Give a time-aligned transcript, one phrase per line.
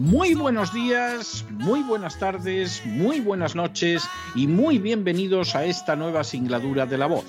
[0.00, 6.24] muy buenos días, muy buenas tardes, muy buenas noches y muy bienvenidos a esta nueva
[6.24, 7.26] singladura de la voz.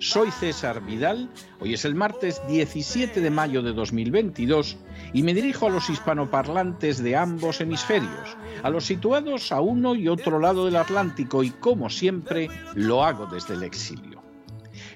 [0.00, 4.76] Soy César Vidal, hoy es el martes 17 de mayo de 2022
[5.12, 10.08] y me dirijo a los hispanoparlantes de ambos hemisferios, a los situados a uno y
[10.08, 14.14] otro lado del Atlántico y como siempre lo hago desde el exilio.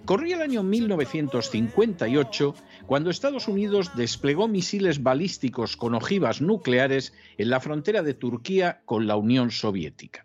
[0.04, 2.54] Corría el año 1958
[2.88, 9.06] cuando Estados Unidos desplegó misiles balísticos con ojivas nucleares en la frontera de Turquía con
[9.06, 10.24] la Unión Soviética.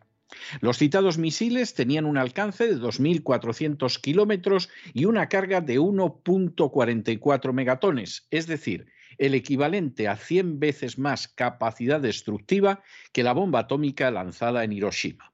[0.61, 8.27] Los citados misiles tenían un alcance de 2.400 kilómetros y una carga de 1.44 megatones,
[8.31, 14.63] es decir, el equivalente a 100 veces más capacidad destructiva que la bomba atómica lanzada
[14.63, 15.32] en Hiroshima.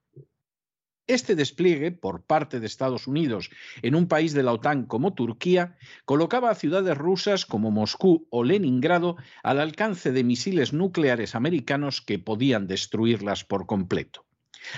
[1.09, 3.49] Este despliegue por parte de Estados Unidos
[3.81, 5.75] en un país de la OTAN como Turquía
[6.05, 12.19] colocaba a ciudades rusas como Moscú o Leningrado al alcance de misiles nucleares americanos que
[12.19, 14.27] podían destruirlas por completo.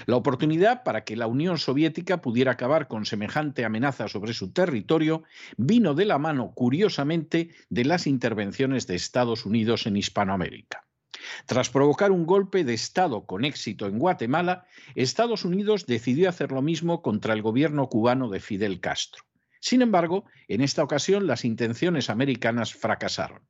[0.05, 5.23] La oportunidad para que la Unión Soviética pudiera acabar con semejante amenaza sobre su territorio
[5.57, 10.87] vino de la mano, curiosamente, de las intervenciones de Estados Unidos en Hispanoamérica.
[11.45, 14.65] Tras provocar un golpe de Estado con éxito en Guatemala,
[14.95, 19.23] Estados Unidos decidió hacer lo mismo contra el gobierno cubano de Fidel Castro.
[19.59, 23.41] Sin embargo, en esta ocasión las intenciones americanas fracasaron.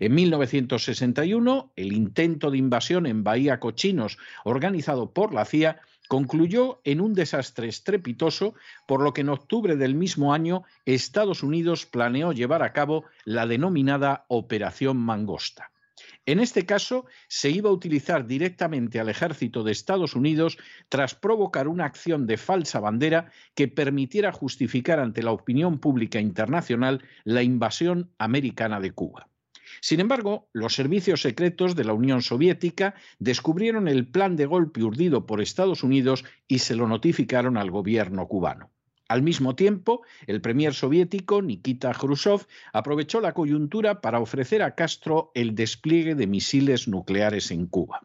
[0.00, 7.00] En 1961, el intento de invasión en Bahía Cochinos, organizado por la CIA, concluyó en
[7.00, 8.54] un desastre estrepitoso,
[8.88, 13.46] por lo que en octubre del mismo año Estados Unidos planeó llevar a cabo la
[13.46, 15.70] denominada Operación Mangosta.
[16.26, 20.58] En este caso, se iba a utilizar directamente al ejército de Estados Unidos
[20.88, 27.02] tras provocar una acción de falsa bandera que permitiera justificar ante la opinión pública internacional
[27.24, 29.28] la invasión americana de Cuba.
[29.80, 35.26] Sin embargo, los servicios secretos de la Unión Soviética descubrieron el plan de golpe urdido
[35.26, 38.70] por Estados Unidos y se lo notificaron al gobierno cubano.
[39.10, 45.32] Al mismo tiempo, el premier soviético Nikita Khrushchev aprovechó la coyuntura para ofrecer a Castro
[45.34, 48.02] el despliegue de misiles nucleares en Cuba.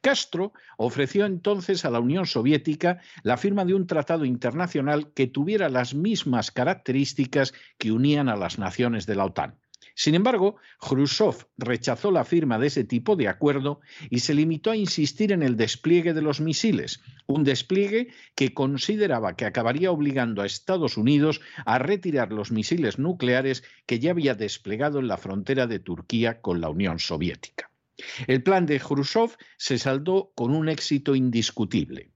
[0.00, 5.68] Castro ofreció entonces a la Unión Soviética la firma de un tratado internacional que tuviera
[5.68, 9.58] las mismas características que unían a las naciones de la OTAN.
[10.00, 13.80] Sin embargo, Khrushchev rechazó la firma de ese tipo de acuerdo
[14.10, 18.06] y se limitó a insistir en el despliegue de los misiles, un despliegue
[18.36, 24.12] que consideraba que acabaría obligando a Estados Unidos a retirar los misiles nucleares que ya
[24.12, 27.72] había desplegado en la frontera de Turquía con la Unión Soviética.
[28.28, 32.12] El plan de Khrushchev se saldó con un éxito indiscutible.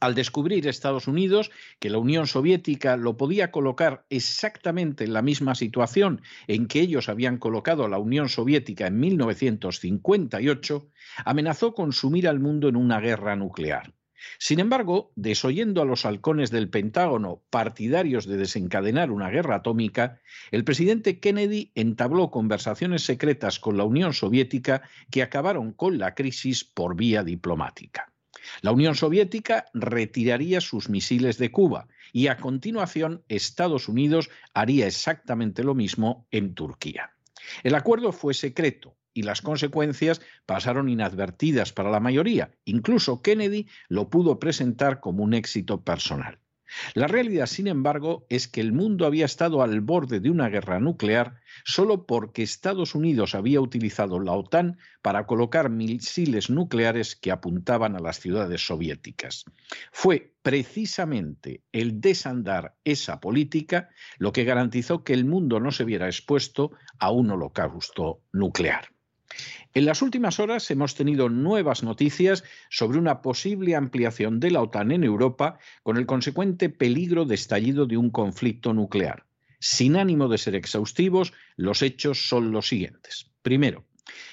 [0.00, 5.54] Al descubrir Estados Unidos que la Unión Soviética lo podía colocar exactamente en la misma
[5.54, 10.88] situación en que ellos habían colocado a la Unión Soviética en 1958,
[11.24, 13.94] amenazó con sumir al mundo en una guerra nuclear.
[14.38, 20.20] Sin embargo, desoyendo a los halcones del Pentágono partidarios de desencadenar una guerra atómica,
[20.50, 26.64] el presidente Kennedy entabló conversaciones secretas con la Unión Soviética que acabaron con la crisis
[26.64, 28.13] por vía diplomática.
[28.62, 35.64] La Unión Soviética retiraría sus misiles de Cuba y a continuación Estados Unidos haría exactamente
[35.64, 37.12] lo mismo en Turquía.
[37.62, 42.50] El acuerdo fue secreto y las consecuencias pasaron inadvertidas para la mayoría.
[42.64, 46.38] Incluso Kennedy lo pudo presentar como un éxito personal.
[46.94, 50.80] La realidad, sin embargo, es que el mundo había estado al borde de una guerra
[50.80, 57.96] nuclear solo porque Estados Unidos había utilizado la OTAN para colocar misiles nucleares que apuntaban
[57.96, 59.44] a las ciudades soviéticas.
[59.92, 66.06] Fue precisamente el desandar esa política lo que garantizó que el mundo no se viera
[66.06, 68.93] expuesto a un holocausto nuclear.
[69.74, 74.92] En las últimas horas hemos tenido nuevas noticias sobre una posible ampliación de la OTAN
[74.92, 79.26] en Europa con el consecuente peligro de estallido de un conflicto nuclear.
[79.58, 83.32] Sin ánimo de ser exhaustivos, los hechos son los siguientes.
[83.42, 83.84] Primero,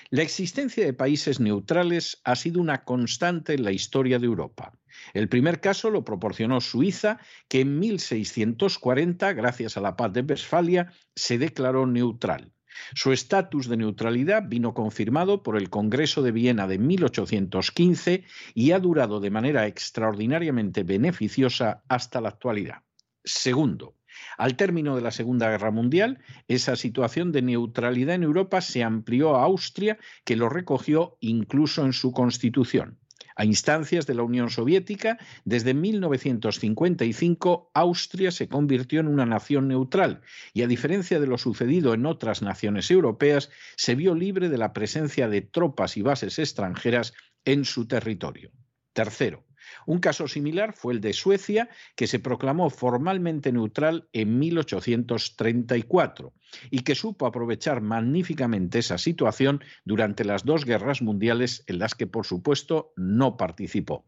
[0.09, 4.77] la existencia de países neutrales ha sido una constante en la historia de Europa.
[5.13, 10.91] El primer caso lo proporcionó Suiza, que en 1640, gracias a la paz de Westfalia,
[11.15, 12.51] se declaró neutral.
[12.93, 18.23] Su estatus de neutralidad vino confirmado por el Congreso de Viena de 1815
[18.53, 22.83] y ha durado de manera extraordinariamente beneficiosa hasta la actualidad.
[23.23, 23.95] Segundo,
[24.37, 29.35] al término de la Segunda Guerra Mundial, esa situación de neutralidad en Europa se amplió
[29.35, 33.00] a Austria, que lo recogió incluso en su constitución.
[33.35, 40.21] A instancias de la Unión Soviética, desde 1955 Austria se convirtió en una nación neutral
[40.53, 44.73] y a diferencia de lo sucedido en otras naciones europeas, se vio libre de la
[44.73, 47.13] presencia de tropas y bases extranjeras
[47.45, 48.51] en su territorio.
[48.93, 49.45] Tercero,
[49.85, 56.33] un caso similar fue el de Suecia, que se proclamó formalmente neutral en 1834
[56.69, 62.07] y que supo aprovechar magníficamente esa situación durante las dos guerras mundiales en las que,
[62.07, 64.05] por supuesto, no participó.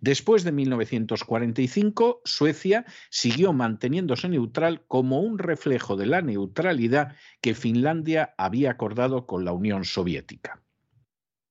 [0.00, 8.34] Después de 1945, Suecia siguió manteniéndose neutral como un reflejo de la neutralidad que Finlandia
[8.38, 10.62] había acordado con la Unión Soviética.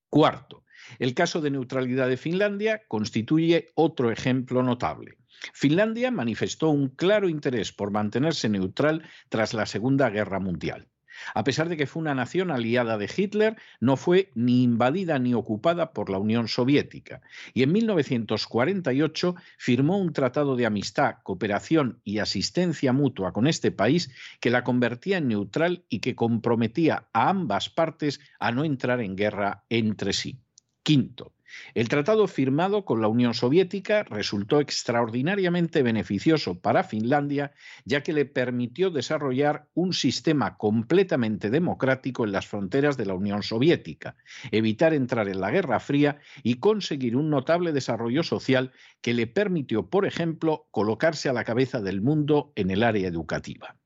[0.10, 0.64] Cuarto,
[0.98, 5.18] el caso de neutralidad de Finlandia constituye otro ejemplo notable.
[5.54, 10.88] Finlandia manifestó un claro interés por mantenerse neutral tras la Segunda Guerra Mundial.
[11.34, 15.34] A pesar de que fue una nación aliada de Hitler, no fue ni invadida ni
[15.34, 17.22] ocupada por la Unión Soviética
[17.54, 24.12] y en 1948 firmó un tratado de amistad, cooperación y asistencia mutua con este país
[24.40, 29.16] que la convertía en neutral y que comprometía a ambas partes a no entrar en
[29.16, 30.40] guerra entre sí.
[30.84, 31.34] Quinto,
[31.74, 37.54] El tratado firmado con la Unión Soviética resultó extraordinariamente beneficioso para Finlandia,
[37.86, 43.44] ya que le permitió desarrollar un sistema completamente democrático en las fronteras de la Unión
[43.44, 44.16] Soviética,
[44.52, 48.72] evitar entrar en la Guerra Fría y conseguir un notable desarrollo social
[49.02, 53.79] que le permitió, por ejemplo, colocarse a la cabeza del mundo en el área educativa.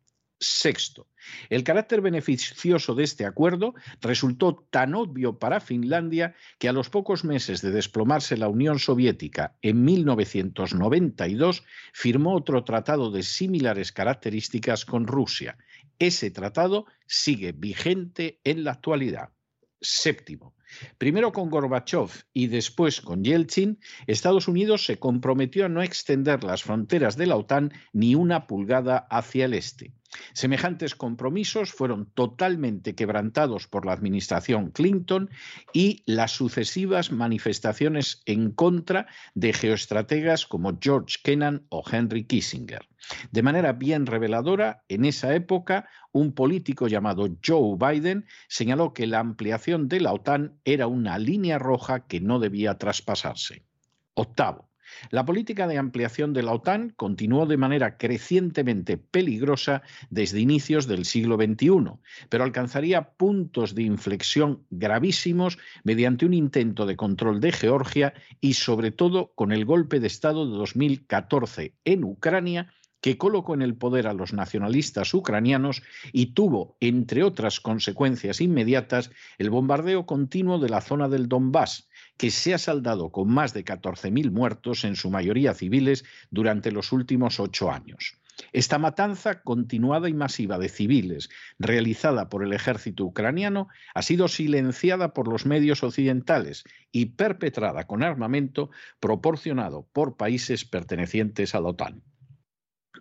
[0.44, 1.08] Sexto,
[1.50, 7.24] el carácter beneficioso de este acuerdo resultó tan obvio para Finlandia que a los pocos
[7.24, 15.08] meses de desplomarse la Unión Soviética en 1992 firmó otro tratado de similares características con
[15.08, 15.58] Rusia.
[15.98, 19.30] Ese tratado sigue vigente en la actualidad.
[19.80, 20.56] Séptimo,
[20.98, 26.64] Primero con Gorbachev y después con Yeltsin, Estados Unidos se comprometió a no extender las
[26.64, 29.94] fronteras de la OTAN ni una pulgada hacia el este.
[30.34, 35.30] Semejantes compromisos fueron totalmente quebrantados por la administración Clinton
[35.74, 42.88] y las sucesivas manifestaciones en contra de geoestrategas como George Kennan o Henry Kissinger.
[43.32, 49.20] De manera bien reveladora, en esa época, un político llamado Joe Biden señaló que la
[49.20, 53.66] ampliación de la OTAN era una línea roja que no debía traspasarse.
[54.14, 54.70] Octavo,
[55.10, 61.06] la política de ampliación de la OTAN continuó de manera crecientemente peligrosa desde inicios del
[61.06, 68.14] siglo XXI, pero alcanzaría puntos de inflexión gravísimos mediante un intento de control de Georgia
[68.42, 72.74] y sobre todo con el golpe de Estado de 2014 en Ucrania
[73.04, 75.84] que colocó en el poder a los nacionalistas ucranianos
[76.14, 82.32] y tuvo, entre otras consecuencias inmediatas, el bombardeo continuo de la zona del Donbass, que
[82.32, 87.42] se ha saldado con más de 14.000 muertos, en su mayoría civiles, durante los últimos
[87.42, 88.18] ocho años.
[88.54, 91.30] Esta matanza continuada y masiva de civiles
[91.60, 98.02] realizada por el ejército ucraniano ha sido silenciada por los medios occidentales y perpetrada con
[98.02, 98.70] armamento
[99.02, 102.02] proporcionado por países pertenecientes a la OTAN.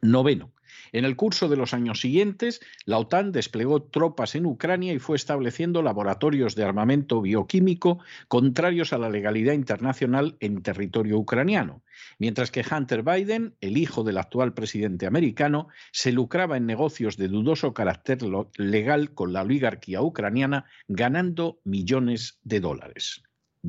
[0.02, 0.52] Noveno.
[0.92, 5.16] En el curso de los años siguientes, la OTAN desplegó tropas en Ucrania y fue
[5.16, 11.82] estableciendo laboratorios de armamento bioquímico contrarios a la legalidad internacional en territorio ucraniano,
[12.18, 17.28] mientras que Hunter Biden, el hijo del actual presidente americano, se lucraba en negocios de
[17.28, 18.18] dudoso carácter
[18.56, 23.22] legal con la oligarquía ucraniana, ganando millones de dólares.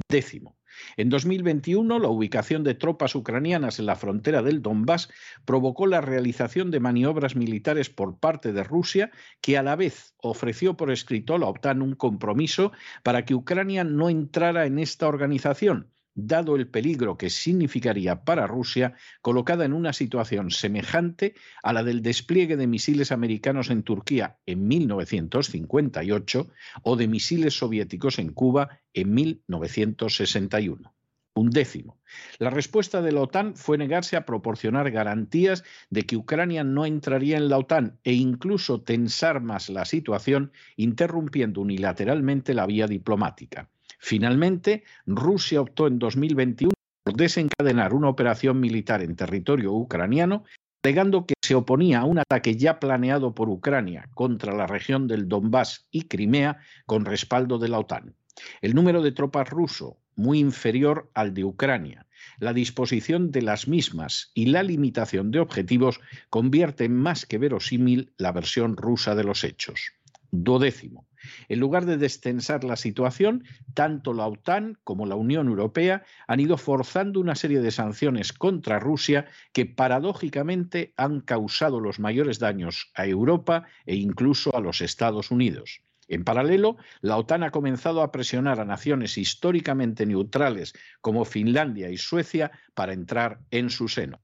[0.09, 0.57] Décimo.
[0.97, 5.09] En 2021, la ubicación de tropas ucranianas en la frontera del Donbass
[5.45, 9.11] provocó la realización de maniobras militares por parte de Rusia,
[9.41, 12.71] que a la vez ofreció por escrito a la OTAN un compromiso
[13.03, 18.93] para que Ucrania no entrara en esta organización, dado el peligro que significaría para Rusia
[19.21, 24.67] colocada en una situación semejante a la del despliegue de misiles americanos en Turquía en
[24.67, 26.47] 1958
[26.83, 30.93] o de misiles soviéticos en Cuba en 1961.
[31.35, 31.97] Un décimo.
[32.37, 37.37] La respuesta de la OTAN fue negarse a proporcionar garantías de que Ucrania no entraría
[37.37, 43.71] en la OTAN e incluso tensar más la situación, interrumpiendo unilateralmente la vía diplomática.
[44.05, 46.73] Finalmente, Rusia optó en 2021
[47.05, 50.43] por desencadenar una operación militar en territorio ucraniano,
[50.83, 55.29] alegando que se oponía a un ataque ya planeado por Ucrania contra la región del
[55.29, 58.13] Donbass y Crimea con respaldo de la OTAN.
[58.61, 62.05] El número de tropas ruso, muy inferior al de Ucrania,
[62.39, 68.33] la disposición de las mismas y la limitación de objetivos convierten más que verosímil la
[68.33, 69.93] versión rusa de los hechos.
[70.29, 71.07] Dodécimo.
[71.49, 76.57] En lugar de destensar la situación, tanto la OTAN como la Unión Europea han ido
[76.57, 83.05] forzando una serie de sanciones contra Rusia que paradójicamente han causado los mayores daños a
[83.05, 85.81] Europa e incluso a los Estados Unidos.
[86.07, 91.97] En paralelo, la OTAN ha comenzado a presionar a naciones históricamente neutrales como Finlandia y
[91.97, 94.21] Suecia para entrar en su seno.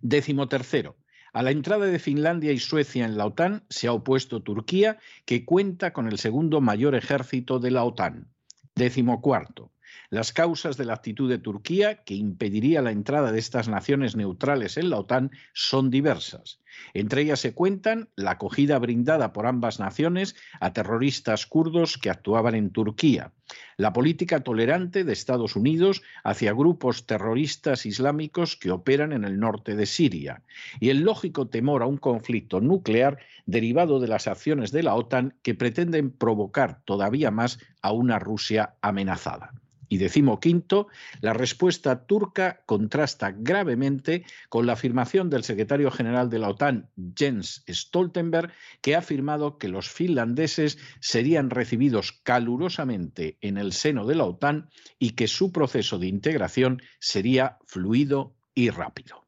[0.00, 0.96] Décimo tercero,
[1.38, 5.44] a la entrada de Finlandia y Suecia en la OTAN se ha opuesto Turquía, que
[5.44, 8.26] cuenta con el segundo mayor ejército de la OTAN.
[8.74, 9.70] Décimo cuarto.
[10.10, 14.78] Las causas de la actitud de Turquía, que impediría la entrada de estas naciones neutrales
[14.78, 16.60] en la OTAN, son diversas.
[16.94, 22.54] Entre ellas se cuentan la acogida brindada por ambas naciones a terroristas kurdos que actuaban
[22.54, 23.32] en Turquía,
[23.76, 29.76] la política tolerante de Estados Unidos hacia grupos terroristas islámicos que operan en el norte
[29.76, 30.42] de Siria
[30.80, 35.34] y el lógico temor a un conflicto nuclear derivado de las acciones de la OTAN
[35.42, 39.52] que pretenden provocar todavía más a una Rusia amenazada.
[39.88, 40.88] Y decimoquinto,
[41.20, 47.64] la respuesta turca contrasta gravemente con la afirmación del secretario general de la OTAN, Jens
[47.68, 54.24] Stoltenberg, que ha afirmado que los finlandeses serían recibidos calurosamente en el seno de la
[54.24, 54.68] OTAN
[54.98, 59.27] y que su proceso de integración sería fluido y rápido.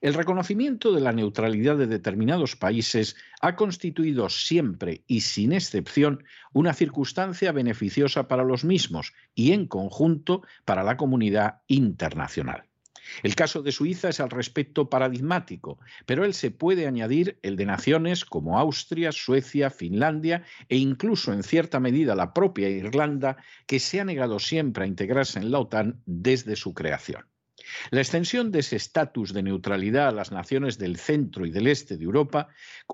[0.00, 6.72] El reconocimiento de la neutralidad de determinados países ha constituido siempre y sin excepción una
[6.72, 12.64] circunstancia beneficiosa para los mismos y en conjunto para la comunidad internacional.
[13.22, 17.66] El caso de Suiza es al respecto paradigmático, pero él se puede añadir el de
[17.66, 24.00] naciones como Austria, Suecia, Finlandia e incluso en cierta medida la propia Irlanda, que se
[24.00, 27.29] ha negado siempre a integrarse en la OTAN desde su creación.
[27.90, 31.96] La extensión de ese estatus de neutralidad a las naciones del centro y del este
[31.96, 32.48] de Europa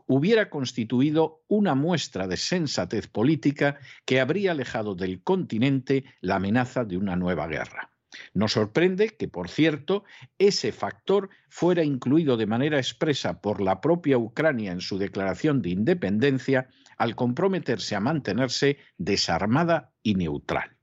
[0.06, 6.96] hubiera constituido una muestra de sensatez política que habría alejado del continente la amenaza de
[6.96, 7.90] una nueva guerra.
[8.34, 10.04] Nos sorprende que, por cierto,
[10.38, 15.70] ese factor fuera incluido de manera expresa por la propia Ucrania en su declaración de
[15.70, 20.75] independencia al comprometerse a mantenerse desarmada y neutral.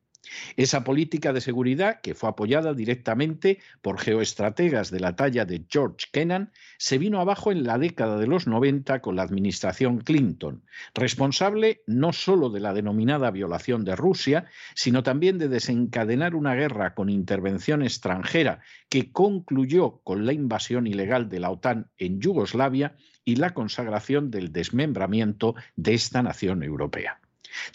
[0.57, 6.07] Esa política de seguridad, que fue apoyada directamente por geoestrategas de la talla de George
[6.11, 10.63] Kennan, se vino abajo en la década de los 90 con la administración Clinton,
[10.93, 16.93] responsable no solo de la denominada violación de Rusia, sino también de desencadenar una guerra
[16.93, 18.59] con intervención extranjera
[18.89, 24.51] que concluyó con la invasión ilegal de la OTAN en Yugoslavia y la consagración del
[24.51, 27.22] desmembramiento de esta nación europea.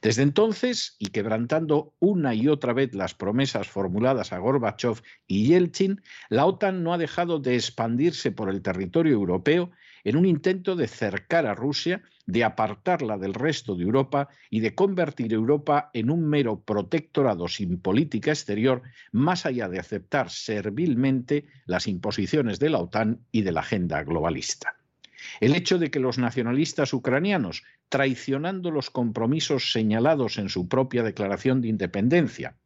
[0.02, 6.02] Desde entonces, y quebrantando una y otra vez las promesas formuladas a Gorbachev y Yeltsin,
[6.28, 9.70] la OTAN no ha dejado de expandirse por el territorio europeo
[10.04, 14.75] en un intento de cercar a Rusia, de apartarla del resto de Europa y de
[14.75, 18.82] convertir Europa en un mero protectorado sin política exterior,
[19.12, 24.76] más allá de aceptar servilmente las imposiciones de la OTAN y de la agenda globalista.
[25.40, 31.61] El hecho de que los nacionalistas ucranianos, traicionando los compromisos señalados en su propia declaración
[31.61, 32.57] de independencia,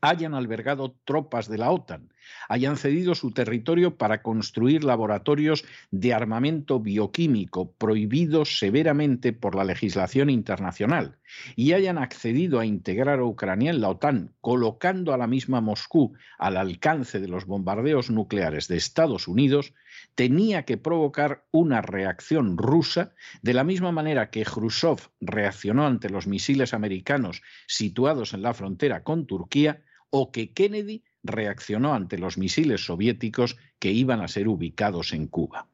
[0.00, 2.12] hayan albergado tropas de la OTAN,
[2.48, 10.30] hayan cedido su territorio para construir laboratorios de armamento bioquímico prohibidos severamente por la legislación
[10.30, 11.18] internacional
[11.56, 16.14] y hayan accedido a integrar a Ucrania en la OTAN, colocando a la misma Moscú
[16.38, 19.74] al alcance de los bombardeos nucleares de Estados Unidos,
[20.14, 26.26] tenía que provocar una reacción rusa de la misma manera que Khrushchev reaccionó ante los
[26.26, 32.84] misiles americanos situados en la frontera con Turquía o que Kennedy reaccionó ante los misiles
[32.84, 35.68] soviéticos que iban a ser ubicados en Cuba.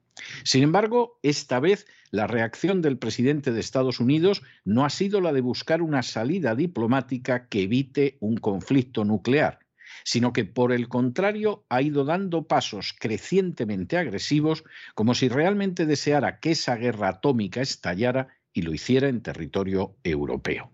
[0.45, 5.33] Sin embargo, esta vez la reacción del presidente de Estados Unidos no ha sido la
[5.33, 9.61] de buscar una salida diplomática que evite un conflicto nuclear,
[10.05, 16.41] sino que por el contrario ha ido dando pasos crecientemente agresivos como si realmente deseara
[16.41, 20.71] que esa guerra atómica estallara y lo hiciera en territorio europeo.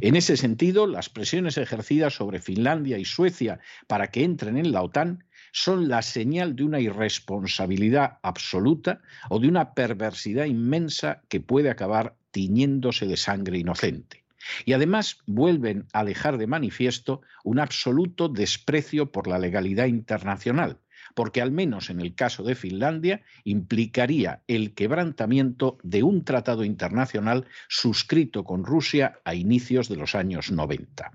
[0.00, 4.82] En ese sentido, las presiones ejercidas sobre Finlandia y Suecia para que entren en la
[4.82, 11.70] OTAN son la señal de una irresponsabilidad absoluta o de una perversidad inmensa que puede
[11.70, 14.24] acabar tiñéndose de sangre inocente.
[14.64, 20.78] Y además vuelven a dejar de manifiesto un absoluto desprecio por la legalidad internacional,
[21.14, 27.46] porque al menos en el caso de Finlandia implicaría el quebrantamiento de un tratado internacional
[27.68, 31.12] suscrito con Rusia a inicios de los años 90.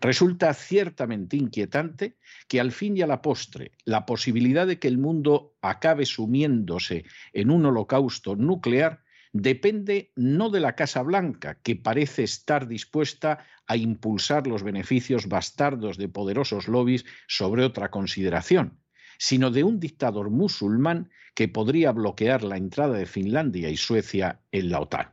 [0.00, 2.16] Resulta ciertamente inquietante
[2.48, 7.04] que al fin y a la postre la posibilidad de que el mundo acabe sumiéndose
[7.32, 13.76] en un holocausto nuclear depende no de la Casa Blanca, que parece estar dispuesta a
[13.76, 18.80] impulsar los beneficios bastardos de poderosos lobbies sobre otra consideración,
[19.20, 24.70] sino de un dictador musulmán que podría bloquear la entrada de Finlandia y Suecia en
[24.70, 25.12] la OTAN.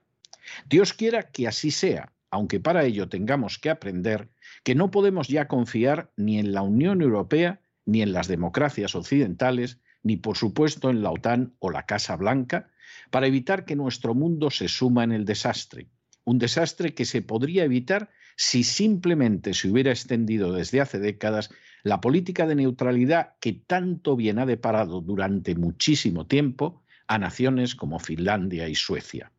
[0.69, 4.29] Dios quiera que así sea, aunque para ello tengamos que aprender
[4.63, 9.81] que no podemos ya confiar ni en la Unión Europea, ni en las democracias occidentales,
[10.03, 12.69] ni por supuesto en la OTAN o la Casa Blanca,
[13.11, 15.89] para evitar que nuestro mundo se suma en el desastre.
[16.23, 21.49] Un desastre que se podría evitar si simplemente se hubiera extendido desde hace décadas
[21.83, 27.99] la política de neutralidad que tanto bien ha deparado durante muchísimo tiempo a naciones como
[27.99, 29.31] Finlandia y Suecia.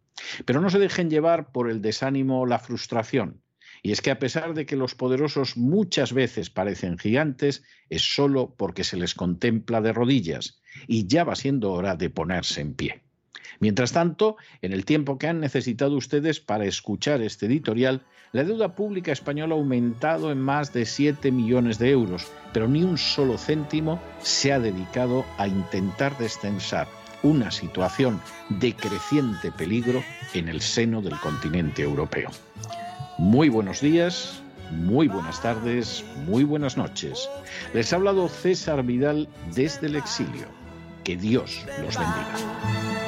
[0.44, 3.40] Pero no se dejen llevar por el desánimo o la frustración.
[3.82, 8.56] Y es que a pesar de que los poderosos muchas veces parecen gigantes, es solo
[8.56, 13.07] porque se les contempla de rodillas y ya va siendo hora de ponerse en pie.
[13.60, 18.74] Mientras tanto, en el tiempo que han necesitado ustedes para escuchar este editorial, la deuda
[18.74, 23.38] pública española ha aumentado en más de 7 millones de euros, pero ni un solo
[23.38, 26.86] céntimo se ha dedicado a intentar descensar
[27.22, 30.02] una situación de creciente peligro
[30.34, 32.30] en el seno del continente europeo.
[33.18, 37.28] Muy buenos días, muy buenas tardes, muy buenas noches.
[37.74, 40.46] Les ha hablado César Vidal desde el exilio.
[41.04, 43.07] Que Dios los bendiga.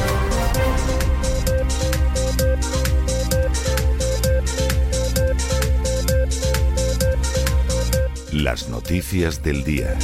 [8.31, 9.99] Las noticias del día.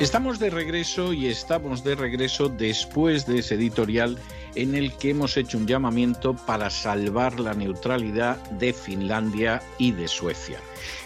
[0.00, 4.18] Estamos de regreso y estamos de regreso después de ese editorial
[4.54, 10.08] en el que hemos hecho un llamamiento para salvar la neutralidad de Finlandia y de
[10.08, 10.58] Suecia.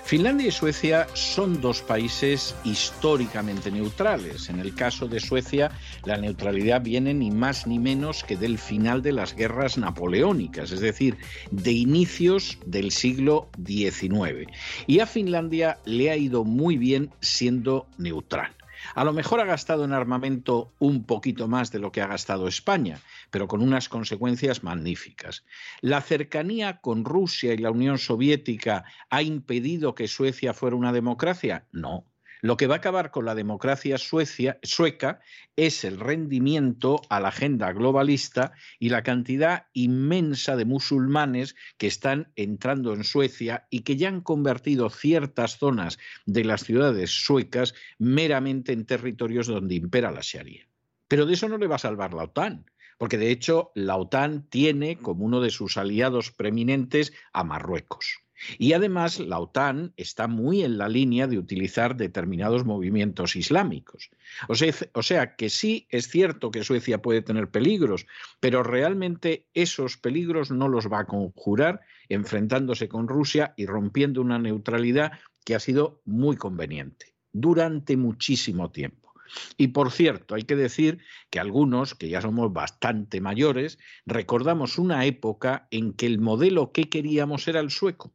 [0.05, 4.51] Finlandia y Suecia son dos países históricamente neutrales.
[4.51, 5.71] En el caso de Suecia,
[6.05, 10.81] la neutralidad viene ni más ni menos que del final de las guerras napoleónicas, es
[10.81, 11.17] decir,
[11.51, 14.47] de inicios del siglo XIX.
[14.87, 18.53] Y a Finlandia le ha ido muy bien siendo neutral.
[18.94, 22.49] A lo mejor ha gastado en armamento un poquito más de lo que ha gastado
[22.49, 25.44] España, pero con unas consecuencias magníficas.
[25.81, 31.66] ¿La cercanía con Rusia y la Unión Soviética ha impedido que Suecia fuera una democracia?
[31.73, 32.05] No.
[32.45, 35.21] Lo que va a acabar con la democracia sueca
[35.57, 42.35] es el rendimiento a la agenda globalista y la cantidad inmensa de musulmanes que están
[42.37, 48.75] entrando en Suecia y que ya han convertido ciertas zonas de las ciudades suecas meramente
[48.75, 50.69] en territorios donde impera la Sharia.
[51.09, 52.67] Pero de eso no le va a salvar la OTAN
[52.99, 58.24] porque de hecho la OTAN tiene como uno de sus aliados preeminentes a Marruecos.
[58.59, 64.11] Y además la OTAN está muy en la línea de utilizar determinados movimientos islámicos.
[64.49, 68.07] O sea, que sí es cierto que Suecia puede tener peligros,
[68.41, 74.39] pero realmente esos peligros no los va a conjurar enfrentándose con Rusia y rompiendo una
[74.39, 75.13] neutralidad
[75.45, 79.13] que ha sido muy conveniente durante muchísimo tiempo.
[79.57, 80.99] Y por cierto, hay que decir
[81.31, 86.89] que algunos, que ya somos bastante mayores, recordamos una época en que el modelo que
[86.89, 88.13] queríamos era el sueco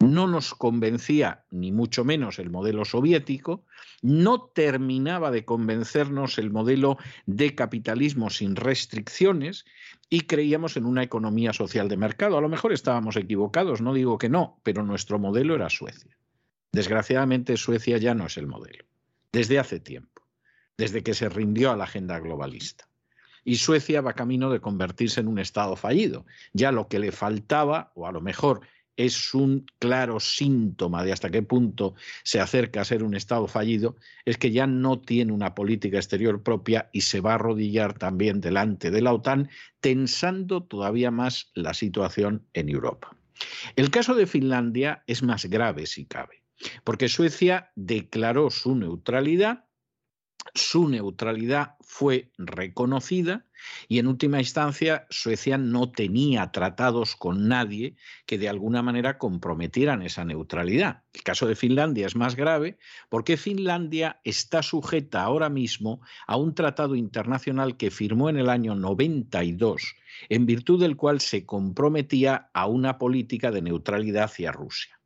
[0.00, 3.64] no nos convencía ni mucho menos el modelo soviético,
[4.02, 9.64] no terminaba de convencernos el modelo de capitalismo sin restricciones
[10.10, 12.36] y creíamos en una economía social de mercado.
[12.36, 16.16] A lo mejor estábamos equivocados, no digo que no, pero nuestro modelo era Suecia.
[16.72, 18.84] Desgraciadamente Suecia ya no es el modelo,
[19.32, 20.22] desde hace tiempo,
[20.76, 22.88] desde que se rindió a la agenda globalista.
[23.44, 26.24] Y Suecia va camino de convertirse en un Estado fallido.
[26.54, 28.62] Ya lo que le faltaba, o a lo mejor
[28.96, 33.96] es un claro síntoma de hasta qué punto se acerca a ser un Estado fallido,
[34.24, 38.40] es que ya no tiene una política exterior propia y se va a arrodillar también
[38.40, 43.16] delante de la OTAN, tensando todavía más la situación en Europa.
[43.76, 46.42] El caso de Finlandia es más grave si cabe,
[46.84, 49.64] porque Suecia declaró su neutralidad
[50.52, 53.46] su neutralidad fue reconocida
[53.88, 57.96] y en última instancia Suecia no tenía tratados con nadie
[58.26, 61.02] que de alguna manera comprometieran esa neutralidad.
[61.12, 66.54] El caso de Finlandia es más grave porque Finlandia está sujeta ahora mismo a un
[66.54, 69.94] tratado internacional que firmó en el año 92
[70.28, 74.98] en virtud del cual se comprometía a una política de neutralidad hacia Rusia.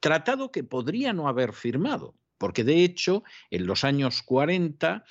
[0.00, 5.04] Tratado que podría no haber firmado, porque de hecho en los años 40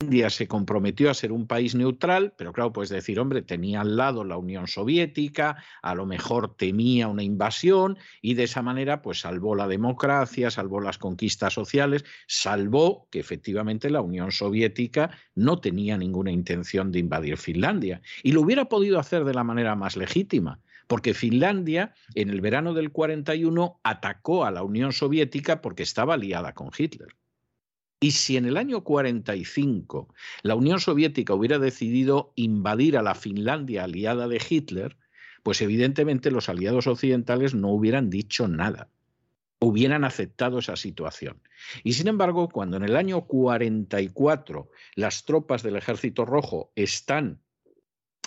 [0.00, 3.96] India se comprometió a ser un país neutral, pero claro, puedes decir, hombre, tenía al
[3.96, 9.20] lado la Unión Soviética, a lo mejor temía una invasión y de esa manera pues
[9.20, 15.96] salvó la democracia, salvó las conquistas sociales, salvó que efectivamente la Unión Soviética no tenía
[15.96, 20.60] ninguna intención de invadir Finlandia y lo hubiera podido hacer de la manera más legítima
[20.86, 26.52] porque Finlandia en el verano del 41 atacó a la Unión Soviética porque estaba aliada
[26.52, 27.08] con Hitler.
[28.00, 33.84] Y si en el año 45 la Unión Soviética hubiera decidido invadir a la Finlandia
[33.84, 34.96] aliada de Hitler,
[35.42, 38.88] pues evidentemente los aliados occidentales no hubieran dicho nada,
[39.58, 41.40] hubieran aceptado esa situación.
[41.82, 47.40] Y sin embargo, cuando en el año 44 las tropas del Ejército Rojo están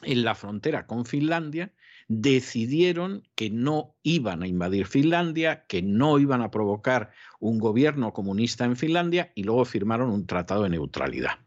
[0.04, 1.74] en la frontera con Finlandia,
[2.08, 8.66] decidieron que no iban a invadir Finlandia, que no iban a provocar un gobierno comunista
[8.66, 11.40] en Finlandia y luego firmaron un tratado de neutralidad.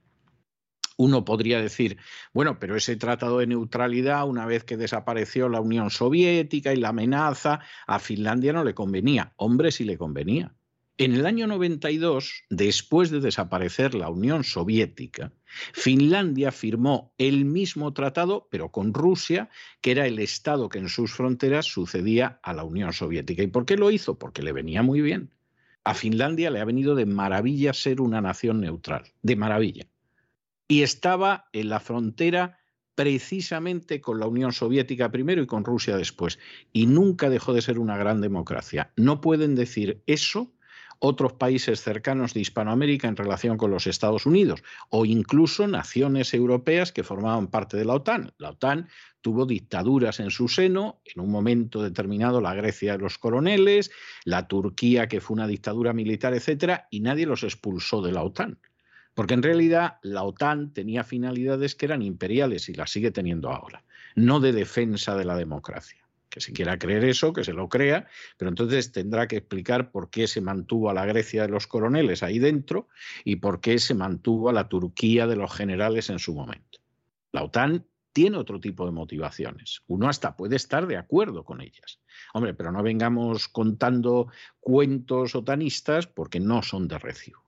[0.97, 1.97] Uno podría decir,
[2.35, 6.91] bueno, pero ese tratado de neutralidad, una vez que desapareció la Unión Soviética y la
[6.91, 9.33] amenaza, a Finlandia no le convenía.
[9.37, 10.55] Hombre, sí le convenía.
[10.99, 15.33] En el año 92, después de desaparecer la Unión Soviética,
[15.73, 19.49] Finlandia firmó el mismo tratado, pero con Rusia,
[19.81, 23.43] que era el Estado que en sus fronteras sucedía a la Unión Soviética.
[23.43, 24.19] ¿Y por qué lo hizo?
[24.19, 25.31] Porque le venía muy bien.
[25.85, 29.87] A Finlandia le ha venido de maravilla ser una nación neutral, de maravilla
[30.71, 32.61] y estaba en la frontera
[32.95, 36.39] precisamente con la Unión Soviética primero y con Rusia después.
[36.73, 38.93] Y nunca dejó de ser una gran democracia.
[38.95, 40.53] No pueden decir eso
[41.01, 46.93] otros países cercanos de Hispanoamérica en relación con los Estados Unidos o incluso naciones europeas
[46.93, 48.33] que formaban parte de la OTAN.
[48.39, 48.89] La OTAN
[49.23, 53.91] tuvo dictaduras en su seno, en un momento determinado la Grecia de los coroneles,
[54.25, 58.59] la Turquía que fue una dictadura militar, etcétera, y nadie los expulsó de la OTAN.
[59.15, 63.83] Porque en realidad la OTAN tenía finalidades que eran imperiales y las sigue teniendo ahora,
[64.15, 66.00] no de defensa de la democracia.
[66.31, 68.07] Que se quiera creer eso, que se lo crea,
[68.39, 72.23] pero entonces tendrá que explicar por qué se mantuvo a la Grecia de los coroneles
[72.23, 72.89] ahí dentro
[73.25, 76.79] y por qué se mantuvo a la Turquía de los generales en su momento.
[77.33, 79.83] La OTAN tiene otro tipo de motivaciones.
[79.87, 82.01] Uno hasta puede estar de acuerdo con ellas.
[82.35, 87.45] Hombre, pero no vengamos contando cuentos otanistas porque no son de recibo.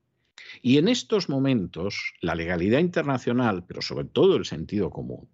[0.61, 5.29] Y en estos momentos, la legalidad internacional, pero sobre todo el sentido común,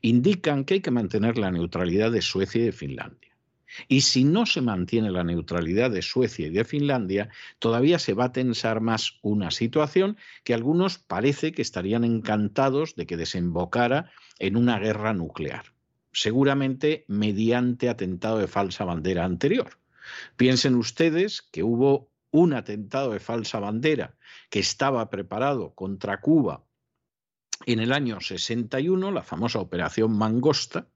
[0.00, 3.28] indican que hay que mantener la neutralidad de Suecia y de Finlandia.
[3.86, 8.26] Y si no se mantiene la neutralidad de Suecia y de Finlandia, todavía se va
[8.26, 14.56] a tensar más una situación que algunos parece que estarían encantados de que desembocara en
[14.56, 15.66] una guerra nuclear,
[16.12, 19.78] seguramente mediante atentado de falsa bandera anterior.
[20.36, 24.14] Piensen ustedes que hubo un atentado de falsa bandera
[24.50, 26.64] que estaba preparado contra Cuba
[27.66, 30.88] en el año 61, la famosa Operación Mangosta,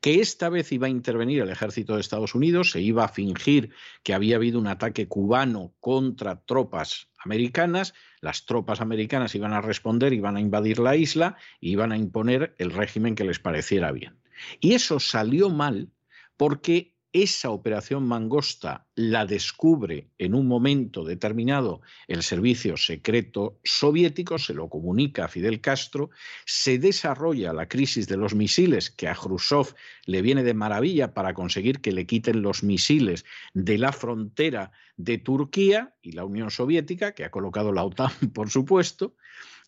[0.00, 3.70] que esta vez iba a intervenir el ejército de Estados Unidos, se iba a fingir
[4.02, 10.12] que había habido un ataque cubano contra tropas americanas, las tropas americanas iban a responder,
[10.12, 14.20] iban a invadir la isla y iban a imponer el régimen que les pareciera bien.
[14.60, 15.90] Y eso salió mal
[16.36, 24.54] porque esa operación mangosta la descubre en un momento determinado el servicio secreto soviético, se
[24.54, 26.10] lo comunica a Fidel Castro,
[26.44, 31.34] se desarrolla la crisis de los misiles que a Khrushchev le viene de maravilla para
[31.34, 37.12] conseguir que le quiten los misiles de la frontera de Turquía y la Unión Soviética,
[37.12, 39.14] que ha colocado la OTAN, por supuesto,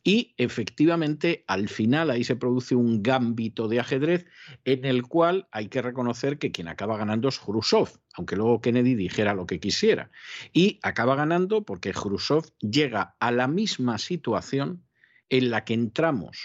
[0.02, 4.26] y efectivamente, al final ahí se produce un gambito de ajedrez
[4.64, 8.94] en el cual hay que reconocer que quien acaba ganando es Khrushchev, aunque luego Kennedy
[8.94, 10.10] dijera lo que quisiera.
[10.52, 14.82] Y acaba ganando porque Khrushchev llega a la misma situación
[15.28, 16.38] en la que entramos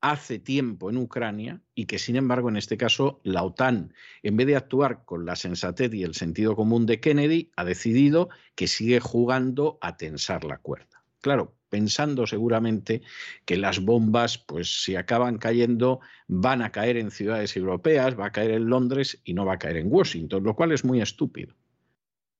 [0.00, 4.48] hace tiempo en Ucrania y que sin embargo en este caso la OTAN, en vez
[4.48, 9.00] de actuar con la sensatez y el sentido común de Kennedy, ha decidido que sigue
[9.00, 11.04] jugando a tensar la cuerda.
[11.22, 13.02] Claro, pensando seguramente
[13.44, 18.30] que las bombas, pues si acaban cayendo, van a caer en ciudades europeas, va a
[18.30, 21.52] caer en Londres y no va a caer en Washington, lo cual es muy estúpido.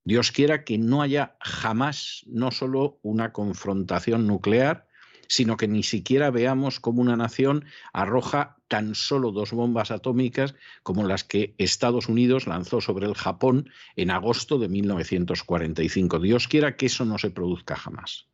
[0.04, 4.86] Dios quiera que no haya jamás no solo una confrontación nuclear,
[5.26, 11.02] sino que ni siquiera veamos cómo una nación arroja tan solo dos bombas atómicas como
[11.08, 16.20] las que Estados Unidos lanzó sobre el Japón en agosto de 1945.
[16.20, 18.28] Dios quiera que eso no se produzca jamás.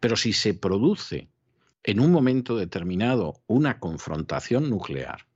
[0.00, 1.28] Pero si se produce
[1.84, 5.26] en un momento determinado una confrontación nuclear,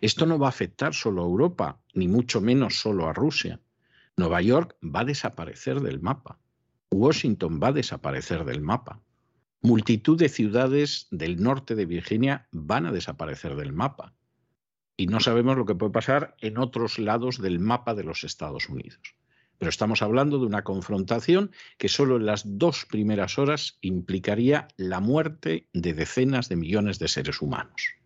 [0.00, 3.60] esto no va a afectar solo a Europa, ni mucho menos solo a Rusia.
[4.16, 6.38] Nueva York va a desaparecer del mapa.
[6.90, 9.00] Washington va a desaparecer del mapa.
[9.62, 14.14] Multitud de ciudades del norte de Virginia van a desaparecer del mapa.
[14.96, 18.68] Y no sabemos lo que puede pasar en otros lados del mapa de los Estados
[18.68, 19.16] Unidos.
[19.58, 25.00] Pero estamos hablando de una confrontación que solo en las dos primeras horas implicaría la
[25.00, 27.96] muerte de decenas de millones de seres humanos.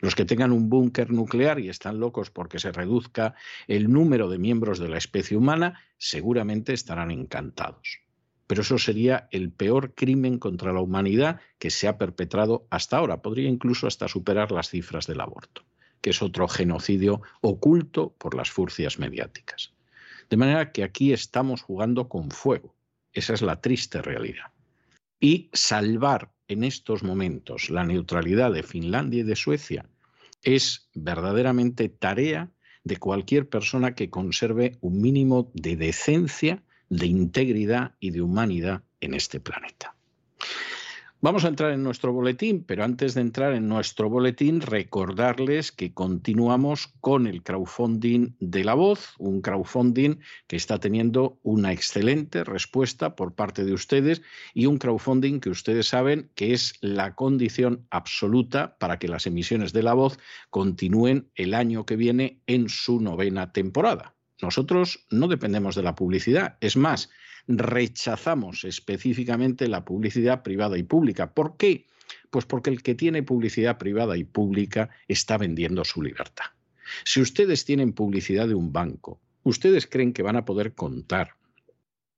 [0.00, 3.34] Los que tengan un búnker nuclear y están locos porque se reduzca
[3.66, 8.00] el número de miembros de la especie humana, seguramente estarán encantados.
[8.46, 13.22] Pero eso sería el peor crimen contra la humanidad que se ha perpetrado hasta ahora.
[13.22, 15.64] Podría incluso hasta superar las cifras del aborto,
[16.00, 19.74] que es otro genocidio oculto por las furcias mediáticas.
[20.28, 22.74] De manera que aquí estamos jugando con fuego.
[23.12, 24.52] Esa es la triste realidad.
[25.20, 29.86] Y salvar en estos momentos la neutralidad de Finlandia y de Suecia
[30.42, 32.50] es verdaderamente tarea
[32.84, 39.14] de cualquier persona que conserve un mínimo de decencia, de integridad y de humanidad en
[39.14, 39.94] este planeta.
[41.20, 45.92] Vamos a entrar en nuestro boletín, pero antes de entrar en nuestro boletín, recordarles que
[45.92, 53.16] continuamos con el crowdfunding de la voz, un crowdfunding que está teniendo una excelente respuesta
[53.16, 54.22] por parte de ustedes
[54.54, 59.72] y un crowdfunding que ustedes saben que es la condición absoluta para que las emisiones
[59.72, 64.14] de la voz continúen el año que viene en su novena temporada.
[64.40, 67.10] Nosotros no dependemos de la publicidad, es más,
[67.48, 71.32] rechazamos específicamente la publicidad privada y pública.
[71.32, 71.86] ¿Por qué?
[72.30, 76.44] Pues porque el que tiene publicidad privada y pública está vendiendo su libertad.
[77.04, 81.34] Si ustedes tienen publicidad de un banco, ¿ustedes creen que van a poder contar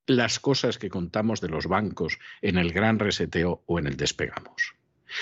[0.07, 4.75] las cosas que contamos de los bancos en el gran reseteo o en el despegamos?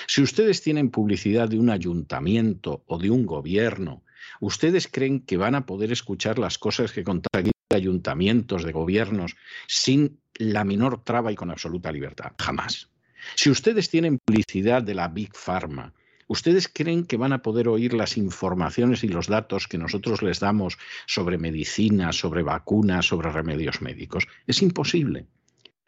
[0.06, 4.02] Si ustedes tienen publicidad de un ayuntamiento o de un gobierno,
[4.40, 9.36] ¿ustedes creen que van a poder escuchar las cosas que contamos de ayuntamientos, de gobiernos,
[9.66, 12.32] sin la menor traba y con absoluta libertad.
[12.38, 12.88] Jamás.
[13.34, 15.92] Si ustedes tienen publicidad de la Big Pharma,
[16.28, 20.40] ¿ustedes creen que van a poder oír las informaciones y los datos que nosotros les
[20.40, 24.26] damos sobre medicina, sobre vacunas, sobre remedios médicos?
[24.46, 25.26] Es imposible.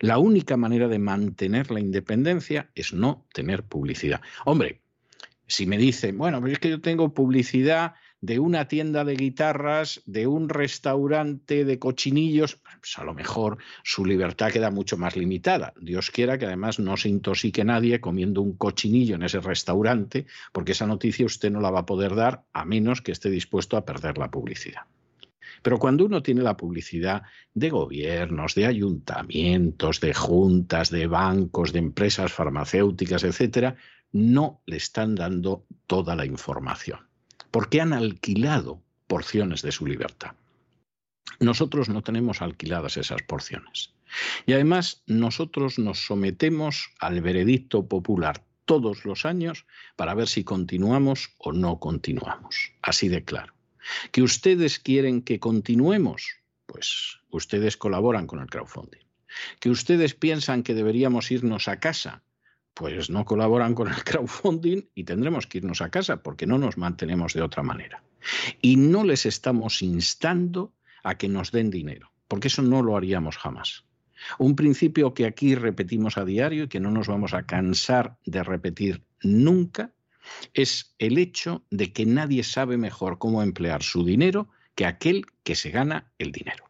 [0.00, 4.20] La única manera de mantener la independencia es no tener publicidad.
[4.44, 4.82] Hombre,
[5.46, 10.02] si me dicen, bueno, pero es que yo tengo publicidad de una tienda de guitarras,
[10.04, 15.72] de un restaurante de cochinillos, pues a lo mejor su libertad queda mucho más limitada.
[15.80, 20.72] Dios quiera que además no se intoxique nadie comiendo un cochinillo en ese restaurante, porque
[20.72, 23.84] esa noticia usted no la va a poder dar a menos que esté dispuesto a
[23.84, 24.82] perder la publicidad.
[25.62, 27.22] Pero cuando uno tiene la publicidad
[27.54, 33.76] de gobiernos, de ayuntamientos, de juntas, de bancos, de empresas farmacéuticas, etcétera,
[34.12, 37.09] no le están dando toda la información
[37.50, 40.32] porque han alquilado porciones de su libertad.
[41.38, 43.92] Nosotros no tenemos alquiladas esas porciones.
[44.46, 51.30] Y además nosotros nos sometemos al veredicto popular todos los años para ver si continuamos
[51.38, 52.72] o no continuamos.
[52.82, 53.54] Así de claro.
[54.12, 56.36] ¿Que ustedes quieren que continuemos?
[56.66, 59.00] Pues ustedes colaboran con el crowdfunding.
[59.58, 62.22] ¿Que ustedes piensan que deberíamos irnos a casa?
[62.80, 66.78] Pues no colaboran con el crowdfunding y tendremos que irnos a casa porque no nos
[66.78, 68.02] mantenemos de otra manera.
[68.62, 73.36] Y no les estamos instando a que nos den dinero, porque eso no lo haríamos
[73.36, 73.84] jamás.
[74.38, 78.42] Un principio que aquí repetimos a diario y que no nos vamos a cansar de
[78.42, 79.92] repetir nunca
[80.54, 85.54] es el hecho de que nadie sabe mejor cómo emplear su dinero que aquel que
[85.54, 86.64] se gana el dinero.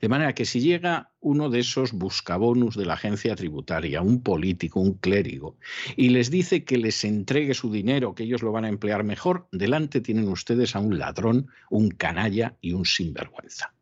[0.00, 4.80] De manera que si llega uno de esos buscabonus de la agencia tributaria, un político,
[4.80, 5.56] un clérigo,
[5.96, 9.48] y les dice que les entregue su dinero, que ellos lo van a emplear mejor,
[9.52, 13.74] delante tienen ustedes a un ladrón, un canalla y un sinvergüenza.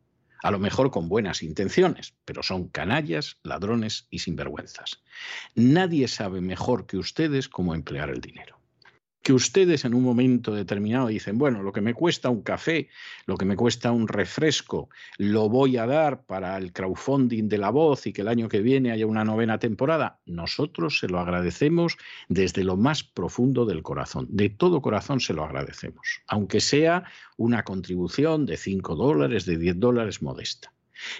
[0.43, 5.03] A lo mejor con buenas intenciones, pero son canallas, ladrones y sinvergüenzas.
[5.55, 8.56] Nadie sabe mejor que ustedes cómo emplear el dinero
[9.21, 12.89] que ustedes en un momento determinado dicen, bueno, lo que me cuesta un café,
[13.25, 17.69] lo que me cuesta un refresco, lo voy a dar para el crowdfunding de la
[17.69, 21.97] voz y que el año que viene haya una novena temporada, nosotros se lo agradecemos
[22.29, 24.27] desde lo más profundo del corazón.
[24.29, 27.03] De todo corazón se lo agradecemos, aunque sea
[27.35, 30.73] una contribución de 5 dólares, de 10 dólares modesta.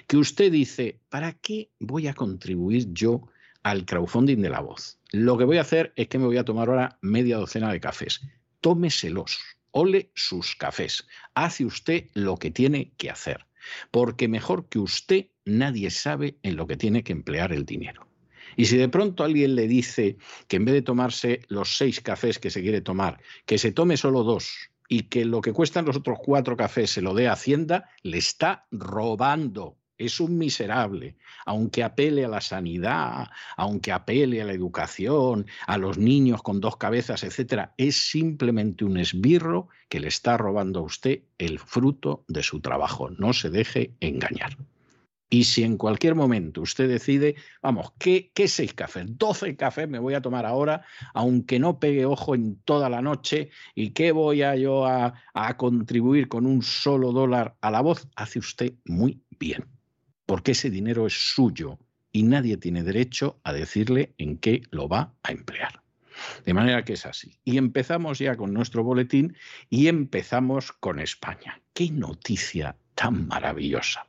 [0.08, 3.28] Que usted dice, ¿para qué voy a contribuir yo
[3.68, 4.97] al crowdfunding de la voz.
[5.12, 7.80] Lo que voy a hacer es que me voy a tomar ahora media docena de
[7.80, 8.22] cafés.
[8.60, 9.40] Tómeselos,
[9.72, 11.08] ole sus cafés.
[11.34, 13.46] Hace usted lo que tiene que hacer,
[13.92, 18.08] porque mejor que usted nadie sabe en lo que tiene que emplear el dinero.
[18.58, 20.18] Y si de pronto alguien le dice
[20.48, 23.98] que en vez de tomarse los seis cafés que se quiere tomar, que se tome
[23.98, 27.34] solo dos y que lo que cuestan los otros cuatro cafés se lo dé a
[27.34, 34.46] Hacienda, le está robando es un miserable, aunque apele a la sanidad, aunque apele a
[34.46, 40.08] la educación, a los niños con dos cabezas, etcétera, es simplemente un esbirro que le
[40.08, 43.10] está robando a usted el fruto de su trabajo.
[43.10, 44.58] No se deje engañar.
[45.30, 49.06] Y si en cualquier momento usted decide, vamos, ¿qué, seis cafés?
[49.18, 53.50] Doce cafés me voy a tomar ahora, aunque no pegue ojo en toda la noche,
[53.76, 58.08] ¿y qué voy a yo a contribuir con un solo dólar a la voz?
[58.16, 59.77] Hace usted muy bien
[60.28, 61.80] porque ese dinero es suyo
[62.12, 65.82] y nadie tiene derecho a decirle en qué lo va a emplear.
[66.46, 67.40] De manera que es así.
[67.44, 69.36] Y empezamos ya con nuestro boletín
[69.70, 71.62] y empezamos con España.
[71.74, 74.08] ¡Qué noticia tan maravillosa!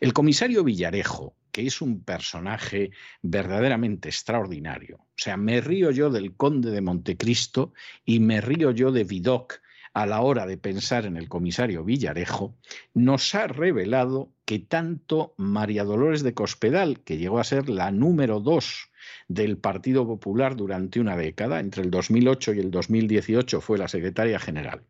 [0.00, 2.90] El comisario Villarejo, que es un personaje
[3.22, 4.96] verdaderamente extraordinario.
[4.96, 7.72] O sea, me río yo del conde de Montecristo
[8.04, 9.63] y me río yo de Vidocq
[9.94, 12.54] a la hora de pensar en el comisario Villarejo,
[12.94, 18.40] nos ha revelado que tanto María Dolores de Cospedal, que llegó a ser la número
[18.40, 18.90] dos
[19.28, 24.40] del Partido Popular durante una década, entre el 2008 y el 2018 fue la secretaria
[24.40, 24.82] general,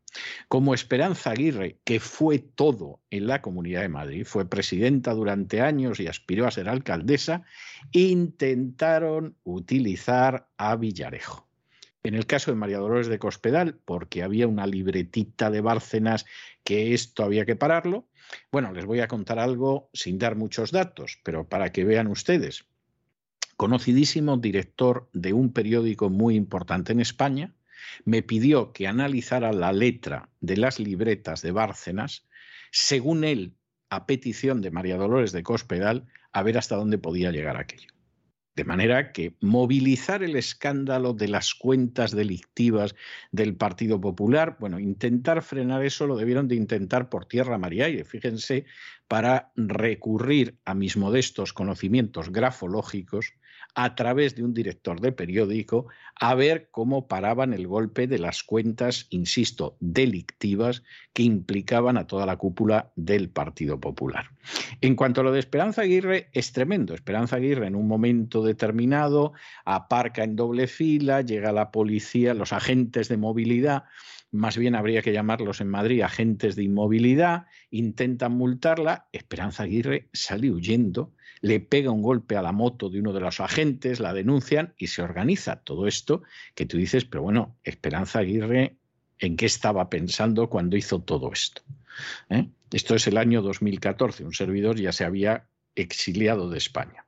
[0.49, 6.01] como Esperanza Aguirre, que fue todo en la Comunidad de Madrid, fue presidenta durante años
[6.01, 7.43] y aspiró a ser alcaldesa,
[7.93, 11.47] intentaron utilizar a Villarejo.
[12.05, 16.27] En el caso de María Dolores de Cospedal, porque había una libretita de Bárcenas
[16.63, 18.07] que esto había que pararlo.
[18.53, 22.67] Bueno, les voy a contar algo sin dar muchos datos, pero para que vean ustedes
[23.57, 27.55] conocidísimo director de un periódico muy importante en España,
[28.05, 32.27] me pidió que analizara la letra de las libretas de Bárcenas,
[32.71, 33.55] según él,
[33.91, 37.94] a petición de María Dolores de Cospedal, a ver hasta dónde podía llegar aquello.
[38.57, 42.95] De manera que movilizar el escándalo de las cuentas delictivas
[43.33, 48.05] del Partido Popular, bueno, intentar frenar eso lo debieron de intentar por tierra, María y
[48.05, 48.65] Fíjense,
[49.09, 53.35] para recurrir a mis modestos conocimientos grafológicos,
[53.75, 58.43] a través de un director de periódico a ver cómo paraban el golpe de las
[58.43, 64.31] cuentas, insisto, delictivas que implicaban a toda la cúpula del Partido Popular.
[64.81, 66.95] En cuanto a lo de Esperanza Aguirre, es tremendo.
[66.95, 69.33] Esperanza Aguirre en un momento determinado
[69.65, 73.85] aparca en doble fila, llega la policía, los agentes de movilidad
[74.35, 80.51] más bien habría que llamarlos en Madrid agentes de inmovilidad, intentan multarla, Esperanza Aguirre sale
[80.51, 81.13] huyendo,
[81.45, 84.87] le pega un golpe a la moto de uno de los agentes, la denuncian y
[84.87, 86.23] se organiza todo esto
[86.55, 88.79] que tú dices, pero bueno, Esperanza Aguirre,
[89.19, 91.61] ¿en qué estaba pensando cuando hizo todo esto?
[92.31, 92.49] ¿Eh?
[92.73, 97.05] Esto es el año 2014, un servidor ya se había exiliado de España.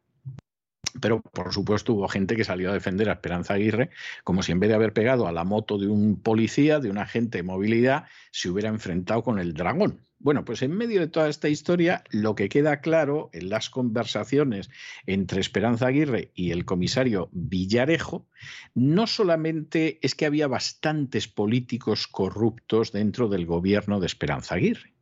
[1.00, 3.88] Pero, por supuesto, hubo gente que salió a defender a Esperanza Aguirre,
[4.22, 6.98] como si en vez de haber pegado a la moto de un policía, de un
[6.98, 10.05] agente de movilidad, se hubiera enfrentado con el dragón.
[10.18, 14.70] Bueno, pues en medio de toda esta historia, lo que queda claro en las conversaciones
[15.06, 18.26] entre Esperanza Aguirre y el comisario Villarejo,
[18.74, 24.94] no solamente es que había bastantes políticos corruptos dentro del gobierno de Esperanza Aguirre,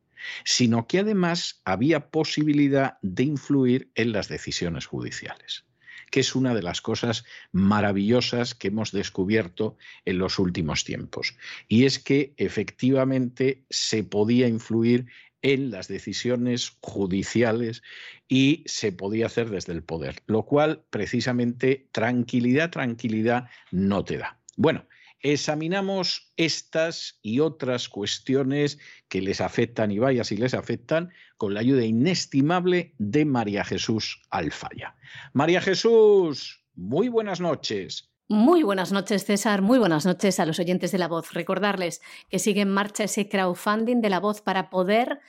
[0.43, 5.65] sino que además había posibilidad de influir en las decisiones judiciales
[6.11, 11.37] que es una de las cosas maravillosas que hemos descubierto en los últimos tiempos.
[11.67, 15.07] Y es que efectivamente se podía influir
[15.41, 17.83] en las decisiones judiciales
[18.27, 24.39] y se podía hacer desde el poder, lo cual precisamente tranquilidad, tranquilidad no te da.
[24.57, 24.87] Bueno,
[25.21, 31.61] examinamos estas y otras cuestiones que les afectan y vaya si les afectan con la
[31.61, 34.95] ayuda inestimable de María Jesús Alfaya.
[35.33, 38.11] María Jesús, muy buenas noches.
[38.27, 39.61] Muy buenas noches, César.
[39.61, 41.33] Muy buenas noches a los oyentes de La Voz.
[41.33, 45.19] Recordarles que sigue en marcha ese crowdfunding de La Voz para poder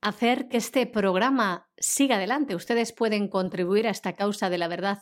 [0.00, 2.54] hacer que este programa siga adelante.
[2.54, 4.98] Ustedes pueden contribuir a esta causa de la verdad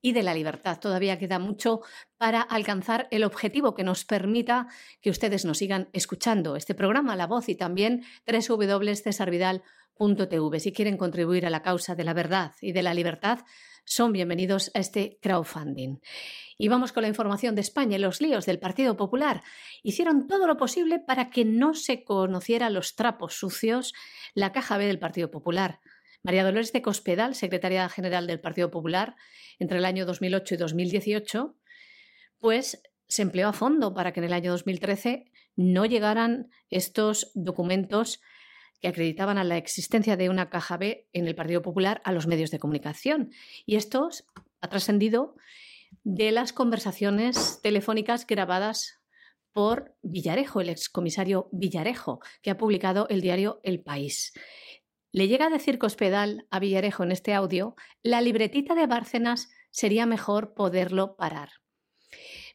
[0.00, 0.78] y de la libertad.
[0.78, 1.80] Todavía queda mucho
[2.16, 4.68] para alcanzar el objetivo que nos permita
[5.00, 6.56] que ustedes nos sigan escuchando.
[6.56, 10.60] Este programa, La Voz y también www.cesarvidal.tv.
[10.60, 13.40] Si quieren contribuir a la causa de la verdad y de la libertad,
[13.86, 16.00] son bienvenidos a este crowdfunding.
[16.58, 17.98] Y vamos con la información de España.
[17.98, 19.42] Los líos del Partido Popular
[19.82, 23.94] hicieron todo lo posible para que no se conocieran los trapos sucios
[24.34, 25.80] la caja B del Partido Popular.
[26.24, 29.14] María Dolores de Cospedal, secretaria general del Partido Popular,
[29.60, 31.56] entre el año 2008 y 2018,
[32.40, 38.20] pues se empleó a fondo para que en el año 2013 no llegaran estos documentos
[38.80, 42.26] que acreditaban a la existencia de una caja B en el Partido Popular a los
[42.26, 43.30] medios de comunicación.
[43.64, 44.08] Y esto
[44.60, 45.36] ha trascendido
[46.04, 49.00] de las conversaciones telefónicas grabadas
[49.52, 54.34] por Villarejo, el excomisario Villarejo, que ha publicado el diario El País.
[55.12, 60.04] Le llega a decir Cospedal a Villarejo en este audio, la libretita de Bárcenas sería
[60.04, 61.48] mejor poderlo parar.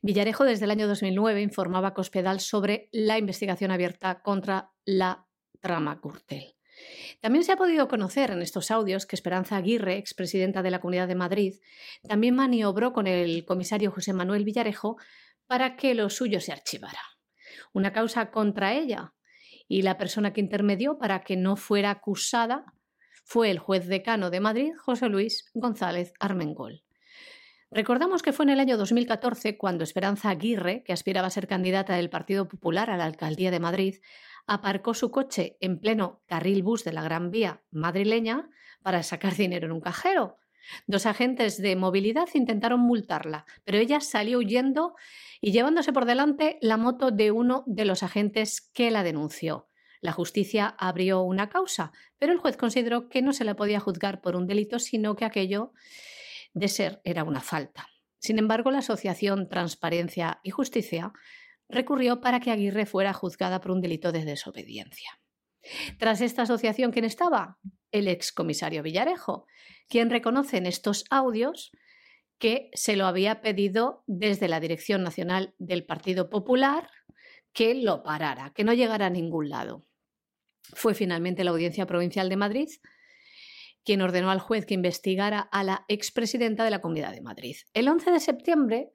[0.04, 5.28] Villarejo desde el año 2009 informaba a Cospedal sobre la investigación abierta contra la
[5.60, 6.56] trama Gürtel.
[7.20, 11.08] También se ha podido conocer en estos audios que Esperanza Aguirre, expresidenta de la Comunidad
[11.08, 11.56] de Madrid,
[12.08, 14.98] también maniobró con el comisario José Manuel Villarejo
[15.48, 17.02] para que lo suyo se archivara.
[17.74, 19.14] Una causa contra ella
[19.68, 22.66] y la persona que intermedió para que no fuera acusada
[23.24, 26.84] fue el juez decano de Madrid, José Luis González Armengol.
[27.70, 31.96] Recordamos que fue en el año 2014 cuando Esperanza Aguirre, que aspiraba a ser candidata
[31.96, 33.96] del Partido Popular a la alcaldía de Madrid,
[34.48, 38.50] aparcó su coche en pleno carril bus de la Gran Vía madrileña
[38.82, 40.38] para sacar dinero en un cajero.
[40.88, 44.96] Dos agentes de movilidad intentaron multarla, pero ella salió huyendo
[45.42, 49.68] y llevándose por delante la moto de uno de los agentes que la denunció.
[50.02, 54.22] La justicia abrió una causa, pero el juez consideró que no se la podía juzgar
[54.22, 55.74] por un delito, sino que aquello
[56.54, 57.88] de ser era una falta.
[58.20, 61.12] Sin embargo, la Asociación Transparencia y Justicia
[61.72, 65.20] recurrió para que Aguirre fuera juzgada por un delito de desobediencia.
[66.00, 67.60] Tras esta asociación, ¿quién estaba?
[67.92, 69.46] El excomisario Villarejo,
[69.88, 71.72] quien reconoce en estos audios
[72.40, 76.90] que se lo había pedido desde la Dirección Nacional del Partido Popular
[77.54, 79.86] que lo parara, que no llegara a ningún lado.
[80.74, 82.70] Fue finalmente la Audiencia Provincial de Madrid
[83.84, 87.56] quien ordenó al juez que investigara a la expresidenta de la Comunidad de Madrid.
[87.74, 88.92] El 11 de septiembre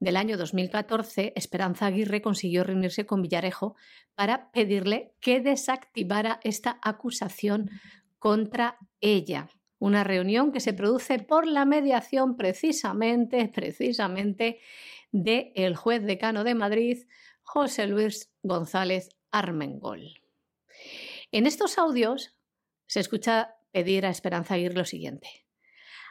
[0.00, 3.76] del año 2014, Esperanza Aguirre consiguió reunirse con Villarejo
[4.14, 7.70] para pedirle que desactivara esta acusación
[8.18, 9.48] contra ella.
[9.78, 14.60] Una reunión que se produce por la mediación precisamente, precisamente
[15.12, 17.06] del el juez decano de Madrid,
[17.42, 20.20] José Luis González Armengol.
[21.32, 22.34] En estos audios
[22.86, 25.47] se escucha pedir a Esperanza Aguirre lo siguiente.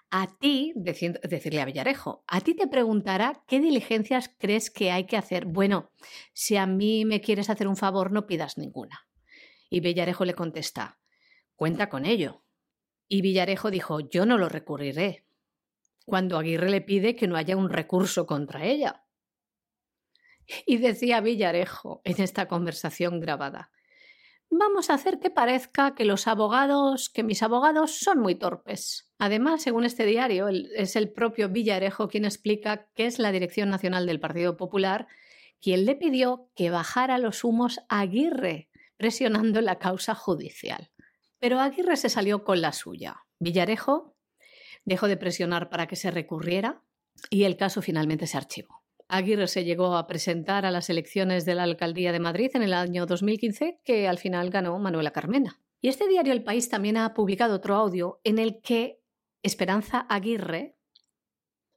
[0.10, 5.18] A ti, decirle a Villarejo, a ti te preguntará qué diligencias crees que hay que
[5.18, 5.46] hacer.
[5.46, 5.92] Bueno,
[6.34, 9.06] si a mí me quieres hacer un favor, no pidas ninguna.
[9.70, 11.00] Y Villarejo le contesta,
[11.56, 12.46] cuenta con ello.
[13.10, 15.26] Y Villarejo dijo, yo no lo recurriré.
[16.06, 19.04] Cuando Aguirre le pide que no haya un recurso contra ella.
[20.66, 23.72] Y decía Villarejo en esta conversación grabada,
[24.50, 29.12] vamos a hacer que parezca que los abogados, que mis abogados son muy torpes.
[29.20, 34.06] Además, según este diario, es el propio Villarejo quien explica que es la Dirección Nacional
[34.06, 35.08] del Partido Popular
[35.62, 40.92] quien le pidió que bajara los humos a Aguirre, presionando la causa judicial.
[41.40, 43.26] Pero Aguirre se salió con la suya.
[43.40, 44.16] Villarejo
[44.86, 46.84] dejó de presionar para que se recurriera
[47.30, 48.84] y el caso finalmente se archivó.
[49.10, 52.74] Aguirre se llegó a presentar a las elecciones de la alcaldía de Madrid en el
[52.74, 55.62] año 2015, que al final ganó Manuela Carmena.
[55.80, 59.02] Y este diario El País también ha publicado otro audio en el que
[59.44, 60.78] Esperanza Aguirre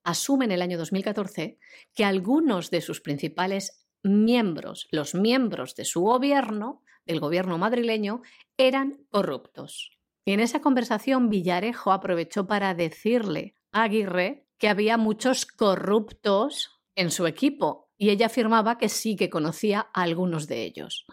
[0.03, 1.59] asume en el año 2014
[1.95, 8.23] que algunos de sus principales miembros, los miembros de su gobierno, del gobierno madrileño,
[8.57, 9.93] eran corruptos.
[10.25, 17.11] Y en esa conversación Villarejo aprovechó para decirle a Aguirre que había muchos corruptos en
[17.11, 21.07] su equipo y ella afirmaba que sí que conocía a algunos de ellos.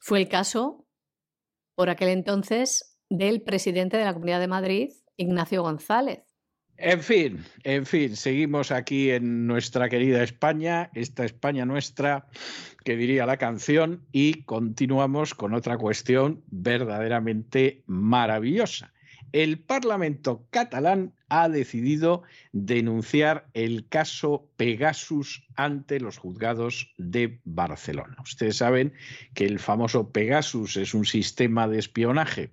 [0.00, 0.86] Fue el caso,
[1.74, 6.22] por aquel entonces, del presidente de la Comunidad de Madrid, Ignacio González.
[6.78, 12.28] En fin, en fin, seguimos aquí en nuestra querida España, esta España nuestra,
[12.84, 18.92] que diría la canción, y continuamos con otra cuestión verdaderamente maravillosa
[19.32, 22.22] el Parlamento catalán ha decidido
[22.52, 28.16] denunciar el caso Pegasus ante los juzgados de Barcelona.
[28.22, 28.92] Ustedes saben
[29.34, 32.52] que el famoso Pegasus es un sistema de espionaje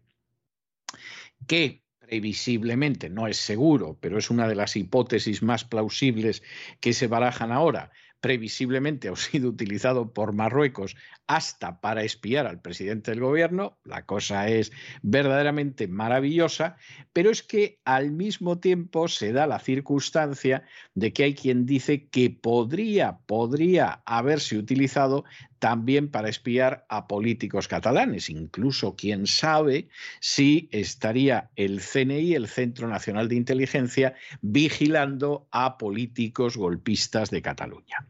[1.48, 6.42] que previsiblemente no es seguro, pero es una de las hipótesis más plausibles
[6.80, 10.95] que se barajan ahora, previsiblemente ha sido utilizado por Marruecos
[11.28, 16.78] hasta para espiar al presidente del gobierno, la cosa es verdaderamente maravillosa,
[17.13, 20.63] pero es que al mismo tiempo se da la circunstancia
[20.95, 25.24] de que hay quien dice que podría, podría haberse utilizado
[25.60, 28.30] también para espiar a políticos catalanes.
[28.30, 29.89] Incluso quién sabe
[30.20, 38.07] si estaría el CNI, el Centro Nacional de Inteligencia, vigilando a políticos golpistas de Cataluña.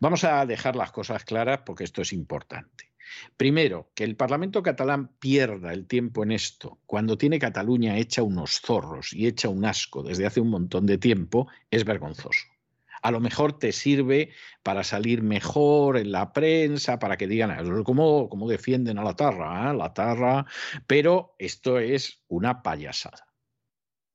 [0.00, 2.88] Vamos a dejar las cosas claras porque esto es importante.
[3.36, 8.60] Primero, que el Parlamento catalán pierda el tiempo en esto cuando tiene Cataluña hecha unos
[8.60, 12.57] zorros y hecha un asco desde hace un montón de tiempo es vergonzoso
[13.02, 14.30] a lo mejor te sirve
[14.62, 19.70] para salir mejor en la prensa, para que digan cómo, cómo defienden a la tarra,
[19.70, 19.76] ¿eh?
[19.76, 20.46] la tarra,
[20.86, 23.26] pero esto es una payasada.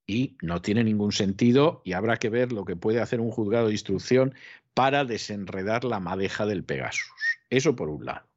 [0.05, 3.67] Y no tiene ningún sentido y habrá que ver lo que puede hacer un juzgado
[3.67, 4.35] de instrucción
[4.73, 7.39] para desenredar la madeja del Pegasus.
[7.49, 8.32] Eso por un lado.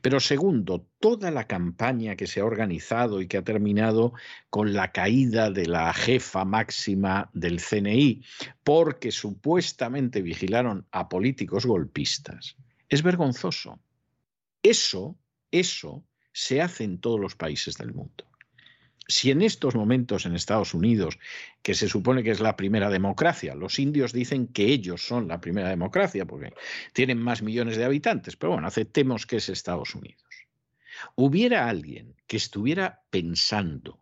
[0.00, 4.12] Pero segundo, toda la campaña que se ha organizado y que ha terminado
[4.48, 8.22] con la caída de la jefa máxima del CNI,
[8.64, 12.56] porque supuestamente vigilaron a políticos golpistas,
[12.88, 13.80] es vergonzoso.
[14.62, 15.18] Eso,
[15.50, 18.29] eso se hace en todos los países del mundo
[19.10, 21.18] si en estos momentos en Estados Unidos,
[21.62, 25.40] que se supone que es la primera democracia, los indios dicen que ellos son la
[25.40, 26.52] primera democracia porque
[26.92, 30.22] tienen más millones de habitantes, pero bueno, aceptemos que es Estados Unidos.
[31.16, 33.98] Hubiera alguien que estuviera pensando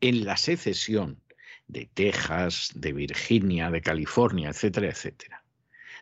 [0.00, 1.20] en la secesión
[1.66, 5.42] de Texas, de Virginia, de California, etcétera, etcétera.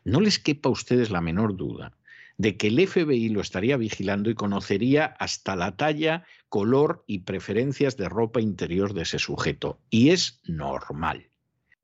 [0.04, 1.96] No les quepa a ustedes la menor duda
[2.36, 7.96] de que el FBI lo estaría vigilando y conocería hasta la talla, color y preferencias
[7.96, 9.78] de ropa interior de ese sujeto.
[9.90, 11.28] Y es normal.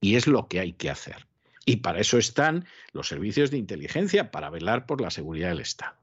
[0.01, 1.27] Y es lo que hay que hacer.
[1.67, 5.97] Y para eso están los servicios de inteligencia, para velar por la seguridad del Estado.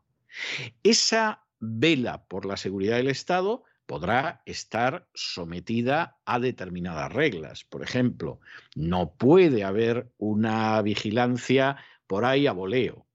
[0.84, 7.64] Esa vela por la seguridad del Estado podrá estar sometida a determinadas reglas.
[7.64, 8.40] Por ejemplo,
[8.76, 13.07] no puede haber una vigilancia por ahí a voleo.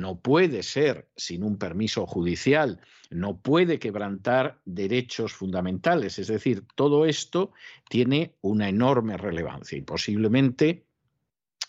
[0.00, 2.80] No puede ser sin un permiso judicial,
[3.10, 6.18] no puede quebrantar derechos fundamentales.
[6.18, 7.52] Es decir, todo esto
[7.90, 10.86] tiene una enorme relevancia y posiblemente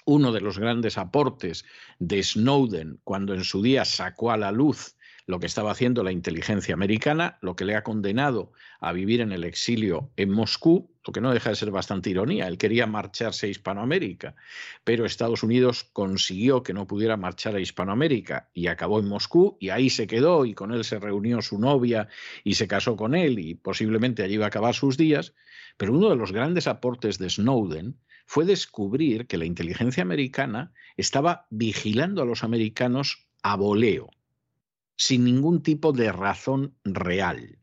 [0.05, 1.65] uno de los grandes aportes
[1.99, 4.95] de Snowden cuando en su día sacó a la luz
[5.25, 9.31] lo que estaba haciendo la inteligencia americana, lo que le ha condenado a vivir en
[9.31, 12.47] el exilio en Moscú, lo que no deja de ser bastante ironía.
[12.47, 14.35] Él quería marcharse a Hispanoamérica,
[14.83, 19.69] pero Estados Unidos consiguió que no pudiera marchar a Hispanoamérica y acabó en Moscú y
[19.69, 22.07] ahí se quedó y con él se reunió su novia
[22.43, 25.33] y se casó con él y posiblemente allí iba a acabar sus días.
[25.77, 31.47] Pero uno de los grandes aportes de Snowden fue descubrir que la inteligencia americana estaba
[31.49, 34.11] vigilando a los americanos a voleo
[35.01, 37.57] sin ningún tipo de razón real.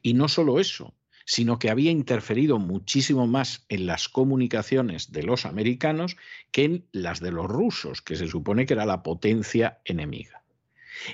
[0.00, 0.94] Y no solo eso,
[1.26, 6.16] sino que había interferido muchísimo más en las comunicaciones de los americanos
[6.52, 10.42] que en las de los rusos, que se supone que era la potencia enemiga.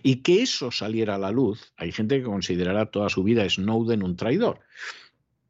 [0.05, 4.05] Y que eso saliera a la luz, hay gente que considerará toda su vida Snowden
[4.05, 4.61] un traidor.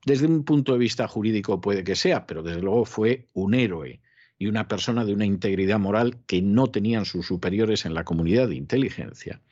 [0.06, 4.00] Desde un punto de vista jurídico puede que sea, pero desde luego fue un héroe
[4.38, 8.48] y una persona de una integridad moral que no tenían sus superiores en la comunidad
[8.48, 9.42] de inteligencia.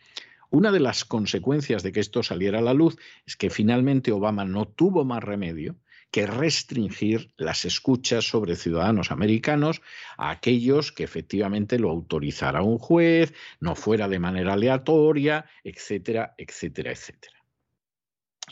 [0.51, 2.97] Una de las consecuencias de que esto saliera a la luz
[3.27, 5.77] es que finalmente Obama no tuvo más remedio
[6.11, 9.83] que restringir las escuchas sobre ciudadanos americanos
[10.17, 16.93] a aquellos que efectivamente lo autorizara un juez, no fuera de manera aleatoria, etcétera, etcétera,
[16.93, 17.37] etcétera.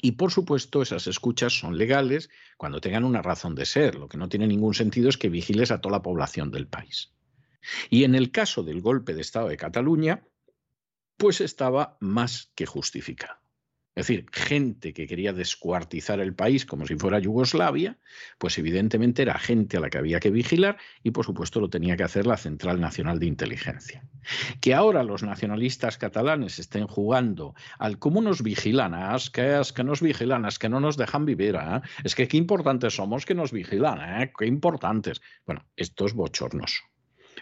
[0.03, 2.29] Y por supuesto, esas escuchas son legales
[2.59, 3.95] cuando tengan una razón de ser.
[3.95, 7.15] Lo que no tiene ningún sentido es que vigiles a toda la población del país.
[7.89, 10.23] Y en el caso del golpe de Estado de Cataluña,
[11.17, 13.47] pues estaba más que justificado.
[13.97, 17.97] Es decir, gente que quería descuartizar el país como si fuera Yugoslavia,
[18.37, 21.97] pues evidentemente era gente a la que había que vigilar y por supuesto lo tenía
[21.97, 24.07] que hacer la Central Nacional de Inteligencia.
[24.61, 29.73] Que ahora los nacionalistas catalanes estén jugando al cómo nos vigilan, ah, es que, es
[29.73, 33.25] que nos vigilan, es que no nos dejan vivir, ah, es que qué importantes somos
[33.25, 34.31] que nos vigilan, ¿eh?
[34.39, 35.23] qué importantes.
[35.47, 36.83] Bueno, esto es bochornoso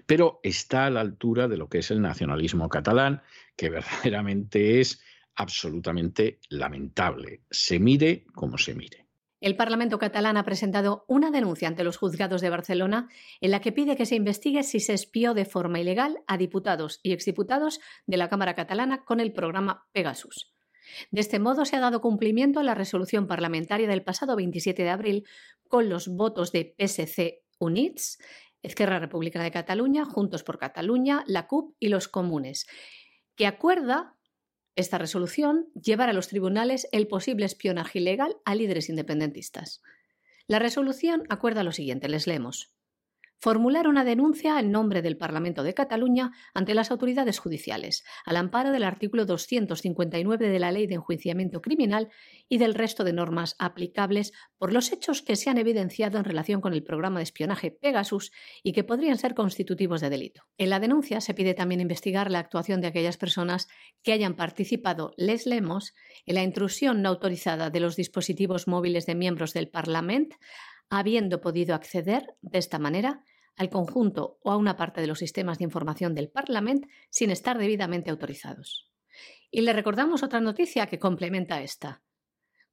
[0.07, 3.23] pero está a la altura de lo que es el nacionalismo catalán,
[3.57, 5.03] que verdaderamente es
[5.37, 9.05] absolutamente lamentable, se mire como se mire.
[9.41, 13.11] El Parlamento catalán ha presentado una denuncia ante los juzgados de Barcelona
[13.43, 16.99] en la que pide que se investigue si se espió de forma ilegal a diputados
[17.03, 20.55] y exdiputados de la Cámara catalana con el programa Pegasus.
[21.11, 24.91] De este modo se ha dado cumplimiento a la resolución parlamentaria del pasado 27 de
[24.91, 25.27] abril
[25.69, 28.19] con los votos de PSC Units
[28.65, 32.67] Esquerra Republicana de Cataluña, Juntos por Cataluña, la CUP y los comunes,
[33.37, 34.17] que acuerda
[34.75, 39.83] esta resolución llevar a los tribunales el posible espionaje ilegal a líderes independentistas.
[40.49, 42.74] La resolución acuerda lo siguiente, les leemos
[43.45, 48.73] formular una denuncia en nombre del Parlamento de Cataluña ante las autoridades judiciales, al amparo
[48.73, 52.09] del artículo 259 de la Ley de Enjuiciamiento Criminal
[52.49, 56.63] y del resto de normas aplicables por los hechos que se han evidenciado en relación
[56.63, 58.33] con el programa de espionaje Pegasus
[58.63, 60.45] y que podrían ser constitutivos de delito.
[60.57, 63.69] En la denuncia se pide también investigar la actuación de aquellas personas
[64.03, 65.93] que hayan participado, les leemos,
[66.25, 70.35] en la intrusión no autorizada de los dispositivos móviles de miembros del Parlamento,
[70.89, 73.23] habiendo podido acceder de esta manera
[73.57, 77.59] al conjunto o a una parte de los sistemas de información del Parlamento sin estar
[77.59, 78.91] debidamente autorizados.
[79.51, 82.03] Y le recordamos otra noticia que complementa esta.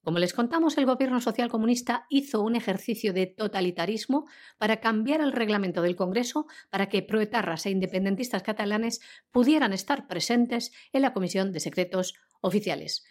[0.03, 4.25] Como les contamos, el gobierno social comunista hizo un ejercicio de totalitarismo
[4.57, 10.71] para cambiar el reglamento del Congreso para que proetarras e independentistas catalanes pudieran estar presentes
[10.91, 13.05] en la Comisión de Secretos Oficiales.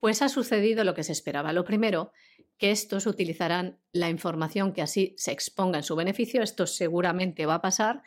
[0.00, 1.52] Pues ha sucedido lo que se esperaba.
[1.52, 2.10] Lo primero
[2.58, 7.56] que estos utilizarán la información que así se exponga en su beneficio, esto seguramente va
[7.56, 8.02] a pasar,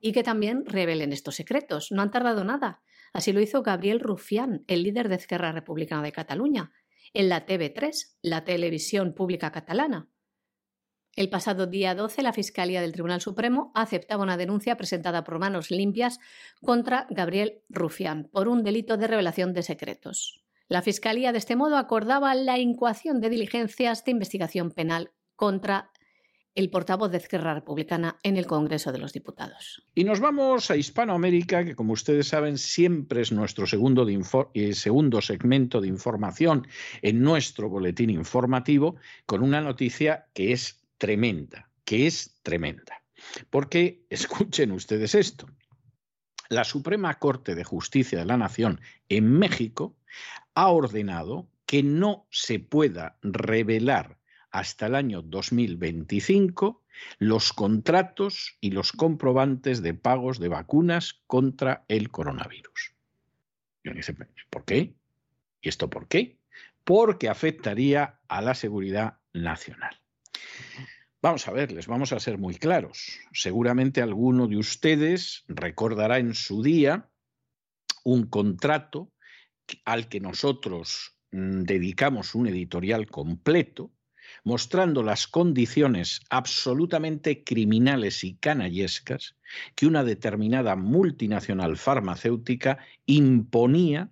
[0.00, 1.92] y que también revelen estos secretos.
[1.92, 2.82] No han tardado nada.
[3.12, 6.72] Así lo hizo Gabriel Rufián, el líder de Esquerra Republicana de Cataluña,
[7.12, 10.08] en la TV3, la televisión pública catalana.
[11.16, 15.70] El pasado día 12, la Fiscalía del Tribunal Supremo aceptaba una denuncia presentada por manos
[15.70, 16.18] limpias
[16.60, 20.43] contra Gabriel Rufián por un delito de revelación de secretos.
[20.68, 25.90] La Fiscalía, de este modo, acordaba la incoación de diligencias de investigación penal contra
[26.54, 29.84] el portavoz de Esquerra Republicana en el Congreso de los Diputados.
[29.94, 34.06] Y nos vamos a Hispanoamérica, que como ustedes saben siempre es nuestro segundo,
[34.54, 36.66] eh, segundo segmento de información
[37.02, 38.96] en nuestro boletín informativo,
[39.26, 43.02] con una noticia que es tremenda, que es tremenda.
[43.50, 45.46] Porque escuchen ustedes esto.
[46.50, 49.96] La Suprema Corte de Justicia de la Nación en México
[50.54, 54.18] ha ordenado que no se pueda revelar
[54.50, 56.82] hasta el año 2025
[57.18, 62.94] los contratos y los comprobantes de pagos de vacunas contra el coronavirus.
[64.50, 64.94] ¿por qué?
[65.60, 66.38] ¿Y esto por qué?
[66.84, 70.00] Porque afectaría a la seguridad nacional.
[71.20, 73.18] Vamos a ver, les vamos a ser muy claros.
[73.32, 77.08] Seguramente alguno de ustedes recordará en su día
[78.04, 79.10] un contrato
[79.84, 83.92] al que nosotros mm, dedicamos un editorial completo,
[84.42, 89.36] mostrando las condiciones absolutamente criminales y canallescas
[89.74, 94.10] que una determinada multinacional farmacéutica imponía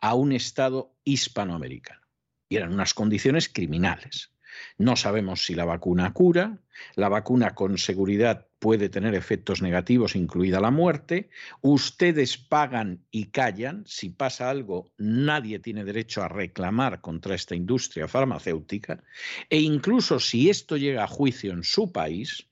[0.00, 2.00] a un Estado hispanoamericano.
[2.48, 4.32] Y eran unas condiciones criminales.
[4.76, 6.58] No sabemos si la vacuna cura,
[6.96, 11.30] la vacuna con seguridad puede tener efectos negativos, incluida la muerte.
[11.62, 13.82] Ustedes pagan y callan.
[13.88, 19.02] Si pasa algo, nadie tiene derecho a reclamar contra esta industria farmacéutica.
[19.50, 22.46] E incluso si esto llega a juicio en su país,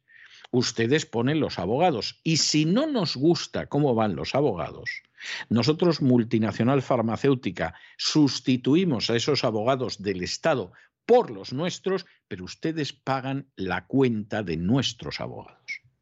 [0.50, 2.18] ustedes ponen los abogados.
[2.24, 4.90] Y si no nos gusta cómo van los abogados,
[5.48, 10.72] nosotros, multinacional farmacéutica, sustituimos a esos abogados del Estado
[11.06, 15.59] por los nuestros, pero ustedes pagan la cuenta de nuestros abogados.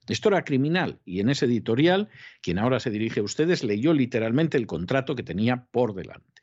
[0.09, 2.09] Esto era criminal y en ese editorial,
[2.41, 6.43] quien ahora se dirige a ustedes, leyó literalmente el contrato que tenía por delante.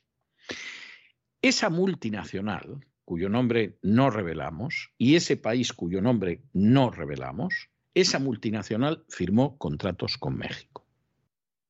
[1.42, 9.06] Esa multinacional, cuyo nombre no revelamos, y ese país cuyo nombre no revelamos, esa multinacional
[9.10, 10.86] firmó contratos con México.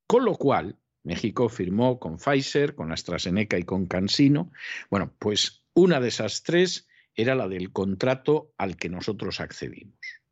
[0.08, 4.52] Con lo cual, México firmó con Pfizer, con AstraZeneca y con CanSino.
[4.90, 10.25] Bueno, pues una de esas tres era la del contrato al que nosotros accedimos.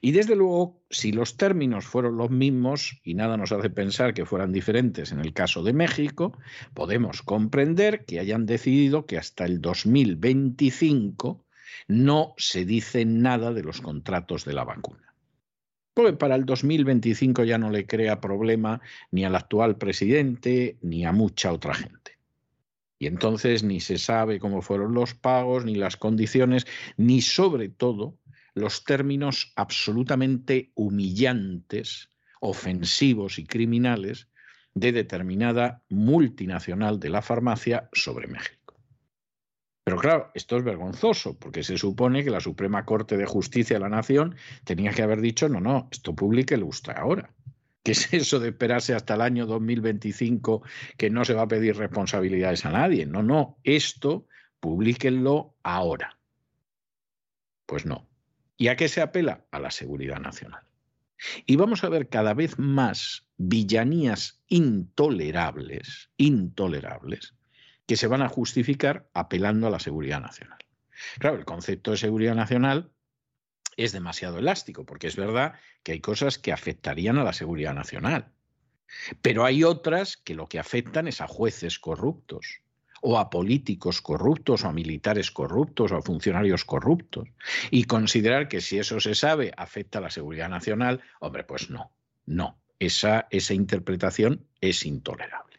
[0.00, 4.26] Y desde luego, si los términos fueron los mismos, y nada nos hace pensar que
[4.26, 6.38] fueran diferentes en el caso de México,
[6.74, 11.44] podemos comprender que hayan decidido que hasta el 2025
[11.88, 15.14] no se dice nada de los contratos de la vacuna.
[15.92, 18.80] Porque para el 2025 ya no le crea problema
[19.10, 22.18] ni al actual presidente ni a mucha otra gente.
[22.98, 26.66] Y entonces ni se sabe cómo fueron los pagos, ni las condiciones,
[26.96, 28.18] ni sobre todo
[28.54, 34.28] los términos absolutamente humillantes, ofensivos y criminales
[34.74, 38.74] de determinada multinacional de la farmacia sobre México.
[39.84, 43.80] Pero claro, esto es vergonzoso, porque se supone que la Suprema Corte de Justicia de
[43.80, 44.34] la Nación
[44.64, 47.30] tenía que haber dicho, no, no, esto lo usted ahora.
[47.82, 50.62] ¿Qué es eso de esperarse hasta el año 2025
[50.96, 53.04] que no se va a pedir responsabilidades a nadie?
[53.04, 54.26] No, no, esto
[54.58, 56.18] publíquenlo ahora.
[57.66, 58.08] Pues no.
[58.56, 59.46] ¿Y a qué se apela?
[59.50, 60.62] A la seguridad nacional.
[61.46, 67.34] Y vamos a ver cada vez más villanías intolerables, intolerables,
[67.86, 70.58] que se van a justificar apelando a la seguridad nacional.
[71.18, 72.92] Claro, el concepto de seguridad nacional
[73.76, 78.32] es demasiado elástico, porque es verdad que hay cosas que afectarían a la seguridad nacional.
[79.22, 82.60] Pero hay otras que lo que afectan es a jueces corruptos,
[83.06, 87.28] o a políticos corruptos, o a militares corruptos, o a funcionarios corruptos.
[87.70, 91.92] Y considerar que si eso se sabe afecta a la seguridad nacional, hombre, pues no,
[92.24, 92.58] no.
[92.78, 95.58] Esa, esa interpretación es intolerable.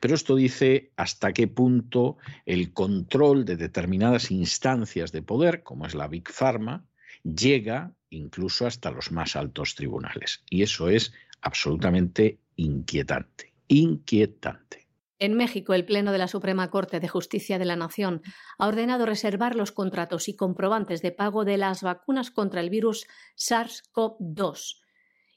[0.00, 5.94] Pero esto dice hasta qué punto el control de determinadas instancias de poder, como es
[5.94, 6.86] la Big Pharma,
[7.22, 10.42] llega incluso hasta los más altos tribunales.
[10.48, 14.77] Y eso es absolutamente inquietante, inquietante.
[15.20, 18.22] En México, el Pleno de la Suprema Corte de Justicia de la Nación
[18.56, 23.06] ha ordenado reservar los contratos y comprobantes de pago de las vacunas contra el virus
[23.36, 24.80] SARS-CoV-2.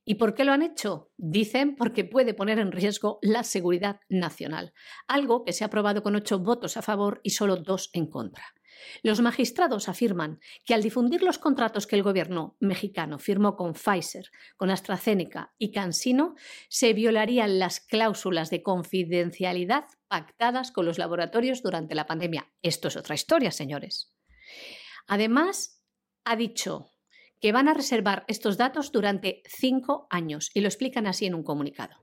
[0.06, 1.12] ¿Y por qué lo han hecho?
[1.18, 4.74] Dicen porque puede poner en riesgo la seguridad nacional,
[5.08, 8.44] algo que se ha aprobado con ocho votos a favor y solo dos en contra.
[9.04, 14.30] Los magistrados afirman que al difundir los contratos que el gobierno mexicano firmó con Pfizer,
[14.58, 16.36] con AstraZeneca y CanSino,
[16.70, 22.52] se violarían las cláusulas de confidencialidad pactadas con los laboratorios durante la pandemia.
[22.62, 24.14] Esto es otra historia, señores.
[25.08, 25.82] Además,
[26.26, 26.92] ha dicho
[27.40, 31.44] que van a reservar estos datos durante cinco años y lo explican así en un
[31.44, 31.98] comunicado.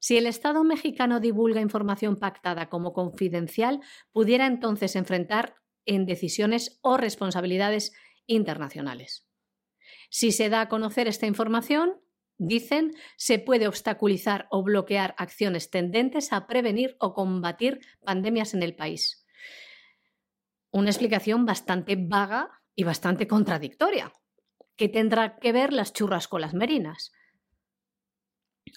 [0.00, 3.80] Si el Estado mexicano divulga información pactada como confidencial,
[4.10, 7.92] pudiera entonces enfrentar en decisiones o responsabilidades
[8.26, 9.26] internacionales.
[10.10, 12.00] Si se da a conocer esta información,
[12.38, 18.74] dicen, se puede obstaculizar o bloquear acciones tendentes a prevenir o combatir pandemias en el
[18.74, 19.26] país.
[20.70, 24.12] Una explicación bastante vaga y bastante contradictoria,
[24.76, 27.12] que tendrá que ver las churras con las merinas.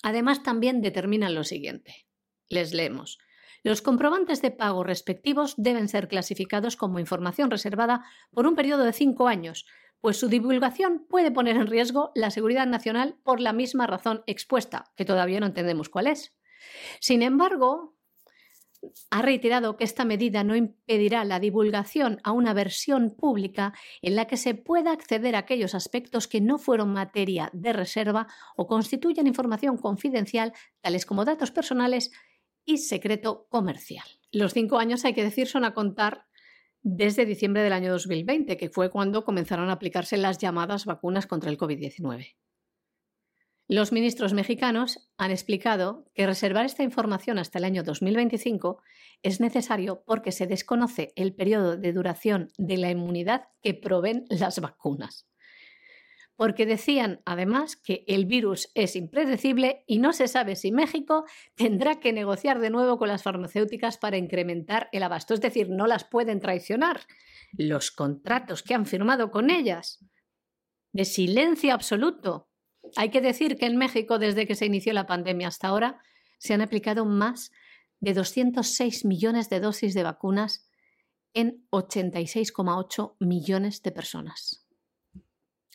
[0.04, 2.08] Además, también determinan lo siguiente.
[2.50, 3.18] Les leemos.
[3.66, 8.94] Los comprobantes de pago respectivos deben ser clasificados como información reservada por un periodo de
[8.94, 9.66] cinco años,
[10.02, 14.92] pues su divulgación puede poner en riesgo la seguridad nacional por la misma razón expuesta,
[14.96, 16.38] que todavía no entendemos cuál es.
[17.00, 17.96] Sin embargo,
[19.10, 24.26] ha reiterado que esta medida no impedirá la divulgación a una versión pública en la
[24.26, 29.26] que se pueda acceder a aquellos aspectos que no fueron materia de reserva o constituyen
[29.26, 32.12] información confidencial, tales como datos personales
[32.66, 34.06] y secreto comercial.
[34.32, 36.26] Los cinco años, hay que decir, son a contar
[36.82, 41.50] desde diciembre del año 2020, que fue cuando comenzaron a aplicarse las llamadas vacunas contra
[41.50, 42.36] el COVID-19.
[43.68, 48.80] Los ministros mexicanos han explicado que reservar esta información hasta el año 2025
[49.24, 54.60] es necesario porque se desconoce el periodo de duración de la inmunidad que proveen las
[54.60, 55.28] vacunas
[56.36, 61.26] porque decían además que el virus es impredecible y no se sabe si México
[61.56, 65.88] tendrá que negociar de nuevo con las farmacéuticas para incrementar el abasto, es decir, no
[65.88, 67.02] las pueden traicionar.
[67.54, 70.06] Los contratos que han firmado con ellas,
[70.92, 72.50] de silencio absoluto.
[72.96, 76.02] Hay que decir que en México, desde que se inició la pandemia hasta ahora,
[76.38, 77.52] se han aplicado más
[78.00, 80.70] de 206 millones de dosis de vacunas
[81.34, 84.65] en 86,8 millones de personas.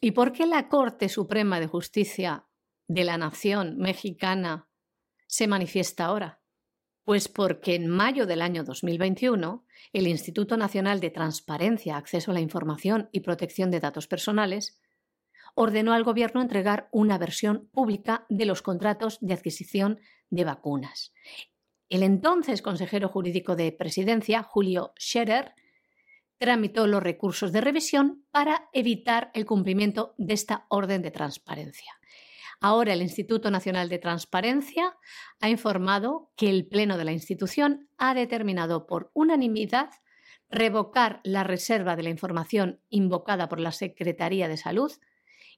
[0.03, 2.47] ¿Y por qué la Corte Suprema de Justicia
[2.89, 4.67] de la Nación mexicana
[5.27, 6.41] se manifiesta ahora?
[7.05, 12.41] Pues porque en mayo del año 2021 el Instituto Nacional de Transparencia, Acceso a la
[12.41, 14.81] Información y Protección de Datos Personales
[15.55, 21.13] ordenó al Gobierno entregar una versión pública de los contratos de adquisición de vacunas.
[21.91, 25.55] El entonces consejero jurídico de Presidencia, Julio Scherer,
[26.41, 31.93] tramitó los recursos de revisión para evitar el cumplimiento de esta orden de transparencia.
[32.63, 34.97] Ahora el Instituto Nacional de Transparencia
[35.41, 39.91] ha informado que el Pleno de la institución ha determinado por unanimidad
[40.49, 44.93] revocar la reserva de la información invocada por la Secretaría de Salud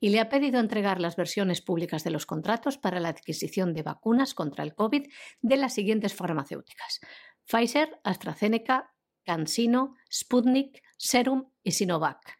[0.00, 3.84] y le ha pedido entregar las versiones públicas de los contratos para la adquisición de
[3.84, 5.06] vacunas contra el COVID
[5.42, 7.00] de las siguientes farmacéuticas:
[7.46, 8.91] Pfizer, AstraZeneca,
[9.24, 12.38] CanSino, Sputnik, Serum y Sinovac.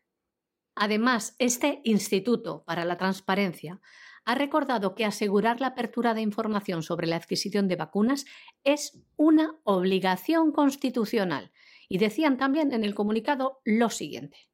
[0.74, 3.80] Además, este Instituto para la Transparencia
[4.24, 8.24] ha recordado que asegurar la apertura de información sobre la adquisición de vacunas
[8.62, 11.52] es una obligación constitucional
[11.88, 14.48] y decían también en el comunicado lo siguiente.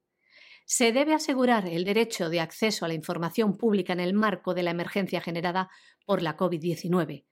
[0.65, 4.63] Se debe asegurar el derecho de acceso a la información pública en el marco de
[4.63, 5.69] la emergencia generada
[6.05, 7.28] por la COVID-19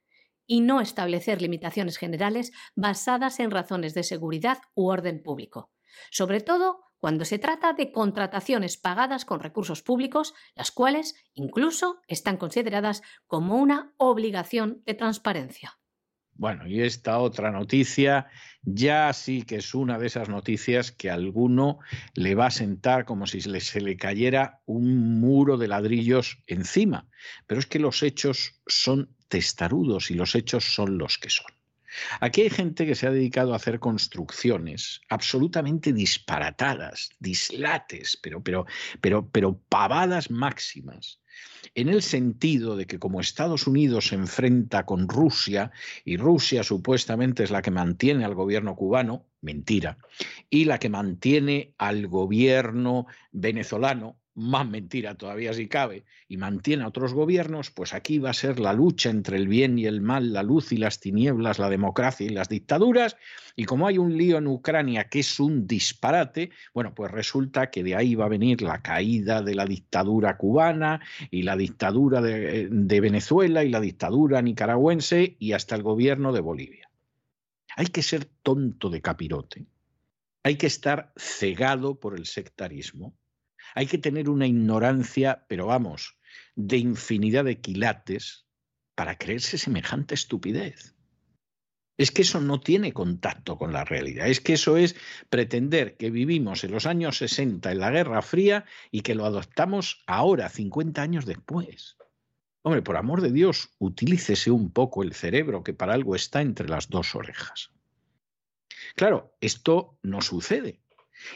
[0.47, 5.71] y no establecer limitaciones generales basadas en razones de seguridad u orden público,
[6.09, 12.37] sobre todo cuando se trata de contrataciones pagadas con recursos públicos, las cuales incluso están
[12.37, 15.77] consideradas como una obligación de transparencia.
[16.33, 18.27] Bueno, y esta otra noticia
[18.61, 21.79] ya sí que es una de esas noticias que a alguno
[22.13, 27.07] le va a sentar como si se le, cayera un muro de ladrillos encima.
[27.47, 31.47] Pero es que los hechos son testarudos y los hechos son los que son.
[32.19, 38.65] Aquí hay gente que se ha dedicado a hacer construcciones absolutamente disparatadas, dislates, pero, pero,
[39.01, 41.19] pero, pero pavadas máximas,
[41.75, 45.71] en el sentido de que como Estados Unidos se enfrenta con Rusia,
[46.05, 49.97] y Rusia supuestamente es la que mantiene al gobierno cubano, mentira,
[50.49, 56.88] y la que mantiene al gobierno venezolano, más mentira todavía si cabe, y mantiene a
[56.88, 60.31] otros gobiernos, pues aquí va a ser la lucha entre el bien y el mal,
[60.31, 63.17] la luz y las tinieblas, la democracia y las dictaduras,
[63.55, 67.83] y como hay un lío en Ucrania que es un disparate, bueno, pues resulta que
[67.83, 72.69] de ahí va a venir la caída de la dictadura cubana y la dictadura de,
[72.69, 76.91] de Venezuela y la dictadura nicaragüense y hasta el gobierno de Bolivia.
[77.75, 79.65] Hay que ser tonto de capirote,
[80.43, 83.15] hay que estar cegado por el sectarismo
[83.76, 86.18] hay que tener una ignorancia, pero vamos,
[86.55, 88.45] de infinidad de quilates
[88.95, 90.95] para creerse semejante estupidez.
[91.97, 94.28] Es que eso no tiene contacto con la realidad.
[94.28, 94.95] Es que eso es
[95.30, 100.03] pretender que vivimos en los años 60 en la Guerra Fría y que lo adoptamos
[100.05, 101.97] ahora, 50 años después.
[102.61, 106.68] Hombre, por amor de Dios, utilícese un poco el cerebro que para algo está entre
[106.68, 107.72] las dos orejas.
[108.95, 110.82] Claro, esto no sucede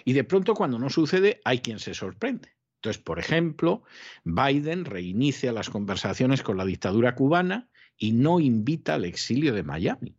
[0.06, 2.56] Y de pronto cuando no sucede hay quien se sorprende.
[2.82, 3.84] Entonces, por ejemplo,
[4.24, 10.16] Biden reinicia las conversaciones con la dictadura cubana y no invita al exilio de Miami.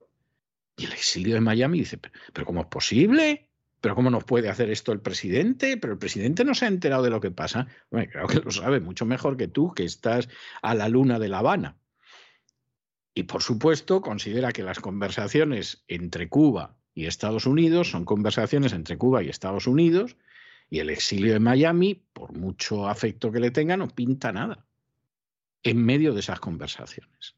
[0.77, 3.49] Y el exilio de Miami dice, pero, ¿cómo es posible?
[3.81, 5.77] ¿Pero cómo nos puede hacer esto el presidente?
[5.77, 7.67] Pero el presidente no se ha enterado de lo que pasa.
[7.91, 10.29] Creo que lo sabe mucho mejor que tú, que estás
[10.63, 11.77] a la luna de La Habana.
[13.13, 18.99] Y por supuesto, considera que las conversaciones entre Cuba y Estados Unidos son conversaciones entre
[18.99, 20.17] Cuba y Estados Unidos,
[20.71, 24.67] y el exilio de Miami, por mucho afecto que le tenga, no pinta nada
[25.63, 27.37] en medio de esas conversaciones.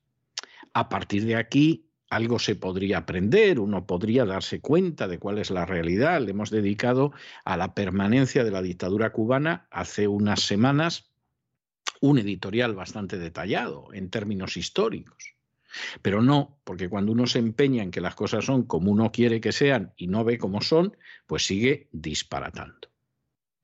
[0.73, 5.51] A partir de aquí, algo se podría aprender, uno podría darse cuenta de cuál es
[5.51, 6.21] la realidad.
[6.21, 7.13] Le hemos dedicado
[7.45, 11.11] a la permanencia de la dictadura cubana hace unas semanas
[12.01, 15.34] un editorial bastante detallado en términos históricos.
[16.03, 19.41] Pero no, porque cuando uno se empeña en que las cosas son como uno quiere
[19.41, 20.97] que sean y no ve cómo son,
[21.27, 22.95] pues sigue disparatando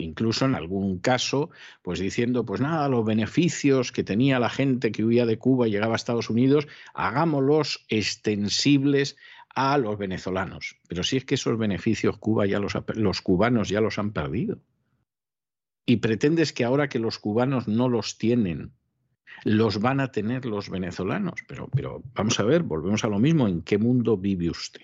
[0.01, 1.51] incluso en algún caso,
[1.83, 5.71] pues diciendo, pues nada, los beneficios que tenía la gente que huía de Cuba y
[5.71, 9.17] llegaba a Estados Unidos, hagámoslos extensibles
[9.55, 10.77] a los venezolanos.
[10.89, 14.61] Pero si es que esos beneficios Cuba ya los, los cubanos ya los han perdido.
[15.87, 18.73] Y pretendes que ahora que los cubanos no los tienen,
[19.45, 21.41] los van a tener los venezolanos.
[21.47, 24.83] Pero, pero vamos a ver, volvemos a lo mismo, ¿en qué mundo vive usted?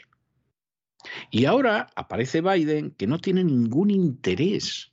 [1.30, 4.92] Y ahora aparece Biden que no tiene ningún interés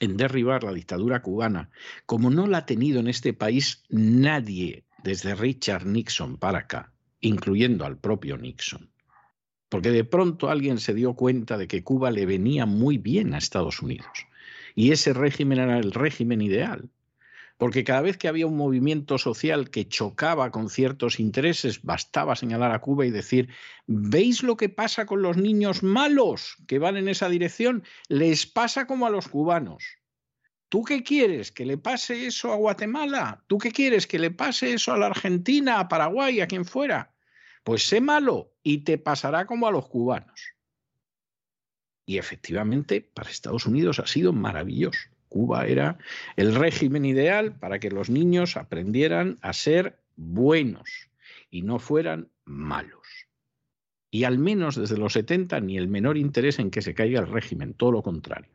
[0.00, 1.70] en derribar la dictadura cubana,
[2.04, 7.84] como no la ha tenido en este país nadie desde Richard Nixon para acá, incluyendo
[7.84, 8.90] al propio Nixon.
[9.68, 13.38] Porque de pronto alguien se dio cuenta de que Cuba le venía muy bien a
[13.38, 14.26] Estados Unidos.
[14.74, 16.90] Y ese régimen era el régimen ideal
[17.58, 22.72] porque cada vez que había un movimiento social que chocaba con ciertos intereses, bastaba señalar
[22.72, 23.48] a Cuba y decir,
[23.86, 27.84] ¿veis lo que pasa con los niños malos que van en esa dirección?
[28.08, 29.84] Les pasa como a los cubanos.
[30.68, 31.52] ¿Tú qué quieres?
[31.52, 33.44] ¿Que le pase eso a Guatemala?
[33.46, 34.06] ¿Tú qué quieres?
[34.06, 37.14] ¿Que le pase eso a la Argentina, a Paraguay, a quien fuera?
[37.62, 40.52] Pues sé malo y te pasará como a los cubanos.
[42.04, 45.15] Y efectivamente, para Estados Unidos ha sido maravilloso.
[45.28, 45.98] Cuba era
[46.36, 51.10] el régimen ideal para que los niños aprendieran a ser buenos
[51.50, 53.06] y no fueran malos.
[54.10, 57.26] Y al menos desde los 70 ni el menor interés en que se caiga el
[57.26, 58.50] régimen, todo lo contrario.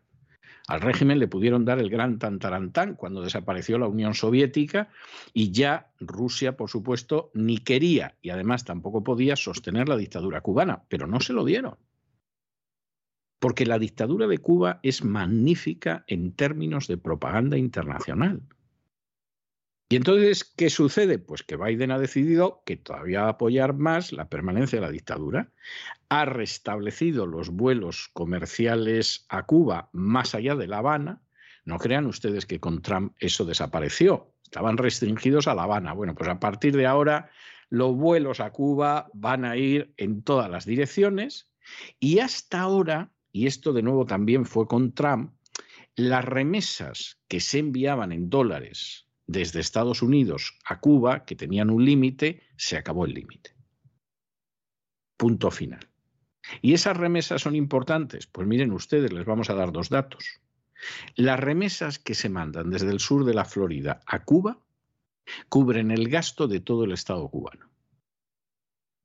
[0.67, 4.89] Al régimen le pudieron dar el gran tantarantán cuando desapareció la Unión Soviética
[5.33, 10.83] y ya Rusia, por supuesto, ni quería y además tampoco podía sostener la dictadura cubana,
[10.87, 11.75] pero no se lo dieron
[13.41, 18.43] porque la dictadura de Cuba es magnífica en términos de propaganda internacional.
[19.89, 21.17] Y entonces, ¿qué sucede?
[21.17, 24.91] Pues que Biden ha decidido que todavía va a apoyar más la permanencia de la
[24.91, 25.51] dictadura.
[26.07, 31.23] Ha restablecido los vuelos comerciales a Cuba más allá de La Habana.
[31.65, 34.35] No crean ustedes que con Trump eso desapareció.
[34.43, 35.93] Estaban restringidos a La Habana.
[35.93, 37.31] Bueno, pues a partir de ahora
[37.69, 41.49] los vuelos a Cuba van a ir en todas las direcciones
[41.99, 45.33] y hasta ahora y esto de nuevo también fue con Trump,
[45.95, 51.85] las remesas que se enviaban en dólares desde Estados Unidos a Cuba, que tenían un
[51.85, 53.55] límite, se acabó el límite.
[55.17, 55.87] Punto final.
[56.61, 58.27] ¿Y esas remesas son importantes?
[58.27, 60.41] Pues miren ustedes, les vamos a dar dos datos.
[61.15, 64.59] Las remesas que se mandan desde el sur de la Florida a Cuba
[65.47, 67.69] cubren el gasto de todo el Estado cubano.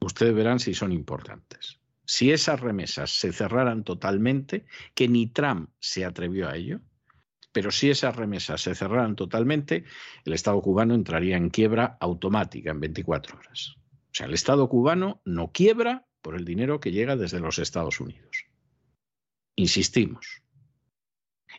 [0.01, 6.05] Ustedes verán si son importantes si esas remesas se cerraran totalmente, que ni Trump se
[6.05, 6.81] atrevió a ello,
[7.53, 9.85] pero si esas remesas se cerraran totalmente,
[10.25, 13.77] el Estado cubano entraría en quiebra automática en 24 horas.
[13.77, 18.01] O sea, el Estado cubano no quiebra por el dinero que llega desde los Estados
[18.01, 18.47] Unidos.
[19.57, 20.43] Insistimos.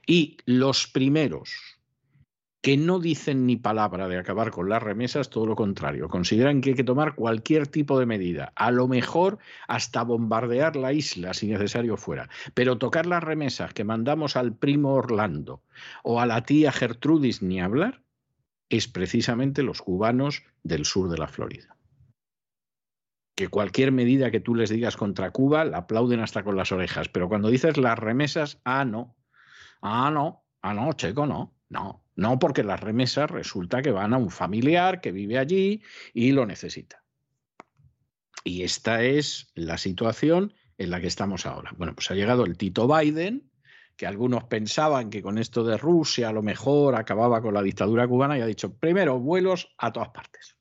[0.05, 1.76] Y los primeros
[2.67, 6.71] que no dicen ni palabra de acabar con las remesas, todo lo contrario, consideran que
[6.71, 9.37] hay que tomar cualquier tipo de medida, a lo mejor
[9.69, 14.95] hasta bombardear la isla si necesario fuera, pero tocar las remesas que mandamos al primo
[14.95, 15.63] Orlando
[16.03, 18.03] o a la tía Gertrudis ni hablar,
[18.67, 21.77] es precisamente los cubanos del sur de la Florida.
[23.33, 27.07] Que cualquier medida que tú les digas contra Cuba la aplauden hasta con las orejas,
[27.07, 29.15] pero cuando dices las remesas, ah, no,
[29.81, 34.17] ah, no, ah, no, checo, no, no, no porque las remesas resulta que van a
[34.17, 35.81] un familiar que vive allí
[36.13, 37.03] y lo necesita.
[38.43, 41.71] Y esta es la situación en la que estamos ahora.
[41.77, 43.51] Bueno, pues ha llegado el Tito Biden,
[43.97, 48.07] que algunos pensaban que con esto de Rusia a lo mejor acababa con la dictadura
[48.07, 50.56] cubana y ha dicho, primero, vuelos a todas partes.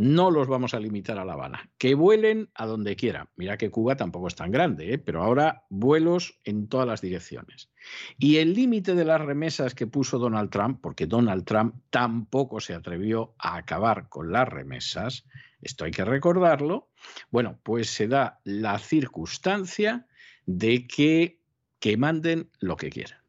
[0.00, 3.28] No los vamos a limitar a La Habana, que vuelen a donde quieran.
[3.36, 4.98] Mira que Cuba tampoco es tan grande, ¿eh?
[4.98, 7.70] pero ahora vuelos en todas las direcciones.
[8.16, 12.72] Y el límite de las remesas que puso Donald Trump, porque Donald Trump tampoco se
[12.72, 15.26] atrevió a acabar con las remesas,
[15.60, 16.88] esto hay que recordarlo,
[17.30, 20.06] bueno, pues se da la circunstancia
[20.46, 21.42] de que,
[21.78, 23.20] que manden lo que quieran.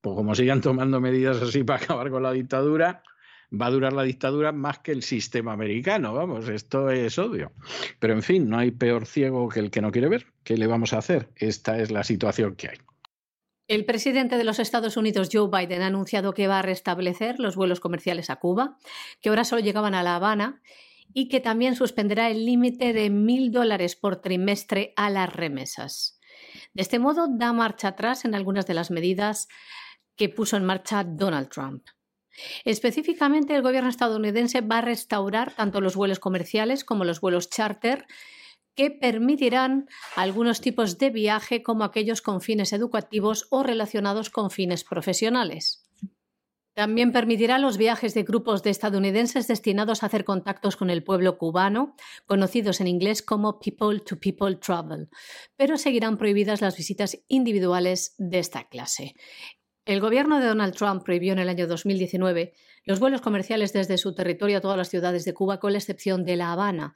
[0.00, 3.04] Pues como sigan tomando medidas así para acabar con la dictadura,
[3.52, 7.52] va a durar la dictadura más que el sistema americano, vamos, esto es obvio.
[7.98, 10.26] Pero en fin, no hay peor ciego que el que no quiere ver.
[10.42, 11.28] ¿Qué le vamos a hacer?
[11.36, 12.78] Esta es la situación que hay.
[13.68, 17.56] El presidente de los Estados Unidos, Joe Biden, ha anunciado que va a restablecer los
[17.56, 18.76] vuelos comerciales a Cuba,
[19.20, 20.60] que ahora solo llegaban a La Habana,
[21.14, 26.18] y que también suspenderá el límite de mil dólares por trimestre a las remesas.
[26.74, 29.48] De este modo, da marcha atrás en algunas de las medidas
[30.16, 31.84] que puso en marcha Donald Trump.
[32.64, 38.06] Específicamente, el gobierno estadounidense va a restaurar tanto los vuelos comerciales como los vuelos charter
[38.74, 44.84] que permitirán algunos tipos de viaje como aquellos con fines educativos o relacionados con fines
[44.84, 45.86] profesionales.
[46.74, 51.36] También permitirá los viajes de grupos de estadounidenses destinados a hacer contactos con el pueblo
[51.36, 51.94] cubano,
[52.26, 55.10] conocidos en inglés como People to People Travel,
[55.56, 59.14] pero seguirán prohibidas las visitas individuales de esta clase.
[59.84, 62.52] El gobierno de Donald Trump prohibió en el año 2019
[62.84, 66.24] los vuelos comerciales desde su territorio a todas las ciudades de Cuba, con la excepción
[66.24, 66.94] de La Habana,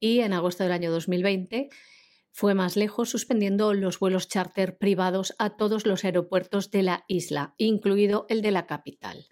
[0.00, 1.68] y en agosto del año 2020
[2.30, 7.54] fue más lejos, suspendiendo los vuelos charter privados a todos los aeropuertos de la isla,
[7.58, 9.26] incluido el de la capital.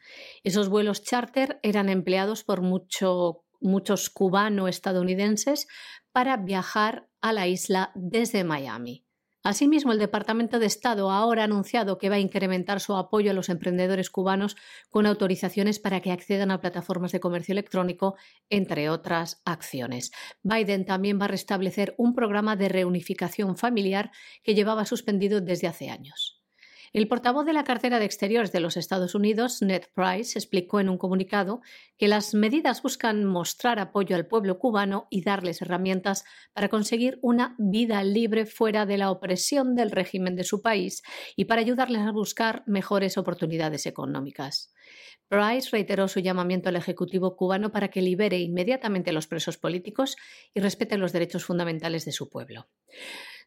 [0.45, 5.67] Esos vuelos charter eran empleados por muchos cubano-estadounidenses
[6.13, 9.07] para viajar a la isla desde Miami.
[9.43, 13.35] Asimismo, el Departamento de Estado ahora ha anunciado que va a incrementar su apoyo a
[13.35, 14.55] los emprendedores cubanos
[14.91, 18.17] con autorizaciones para que accedan a plataformas de comercio electrónico,
[18.51, 20.11] entre otras acciones.
[20.43, 24.11] Biden también va a restablecer un programa de reunificación familiar
[24.43, 26.40] que llevaba suspendido desde hace años.
[26.93, 30.89] El portavoz de la cartera de Exteriores de los Estados Unidos, Ned Price, explicó en
[30.89, 31.61] un comunicado
[31.97, 37.55] que las medidas buscan mostrar apoyo al pueblo cubano y darles herramientas para conseguir una
[37.59, 41.03] vida libre fuera de la opresión del régimen de su país
[41.37, 44.75] y para ayudarles a buscar mejores oportunidades económicas.
[45.29, 50.17] Price reiteró su llamamiento al Ejecutivo cubano para que libere inmediatamente a los presos políticos
[50.55, 52.67] y respete los derechos fundamentales de su pueblo.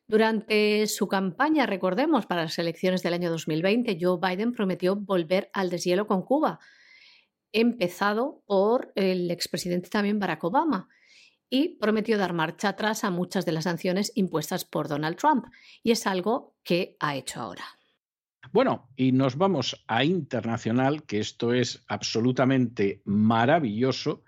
[0.07, 5.69] Durante su campaña, recordemos, para las elecciones del año 2020, Joe Biden prometió volver al
[5.69, 6.59] deshielo con Cuba,
[7.51, 10.89] empezado por el expresidente también Barack Obama,
[11.49, 15.45] y prometió dar marcha atrás a muchas de las sanciones impuestas por Donald Trump,
[15.83, 17.63] y es algo que ha hecho ahora.
[18.51, 24.23] Bueno, y nos vamos a internacional, que esto es absolutamente maravilloso,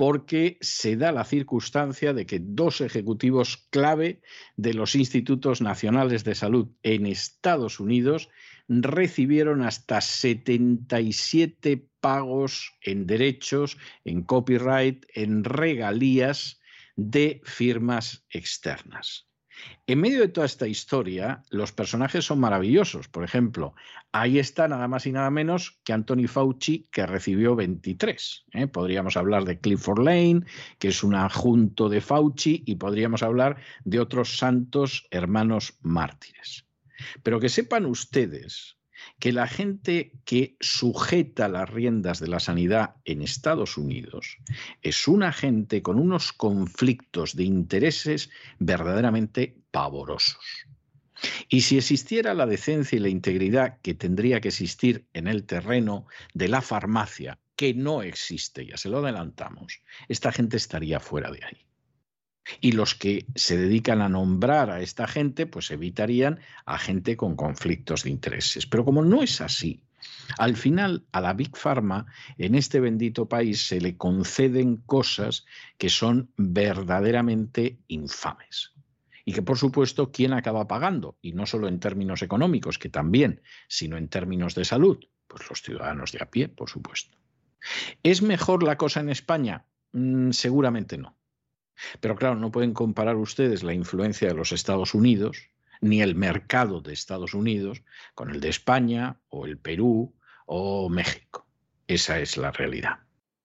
[0.00, 4.22] porque se da la circunstancia de que dos ejecutivos clave
[4.56, 8.30] de los institutos nacionales de salud en Estados Unidos
[8.66, 13.76] recibieron hasta 77 pagos en derechos,
[14.06, 16.62] en copyright, en regalías
[16.96, 19.29] de firmas externas.
[19.86, 23.08] En medio de toda esta historia, los personajes son maravillosos.
[23.08, 23.74] Por ejemplo,
[24.12, 28.46] ahí está nada más y nada menos que Anthony Fauci, que recibió 23.
[28.52, 28.66] ¿eh?
[28.66, 30.42] Podríamos hablar de Clifford Lane,
[30.78, 36.66] que es un adjunto de Fauci, y podríamos hablar de otros santos hermanos mártires.
[37.22, 38.79] Pero que sepan ustedes
[39.18, 44.38] que la gente que sujeta las riendas de la sanidad en Estados Unidos
[44.82, 50.66] es una gente con unos conflictos de intereses verdaderamente pavorosos.
[51.48, 56.06] Y si existiera la decencia y la integridad que tendría que existir en el terreno
[56.32, 61.44] de la farmacia, que no existe, ya se lo adelantamos, esta gente estaría fuera de
[61.44, 61.66] ahí.
[62.60, 67.36] Y los que se dedican a nombrar a esta gente, pues evitarían a gente con
[67.36, 68.66] conflictos de intereses.
[68.66, 69.82] Pero como no es así,
[70.38, 72.06] al final a la Big Pharma
[72.38, 75.44] en este bendito país se le conceden cosas
[75.76, 78.72] que son verdaderamente infames.
[79.24, 81.16] Y que por supuesto, ¿quién acaba pagando?
[81.20, 84.98] Y no solo en términos económicos, que también, sino en términos de salud.
[85.26, 87.16] Pues los ciudadanos de a pie, por supuesto.
[88.02, 89.66] ¿Es mejor la cosa en España?
[89.92, 91.16] Mm, seguramente no.
[92.00, 95.50] Pero claro, no pueden comparar ustedes la influencia de los Estados Unidos
[95.80, 97.82] ni el mercado de Estados Unidos
[98.14, 100.14] con el de España o el Perú
[100.46, 101.46] o México.
[101.86, 102.98] Esa es la realidad.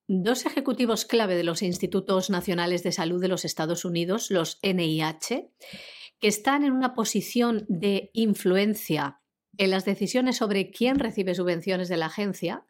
[0.08, 5.50] Dos ejecutivos clave de los Institutos Nacionales de Salud de los Estados Unidos, los NIH,
[6.20, 9.20] que están en una posición de influencia
[9.58, 12.66] en las decisiones sobre quién recibe subvenciones de la agencia,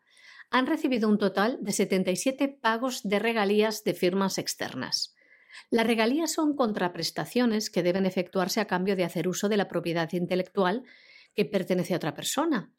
[0.52, 5.15] han recibido un total de 77 pagos de regalías de firmas externas.
[5.70, 10.12] Las regalías son contraprestaciones que deben efectuarse a cambio de hacer uso de la propiedad
[10.14, 10.84] intelectual
[11.34, 12.72] que pertenece a otra persona.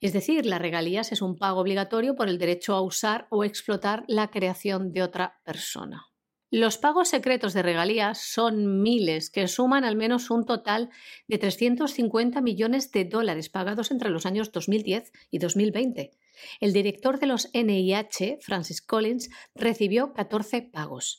[0.00, 4.04] Es decir, las regalías es un pago obligatorio por el derecho a usar o explotar
[4.08, 6.06] la creación de otra persona.
[6.50, 10.90] Los pagos secretos de regalías son miles, que suman al menos un total
[11.26, 16.12] de 350 millones de dólares pagados entre los años 2010 y 2020.
[16.60, 21.18] El director de los NIH, Francis Collins, recibió 14 pagos.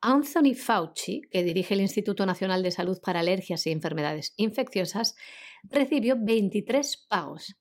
[0.00, 5.16] Anthony Fauci, que dirige el Instituto Nacional de Salud para Alergias y Enfermedades Infecciosas,
[5.64, 7.56] recibió 23 pagos.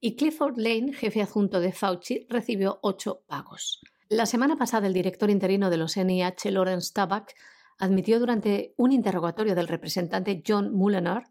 [0.00, 3.80] Y Clifford Lane, jefe adjunto de Fauci, recibió 8 pagos.
[4.08, 7.34] La semana pasada, el director interino de los NIH, Lawrence Tabak,
[7.78, 11.22] admitió durante un interrogatorio del representante John Mulliner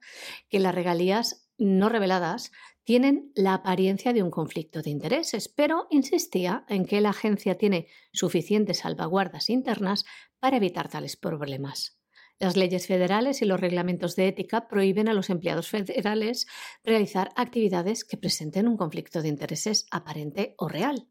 [0.50, 2.52] que las regalías no reveladas
[2.84, 7.88] tienen la apariencia de un conflicto de intereses, pero insistía en que la agencia tiene
[8.14, 10.06] suficientes salvaguardas internas
[10.40, 11.98] para evitar tales problemas.
[12.40, 16.46] Las leyes federales y los reglamentos de ética prohíben a los empleados federales
[16.84, 21.08] realizar actividades que presenten un conflicto de intereses aparente o real.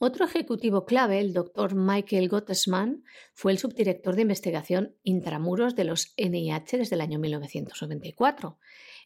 [0.00, 3.02] Otro ejecutivo clave, el doctor Michael Gottesman,
[3.34, 8.58] fue el subdirector de investigación intramuros de los NIH desde el año 1994.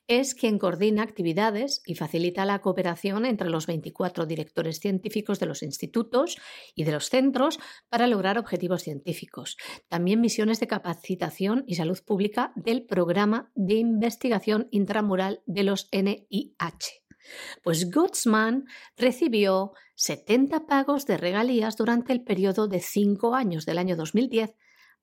[0.09, 5.63] Es quien coordina actividades y facilita la cooperación entre los 24 directores científicos de los
[5.63, 6.39] institutos
[6.75, 9.57] y de los centros para lograr objetivos científicos.
[9.89, 17.03] También misiones de capacitación y salud pública del programa de investigación intramural de los NIH.
[17.63, 18.65] Pues Gutzman
[18.97, 24.55] recibió 70 pagos de regalías durante el periodo de 5 años del año 2010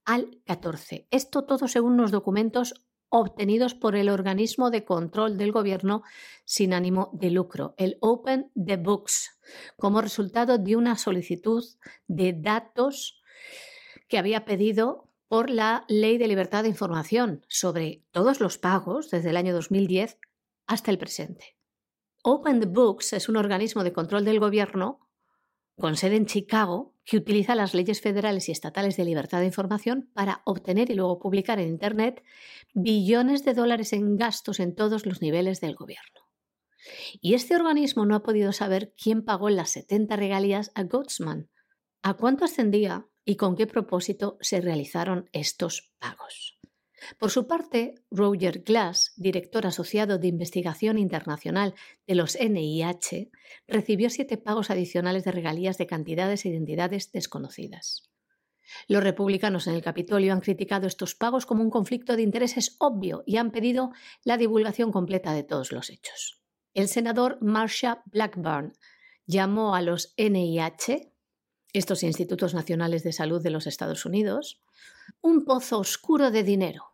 [0.05, 1.07] al 14.
[1.11, 2.73] Esto todo según los documentos
[3.09, 6.03] obtenidos por el organismo de control del gobierno
[6.45, 9.39] sin ánimo de lucro, el Open the Books,
[9.77, 11.63] como resultado de una solicitud
[12.07, 13.21] de datos
[14.07, 19.29] que había pedido por la Ley de Libertad de Información sobre todos los pagos desde
[19.29, 20.17] el año 2010
[20.65, 21.57] hasta el presente.
[22.23, 25.07] Open the Books es un organismo de control del gobierno
[25.77, 30.11] con sede en Chicago que utiliza las leyes federales y estatales de libertad de información
[30.13, 32.23] para obtener y luego publicar en Internet
[32.75, 36.21] billones de dólares en gastos en todos los niveles del gobierno.
[37.19, 41.49] Y este organismo no ha podido saber quién pagó las 70 regalías a Goatsman,
[42.03, 46.58] a cuánto ascendía y con qué propósito se realizaron estos pagos.
[47.17, 51.73] Por su parte, Roger Glass, director asociado de investigación internacional
[52.07, 53.31] de los NIH,
[53.67, 58.09] recibió siete pagos adicionales de regalías de cantidades e identidades desconocidas.
[58.87, 63.23] Los republicanos en el Capitolio han criticado estos pagos como un conflicto de intereses obvio
[63.25, 63.91] y han pedido
[64.23, 66.41] la divulgación completa de todos los hechos.
[66.73, 68.73] El senador Marsha Blackburn
[69.25, 71.11] llamó a los NIH,
[71.73, 74.61] estos institutos nacionales de salud de los Estados Unidos,
[75.21, 76.88] un pozo oscuro de dinero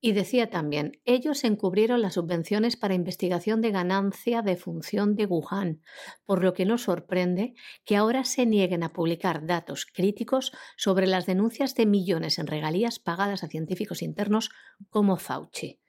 [0.00, 5.82] y decía también, ellos encubrieron las subvenciones para investigación de ganancia de función de Wuhan,
[6.24, 7.54] por lo que nos sorprende
[7.84, 12.98] que ahora se nieguen a publicar datos críticos sobre las denuncias de millones en regalías
[12.98, 14.50] pagadas a científicos internos
[14.88, 15.80] como Fauci.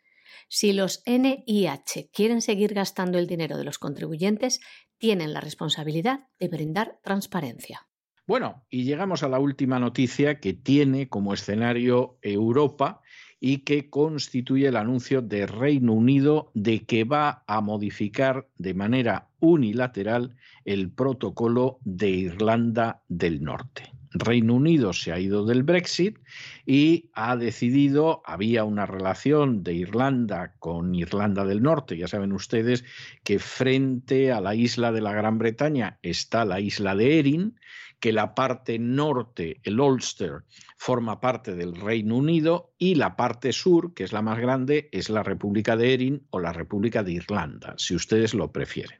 [0.50, 4.60] Si los NIH quieren seguir gastando el dinero de los contribuyentes,
[4.98, 7.88] tienen la responsabilidad de brindar transparencia.
[8.28, 13.02] Bueno, y llegamos a la última noticia que tiene como escenario Europa
[13.44, 19.28] y que constituye el anuncio de Reino Unido de que va a modificar de manera
[19.40, 23.92] unilateral el protocolo de Irlanda del Norte.
[24.14, 26.20] Reino Unido se ha ido del Brexit
[26.66, 32.84] y ha decidido, había una relación de Irlanda con Irlanda del Norte, ya saben ustedes
[33.24, 37.56] que frente a la isla de la Gran Bretaña está la isla de Erin
[38.02, 40.44] que la parte norte, el Ulster,
[40.76, 45.10] forma parte del Reino Unido y la parte sur, que es la más grande, es
[45.10, 49.00] la República de Erin o la República de Irlanda, si ustedes lo prefieren.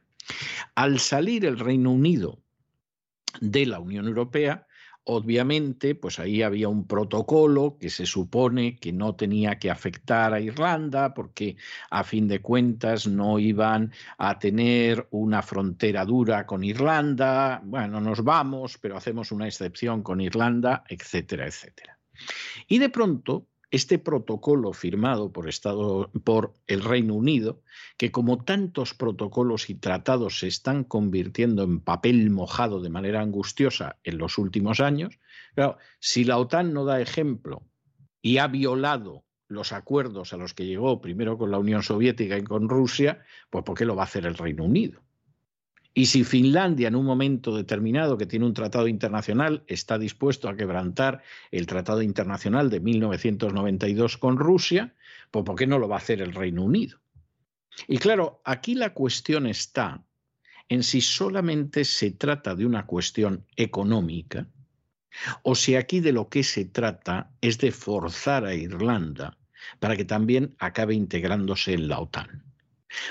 [0.76, 2.44] Al salir el Reino Unido
[3.42, 4.68] de la Unión Europea,
[5.14, 10.40] Obviamente, pues ahí había un protocolo que se supone que no tenía que afectar a
[10.40, 11.58] Irlanda porque
[11.90, 17.60] a fin de cuentas no iban a tener una frontera dura con Irlanda.
[17.62, 22.00] Bueno, nos vamos, pero hacemos una excepción con Irlanda, etcétera, etcétera.
[22.70, 27.62] Y de pronto, este protocolo firmado por, Estado, por el Reino Unido,
[27.98, 33.98] que como tantos protocolos y tratados se están convirtiendo en papel mojado de manera angustiosa
[34.04, 35.20] en los últimos años,
[36.00, 37.64] si la OTAN no da ejemplo
[38.22, 42.44] y ha violado los acuerdos a los que llegó primero con la Unión Soviética y
[42.44, 45.02] con Rusia, pues ¿por qué lo va a hacer el Reino Unido?
[45.94, 50.56] Y si Finlandia en un momento determinado que tiene un tratado internacional está dispuesto a
[50.56, 54.96] quebrantar el tratado internacional de 1992 con Rusia,
[55.32, 57.00] pues ¿por qué no lo va a hacer el Reino Unido?
[57.88, 60.04] Y claro, aquí la cuestión está
[60.70, 64.48] en si solamente se trata de una cuestión económica
[65.44, 69.38] o si aquí de lo que se trata es de forzar a Irlanda
[69.80, 72.44] para que también acabe integrándose en la OTAN.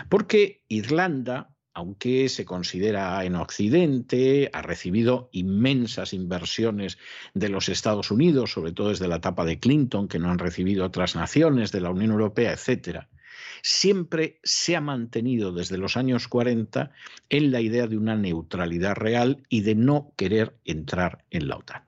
[0.08, 6.98] Porque Irlanda, aunque se considera en Occidente, ha recibido inmensas inversiones
[7.34, 10.84] de los Estados Unidos, sobre todo desde la etapa de Clinton, que no han recibido
[10.84, 13.08] otras naciones de la Unión Europea, etcétera,
[13.62, 16.90] siempre se ha mantenido desde los años 40
[17.28, 21.84] en la idea de una neutralidad real y de no querer entrar en la OTAN.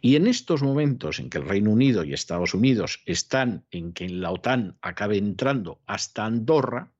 [0.00, 4.08] Y en estos momentos en que el Reino Unido y Estados Unidos están en que
[4.08, 6.92] la OTAN acabe entrando hasta Andorra,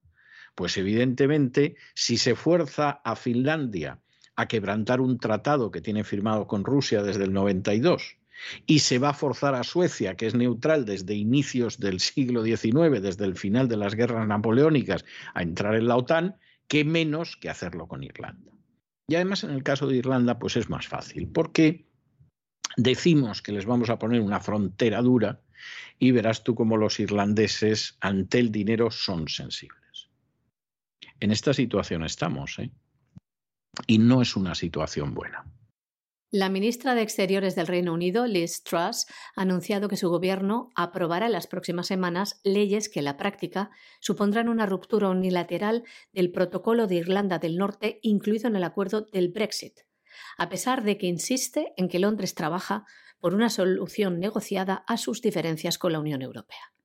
[0.56, 4.00] pues evidentemente si se fuerza a Finlandia
[4.34, 8.16] a quebrantar un tratado que tiene firmado con Rusia desde el 92
[8.66, 13.00] y se va a forzar a Suecia, que es neutral desde inicios del siglo XIX,
[13.00, 15.04] desde el final de las guerras napoleónicas,
[15.34, 16.36] a entrar en la OTAN,
[16.68, 18.52] qué menos que hacerlo con Irlanda.
[19.08, 21.86] Y además en el caso de Irlanda, pues es más fácil, porque
[22.76, 25.40] decimos que les vamos a poner una frontera dura
[25.98, 29.85] y verás tú cómo los irlandeses ante el dinero son sensibles.
[31.20, 32.70] En esta situación estamos, ¿eh?
[33.86, 35.44] Y no es una situación buena.
[36.32, 39.06] La ministra de Exteriores del Reino Unido, Liz Truss,
[39.36, 43.70] ha anunciado que su gobierno aprobará en las próximas semanas leyes que en la práctica
[44.00, 49.28] supondrán una ruptura unilateral del protocolo de Irlanda del Norte incluido en el acuerdo del
[49.28, 49.80] Brexit,
[50.36, 52.84] a pesar de que insiste en que Londres trabaja
[53.20, 56.75] por una solución negociada a sus diferencias con la Unión Europea.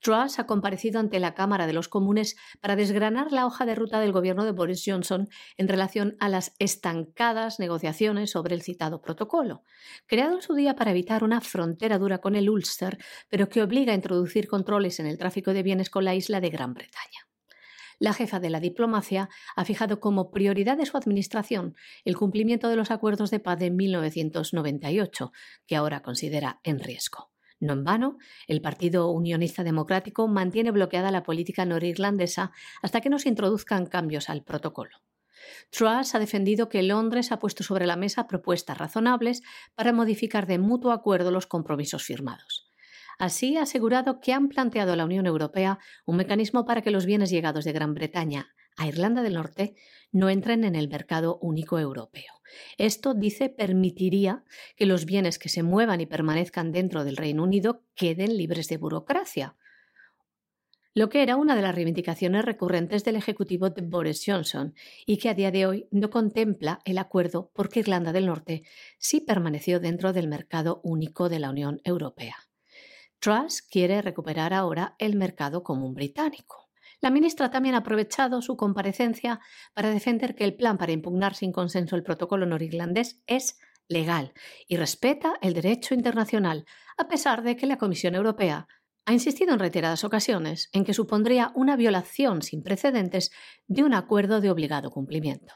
[0.00, 4.00] Truss ha comparecido ante la Cámara de los Comunes para desgranar la hoja de ruta
[4.00, 9.62] del gobierno de Boris Johnson en relación a las estancadas negociaciones sobre el citado protocolo,
[10.06, 12.98] creado en su día para evitar una frontera dura con el Ulster,
[13.28, 16.50] pero que obliga a introducir controles en el tráfico de bienes con la isla de
[16.50, 17.24] Gran Bretaña
[17.98, 22.76] la jefa de la diplomacia ha fijado como prioridad de su administración el cumplimiento de
[22.76, 25.32] los acuerdos de paz de 1998,
[25.66, 27.33] que ahora considera en riesgo.
[27.64, 33.18] No en vano, el Partido Unionista Democrático mantiene bloqueada la política norirlandesa hasta que no
[33.18, 34.98] se introduzcan cambios al protocolo.
[35.70, 39.40] Truss ha defendido que Londres ha puesto sobre la mesa propuestas razonables
[39.74, 42.70] para modificar de mutuo acuerdo los compromisos firmados.
[43.18, 47.06] Así ha asegurado que han planteado a la Unión Europea un mecanismo para que los
[47.06, 49.74] bienes llegados de Gran Bretaña a Irlanda del Norte
[50.12, 52.40] no entren en el mercado único europeo.
[52.78, 54.44] Esto, dice, permitiría
[54.76, 58.76] que los bienes que se muevan y permanezcan dentro del Reino Unido queden libres de
[58.76, 59.56] burocracia,
[60.96, 64.74] lo que era una de las reivindicaciones recurrentes del Ejecutivo de Boris Johnson
[65.04, 68.62] y que a día de hoy no contempla el acuerdo porque Irlanda del Norte
[68.96, 72.36] sí permaneció dentro del mercado único de la Unión Europea.
[73.18, 76.63] Truss quiere recuperar ahora el mercado común británico.
[77.04, 79.38] La ministra también ha aprovechado su comparecencia
[79.74, 83.58] para defender que el plan para impugnar sin consenso el protocolo norirlandés es
[83.88, 84.32] legal
[84.66, 86.64] y respeta el derecho internacional,
[86.96, 88.68] a pesar de que la Comisión Europea
[89.04, 93.32] ha insistido en reiteradas ocasiones en que supondría una violación sin precedentes
[93.66, 95.52] de un acuerdo de obligado cumplimiento.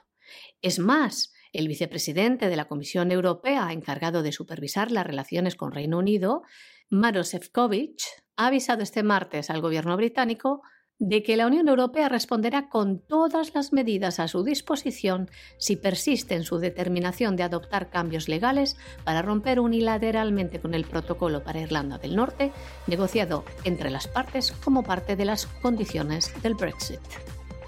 [0.61, 5.97] Es más, el vicepresidente de la Comisión Europea encargado de supervisar las relaciones con Reino
[5.97, 6.43] Unido
[6.91, 8.03] Maros Sefcovic
[8.37, 10.61] ha avisado este martes al gobierno británico
[10.99, 16.35] de que la Unión Europea responderá con todas las medidas a su disposición si persiste
[16.35, 21.99] en su determinación de adoptar cambios legales para romper unilateralmente con el protocolo para Irlanda
[21.99, 22.53] del Norte,
[22.87, 27.01] negociado entre las partes como parte de las condiciones del Brexit.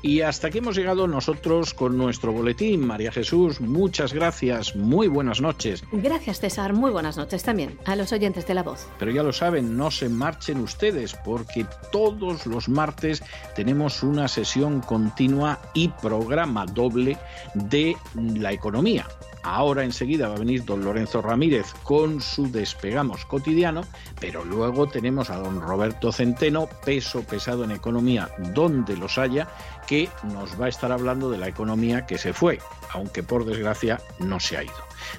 [0.02, 2.86] Y hasta aquí hemos llegado nosotros con nuestro boletín.
[2.86, 4.74] María Jesús, muchas gracias.
[4.74, 5.85] Muy buenas noches.
[5.93, 6.72] Gracias, César.
[6.72, 8.89] Muy buenas noches también a los oyentes de La Voz.
[8.98, 13.22] Pero ya lo saben, no se marchen ustedes porque todos los martes
[13.55, 17.18] tenemos una sesión continua y programa doble
[17.55, 19.06] de la economía.
[19.43, 23.82] Ahora enseguida va a venir don Lorenzo Ramírez con su despegamos cotidiano,
[24.20, 29.48] pero luego tenemos a don Roberto Centeno, peso pesado en economía donde los haya,
[29.91, 32.61] que nos va a estar hablando de la economía que se fue,
[32.93, 34.73] aunque por desgracia no se ha ido.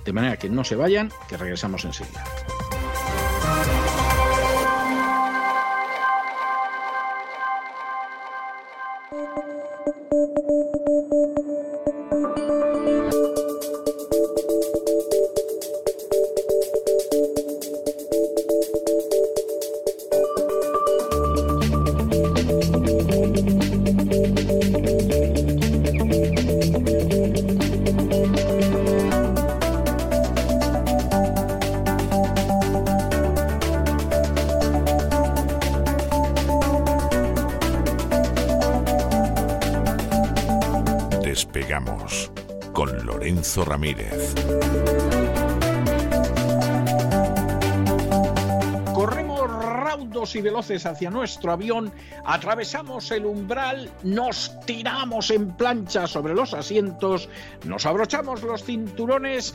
[0.06, 2.24] De manera que no se vayan, que regresamos enseguida.
[43.66, 44.34] Ramírez.
[48.94, 51.92] Corremos raudos y veloces hacia nuestro avión,
[52.26, 57.28] atravesamos el umbral, nos tiramos en plancha sobre los asientos,
[57.66, 59.54] nos abrochamos los cinturones,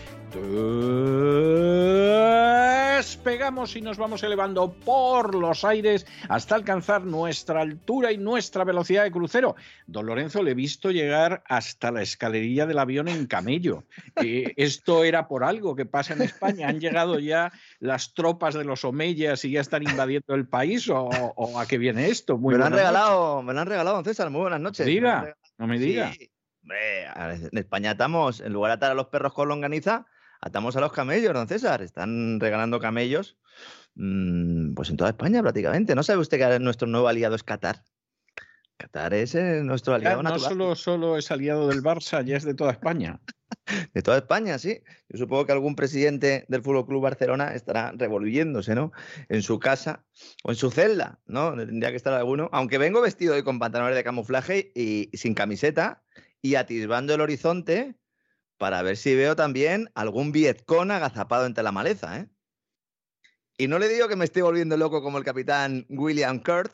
[2.97, 9.05] despegamos y nos vamos elevando por los aires hasta alcanzar nuestra altura y nuestra velocidad
[9.05, 9.57] de crucero.
[9.87, 13.85] Don Lorenzo le he visto llegar hasta la escalerilla del avión en camello.
[14.17, 16.69] Eh, esto era por algo que pasa en España.
[16.69, 21.05] ¿Han llegado ya las tropas de los Omeyas y ya están invadiendo el país o,
[21.05, 22.37] o a qué viene esto?
[22.37, 24.31] Muy me, lo han regalado, me lo han regalado, don César.
[24.31, 24.87] Muy buenas noches.
[24.87, 26.13] No me diga, no me diga.
[26.13, 26.31] Sí.
[26.65, 30.07] en España estamos, en lugar de atar a los perros con longaniza,
[30.41, 31.83] atamos a los camellos, don César.
[31.83, 33.39] Están regalando camellos,
[33.95, 35.95] mmm, pues en toda España prácticamente.
[35.95, 37.83] ¿No sabe usted que nuestro nuevo aliado es Qatar?
[38.77, 40.59] Qatar es eh, nuestro aliado Ya, natural.
[40.59, 43.21] no solo, solo es aliado del Barça, ya es de toda España.
[43.95, 44.81] De toda España, sí.
[45.09, 48.93] Yo supongo que algún presidente del Fútbol Club Barcelona estará revolviéndose, ¿no?
[49.29, 50.05] En su casa
[50.45, 51.51] o en su celda, ¿no?
[51.51, 52.49] Donde Tendría que estar alguno.
[52.53, 56.03] Aunque vengo vestido hoy con pantalones de camuflaje y, y sin camiseta
[56.43, 57.97] y atisbando el horizonte
[58.57, 62.29] para ver si veo también algún Vietcong agazapado entre la maleza, ¿eh?
[63.59, 66.73] Y no le digo que me estoy volviendo loco como el capitán William Kurt,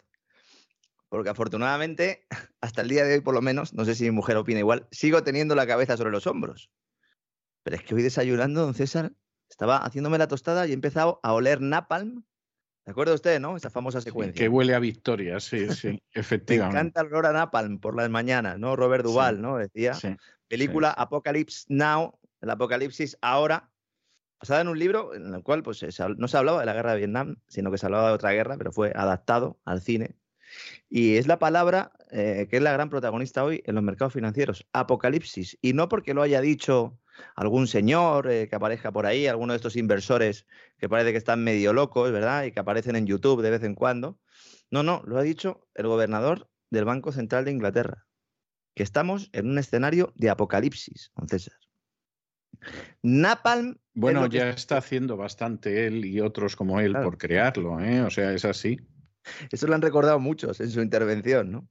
[1.13, 2.27] porque afortunadamente,
[2.63, 4.89] hasta el día de hoy por lo menos, no sé si mi mujer opina igual,
[4.91, 6.71] sigo teniendo la cabeza sobre los hombros.
[7.63, 9.13] Pero es que hoy desayunando, don César,
[9.51, 12.25] estaba haciéndome la tostada y he empezado a oler napalm.
[12.87, 13.59] ¿De acuerdo usted, no?
[13.59, 14.43] Esa famosa secuencia.
[14.43, 16.79] Que huele a victoria, sí, sí, Me efectivamente.
[16.79, 18.75] encanta el olor a napalm por las mañanas, ¿no?
[18.75, 19.59] Robert Duval, Sí, ¿no?
[19.59, 19.93] Decía.
[19.93, 20.17] Sí.
[20.49, 23.71] Película Apocalypse Now, el apocalipsis ahora,
[24.41, 25.85] basada en un libro en el cual pues,
[26.17, 28.57] no se hablaba de la guerra de Vietnam, sino que se hablaba de otra guerra,
[28.57, 30.17] pero fue adaptado al cine.
[30.89, 34.67] Y es la palabra eh, que es la gran protagonista hoy en los mercados financieros,
[34.73, 35.59] apocalipsis.
[35.63, 36.99] Y no porque lo haya dicho
[37.37, 40.47] algún señor eh, que aparezca por ahí, alguno de estos inversores
[40.79, 42.45] que parece que están medio locos, ¿verdad?
[42.45, 44.19] Y que aparecen en YouTube de vez en cuando.
[44.71, 48.07] No, no, lo ha dicho el gobernador del Banco Central de Inglaterra
[48.75, 51.55] que estamos en un escenario de apocalipsis, don César.
[53.03, 53.79] Napalm.
[53.95, 57.05] Bueno, ya está haciendo bastante él y otros como él Claro.
[57.05, 58.03] por crearlo, ¿eh?
[58.03, 58.79] O sea, es así.
[59.51, 61.69] Eso lo han recordado muchos en su intervención, ¿no?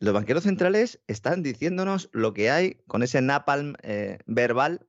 [0.00, 4.86] Los banqueros centrales están diciéndonos lo que hay con ese napalm eh, verbal,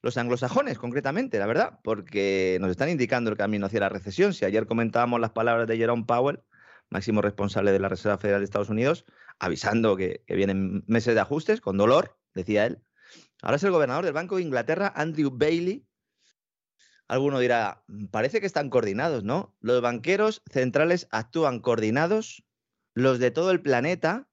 [0.00, 4.32] los anglosajones concretamente, la verdad, porque nos están indicando el camino hacia la recesión.
[4.32, 6.40] Si ayer comentábamos las palabras de Jerome Powell,
[6.88, 9.04] máximo responsable de la Reserva Federal de Estados Unidos,
[9.38, 12.82] avisando que, que vienen meses de ajustes, con dolor, decía él.
[13.42, 15.86] Ahora es el gobernador del Banco de Inglaterra, Andrew Bailey.
[17.08, 19.54] Alguno dirá, "Mm, parece que están coordinados, ¿no?
[19.60, 22.44] Los banqueros centrales actúan coordinados,
[22.94, 24.28] los de todo el planeta,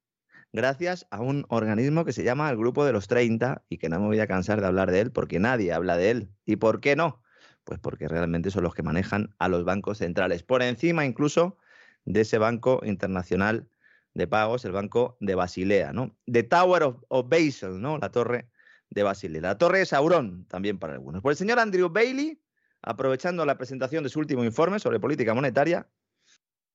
[0.53, 3.99] gracias a un organismo que se llama el Grupo de los 30 y que no
[3.99, 6.29] me voy a cansar de hablar de él porque nadie habla de él.
[6.45, 7.21] ¿Y por qué no?
[7.63, 11.57] Pues porque realmente son los que manejan a los bancos centrales, por encima incluso
[12.05, 13.69] de ese banco internacional
[14.13, 16.15] de pagos, el banco de Basilea, ¿no?
[16.31, 17.97] The Tower of, Basel, ¿no?
[17.97, 18.49] La torre
[18.89, 19.41] de Basilea.
[19.41, 21.21] La torre de Saurón, también para algunos.
[21.21, 22.39] Por el señor Andrew Bailey,
[22.83, 25.87] aprovechando la presentación de su último informe sobre política monetaria,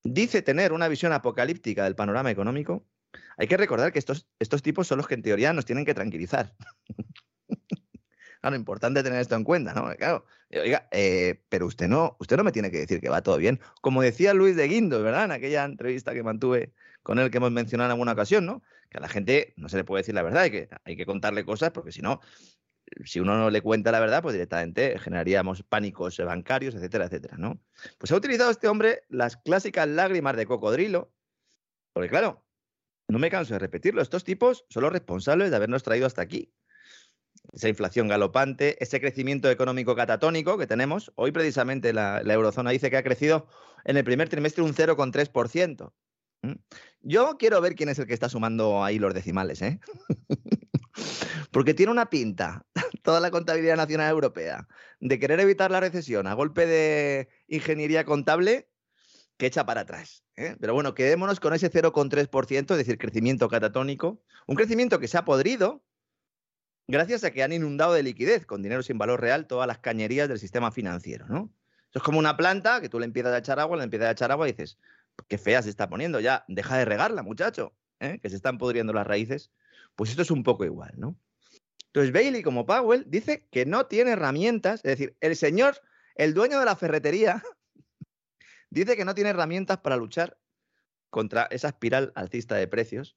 [0.02, 2.86] dice tener una visión apocalíptica del panorama económico.
[3.36, 4.26] Hay que recordar que estos,
[4.62, 6.54] tipos son los que en teoría nos tienen que tranquilizar.
[8.40, 9.92] Claro, importante tener esto en cuenta, ¿no?
[9.96, 13.20] Claro, eh, oiga, eh, pero usted no, usted no me tiene que decir que va
[13.20, 13.58] todo bien.
[13.80, 15.24] Como decía Luis de Guindos, ¿verdad?
[15.24, 16.72] En aquella entrevista que mantuve
[17.02, 18.62] con él que hemos mencionado en alguna ocasión, ¿no?
[18.90, 21.04] Que a la gente no se le puede decir la verdad, hay que, hay que
[21.04, 22.20] contarle cosas porque si no,
[23.04, 27.60] si uno no le cuenta la verdad, pues directamente generaríamos pánicos bancarios, etcétera, etcétera, ¿no?
[27.98, 31.12] Pues ha utilizado este hombre las clásicas lágrimas de cocodrilo,
[31.92, 32.44] porque claro,
[33.08, 36.52] no me canso de repetirlo, estos tipos son los responsables de habernos traído hasta aquí.
[37.52, 41.12] Esa inflación galopante, ese crecimiento económico catatónico que tenemos.
[41.14, 43.48] Hoy precisamente la, la eurozona dice que ha crecido
[43.84, 45.92] en el primer trimestre un 0,3%.
[46.42, 46.52] ¿Mm?
[47.00, 49.80] Yo quiero ver quién es el que está sumando ahí los decimales, ¿eh?
[51.50, 52.66] Porque tiene una pinta,
[53.02, 54.68] toda la contabilidad nacional europea,
[55.00, 58.68] de querer evitar la recesión a golpe de ingeniería contable
[59.36, 60.24] que echa para atrás.
[60.36, 60.56] ¿eh?
[60.60, 64.20] Pero bueno, quedémonos con ese 0,3%, es decir, crecimiento catatónico.
[64.46, 65.84] Un crecimiento que se ha podrido
[66.88, 70.28] gracias a que han inundado de liquidez, con dinero sin valor real, todas las cañerías
[70.28, 71.52] del sistema financiero, ¿no?
[71.90, 74.12] Eso es como una planta que tú le empiezas a echar agua, le empiezas a
[74.12, 74.78] echar agua y dices,
[75.28, 78.18] qué fea se está poniendo, ya deja de regarla, muchacho, ¿eh?
[78.20, 79.50] que se están pudriendo las raíces.
[79.94, 81.16] Pues esto es un poco igual, ¿no?
[81.86, 85.80] Entonces Bailey, como Powell, dice que no tiene herramientas, es decir, el señor,
[86.14, 87.42] el dueño de la ferretería,
[88.70, 90.38] dice que no tiene herramientas para luchar
[91.10, 93.16] contra esa espiral alcista de precios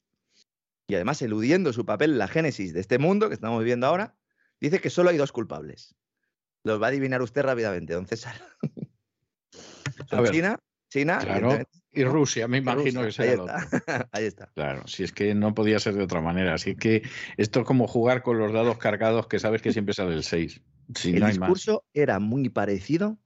[0.87, 4.15] y además eludiendo su papel en la génesis de este mundo que estamos viviendo ahora,
[4.59, 5.95] dice que solo hay dos culpables.
[6.63, 8.35] Los va a adivinar usted rápidamente, don César.
[10.09, 10.59] Son China,
[10.91, 11.19] China
[11.93, 14.09] y Rusia, me imagino que será ahí está.
[14.11, 14.51] ahí está.
[14.53, 16.53] Claro, si es que no podía ser de otra manera.
[16.53, 17.01] Así que
[17.37, 20.61] esto es como jugar con los dados cargados que sabes que siempre sale el 6.
[21.05, 23.17] el discurso era muy parecido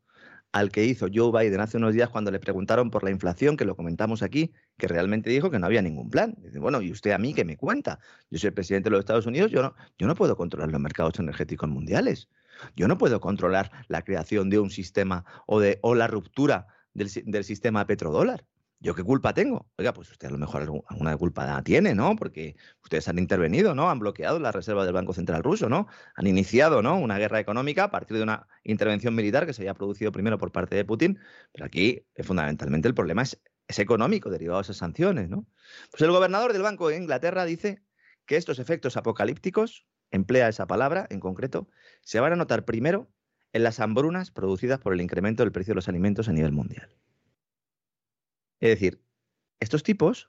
[0.52, 3.66] al que hizo Joe Biden hace unos días cuando le preguntaron por la inflación, que
[3.66, 6.36] lo comentamos aquí, que realmente dijo que no había ningún plan.
[6.38, 8.00] Dice, bueno, ¿y usted a mí qué me cuenta?
[8.30, 10.80] Yo soy el presidente de los Estados Unidos, yo no, yo no puedo controlar los
[10.80, 12.30] mercados energéticos mundiales.
[12.76, 17.44] Yo no puedo controlar la creación de un sistema o, de, o la ruptura del,
[17.44, 18.46] sistema petrodólar.
[18.80, 19.70] ¿Yo qué culpa tengo?
[19.78, 22.16] Oiga, pues usted a lo mejor alguna culpa tiene, ¿no?
[22.16, 23.90] Porque ustedes han intervenido, ¿no?
[23.90, 25.88] Han bloqueado la reserva del Banco Central ruso, ¿no?
[26.16, 26.98] Han iniciado, ¿no?
[26.98, 30.52] Una guerra económica a partir de una intervención militar que se había producido primero por
[30.52, 31.20] parte de Putin,
[31.52, 35.48] pero aquí eh, fundamentalmente el problema es, es económico derivado de esas sanciones, ¿no?
[35.92, 37.82] Pues el gobernador del Banco de Inglaterra dice
[38.26, 41.70] que estos efectos apocalípticos, emplea esa palabra en concreto,
[42.02, 43.10] se van a notar primero
[43.56, 46.90] en las hambrunas producidas por el incremento del precio de los alimentos a nivel mundial.
[48.60, 49.02] Es decir,
[49.62, 50.28] estos tipos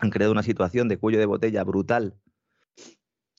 [0.00, 2.20] han creado una situación de cuello de botella brutal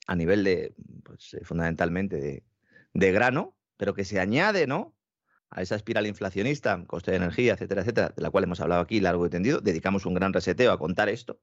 [0.07, 2.43] a nivel de, pues, eh, fundamentalmente,
[2.91, 4.95] de, grano, pero que se añade, ¿no?
[5.51, 8.99] A esa espiral inflacionista, coste de energía, etcétera, etcétera, de la cual hemos hablado aquí
[8.99, 11.39] largo y tendido, dedicamos un gran reseteo a contar esto.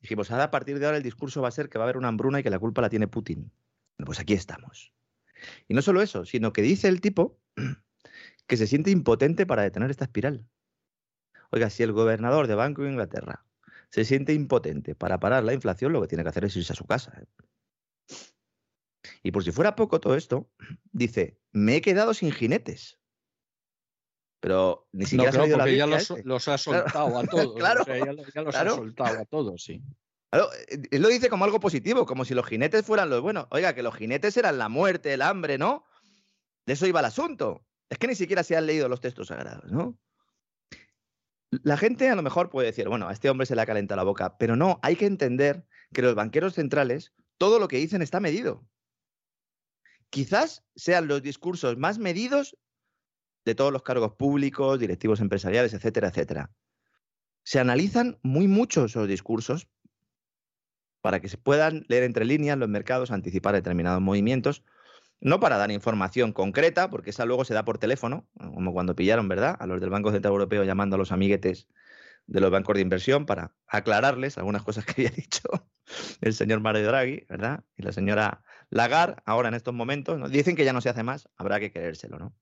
[0.00, 2.06] Dijimos, a partir de ahora el discurso va a ser que va a haber una
[2.06, 3.50] hambruna y que la culpa la tiene Putin.
[3.96, 4.92] Pues aquí estamos.
[5.68, 7.38] Y no solo eso, sino que dice el tipo
[8.46, 10.46] que se siente impotente para detener esta espiral.
[11.50, 13.44] Oiga, si el gobernador de Banco de Inglaterra
[13.90, 16.76] se siente impotente para parar la inflación, lo que tiene que hacer es irse a
[16.76, 17.12] su casa.
[17.20, 17.26] ¿eh?
[19.22, 20.50] Y por si fuera poco todo esto,
[20.92, 22.98] dice, me he quedado sin jinetes.
[24.40, 27.54] Pero ni siquiera no, ha salido la ya los, los, ha soltado a todos.
[27.56, 29.82] claro, ya, los ha soltado a todos, sí.
[30.34, 30.50] Claro,
[30.90, 33.46] él lo dice como algo positivo, como si los jinetes fueran los buenos.
[33.50, 35.84] Oiga, que los jinetes eran la muerte, el hambre, ¿no?
[36.66, 37.64] De eso iba el asunto.
[37.88, 39.96] Es que ni siquiera se han leído los textos sagrados, ¿no?
[41.62, 43.94] La gente a lo mejor puede decir, bueno, a este hombre se le ha calentado
[43.98, 48.02] la boca, pero no, hay que entender que los banqueros centrales, todo lo que dicen
[48.02, 48.66] está medido.
[50.10, 52.56] Quizás sean los discursos más medidos
[53.44, 56.50] de todos los cargos públicos, directivos empresariales, etcétera, etcétera.
[57.44, 59.68] Se analizan muy mucho esos discursos
[61.04, 64.64] para que se puedan leer entre líneas los mercados, anticipar determinados movimientos,
[65.20, 69.28] no para dar información concreta, porque esa luego se da por teléfono, como cuando pillaron,
[69.28, 69.54] ¿verdad?
[69.58, 71.68] A los del Banco Central Europeo llamando a los amiguetes
[72.26, 75.42] de los bancos de inversión para aclararles algunas cosas que había dicho
[76.22, 77.64] el señor Mario Draghi, ¿verdad?
[77.76, 81.28] Y la señora Lagarde, ahora en estos momentos, dicen que ya no se hace más,
[81.36, 82.34] habrá que creérselo, ¿no?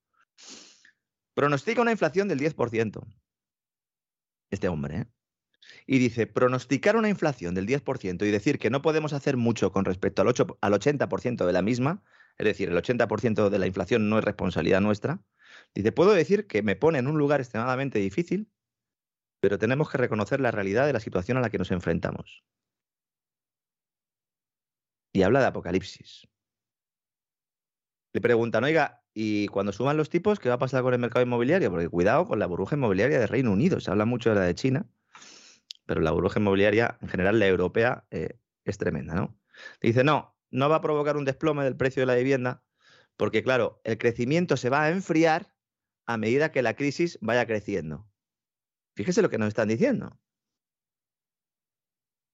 [1.35, 3.05] Pronostica una inflación del 10%.
[4.51, 5.07] Este hombre, ¿eh?
[5.87, 9.85] Y dice, pronosticar una inflación del 10% y decir que no podemos hacer mucho con
[9.85, 12.03] respecto al, 8, al 80% de la misma
[12.39, 15.23] es decir, el 80% de la inflación no es responsabilidad nuestra,
[15.75, 18.51] dice, puedo decir que me pone en un lugar extremadamente difícil,
[19.41, 22.45] pero tenemos que reconocer la realidad de la situación a la que nos enfrentamos.
[25.13, 26.27] Y habla de apocalipsis.
[28.15, 31.25] Le preguntan, oiga, ¿y cuando suban los tipos, qué va a pasar con el mercado
[31.25, 31.71] inmobiliario?
[31.71, 33.81] Porque cuidado con la burbuja inmobiliaria de Reino Unido.
[33.81, 34.87] Se habla mucho de la de China,
[35.87, 39.39] pero la burbuja inmobiliaria, en general la europea, eh, es tremenda, ¿no?
[39.81, 42.65] Dice, no, no va a provocar un desplome del precio de la vivienda,
[43.17, 45.55] porque claro, el crecimiento se va a enfriar
[46.07, 48.09] a medida que la crisis vaya creciendo.
[48.95, 50.19] Fíjese lo que nos están diciendo.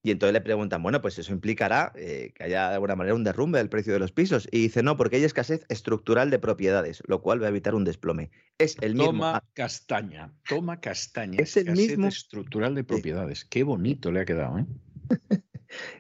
[0.02, 3.24] Y entonces le preguntan, bueno, pues eso implicará eh, que haya de alguna manera un
[3.24, 4.48] derrumbe del precio de los pisos.
[4.52, 7.84] Y dice, no, porque hay escasez estructural de propiedades, lo cual va a evitar un
[7.84, 8.30] desplome.
[8.58, 9.12] Es el mismo.
[9.12, 11.38] Toma castaña, toma castaña.
[11.40, 12.06] Es el mismo.
[12.06, 13.44] estructural de propiedades.
[13.44, 14.66] Qué bonito le ha quedado, ¿eh?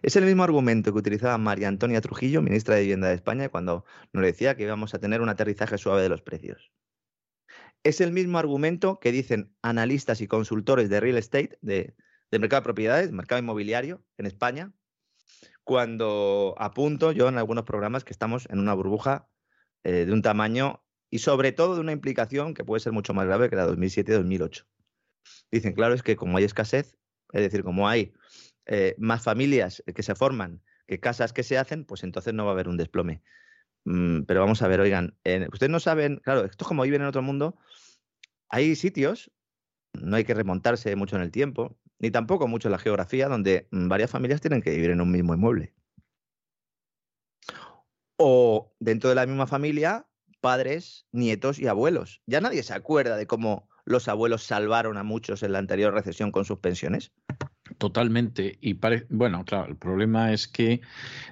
[0.02, 3.84] Es el mismo argumento que utilizaba María Antonia Trujillo, ministra de Vivienda de España, cuando
[4.14, 6.72] nos decía que íbamos a tener un aterrizaje suave de los precios.
[7.84, 11.94] Es el mismo argumento que dicen analistas y consultores de real estate, de,
[12.30, 14.72] mercado de propiedades, mercado inmobiliario en España,
[15.64, 19.28] cuando apunto yo en algunos programas que estamos en una burbuja
[19.84, 23.26] eh, de un tamaño y sobre todo de una implicación que puede ser mucho más
[23.26, 24.66] grave que la 2007-2008.
[25.50, 26.96] Dicen, claro, es que como hay escasez,
[27.32, 28.12] es decir, como hay
[28.66, 32.50] eh, más familias que se forman que casas que se hacen, pues entonces no va
[32.50, 33.22] a haber un desplome.
[33.84, 35.16] Mm, pero vamos a ver, oigan,
[35.52, 37.56] ustedes no saben, claro, esto es como viven en otro mundo,
[38.48, 39.30] hay sitios,
[39.92, 43.88] no hay que remontarse mucho en el tiempo, ni tampoco mucho la geografía, donde mm,
[43.88, 45.74] varias familias tienen que vivir en un mismo inmueble.
[48.16, 50.08] O dentro de la misma familia,
[50.40, 52.22] padres, nietos y abuelos.
[52.26, 56.30] Ya nadie se acuerda de cómo los abuelos salvaron a muchos en la anterior recesión
[56.30, 57.12] con sus pensiones.
[57.76, 58.58] Totalmente.
[58.60, 58.78] Y
[59.10, 60.80] bueno, claro, el problema es que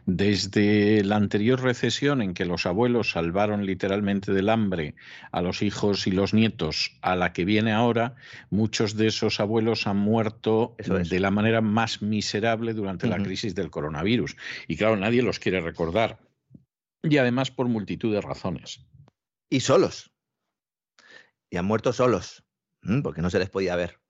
[0.05, 4.95] desde la anterior recesión en que los abuelos salvaron literalmente del hambre
[5.33, 8.17] a los hijos y los nietos, a la que viene ahora,
[8.51, 13.71] muchos de esos abuelos han muerto de la manera más miserable durante la crisis del
[13.71, 14.37] coronavirus.
[14.69, 16.21] Y claro, nadie los quiere recordar.
[17.03, 18.85] Y además por multitud de razones.
[19.49, 20.13] Y solos.
[21.51, 22.45] Y han muerto solos,
[23.03, 24.01] porque no se les podía ver.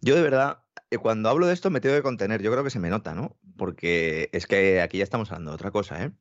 [0.00, 2.42] Yo de verdad, eh, cuando hablo de esto me tengo que contener.
[2.42, 3.36] Yo creo que se me nota, ¿no?
[3.56, 6.12] Porque es que aquí ya estamos hablando de otra cosa, ¿eh?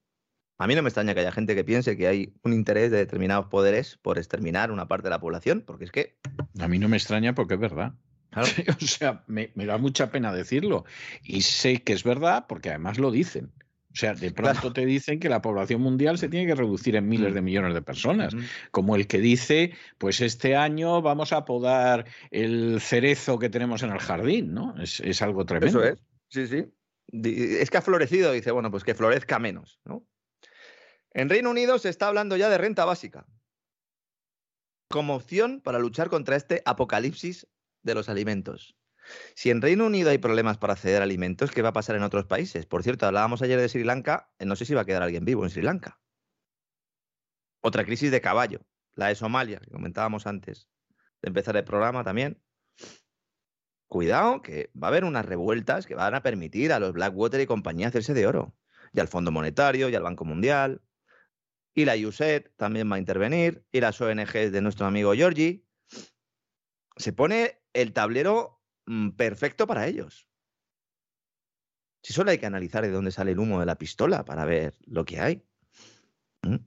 [0.57, 2.97] A mí no me extraña que haya gente que piense que hay un interés de
[2.97, 6.17] determinados poderes por exterminar una parte de la población, porque es que...
[6.59, 7.93] A mí no me extraña porque es verdad.
[8.35, 10.83] o sea, me, da mucha pena decirlo.
[11.23, 13.53] Y sé que es verdad porque además lo dicen.
[13.99, 17.09] O sea, de pronto te dicen que la población mundial se tiene que reducir en
[17.09, 17.43] miles de mm.
[17.43, 18.33] millones de personas,
[18.71, 23.89] como el que dice, pues este año vamos a podar el cerezo que tenemos en
[23.89, 24.73] el jardín, ¿no?
[24.81, 25.83] Es, algo tremendo.
[25.83, 25.99] Eso es,
[26.29, 26.65] sí, sí.
[27.11, 30.07] Es que ha florecido, dice, bueno, pues que florezca menos, ¿no?
[31.11, 33.25] En Reino Unido se está hablando ya de renta básica
[34.89, 37.47] como opción para luchar contra este apocalipsis
[37.83, 38.78] de los alimentos.
[39.35, 42.03] Si en Reino Unido hay problemas para acceder a alimentos, ¿qué va a pasar en
[42.03, 42.65] otros países?
[42.65, 45.25] Por cierto, hablábamos ayer de Sri Lanka, eh, no sé si va a quedar alguien
[45.25, 45.99] vivo en Sri Lanka.
[47.61, 48.61] Otra crisis de caballo,
[48.93, 50.69] la de Somalia, que comentábamos antes
[51.21, 52.41] de empezar el programa también.
[53.87, 57.47] Cuidado, que va a haber unas revueltas que van a permitir a los Blackwater y
[57.47, 58.55] compañía hacerse de oro.
[58.93, 60.81] Y al Fondo Monetario, y al Banco Mundial.
[61.73, 63.65] Y la USED también va a intervenir.
[63.71, 65.65] Y las ONGs de nuestro amigo Georgie.
[66.97, 68.58] Se pone el tablero
[69.15, 70.27] perfecto para ellos.
[72.01, 74.75] Si solo hay que analizar de dónde sale el humo de la pistola para ver
[74.85, 75.45] lo que hay.
[76.43, 76.57] ¿Mm?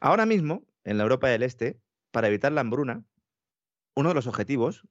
[0.00, 1.80] Ahora mismo, en la Europa del Este,
[2.10, 3.04] para evitar la hambruna,
[3.94, 4.86] uno de los objetivos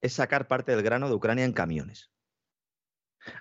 [0.00, 2.10] es sacar parte del grano de Ucrania en camiones.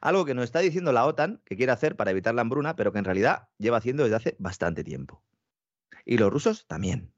[0.01, 2.91] Algo que nos está diciendo la OTAN que quiere hacer para evitar la hambruna, pero
[2.91, 5.23] que en realidad lleva haciendo desde hace bastante tiempo.
[6.05, 7.13] Y los rusos también.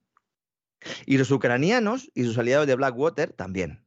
[1.06, 3.85] Y los ucranianos y sus aliados de Blackwater también.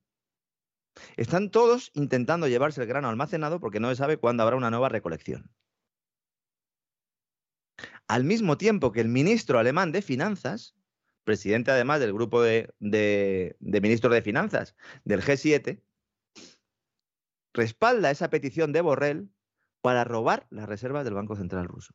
[1.16, 4.88] Están todos intentando llevarse el grano almacenado porque no se sabe cuándo habrá una nueva
[4.88, 5.50] recolección.
[8.06, 10.74] Al mismo tiempo que el ministro alemán de Finanzas,
[11.24, 12.74] presidente además del grupo de,
[13.60, 15.82] ministros de Finanzas del G7,
[17.52, 19.30] respalda esa petición de Borrell
[19.82, 21.94] para robar las reservas del Banco Central ruso.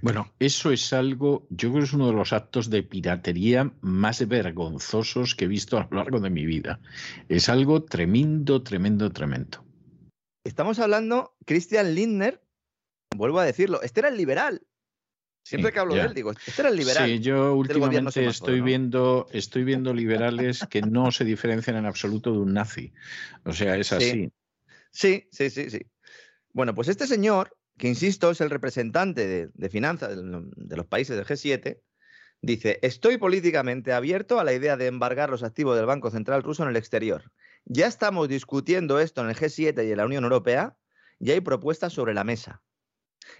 [0.00, 4.26] Bueno, eso es algo, yo creo que es uno de los actos de piratería más
[4.26, 6.80] vergonzosos que he visto a lo largo de mi vida.
[7.28, 9.64] Es algo tremendo, tremendo, tremendo.
[10.44, 12.40] Estamos hablando, Christian Lindner,
[13.16, 14.62] vuelvo a decirlo, este era el liberal.
[15.42, 17.08] Siempre que hablo de él, digo, este era el liberal.
[17.08, 22.38] Sí, yo últimamente estoy, viendo, estoy viendo liberales que no se diferencian en absoluto de
[22.38, 22.92] un nazi.
[23.44, 24.30] O sea, es así.
[24.90, 25.70] sí, sí, sí.
[25.70, 25.80] sí.
[26.52, 31.26] Bueno, pues este señor que insisto, es el representante de, finanzas de, los países del
[31.26, 31.80] G7,
[32.42, 36.62] dice, estoy políticamente abierto a la idea de embargar los activos del Banco Central ruso
[36.64, 37.32] en el exterior.
[37.64, 40.76] Ya estamos discutiendo esto en el G7 y en la Unión Europea
[41.18, 42.62] y hay propuestas sobre la mesa.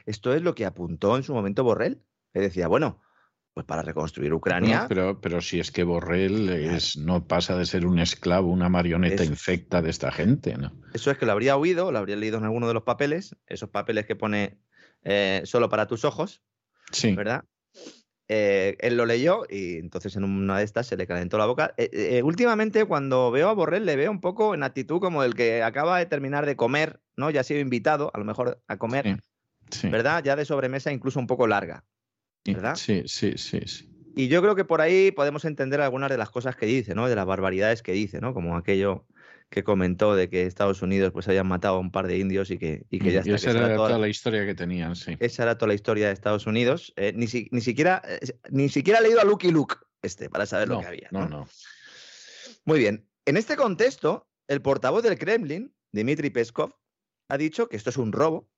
[0.06, 2.02] Esto es lo que apuntó en su momento Borrell.
[2.34, 3.00] Le decía, bueno,
[3.58, 4.86] pues para reconstruir Ucrania.
[4.88, 9.24] pero, pero si es que Borrell es, no pasa de ser un esclavo, una marioneta
[9.24, 10.70] infecta de esta gente, ¿no?
[10.94, 13.68] Eso es que lo habría oído, lo habría leído en alguno de los papeles, esos
[13.68, 14.60] papeles que pone
[15.02, 16.40] eh, solo para tus ojos,
[16.92, 17.16] sí.
[17.16, 17.46] ¿verdad?
[18.28, 21.74] Eh, él lo leyó y entonces en una de estas se le calentó la boca.
[21.78, 25.64] Eh, últimamente cuando veo a Borrell le veo un poco en actitud como el que
[25.64, 27.28] acaba de terminar de comer, ¿no?
[27.30, 29.20] Ya ha sido invitado a lo mejor a comer,
[29.82, 30.22] ¿verdad?
[30.22, 31.84] Ya de sobremesa incluso un poco larga.
[32.44, 32.74] ¿Verdad?
[32.76, 33.90] Sí, sí, sí, sí.
[34.16, 37.08] Y yo creo que por ahí podemos entender algunas de las cosas que dice, ¿no?
[37.08, 38.34] De las barbaridades que dice, ¿no?
[38.34, 39.06] Como aquello
[39.50, 42.58] que comentó de que Estados Unidos pues habían matado a un par de indios y
[42.58, 43.34] que, y que ya está.
[43.36, 45.16] esa era, toda, la historia que tenían, sí.
[45.20, 46.92] Esa era toda la historia de Estados Unidos.
[46.96, 48.18] Eh, ni, ni, siquiera, eh,
[48.50, 51.08] ni siquiera ha leído a Lucky Luke este para saber lo que había.
[51.10, 51.28] ¿no?
[51.28, 51.48] no,
[52.64, 53.08] Muy bien.
[53.24, 56.74] En este contexto, el portavoz del Kremlin, Dmitry Peskov,
[57.28, 58.48] ha dicho que esto es un robo,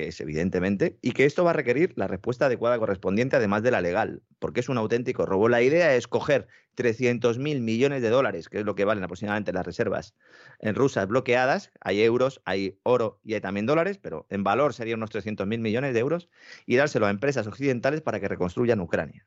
[0.00, 3.70] que es evidentemente, y que esto va a requerir la respuesta adecuada correspondiente, además de
[3.70, 5.50] la legal, porque es un auténtico robo.
[5.50, 6.46] La idea es coger
[6.76, 10.14] 300.000 millones de dólares, que es lo que valen aproximadamente las reservas
[10.58, 15.00] en rusas bloqueadas, hay euros, hay oro y hay también dólares, pero en valor serían
[15.00, 16.30] unos 300.000 millones de euros,
[16.64, 19.26] y dárselo a empresas occidentales para que reconstruyan Ucrania.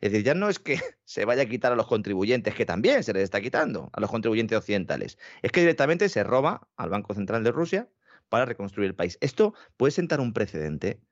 [0.00, 3.02] Es decir, ya no es que se vaya a quitar a los contribuyentes, que también
[3.02, 7.14] se les está quitando a los contribuyentes occidentales, es que directamente se roba al Banco
[7.14, 7.88] Central de Rusia
[8.32, 9.18] para reconstruir el país.
[9.20, 11.02] Esto puede sentar un precedente.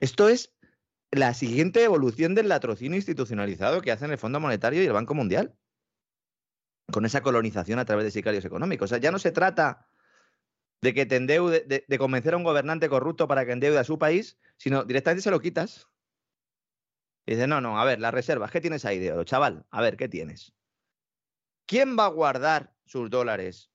[0.00, 0.54] Esto es
[1.10, 5.56] la siguiente evolución del latrocinio institucionalizado que hacen el Fondo Monetario y el Banco Mundial.
[6.92, 8.86] con esa colonización a través de sicarios económicos.
[8.86, 9.88] O sea, ya no se trata
[10.82, 13.84] de que te endeude, de, de convencer a un gobernante corrupto para que endeude a
[13.84, 15.88] su país, sino directamente se lo quitas.
[17.26, 19.24] Y dice, no, no, a ver, las reservas, ¿qué tienes ahí de oro?
[19.24, 20.54] Chaval, a ver, ¿qué tienes?
[21.66, 23.72] ¿Quién va a guardar sus dólares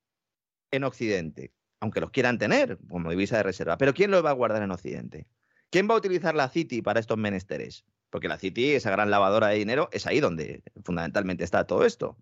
[0.71, 1.53] en Occidente?
[1.79, 4.71] Aunque los quieran tener como divisa de reserva, pero ¿quién los va a guardar en
[4.71, 5.27] Occidente?
[5.69, 7.85] ¿Quién va a utilizar la Citi para estos menesteres?
[8.09, 12.17] Porque la Citi, esa gran lavadora de dinero, es ahí donde fundamentalmente está todo esto.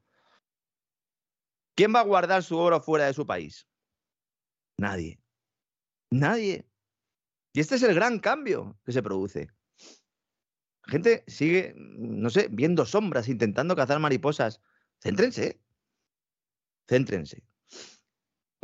[1.75, 3.67] ¿Quién va a guardar su oro fuera de su país?
[4.77, 5.19] Nadie.
[6.09, 6.67] Nadie.
[7.53, 9.47] Y este es el gran cambio que se produce.
[10.85, 14.61] La gente sigue, no sé, viendo sombras, intentando cazar mariposas.
[15.01, 15.61] Céntrense.
[16.87, 17.43] Céntrense.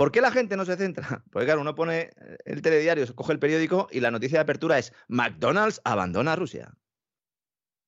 [0.02, 1.24] ¿Por qué la gente no se centra?
[1.32, 2.10] Porque claro, uno pone
[2.44, 6.74] el telediario, se coge el periódico y la noticia de apertura es McDonald's abandona Rusia.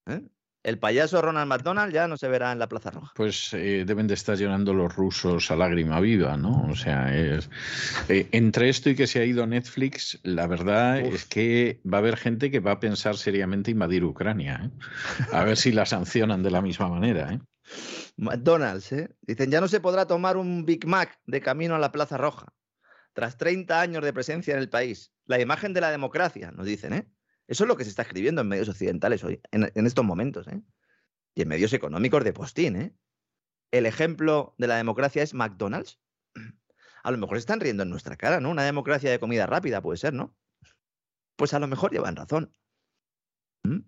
[0.05, 0.21] ¿Eh?
[0.61, 3.13] El payaso Ronald McDonald ya no se verá en la Plaza Roja.
[3.15, 6.67] Pues eh, deben de estar llorando los rusos a lágrima viva, ¿no?
[6.69, 7.49] O sea, es,
[8.09, 11.15] eh, entre esto y que se ha ido Netflix, la verdad Uf.
[11.15, 14.61] es que va a haber gente que va a pensar seriamente invadir Ucrania.
[14.63, 15.25] ¿eh?
[15.31, 17.33] A ver si la sancionan de la misma manera.
[17.33, 17.39] ¿eh?
[18.15, 19.15] McDonald's, ¿eh?
[19.21, 22.53] Dicen, ya no se podrá tomar un Big Mac de camino a la Plaza Roja.
[23.13, 25.13] Tras 30 años de presencia en el país.
[25.25, 27.07] La imagen de la democracia, nos dicen, ¿eh?
[27.47, 30.61] Eso es lo que se está escribiendo en medios occidentales hoy, en, estos momentos, ¿eh?
[31.35, 32.95] Y en medios económicos de postín, ¿eh?
[33.71, 35.99] El ejemplo de la democracia es McDonald's.
[37.03, 38.49] A lo mejor están riendo en nuestra cara, ¿no?
[38.49, 40.35] Una democracia de comida rápida puede ser, ¿no?
[41.35, 42.53] Pues a lo mejor llevan razón.
[43.63, 43.79] ¿Mm?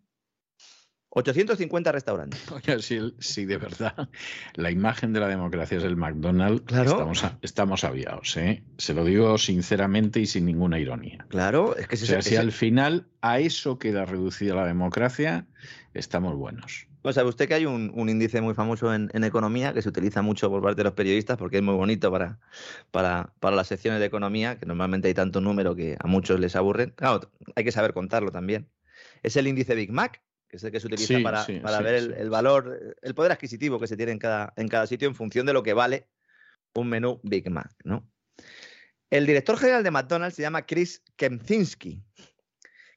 [1.17, 2.39] 850 restaurantes.
[2.51, 4.09] Oye, si, si de verdad
[4.55, 6.91] la imagen de la democracia es el McDonald's, Claro.
[6.91, 8.35] estamos, estamos aviados.
[8.37, 8.63] ¿eh?
[8.77, 11.25] Se lo digo sinceramente y sin ninguna ironía.
[11.29, 14.65] Claro, es que O si sea, se- si al final a eso queda reducida la
[14.67, 15.47] democracia,
[15.93, 16.87] estamos buenos.
[17.01, 19.89] Pues sabe usted que hay un, un índice muy famoso en, en economía que se
[19.89, 22.39] utiliza mucho por parte de los periodistas porque es muy bonito para,
[22.91, 26.55] para, para las secciones de economía, que normalmente hay tanto número que a muchos les
[26.55, 26.93] aburren.
[26.95, 27.21] Claro,
[27.55, 28.67] hay que saber contarlo también.
[29.21, 30.23] Es el índice Big Mac,
[30.55, 33.15] que es el que se utiliza Sí, para, sí, para sí, ver el, valor, el
[33.15, 35.73] poder adquisitivo que se tiene en cada, en cada sitio en función de lo que
[35.73, 36.07] vale
[36.73, 38.09] un menú Big Mac, ¿no?
[39.09, 42.01] El director general de McDonald's se llama Chris Kempczynski,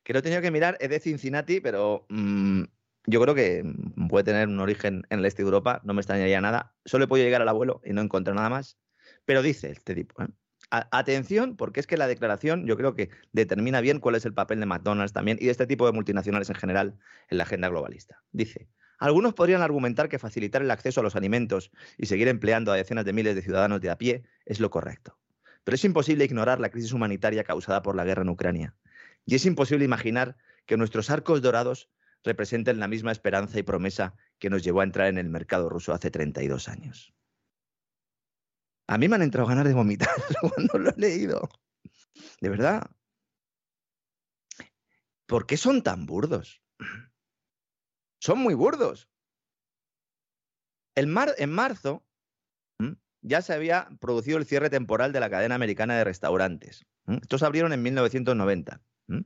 [0.02, 2.62] que lo he tenido que mirar, es de Cincinnati, pero mm,
[3.06, 3.64] yo creo que
[4.08, 6.74] puede tener un origen en el este de Europa, no me extrañaría nada.
[6.84, 8.78] Solo he podido llegar al abuelo y no encontré nada más.
[9.24, 10.28] Pero dice este tipo, ¿eh?
[10.70, 14.60] Atención, porque es que la declaración yo creo que determina bien cuál es el papel
[14.60, 18.22] de McDonald's también y de este tipo de multinacionales en general en la agenda globalista.
[18.32, 18.68] Dice,
[18.98, 23.04] algunos podrían argumentar que facilitar el acceso a los alimentos y seguir empleando a decenas
[23.04, 25.16] de miles de ciudadanos de a pie es lo correcto.
[25.64, 28.74] Pero es imposible ignorar la crisis humanitaria causada por la guerra en Ucrania.
[29.24, 30.36] Y es imposible imaginar
[30.66, 31.88] que nuestros arcos dorados
[32.24, 35.92] representen la misma esperanza y promesa que nos llevó a entrar en el mercado ruso
[35.92, 37.14] hace 32 años.
[38.88, 40.08] A mí me han entrado ganas de vomitar
[40.40, 41.48] cuando lo he leído.
[42.40, 42.90] De verdad.
[45.26, 46.62] ¿Por qué son tan burdos?
[48.20, 49.08] Son muy burdos.
[50.94, 52.04] El mar- en marzo
[53.20, 56.86] ya se había producido el cierre temporal de la cadena americana de restaurantes.
[57.06, 58.80] Estos abrieron en 1990.
[59.08, 59.24] ¿m?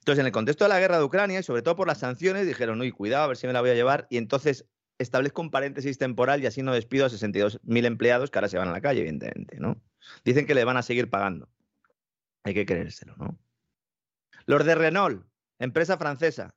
[0.00, 2.46] Entonces, en el contexto de la guerra de Ucrania y sobre todo por las sanciones,
[2.46, 4.06] dijeron, uy, cuidado, a ver si me la voy a llevar.
[4.10, 4.68] Y entonces
[4.98, 8.68] establezco un paréntesis temporal y así no despido a 62.000 empleados que ahora se van
[8.68, 9.80] a la calle, evidentemente, ¿no?
[10.24, 11.48] Dicen que le van a seguir pagando.
[12.44, 13.38] Hay que creérselo, ¿no?
[14.46, 15.26] Los de Renault,
[15.58, 16.54] empresa francesa.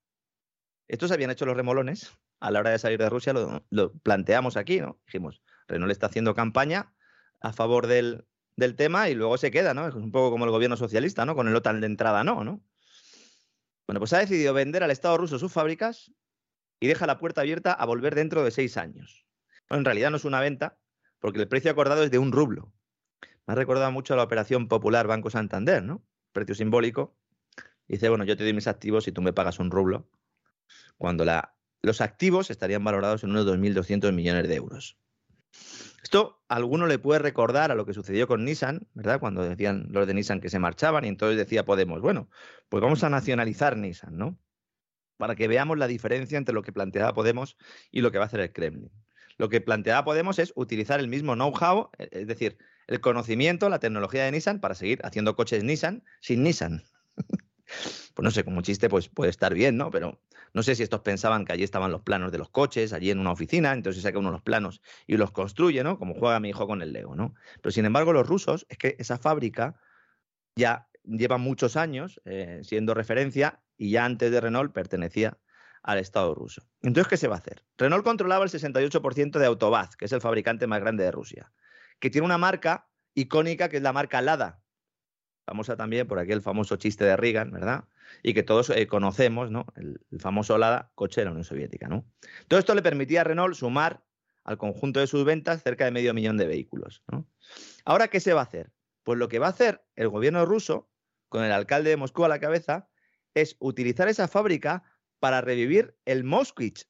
[0.87, 4.79] Estos habían hecho los remolones a la hora de salir de Rusia, lo, planteamos aquí,
[4.79, 4.99] ¿no?
[5.05, 6.93] Dijimos, Renault está haciendo campaña
[7.41, 8.25] a favor del,
[8.55, 9.87] del tema y luego se queda, ¿no?
[9.87, 11.35] Es un poco como el gobierno socialista, ¿no?
[11.35, 12.63] Con el OTAN de entrada, no, ¿no?
[13.87, 16.11] Bueno, pues ha decidido vender al Estado ruso sus fábricas
[16.79, 19.25] y deja la puerta abierta a volver dentro de seis años.
[19.69, 20.79] Bueno, en realidad no es una venta,
[21.19, 22.73] porque el precio acordado es de un rublo.
[23.45, 26.03] Me ha recordado mucho a la operación popular Banco Santander, ¿no?
[26.31, 27.17] Precio simbólico.
[27.87, 30.07] Dice, bueno, yo te doy mis activos y tú me pagas un rublo.
[30.97, 31.25] Cuando
[31.81, 34.97] los activos estarían valorados en unos 2.200 millones de euros.
[36.03, 39.19] Esto a alguno le puede recordar a lo que sucedió con Nissan, ¿verdad?
[39.19, 42.29] Cuando decían los de Nissan que se marchaban y entonces decía Podemos, bueno,
[42.69, 44.37] pues vamos a nacionalizar Nissan, ¿no?
[45.19, 47.57] Para que veamos la diferencia entre lo que planteaba Podemos
[47.91, 48.89] y lo que va a hacer el Kremlin.
[49.37, 53.79] Lo que planteaba Podemos es utilizar el mismo know-how, e- es decir, el conocimiento, la
[53.79, 56.83] tecnología de Nissan para seguir haciendo coches Nissan sin Nissan.
[58.13, 59.91] pues no sé, como chiste pues puede estar bien, ¿no?
[59.91, 60.21] Pero
[60.53, 63.19] no sé si estos pensaban que allí estaban los planos de los coches, allí en
[63.19, 65.99] una oficina, entonces saca uno los planos y los construye, ¿no?
[65.99, 67.35] Como juega mi hijo con el Lego, ¿no?
[67.61, 69.75] Pero sin embargo, los rusos, es que esa fábrica
[70.55, 75.39] ya lleva muchos años eh, siendo referencia y ya antes de Renault pertenecía
[75.81, 76.61] al Estado ruso.
[76.81, 77.63] Entonces, ¿qué se va a hacer?
[77.77, 81.51] Renault controlaba el 68% de Autovaz, que es el fabricante más grande de Rusia,
[81.99, 84.61] que tiene una marca icónica que es la marca Lada,
[85.45, 87.85] famosa también por aquel famoso chiste de Reagan, ¿verdad?
[88.21, 89.65] Y que todos eh, conocemos, ¿no?
[89.75, 92.05] El, famoso Lada, coche de la Unión Soviética, ¿no?
[92.47, 94.03] Todo esto le permitía a Renault sumar
[94.43, 97.03] al conjunto de sus ventas cerca de medio millón de vehículos.
[97.85, 98.71] Ahora, ¿qué se va a hacer?
[99.03, 100.89] Pues lo que va a hacer el gobierno ruso,
[101.29, 102.89] con el alcalde de Moscú a la cabeza,
[103.33, 104.83] es utilizar esa fábrica
[105.19, 106.87] para revivir el Moskvich,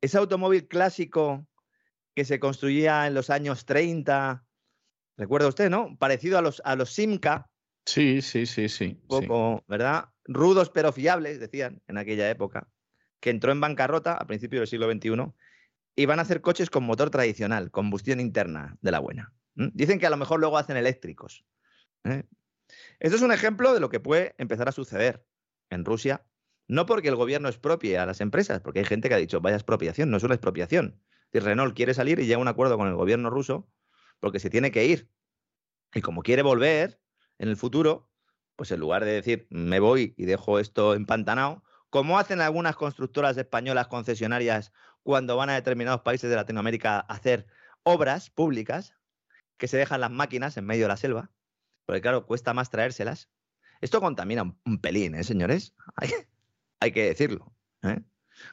[0.00, 1.46] ese automóvil clásico
[2.14, 4.44] que se construía en los años 30.
[5.16, 5.96] Recuerda usted, ¿no?
[5.98, 7.50] Parecido a los, a los Simca.
[7.86, 8.98] Sí, sí, sí, sí.
[9.02, 10.10] Un poco, ¿verdad?
[10.24, 12.68] Rudos pero fiables, decían en aquella época,
[13.20, 15.32] que entró en bancarrota a principios del siglo XXI
[15.96, 19.32] y van a hacer coches con motor tradicional, combustión interna de la buena.
[19.54, 21.44] Dicen que a lo mejor luego hacen eléctricos.
[22.04, 22.22] ¿eh?
[23.00, 25.24] Esto es un ejemplo de lo que puede empezar a suceder
[25.70, 26.24] en Rusia
[26.68, 29.56] no porque el gobierno expropie a las empresas, porque hay gente que ha dicho, vaya
[29.56, 31.00] expropiación, no es una expropiación.
[31.32, 33.68] Si Renault quiere salir y llega a un acuerdo con el gobierno ruso,
[34.20, 35.10] porque se tiene que ir.
[35.94, 37.00] Y como quiere volver
[37.38, 38.10] en el futuro,
[38.54, 43.36] pues en lugar de decir, me voy y dejo esto empantanado, como hacen algunas constructoras
[43.38, 44.72] españolas concesionarias
[45.02, 47.46] cuando van a determinados países de Latinoamérica a hacer
[47.82, 48.94] obras públicas,
[49.56, 51.30] que se dejan las máquinas en medio de la selva,
[51.86, 53.30] porque claro, cuesta más traérselas.
[53.80, 55.74] Esto contamina un pelín, ¿eh, señores?
[56.80, 57.52] hay que decirlo.
[57.82, 58.00] ¿eh?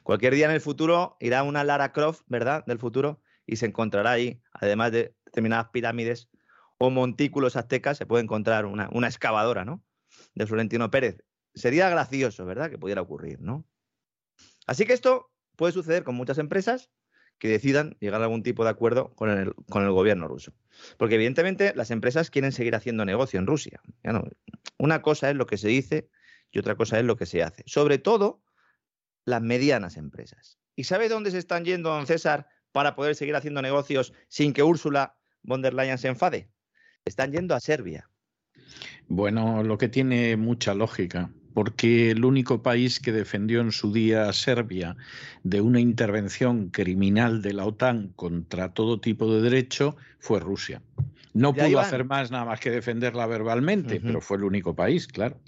[0.02, 2.64] Cualquier día en el futuro irá una Lara Croft, ¿verdad?
[2.66, 6.28] Del futuro y se encontrará ahí, además de determinadas pirámides
[6.78, 9.82] o montículos aztecas, se puede encontrar una, una excavadora, ¿no?
[10.34, 11.22] De Florentino Pérez.
[11.54, 12.70] Sería gracioso, ¿verdad?
[12.70, 13.64] Que pudiera ocurrir, ¿no?
[14.66, 16.90] Así que esto puede suceder con muchas empresas
[17.38, 20.52] que decidan llegar a algún tipo de acuerdo con el, con el gobierno ruso.
[20.96, 23.80] Porque evidentemente las empresas quieren seguir haciendo negocio en Rusia.
[24.78, 26.08] Una cosa es lo que se dice
[26.50, 27.62] y otra cosa es lo que se hace.
[27.66, 28.42] Sobre todo
[29.24, 30.58] las medianas empresas.
[30.74, 34.62] ¿Y sabe dónde se están yendo, don César, para poder seguir haciendo negocios sin que
[34.62, 36.50] Úrsula von der Leyen se enfade?
[37.04, 38.10] Están yendo a Serbia.
[39.08, 44.28] Bueno, lo que tiene mucha lógica, porque el único país que defendió en su día
[44.28, 44.94] a Serbia
[45.42, 50.82] de una intervención criminal de la OTAN contra todo tipo de derecho fue Rusia.
[51.32, 55.40] No pudo hacer más nada más que defenderla verbalmente, pero fue el único país, claro.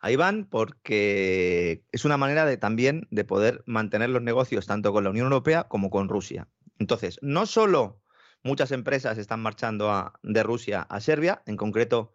[0.00, 5.04] Ahí van porque es una manera de también de poder mantener los negocios tanto con
[5.04, 6.46] la Unión Europea como con Rusia.
[6.78, 8.02] Entonces, no solo
[8.42, 12.12] muchas empresas están marchando de Rusia a Serbia, en concreto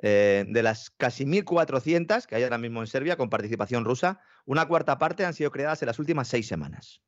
[0.00, 4.66] eh, de las casi 1.400 que hay ahora mismo en Serbia con participación rusa, una
[4.66, 7.02] cuarta parte han sido creadas en las últimas seis semanas.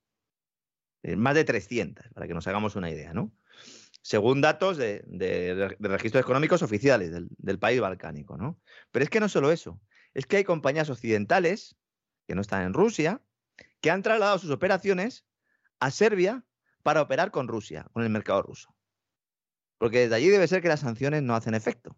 [1.02, 3.32] Eh, más de 300, para que nos hagamos una idea, ¿no?
[4.02, 8.60] Según datos de, registros económicos oficiales del, del, país balcánico, ¿no?
[8.90, 9.80] Pero es que no solo eso,
[10.14, 11.76] es que hay compañías occidentales
[12.26, 13.20] que no están en Rusia,
[13.80, 15.24] que han trasladado sus operaciones
[15.78, 16.44] a Serbia
[16.82, 18.74] para operar con Rusia, con el mercado ruso.
[19.78, 21.96] Porque desde allí debe ser que las sanciones no hacen efecto.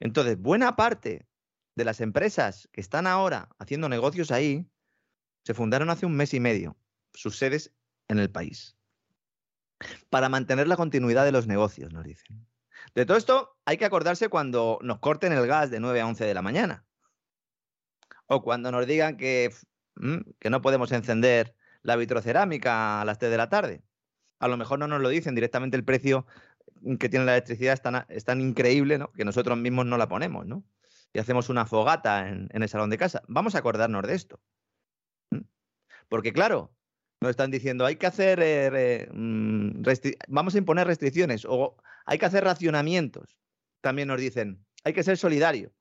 [0.00, 1.26] Entonces, buena parte
[1.74, 4.66] de las empresas que están ahora haciendo negocios ahí
[5.44, 6.76] se fundaron hace un mes y medio,
[7.12, 7.72] sus sedes
[8.08, 8.76] en el país,
[10.10, 12.46] para mantener la continuidad de los negocios, nos dicen.
[12.94, 16.24] De todo esto hay que acordarse cuando nos corten el gas de 9 a 11
[16.24, 16.84] de la mañana.
[18.26, 19.54] O cuando nos digan que,
[19.96, 23.82] mm, que no podemos encender la vitrocerámica a las 3 de la tarde.
[24.38, 26.26] A lo mejor no nos lo dicen directamente el precio
[26.98, 29.12] que tiene la electricidad es tan, increíble ¿no?
[29.12, 30.64] que nosotros mismos no la ponemos, ¿no?
[31.12, 33.22] Y hacemos una fogata en, el salón de casa.
[33.28, 34.40] Vamos a acordarnos de esto.
[36.08, 36.74] Porque claro,
[37.20, 39.82] nos están diciendo, hay que hacer, eh, mm,
[40.28, 43.38] vamos a imponer restricciones o hay que hacer racionamientos.
[43.80, 45.72] También nos dicen, hay que ser solidario.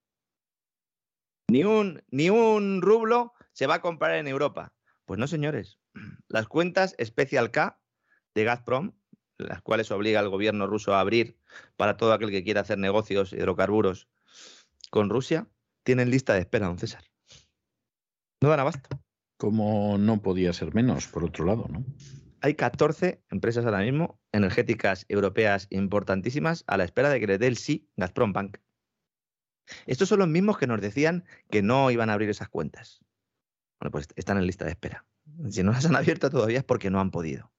[1.50, 4.74] Ni un, ni un rublo se va a comprar en Europa.
[5.06, 5.80] Pues no, señores.
[6.28, 7.80] Las cuentas Special K
[8.34, 8.94] de Gazprom,
[9.38, 11.38] las cuales obliga al gobierno ruso a abrir
[11.78, 14.08] para todo aquel que quiera hacer negocios hidrocarburos
[14.90, 15.48] con Rusia,
[15.84, 17.04] tienen lista de espera, don César.
[18.42, 18.90] No dan abasto.
[19.38, 21.84] Como no podía ser menos, por otro lado, ¿no?
[22.46, 27.48] hay 14 empresas ahora mismo energéticas europeas importantísimas a la espera de que le dé
[27.48, 28.60] el sí Gazprom Bank.
[29.88, 33.04] Estos son los mismos que nos decían que no iban a abrir esas cuentas.
[33.80, 35.08] Bueno, pues están en lista de espera.
[35.50, 37.52] Si no las han abierto todavía es porque no han podido.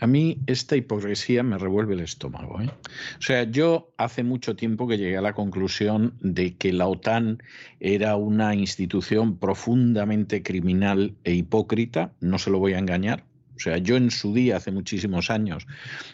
[0.00, 2.60] A mí esta hipocresía me revuelve el estómago.
[2.60, 2.70] ¿eh?
[3.18, 7.42] O sea, yo hace mucho tiempo que llegué a la conclusión de que la OTAN
[7.80, 13.24] era una institución profundamente criminal e hipócrita, no se lo voy a engañar,
[13.56, 15.66] o sea, yo en su día, hace muchísimos años,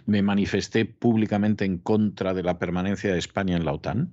[0.06, 4.12] me manifesté públicamente en contra de la permanencia de España en la OTAN.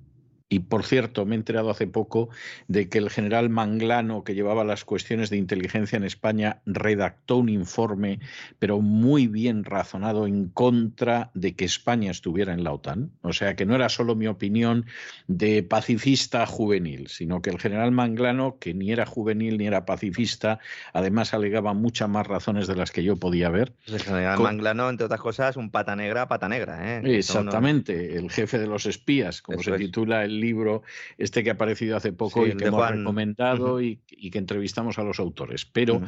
[0.50, 2.30] Y por cierto, me he enterado hace poco
[2.68, 7.50] de que el general Manglano, que llevaba las cuestiones de inteligencia en España, redactó un
[7.50, 8.20] informe,
[8.58, 13.10] pero muy bien razonado, en contra de que España estuviera en la OTAN.
[13.20, 14.86] O sea, que no era solo mi opinión
[15.26, 20.60] de pacifista juvenil, sino que el general Manglano, que ni era juvenil ni era pacifista,
[20.94, 23.74] además alegaba muchas más razones de las que yo podía ver.
[23.86, 26.96] El general Manglano, entre otras cosas, un pata negra, pata negra.
[26.96, 27.18] ¿eh?
[27.18, 30.82] Exactamente, el jefe de los espías, como se titula el libro
[31.16, 35.20] este que ha aparecido hace poco y que hemos recomendado y, que entrevistamos a los
[35.20, 35.64] autores.
[35.64, 36.02] Pero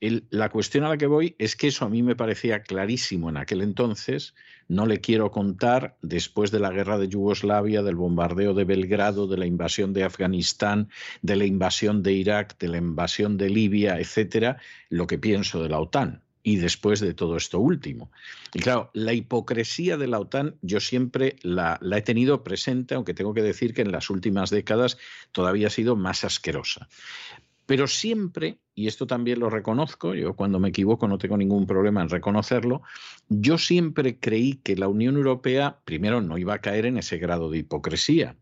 [0.00, 3.36] la cuestión a la que voy es que eso a mí me parecía clarísimo en
[3.36, 4.34] aquel entonces.
[4.68, 9.38] No le quiero contar después de la guerra de Yugoslavia, del bombardeo de Belgrado, de
[9.38, 10.88] la invasión de Afganistán,
[11.22, 14.58] de la invasión de Irak, de la invasión de Libia, etcétera,
[14.90, 18.12] lo que pienso de la OTAN y después de todo esto último.
[18.54, 23.34] Y claro, la hipocresía de la OTAN yo siempre la, he tenido presente, aunque tengo
[23.34, 24.96] que decir que en las últimas décadas
[25.32, 26.88] todavía ha sido más asquerosa.
[27.66, 32.00] Pero siempre, y esto también lo reconozco, yo cuando me equivoco no tengo ningún problema
[32.00, 32.82] en reconocerlo,
[33.28, 37.50] yo siempre creí que la Unión Europea, primero, no iba a caer en ese grado
[37.50, 38.36] de hipocresía,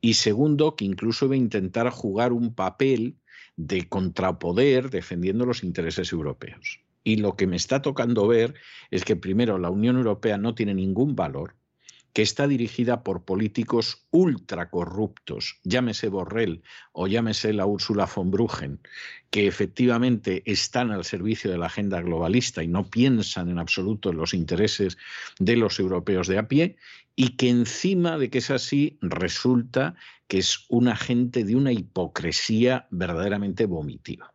[0.00, 3.16] y segundo, que incluso iba a intentar jugar un papel
[3.56, 6.80] de contrapoder defendiendo los intereses europeos.
[7.02, 8.54] Y lo que me está tocando ver
[8.90, 11.54] es que primero la Unión Europea no tiene ningún valor,
[12.12, 16.62] que está dirigida por políticos ultra corruptos, llámese Borrell
[16.92, 18.80] o llámese la Úrsula von Bruggen,
[19.30, 24.16] que efectivamente están al servicio de la agenda globalista y no piensan en absoluto en
[24.16, 24.98] los intereses
[25.38, 26.76] de los europeos de a pie,
[27.14, 29.94] y que encima de que es así, resulta
[30.26, 34.32] que es una gente de una hipocresía verdaderamente vomitiva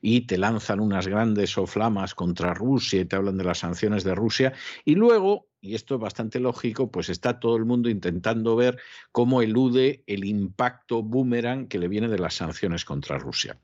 [0.00, 4.14] y te lanzan unas grandes soflamas contra Rusia y te hablan de las sanciones de
[4.14, 4.52] Rusia
[4.84, 8.78] y luego, y esto es bastante lógico, pues está todo el mundo intentando ver
[9.12, 13.58] cómo elude el impacto boomerang que le viene de las sanciones contra Rusia.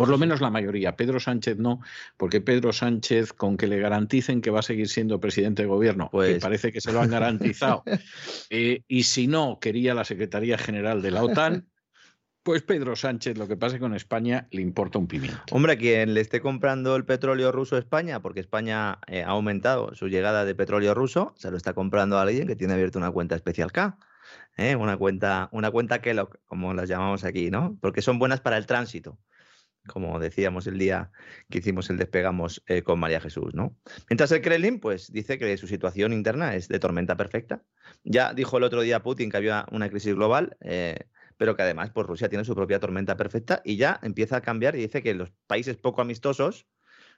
[0.00, 0.96] Por lo menos la mayoría.
[0.96, 1.82] Pedro Sánchez no,
[2.16, 6.08] porque Pedro Sánchez, con que le garanticen que va a seguir siendo presidente de gobierno,
[6.10, 6.32] pues...
[6.34, 7.82] que parece que se lo han garantizado,
[8.50, 11.69] eh, y si no, quería la Secretaría General de la OTAN,
[12.50, 15.40] pues Pedro Sánchez, lo que pase con España, le importa un pimiento.
[15.52, 19.94] Hombre, quien le esté comprando el petróleo ruso a España, porque España eh, ha aumentado
[19.94, 23.12] su llegada de petróleo ruso, se lo está comprando a alguien que tiene abierto una
[23.12, 23.96] cuenta especial K.
[24.56, 24.74] ¿eh?
[24.74, 27.78] Una cuenta, una cuenta Kellogg, como las llamamos aquí, ¿no?
[27.80, 29.16] Porque son buenas para el tránsito
[29.86, 31.10] como decíamos el día
[31.48, 33.76] que hicimos el despegamos eh, con María Jesús, ¿no?
[34.10, 37.62] Mientras el Kremlin, pues dice que su situación interna es de tormenta perfecta.
[38.04, 40.58] Ya dijo el otro día Putin que había una crisis global,
[41.40, 44.76] pero que además pues, Rusia tiene su propia tormenta perfecta y ya empieza a cambiar
[44.76, 46.66] y dice que los países poco amistosos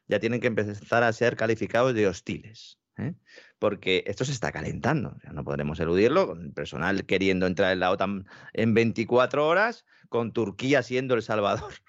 [0.07, 2.79] ya tienen que empezar a ser calificados de hostiles.
[2.99, 3.15] ¿eh?
[3.59, 7.91] Porque esto se está calentando, no podremos eludirlo, con el personal queriendo entrar en la
[7.91, 11.73] OTAN en 24 horas, con Turquía siendo el salvador.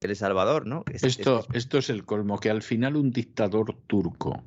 [0.00, 0.84] El Salvador, ¿no?
[0.92, 4.44] esto, esto es el colmo, que al final un dictador turco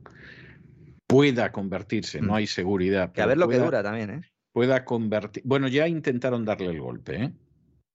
[1.06, 2.36] pueda convertirse, no mm.
[2.36, 3.12] hay seguridad.
[3.12, 4.32] Que a ver lo que dura también, ¿eh?
[4.54, 5.44] Pueda convertir.
[5.46, 7.34] Bueno, ya intentaron darle el golpe, ¿eh?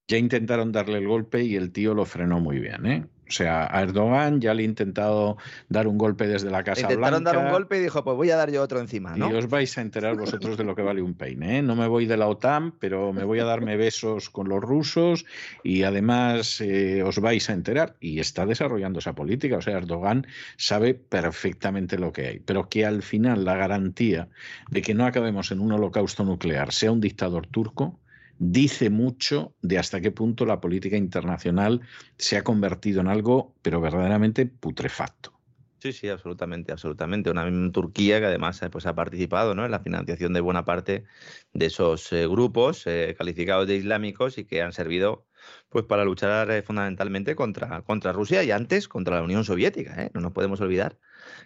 [0.09, 3.07] Ya intentaron darle el golpe y el tío lo frenó muy bien, ¿eh?
[3.29, 5.37] O sea, a Erdogan ya le he intentado
[5.69, 8.37] dar un golpe desde la Casa Intentaron dar un golpe y dijo, pues voy a
[8.37, 9.31] dar yo otro encima, ¿no?
[9.31, 11.63] Y os vais a enterar vosotros de lo que vale un peine, ¿eh?
[11.63, 15.25] No me voy de la OTAN, pero me voy a darme besos con los rusos
[15.65, 17.97] y además eh, os vais a enterar.
[18.01, 19.57] Y está desarrollando esa política.
[19.57, 20.27] O sea, Erdogan
[20.57, 22.39] sabe perfectamente lo que hay.
[22.41, 24.29] Pero que al final la garantía
[24.71, 27.99] de que no acabemos en un holocausto nuclear sea un dictador turco,
[28.39, 31.81] dice mucho de hasta qué punto la política internacional
[32.19, 35.37] se ha convertido en algo, pero verdaderamente putrefacto.
[35.79, 37.31] Sí, sí, absolutamente, absolutamente.
[37.31, 39.65] Una Turquía que además eh, pues, ha participado ¿no?
[39.65, 41.05] en la financiación de buena parte
[41.53, 45.27] de esos eh, grupos eh, calificados de islámicos y que han servido
[45.69, 50.11] pues, para luchar fundamentalmente contra, contra Rusia y antes contra la Unión Soviética.
[50.15, 50.99] No nos podemos olvidar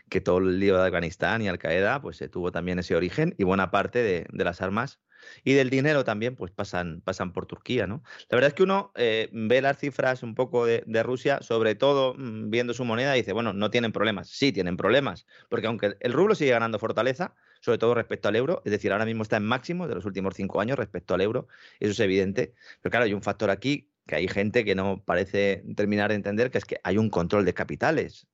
[0.08, 3.44] que todo el lío de Afganistán y Al Qaeda pues, tuvo también ese origen y
[3.44, 5.00] buena parte de, de las armas
[5.44, 8.02] y del dinero también, pues pasan, pasan por Turquía, ¿no?
[8.28, 12.14] La verdad es que uno eh, ve las cifras un poco de, Rusia, sobre todo
[12.14, 14.28] mm, viendo su moneda, y dice, bueno, no tienen problemas.
[14.28, 18.62] Sí, tienen problemas, porque aunque el rublo sigue ganando fortaleza, sobre todo respecto al euro,
[18.64, 21.48] es decir, ahora mismo está en máximo de los últimos cinco años respecto al euro,
[21.78, 25.62] eso es evidente, pero claro, hay un factor aquí que hay gente que no parece
[25.76, 28.26] terminar de entender, que es que hay un control de capitales.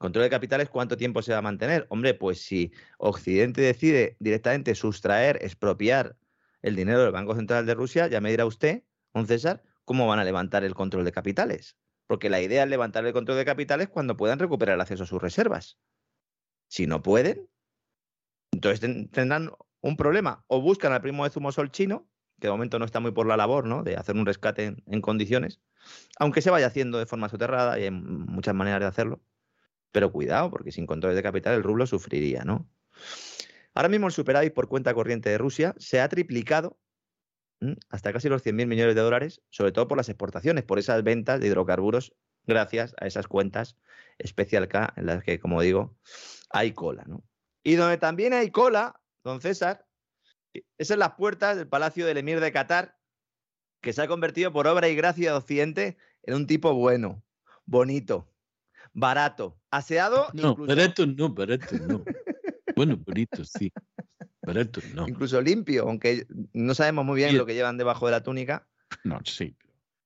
[0.00, 1.86] Control de capitales, ¿cuánto tiempo se va a mantener?
[1.90, 6.16] Hombre, pues si Occidente decide directamente sustraer, expropiar
[6.62, 8.82] el dinero del Banco Central de Rusia, ya me dirá usted,
[9.12, 11.76] un César, ¿cómo van a levantar el control de capitales?
[12.06, 15.06] Porque la idea es levantar el control de capitales cuando puedan recuperar el acceso a
[15.06, 15.78] sus reservas.
[16.68, 17.50] Si no pueden,
[18.52, 19.50] entonces tendrán
[19.82, 20.46] un problema.
[20.46, 22.08] O buscan al primo de Zumosol chino,
[22.40, 23.82] que de momento no está muy por la labor, ¿no?
[23.82, 25.60] De hacer un rescate en, en condiciones,
[26.18, 29.20] aunque se vaya haciendo de forma soterrada y hay muchas maneras de hacerlo.
[29.92, 32.68] Pero cuidado, porque sin controles de capital el rublo sufriría, ¿no?
[33.74, 36.78] Ahora mismo el superávit por cuenta corriente de Rusia se ha triplicado
[37.90, 41.40] hasta casi los 100.000 millones de dólares, sobre todo por las exportaciones, por esas ventas
[41.40, 42.14] de hidrocarburos,
[42.46, 43.76] gracias a esas cuentas
[44.18, 45.96] especial K en las que, como digo,
[46.50, 47.04] hay cola.
[47.06, 47.22] ¿no?
[47.62, 49.86] Y donde también hay cola, don César,
[50.78, 52.98] es en las puertas del Palacio del Emir de Qatar,
[53.80, 57.22] que se ha convertido por obra y gracia de Occidente en un tipo bueno,
[57.66, 58.32] bonito,
[58.92, 60.28] barato, aseado.
[60.34, 62.04] No, barato no, barato no.
[62.76, 63.72] bueno, bonito, sí.
[64.42, 65.06] Barato no.
[65.08, 68.66] Incluso limpio, aunque no sabemos muy bien lo que llevan debajo de la túnica.
[69.04, 69.54] No, sí.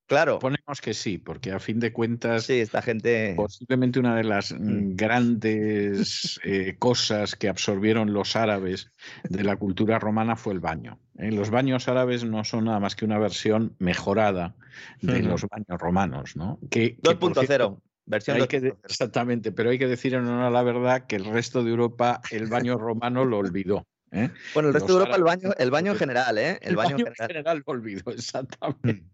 [0.06, 0.38] Claro.
[0.38, 2.44] Ponemos que sí, porque a fin de cuentas.
[2.44, 3.32] Sí, esta gente.
[3.36, 4.96] Posiblemente una de las mm.
[4.96, 8.90] grandes eh, cosas que absorbieron los árabes
[9.28, 10.98] de la cultura romana fue el baño.
[11.18, 11.32] ¿eh?
[11.32, 14.54] Los baños árabes no son nada más que una versión mejorada
[15.00, 16.58] de los baños romanos, ¿no?
[16.60, 17.80] 2.0.
[18.06, 18.36] Versión
[18.84, 22.20] exactamente, pero hay que decir en honor a la verdad que el resto de Europa
[22.30, 23.86] el baño romano lo olvidó.
[24.12, 24.30] ¿eh?
[24.52, 26.58] Bueno, el resto de Europa el baño, el baño en general, ¿eh?
[26.60, 29.04] El, baño, en general lo olvidó, exactamente.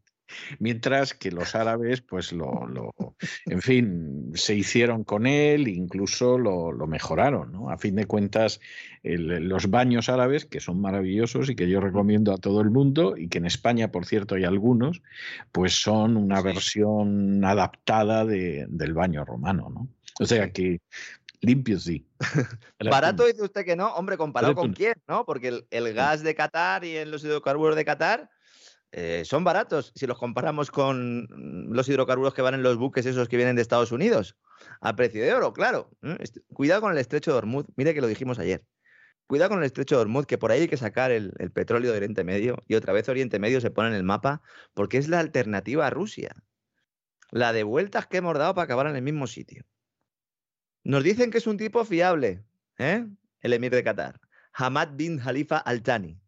[0.59, 2.94] Mientras que los árabes, pues lo, lo,
[3.47, 7.70] en fin, se hicieron con él, incluso lo, lo mejoraron, ¿no?
[7.70, 8.61] A fin de cuentas,
[9.02, 13.16] el, los baños árabes, que son maravillosos y que yo recomiendo a todo el mundo,
[13.16, 15.02] y que en España, por cierto, hay algunos,
[15.52, 19.89] pues son una versión adaptada de, del baño romano, ¿no?
[20.20, 20.81] O sea que
[21.40, 22.07] limpio sí.
[22.78, 25.24] Barato dice usted que no, hombre, comparado con quién, ¿no?
[25.24, 28.31] Porque el, el, gas de Qatar y los hidrocarburos de Qatar
[28.93, 31.29] eh, son baratos si los comparamos con
[31.73, 34.37] los hidrocarburos que van en los buques esos que vienen de Estados Unidos,
[34.81, 35.91] a precio de oro, claro.
[36.53, 38.65] Cuidado con el estrecho de Hormuz, mire que lo dijimos ayer.
[39.29, 41.99] Cuidado con el estrecho de Hormuz, que por ahí hay que sacar el, petróleo de
[41.99, 44.43] Oriente Medio y otra vez Oriente Medio se pone en el mapa
[44.75, 46.35] porque es la alternativa a Rusia.
[47.31, 49.65] La de vueltas que hemos dado para acabar en el mismo sitio.
[50.83, 52.45] Nos dicen que es un tipo fiable,
[52.79, 53.07] ¿eh?
[53.41, 54.21] el emir de Qatar,
[54.53, 56.19] Hamad bin Khalifa Al Thani.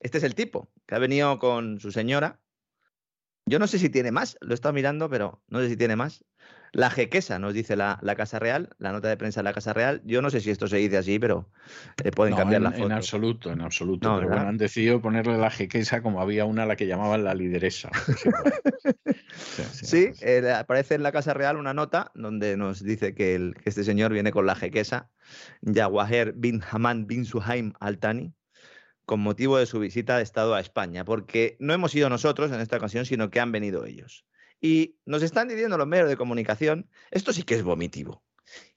[0.00, 2.40] Este es el tipo que ha venido con su señora.
[3.46, 5.94] Yo no sé si tiene más, lo he estado mirando, pero no sé si tiene
[5.94, 6.24] más.
[6.72, 9.72] La jequesa, nos dice la, la, Casa Real, la nota de prensa de la Casa
[9.72, 10.02] Real.
[10.04, 11.48] Yo no sé si esto se dice así, pero
[12.02, 12.86] eh, pueden no, cambiar en, la foto.
[12.86, 14.08] En absoluto, en absoluto.
[14.08, 17.22] No, pero bueno, han decidido ponerle la jequesa como había una a la que llamaban
[17.22, 17.90] la lideresa.
[19.36, 23.36] sí, sí, sí eh, aparece en la Casa Real una nota donde nos dice que,
[23.36, 25.08] el, que este señor viene con la jequesa,
[25.62, 28.34] Yawaher bin Haman bin Suhaim al-Tani,
[29.04, 32.60] con motivo de su visita de Estado a España, porque no hemos ido nosotros en
[32.60, 34.24] esta ocasión, sino que han venido ellos.
[34.60, 38.22] Y nos están diciendo los medios de comunicación, esto sí que es vomitivo,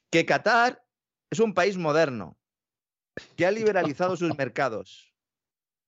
[0.09, 0.85] que Qatar
[1.29, 2.37] es un país moderno,
[3.35, 5.13] que ha liberalizado sus mercados,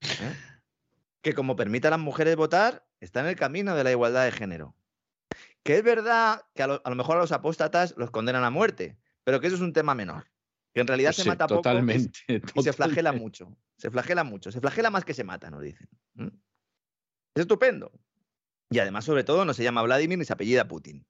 [0.01, 0.35] ¿eh?
[1.21, 4.31] que como permite a las mujeres votar, está en el camino de la igualdad de
[4.31, 4.75] género.
[5.63, 8.51] Que es verdad que a lo, a lo mejor a los apóstatas los condenan a
[8.51, 10.27] muerte, pero que eso es un tema menor.
[10.75, 13.57] Que en realidad Sí, se mata totalmente, poco y, y se flagela mucho.
[13.77, 14.51] Se flagela mucho.
[14.51, 15.87] Se flagela más que se mata, nos dicen.
[16.15, 16.27] ¿Mm?
[17.33, 17.93] Es estupendo.
[18.69, 21.07] Y además, sobre todo, no se llama Vladimir ni se apellida Putin.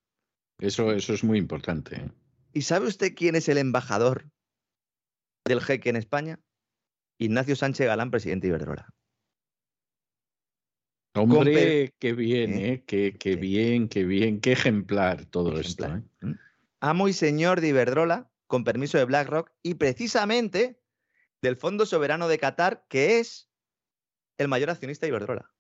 [0.59, 1.95] Eso, eso es muy importante.
[1.95, 2.11] ¿eh?
[2.53, 4.29] ¿Y sabe usted quién es el embajador
[5.45, 6.39] del jeque en España?
[7.17, 8.93] Ignacio Sánchez Galán, presidente de Iberdrola.
[11.15, 12.83] Hombre, qué bien, ¿eh?
[12.85, 15.85] Qué, qué bien, qué bien, qué ejemplar todo esto.
[15.87, 16.03] ¿eh?
[16.81, 20.79] Amo y señor de Iberdrola, con permiso de BlackRock, y precisamente
[21.41, 23.49] del Fondo Soberano de Qatar, que es
[24.37, 25.51] el mayor accionista de Iberdrola.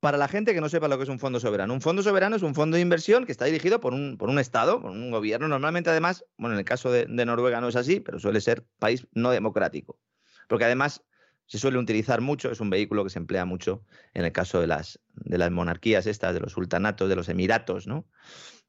[0.00, 2.34] Para la gente que no sepa lo que es un fondo soberano, un fondo soberano
[2.34, 5.10] es un fondo de inversión que está dirigido por un, por un Estado, por un
[5.10, 5.46] gobierno.
[5.46, 8.64] Normalmente, además, bueno, en el caso de, de Noruega no es así, pero suele ser
[8.78, 10.00] país no democrático.
[10.48, 11.04] Porque además
[11.44, 13.84] se suele utilizar mucho, es un vehículo que se emplea mucho
[14.14, 17.86] en el caso de las, de las monarquías estas, de los sultanatos, de los emiratos,
[17.86, 18.08] ¿no?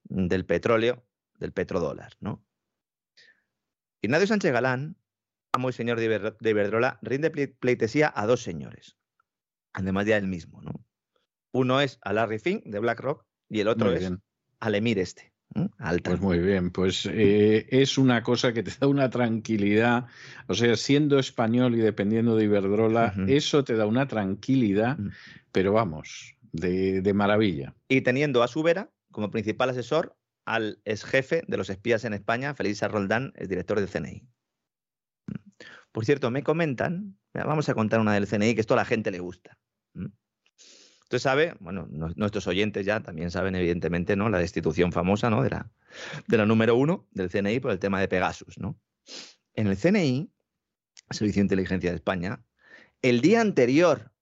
[0.03, 1.03] Del petróleo,
[1.39, 2.43] del petrodólar, ¿no?
[4.01, 4.95] Ignacio Sánchez Galán,
[5.53, 8.97] amo y señor de, Iber, de Iberdrola, rinde ple- pleitesía a dos señores,
[9.73, 10.83] además de a él mismo, ¿no?
[11.53, 14.03] Uno es a Larry Fink de BlackRock y el otro es
[14.59, 15.33] al Emir este,
[16.11, 20.07] Pues muy bien, pues eh, es una cosa que te da una tranquilidad,
[20.47, 24.97] o sea, siendo español y dependiendo de Iberdrola, eso te da una tranquilidad,
[25.51, 27.75] pero vamos, de, de maravilla.
[27.89, 32.13] Y teniendo a su vera como principal asesor al ex jefe de los espías en
[32.13, 34.27] España, Félix Roldán, es director del CNI.
[35.91, 39.11] Por cierto, me comentan, vamos a contar una del CNI, que esto a la gente
[39.11, 39.57] le gusta.
[39.93, 40.07] ¿Mm?
[41.03, 44.29] Usted sabe, bueno, no- nuestros oyentes ya también saben, evidentemente, ¿no?
[44.29, 45.43] La destitución famosa, ¿no?
[45.43, 45.69] De la,
[46.27, 48.79] de la número uno del CNI por el tema de Pegasus, ¿no?
[49.53, 50.31] En el CNI
[51.09, 52.41] Servicio de Inteligencia de España,
[53.01, 54.13] el día anterior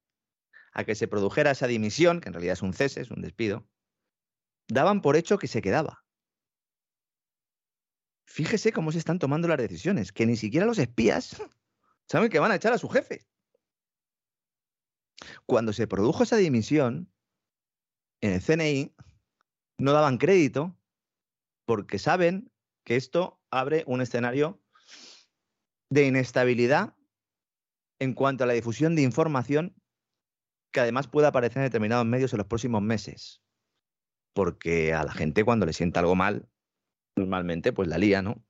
[0.73, 3.67] a que se produjera esa dimisión, que en realidad es un cese, es un despido,
[4.69, 6.05] daban por hecho que se quedaba.
[8.25, 11.41] Fíjese cómo se están tomando las decisiones, que ni siquiera los espías
[12.07, 13.25] saben que van a echar a su jefe.
[15.45, 17.11] Cuando se produjo esa dimisión,
[18.21, 18.95] en el CNI
[19.77, 20.77] no daban crédito
[21.65, 22.51] porque saben
[22.83, 24.61] que esto abre un escenario
[25.89, 26.95] de inestabilidad
[27.99, 29.75] en cuanto a la difusión de información
[30.71, 33.41] que además puede aparecer en determinados medios en los próximos meses.
[34.39, 36.47] Porque a la gente cuando le sienta algo mal,
[37.17, 38.41] normalmente pues la lía, ¿no?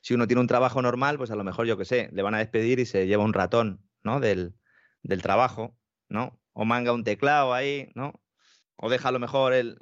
[0.00, 2.36] Si uno tiene un trabajo normal, pues a lo mejor, yo qué sé, le van
[2.36, 4.20] a despedir y se lleva un ratón, ¿no?
[4.20, 4.54] Del,
[5.02, 5.76] del trabajo,
[6.08, 6.40] ¿no?
[6.52, 8.22] O manga un teclado ahí, ¿no?
[8.76, 9.76] O deja a lo mejor el,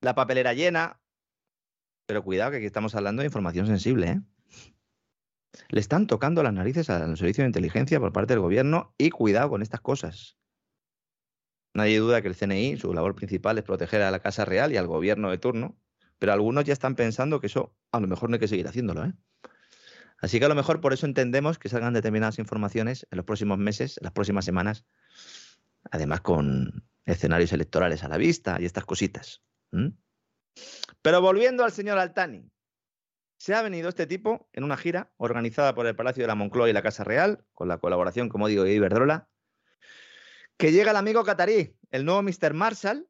[0.00, 1.00] la papelera llena.
[2.06, 4.20] Pero cuidado que aquí estamos hablando de información sensible, ¿eh?
[5.68, 9.48] Le están tocando las narices al servicio de inteligencia por parte del gobierno y cuidado
[9.48, 10.41] con estas cosas.
[11.74, 14.76] Nadie duda que el CNI, su labor principal es proteger a la Casa Real y
[14.76, 15.78] al gobierno de turno,
[16.18, 19.04] pero algunos ya están pensando que eso a lo mejor no hay que seguir haciéndolo.
[19.04, 19.14] ¿eh?
[20.18, 23.58] Así que a lo mejor por eso entendemos que salgan determinadas informaciones en los próximos
[23.58, 24.84] meses, en las próximas semanas,
[25.90, 29.42] además con escenarios electorales a la vista y estas cositas.
[31.00, 32.48] Pero volviendo al señor Altani,
[33.38, 36.70] se ha venido este tipo en una gira organizada por el Palacio de la Moncloa
[36.70, 39.28] y la Casa Real, con la colaboración, como digo, de Iberdrola,
[40.62, 42.54] que llega el amigo Qatarí, el nuevo Mr.
[42.54, 43.08] Marshall.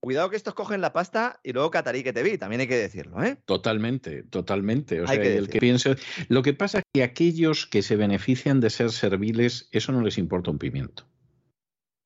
[0.00, 2.76] Cuidado que estos cogen la pasta y luego Qatarí que te vi, también hay que
[2.76, 3.38] decirlo, ¿eh?
[3.44, 5.00] Totalmente, totalmente.
[5.00, 5.96] O sea, el que piense...
[6.28, 10.16] Lo que pasa es que aquellos que se benefician de ser serviles, eso no les
[10.16, 11.08] importa un pimiento.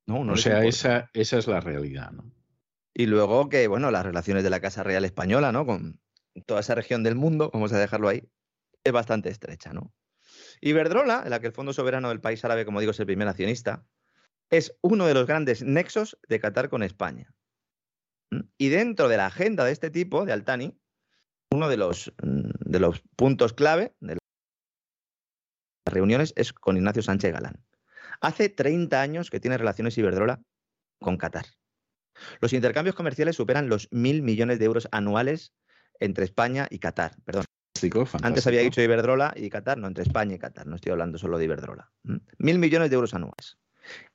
[0.07, 2.33] No, no o sea, esa, esa es la realidad, ¿no?
[2.95, 5.67] Y luego que, bueno, las relaciones de la Casa Real Española, ¿no?
[5.67, 6.01] Con,
[6.47, 8.27] toda esa región del mundo, vamos a dejarlo ahí,
[8.83, 9.93] es bastante estrecha, ¿no?
[10.63, 13.29] Iberdrola, en la que el Fondo Soberano del país árabe, como digo, es el primer
[13.29, 13.85] accionista,
[14.57, 17.35] es uno de los grandes nexos de Qatar con España.
[18.57, 20.79] Y dentro de la agenda de este tipo, de Altani,
[21.51, 27.33] uno de los, mm, de los puntos clave de las reuniones es con Ignacio Sánchez
[27.33, 27.65] Galán.
[28.21, 30.41] Hace 30 años que tiene relaciones Iberdrola
[31.01, 31.47] con Qatar.
[32.41, 35.53] Los intercambios comerciales superan los mil millones de euros anuales
[35.99, 37.17] entre España y Qatar.
[37.25, 37.45] Perdón.
[38.23, 40.67] Antes había dicho Iberdrola y Qatar, no, entre España y Qatar.
[40.69, 41.93] No estoy hablando solo de Iberdrola.
[42.39, 43.59] Mil millones de euros anuales.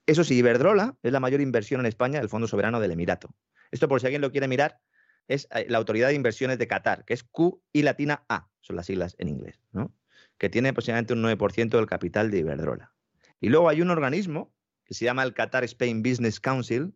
[0.05, 3.35] Eso sí, Iberdrola es la mayor inversión en España del Fondo Soberano del Emirato.
[3.71, 4.79] Esto, por si alguien lo quiere mirar,
[5.27, 8.75] es eh, la Autoridad de Inversiones de Qatar, que es Q y latina A, son
[8.75, 9.93] las siglas en inglés, ¿no?
[10.37, 12.93] que tiene aproximadamente un 9% del capital de Iberdrola.
[13.39, 14.53] Y luego hay un organismo
[14.85, 16.95] que se llama el Qatar Spain Business Council,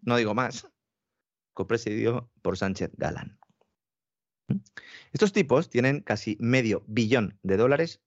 [0.00, 0.66] no digo más,
[1.54, 3.38] copresidido por Sánchez Galán.
[5.12, 8.02] Estos tipos tienen casi medio billón de dólares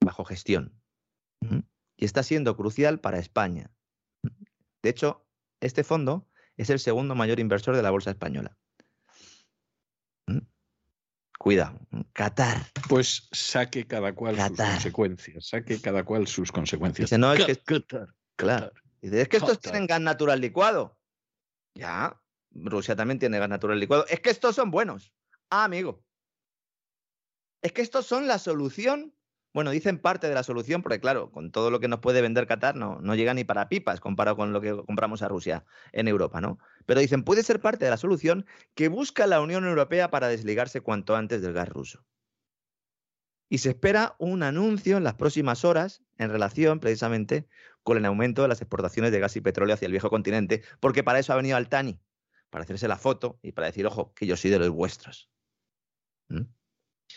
[0.00, 0.78] bajo gestión
[1.98, 3.70] y está siendo crucial para España.
[4.82, 5.26] De hecho,
[5.60, 6.26] este fondo
[6.56, 8.56] es el segundo mayor inversor de la bolsa española.
[11.38, 11.78] Cuidado,
[12.12, 12.66] Qatar.
[12.88, 17.10] Pues saque cada cual sus consecuencias, saque cada cual sus consecuencias.
[17.10, 18.72] Dice, no, es que, Qatar, claro.
[19.00, 20.98] Dice, es que estos tienen gas natural licuado.
[21.74, 22.20] Ya,
[22.50, 24.04] Rusia también tiene gas natural licuado.
[24.08, 25.12] Es que estos son buenos.
[25.50, 26.04] Ah, amigo.
[27.62, 29.14] Es que estos son la solución.
[29.58, 32.46] Bueno, dicen parte de la solución, porque claro, con todo lo que nos puede vender
[32.46, 36.06] Qatar no, no llega ni para pipas comparado con lo que compramos a Rusia en
[36.06, 36.60] Europa, ¿no?
[36.86, 40.80] Pero dicen, puede ser parte de la solución que busca la Unión Europea para desligarse
[40.80, 42.06] cuanto antes del gas ruso.
[43.48, 47.48] Y se espera un anuncio en las próximas horas en relación precisamente
[47.82, 51.02] con el aumento de las exportaciones de gas y petróleo hacia el viejo continente, porque
[51.02, 52.00] para eso ha venido Altani,
[52.48, 55.32] para hacerse la foto y para decir, ojo, que yo soy de los vuestros.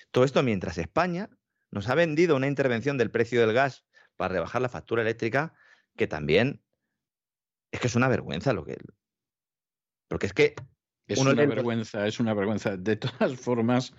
[0.09, 1.29] Todo esto mientras España
[1.71, 3.85] nos ha vendido una intervención del precio del gas
[4.17, 5.53] para rebajar la factura eléctrica,
[5.95, 6.61] que también
[7.71, 8.77] es que es una vergüenza lo que...
[10.07, 10.55] Porque es que...
[11.07, 12.77] Es una vergüenza, es una vergüenza.
[12.77, 13.93] De todas formas,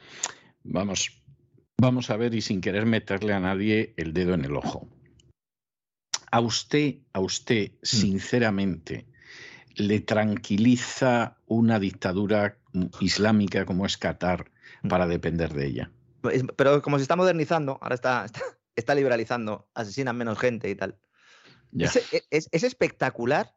[0.63, 1.23] vamos,
[1.79, 4.89] vamos a ver y sin querer meterle a nadie el dedo en el ojo.
[6.31, 7.77] A usted, a usted, mm.
[7.83, 9.07] sinceramente,
[9.75, 12.59] le tranquiliza una dictadura
[13.01, 14.51] islámica como es Qatar
[14.83, 14.89] mm.
[14.89, 15.91] para depender de ella.
[16.57, 18.27] Pero como se está modernizando, ahora está,
[18.77, 20.99] está, liberalizando, asesinan menos gente y tal.
[21.79, 23.55] E, es, espectacular.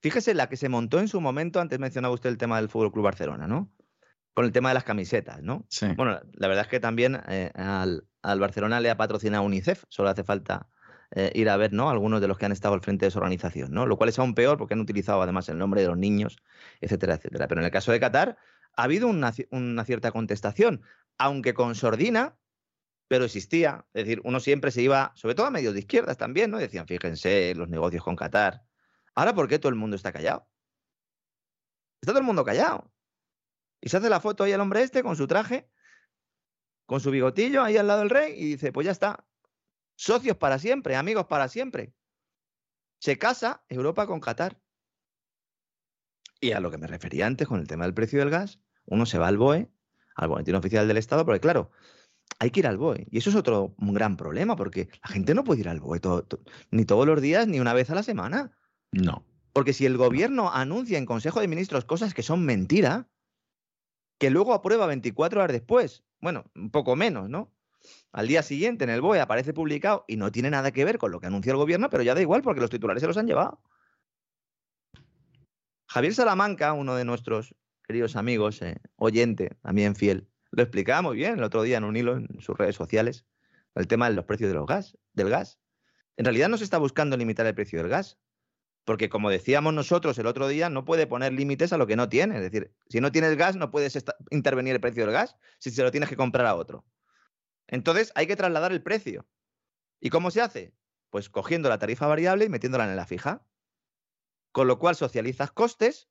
[0.00, 2.92] Fíjese la que se montó en su momento, antes mencionaba usted el tema del Fútbol
[2.92, 3.72] Club Barcelona, ¿no?
[4.32, 5.66] Con el tema de las camisetas, ¿no?
[5.96, 10.08] Bueno, la verdad es que también eh, al, al, Barcelona le ha patrocinado UNICEF, solo
[10.08, 10.68] hace falta
[11.10, 11.88] eh, ir a ver ¿no?
[11.88, 13.86] algunos de los que han estado al frente de esa organización, ¿no?
[13.86, 16.36] Lo cual es aún peor porque han utilizado además el nombre de los niños,
[16.82, 17.48] etcétera, etcétera.
[17.48, 18.36] Pero en el caso de Qatar
[18.76, 19.32] ha habido una,
[19.84, 20.82] cierta contestación,
[21.18, 22.38] aunque con sordina,
[23.08, 23.86] pero existía.
[23.92, 26.58] Es decir, uno siempre se iba, sobre todo a medios de izquierdas también, ¿no?
[26.58, 28.62] Decían, fíjense, los negocios con Qatar.
[29.14, 30.48] Ahora, ¿por qué todo el mundo está callado?
[32.00, 32.92] Está todo el mundo callado.
[33.80, 35.68] Y se hace la foto ahí al hombre este con su traje,
[36.86, 39.26] con su bigotillo ahí al lado del rey y dice, pues ya está.
[39.96, 41.92] Socios para siempre, amigos para siempre.
[43.00, 44.60] Se casa Europa con Qatar.
[46.40, 49.06] Y a lo que me refería antes con el tema del precio del gas, uno
[49.06, 49.70] se va al BOE,
[50.18, 51.70] al Boletín Oficial del Estado, porque claro,
[52.40, 53.06] hay que ir al BOE.
[53.10, 56.00] Y eso es otro un gran problema, porque la gente no puede ir al BOE
[56.70, 58.52] ni todos los días, ni una vez a la semana.
[58.92, 59.24] No.
[59.52, 63.08] Porque si el gobierno anuncia en Consejo de Ministros cosas que son mentira,
[64.18, 67.52] que luego aprueba 24 horas después, bueno, un poco menos, ¿no?
[68.12, 71.12] Al día siguiente en el BOE aparece publicado y no tiene nada que ver con
[71.12, 73.28] lo que anuncia el gobierno, pero ya da igual porque los titulares se los han
[73.28, 73.60] llevado.
[75.88, 77.54] Javier Salamanca, uno de nuestros
[77.88, 81.96] queridos amigos, eh, oyente, también fiel, lo explicaba muy bien el otro día en un
[81.96, 83.24] hilo en sus redes sociales,
[83.74, 85.58] el tema de los precios de los gas, del gas.
[86.18, 88.18] En realidad no se está buscando limitar el precio del gas,
[88.84, 92.10] porque como decíamos nosotros el otro día, no puede poner límites a lo que no
[92.10, 92.36] tiene.
[92.36, 93.98] Es decir, si no tienes gas, no puedes
[94.30, 96.84] intervenir el precio del gas si se lo tienes que comprar a otro.
[97.68, 99.26] Entonces hay que trasladar el precio.
[99.98, 100.74] ¿Y cómo se hace?
[101.08, 103.46] Pues cogiendo la tarifa variable y metiéndola en la fija.
[104.52, 106.08] Con lo cual socializas costes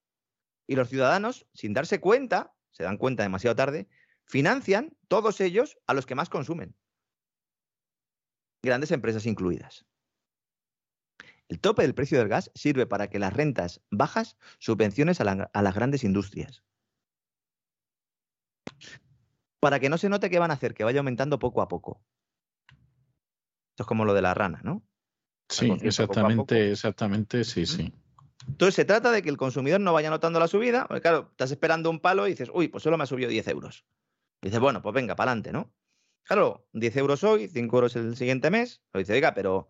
[0.67, 3.87] y los ciudadanos, sin darse cuenta, se dan cuenta demasiado tarde,
[4.25, 6.75] financian todos ellos a los que más consumen.
[8.61, 9.85] Grandes empresas incluidas.
[11.47, 15.61] El tope del precio del gas sirve para que las rentas bajas subvenciones a, a
[15.61, 16.63] las grandes industrias.
[19.61, 22.03] Para que no se note que van a hacer, que vaya aumentando poco a poco.
[23.71, 24.83] Esto es como lo de la rana, ¿no?
[25.49, 27.93] Sí, exactamente, exactamente, sí, sí.
[28.47, 31.51] Entonces se trata de que el consumidor no vaya notando la subida, porque claro, estás
[31.51, 33.85] esperando un palo y dices, uy, pues solo me ha subido 10 euros.
[34.41, 35.73] dices, bueno, pues venga, para adelante, ¿no?
[36.23, 38.81] Claro, 10 euros hoy, 5 euros el siguiente mes.
[38.93, 39.69] Lo dice, oiga, pero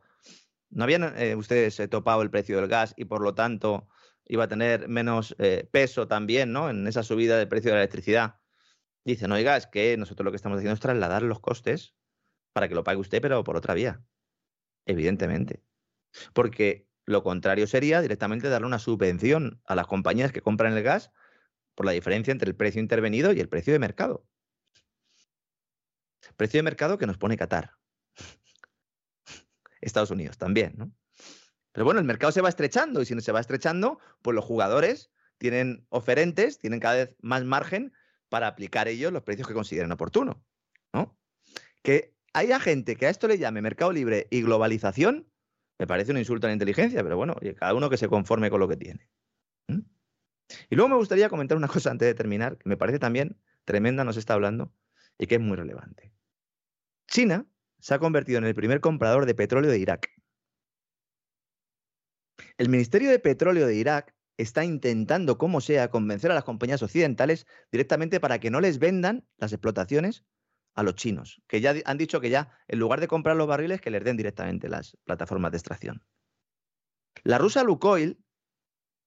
[0.70, 3.88] ¿no habían eh, ustedes eh, topado el precio del gas y por lo tanto
[4.26, 6.70] iba a tener menos eh, peso también, ¿no?
[6.70, 8.40] En esa subida del precio de la electricidad.
[9.06, 11.96] Dicen, oiga, es que nosotros lo que estamos haciendo es trasladar los costes
[12.54, 14.04] para que lo pague usted, pero por otra vía.
[14.86, 15.64] Evidentemente.
[16.34, 21.10] Porque lo contrario sería directamente darle una subvención a las compañías que compran el gas
[21.74, 24.28] por la diferencia entre el precio intervenido y el precio de mercado.
[26.36, 27.72] Precio de mercado que nos pone Qatar.
[29.82, 30.92] Estados Unidos también, ¿no?
[31.72, 34.44] Pero bueno, el mercado se va estrechando y si no se va estrechando, pues los
[34.44, 37.94] jugadores tienen oferentes, tienen cada vez más margen
[38.28, 40.44] para aplicar ellos los precios que consideren oportuno,
[40.92, 41.18] ¿no?
[41.84, 45.32] Que haya gente que a esto le llame mercado libre y globalización,
[45.80, 48.60] me parece un insulto a la inteligencia, pero bueno, cada uno que se conforme con
[48.60, 49.10] lo que tiene.
[50.70, 54.04] Y luego me gustaría comentar una cosa antes de terminar, que me parece también tremenda,
[54.04, 54.74] nos está hablando,
[55.18, 56.14] y que es muy relevante.
[57.08, 57.46] China
[57.80, 60.10] se ha convertido en el primer comprador de petróleo de Irak.
[62.58, 67.48] El Ministerio de Petróleo de Irak está intentando, como sea, convencer a las compañías occidentales
[67.72, 70.26] directamente para que no les vendan las explotaciones
[70.78, 73.82] a los chinos, que ya han dicho que ya, en lugar de comprar los barriles,
[73.82, 76.06] que les den directamente las plataformas de extracción.
[77.24, 78.24] La rusa Lukoil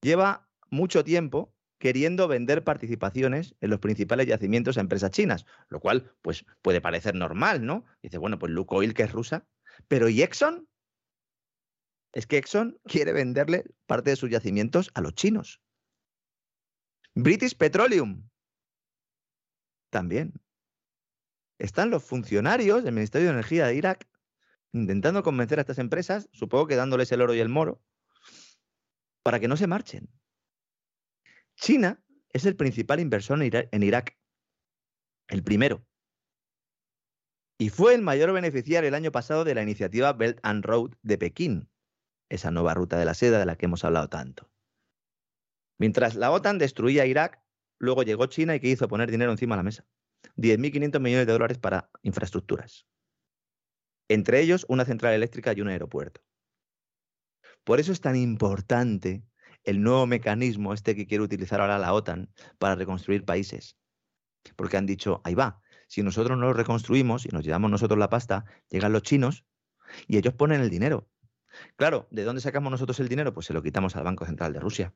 [0.02, 6.12] lleva mucho tiempo queriendo vender participaciones en los principales yacimientos a empresas chinas, lo cual
[6.22, 7.84] pues puede parecer normal, ¿no?
[8.02, 9.46] Dice, bueno, pues Lukoil que es rusa,
[9.86, 10.68] pero ¿y Exxon?
[12.12, 15.62] Es que Exxon quiere venderle parte de sus yacimientos a los chinos.
[17.14, 18.28] British Petroleum
[19.90, 20.34] también
[21.60, 24.08] están los funcionarios del Ministerio de Energía de Irak
[24.72, 27.82] intentando convencer a estas empresas, supongo que dándoles el oro y el moro,
[29.22, 30.08] para que no se marchen.
[31.56, 34.16] China es el principal inversor en Irak,
[35.28, 35.84] el primero.
[37.58, 41.18] Y fue el mayor beneficiario el año pasado de la iniciativa Belt and Road de
[41.18, 41.68] Pekín,
[42.30, 44.50] esa nueva ruta de la seda de la que hemos hablado tanto.
[45.78, 47.42] Mientras la OTAN destruía Irak,
[47.78, 49.86] luego llegó China y que hizo poner dinero encima de la mesa.
[50.36, 52.86] 10.500 millones de dólares para infraestructuras.
[54.08, 56.20] Entre ellos, una central eléctrica y un aeropuerto.
[57.64, 59.22] Por eso es tan importante
[59.64, 63.76] el nuevo mecanismo este que quiere utilizar ahora la OTAN para reconstruir países.
[64.56, 68.08] Porque han dicho, ahí va, si nosotros no lo reconstruimos y nos llevamos nosotros la
[68.08, 69.44] pasta, llegan los chinos
[70.06, 71.08] y ellos ponen el dinero.
[71.76, 73.34] Claro, ¿de dónde sacamos nosotros el dinero?
[73.34, 74.94] Pues se lo quitamos al Banco Central de Rusia.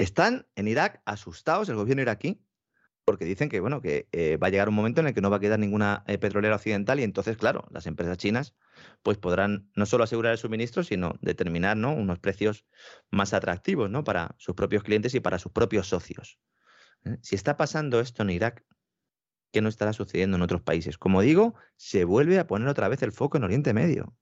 [0.00, 2.42] Están en Irak asustados, el gobierno iraquí,
[3.04, 5.28] porque dicen que, bueno, que eh, va a llegar un momento en el que no
[5.28, 8.54] va a quedar ninguna eh, petrolera occidental y entonces, claro, las empresas chinas
[9.02, 11.92] pues podrán no solo asegurar el suministro, sino determinar ¿no?
[11.92, 12.64] unos precios
[13.10, 14.02] más atractivos ¿no?
[14.02, 16.38] para sus propios clientes y para sus propios socios.
[17.04, 17.18] ¿eh?
[17.20, 18.64] Si está pasando esto en Irak,
[19.52, 20.96] ¿Qué no estará sucediendo en otros países?
[20.96, 24.14] Como digo, se vuelve a poner otra vez el foco en Oriente Medio.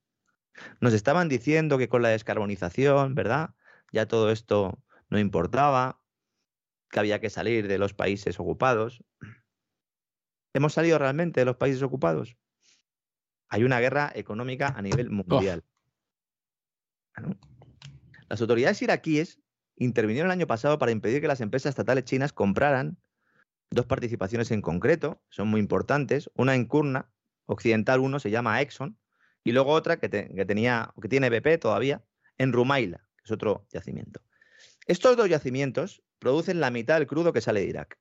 [0.81, 3.51] Nos estaban diciendo que con la descarbonización, ¿verdad?
[3.93, 6.01] Ya todo esto no importaba,
[6.91, 9.05] que había que salir de los países ocupados.
[10.55, 12.37] ¿Hemos salido realmente de los países ocupados?
[13.49, 15.65] Hay una guerra económica a nivel mundial.
[18.29, 19.41] Las autoridades iraquíes
[19.77, 22.99] intervinieron el año pasado para impedir que las empresas estatales chinas compraran
[23.71, 27.11] dos participaciones en concreto, son muy importantes, una en Kurna,
[27.47, 28.99] Occidental 1 se llama Exxon,
[29.45, 32.03] y luego otra que, tenía, que tiene BP todavía,
[32.39, 34.21] en Rumaila, que es otro yacimiento.
[34.89, 37.99] Estos dos yacimientos producen la mitad del crudo que sale de Irak.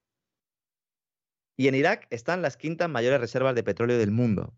[1.58, 4.58] Y en Irak están las quintas mayores reservas de petróleo del mundo.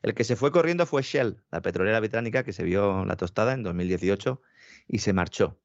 [0.00, 3.52] El que se fue corriendo fue Shell, la petrolera británica que se vio la tostada
[3.52, 4.40] en 2018
[4.88, 5.60] y se marchó.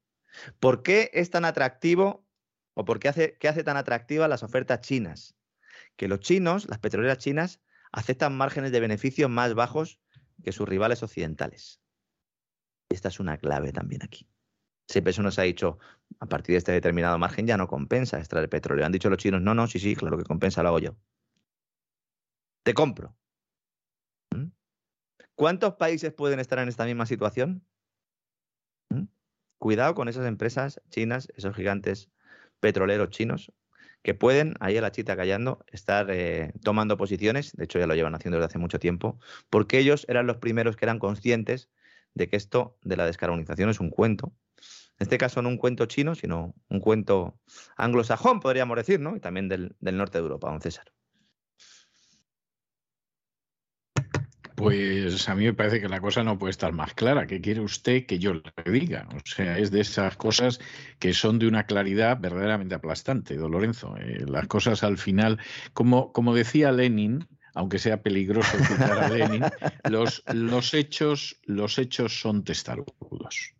[0.60, 2.28] ¿Por qué es tan atractivo
[2.74, 5.38] o por qué hace, qué hace tan atractivas las ofertas chinas?
[5.96, 7.62] Que los chinos, las petroleras chinas,
[7.94, 10.02] aceptan márgenes de beneficio más bajos
[10.44, 11.79] que sus rivales occidentales.
[12.90, 14.28] Esta es una clave también aquí.
[14.88, 15.78] Siempre eso nos ha dicho,
[16.20, 18.86] a partir de este determinado margen ya no compensa extraer petróleo.
[18.86, 20.98] Han dicho los chinos, no, no, sí, sí, claro que compensa, lo hago yo.
[22.64, 23.16] Te compro.
[24.36, 24.48] ¿Mm?
[25.36, 27.64] ¿Cuántos países pueden estar en esta misma situación?
[28.90, 29.04] ¿Mm?
[29.60, 32.10] Cuidado con esas empresas chinas, esos gigantes
[32.60, 33.54] petroleros chinos,
[34.02, 37.94] que pueden, ahí a la chita callando, estar eh, tomando posiciones, de hecho ya lo
[37.94, 39.20] llevan haciendo desde hace mucho tiempo,
[39.52, 41.70] porque ellos eran los primeros que eran conscientes
[42.20, 44.34] de que esto de la descarbonización es un cuento,
[45.00, 47.40] en este caso no un cuento chino, sino un cuento
[47.78, 49.16] anglosajón, podríamos decir, ¿no?
[49.16, 50.92] Y también del, norte de Europa, don César.
[54.56, 57.28] Pues a mí me parece que la cosa no puede estar más clara.
[57.28, 59.08] ¿Qué quiere usted que yo le diga?
[59.16, 60.60] O sea, es de esas cosas
[61.00, 63.96] que son de una claridad verdaderamente aplastante, don Lorenzo.
[63.96, 65.40] Eh, las cosas al final,
[65.72, 69.44] como, como decía Lenin, aunque sea peligroso citar a Lenin,
[69.90, 73.54] los, los, hechos, los hechos son testarudos.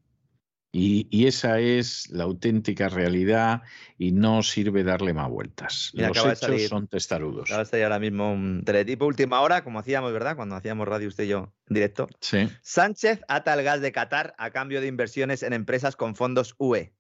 [0.72, 3.64] Y, esa es la auténtica realidad
[3.98, 5.90] y no sirve darle más vueltas.
[5.94, 7.50] Los hechos son testarudos.
[7.50, 10.36] Acaba de salir ahora mismo un teletipo última hora, como hacíamos, ¿verdad?
[10.36, 12.08] Cuando hacíamos radio usted y yo en directo.
[12.22, 12.48] Sí.
[12.62, 16.94] Sánchez ata el gas de Qatar a cambio de inversiones en empresas con fondos UE.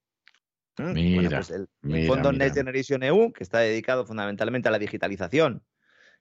[0.80, 0.94] ¿Mm?
[0.94, 5.62] Mira, pues el, fondo Next Generation EU, que está dedicado fundamentalmente a la digitalización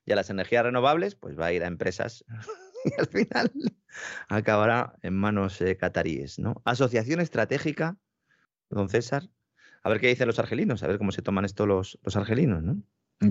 [0.08, 2.24] y a las energías renovables, pues va a ir a empresas
[2.84, 3.52] y al final
[4.28, 6.38] acabará en manos cataríes.
[6.38, 6.62] ¿no?
[6.64, 7.98] Asociación estratégica,
[8.70, 9.28] don César.
[9.82, 12.62] A ver qué dicen los argelinos, a ver cómo se toman esto los, los argelinos,
[12.62, 12.82] ¿no?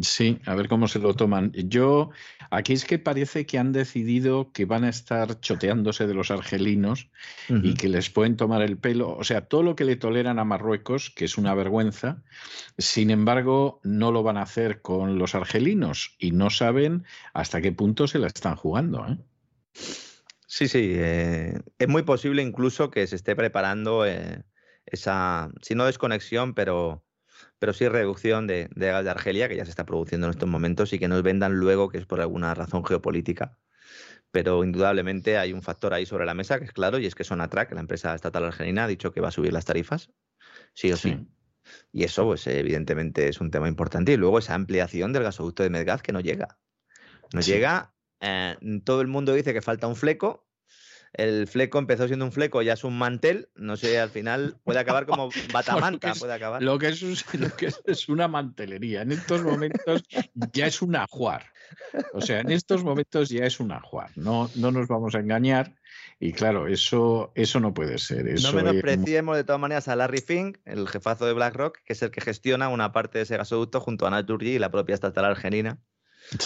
[0.01, 1.53] Sí, a ver cómo se lo toman.
[1.53, 2.09] Yo,
[2.49, 7.09] aquí es que parece que han decidido que van a estar choteándose de los argelinos
[7.47, 9.15] y que les pueden tomar el pelo.
[9.15, 12.21] O sea, todo lo que le toleran a Marruecos, que es una vergüenza,
[12.77, 17.71] sin embargo, no lo van a hacer con los argelinos y no saben hasta qué
[17.71, 19.07] punto se la están jugando.
[19.07, 19.17] ¿eh?
[20.47, 20.95] Sí, sí.
[20.95, 24.43] Eh, es muy posible incluso que se esté preparando eh,
[24.85, 27.06] esa, si no desconexión, pero
[27.59, 30.93] pero sí reducción de, gas de Argelia, que ya se está produciendo en estos momentos,
[30.93, 33.57] y que nos vendan luego que es por alguna razón geopolítica.
[34.31, 37.23] Pero indudablemente hay un factor ahí sobre la mesa que es claro, y es que
[37.23, 40.11] Sonatrach, la empresa estatal argelina, ha dicho que va a subir las tarifas,
[40.73, 41.27] sí o sí.
[41.91, 44.13] Y eso, pues evidentemente es un tema importante.
[44.13, 46.59] Y luego esa ampliación del gasoducto de Medgaz que no llega.
[47.33, 47.93] No llega.
[48.19, 50.46] Eh, todo el mundo dice que falta un fleco,
[51.17, 54.79] el fleco empezó siendo un fleco, ya es un mantel, no sé, al final puede
[54.79, 56.61] acabar como batamanta, puede acabar.
[56.61, 57.01] Lo que, es,
[57.33, 60.03] lo que es, una mantelería, en estos momentos
[60.53, 61.51] ya es un ajuar.
[62.13, 65.75] O sea, en estos momentos ya es un ajuar, no, no nos vamos a engañar.
[66.19, 68.27] Y claro, eso, eso no puede ser.
[68.27, 72.01] Eso no menospreciemos de todas maneras a Larry Fink, el jefazo de BlackRock, que es
[72.01, 75.25] el que gestiona una parte de ese gasoducto junto a Naturgy y la propia estatal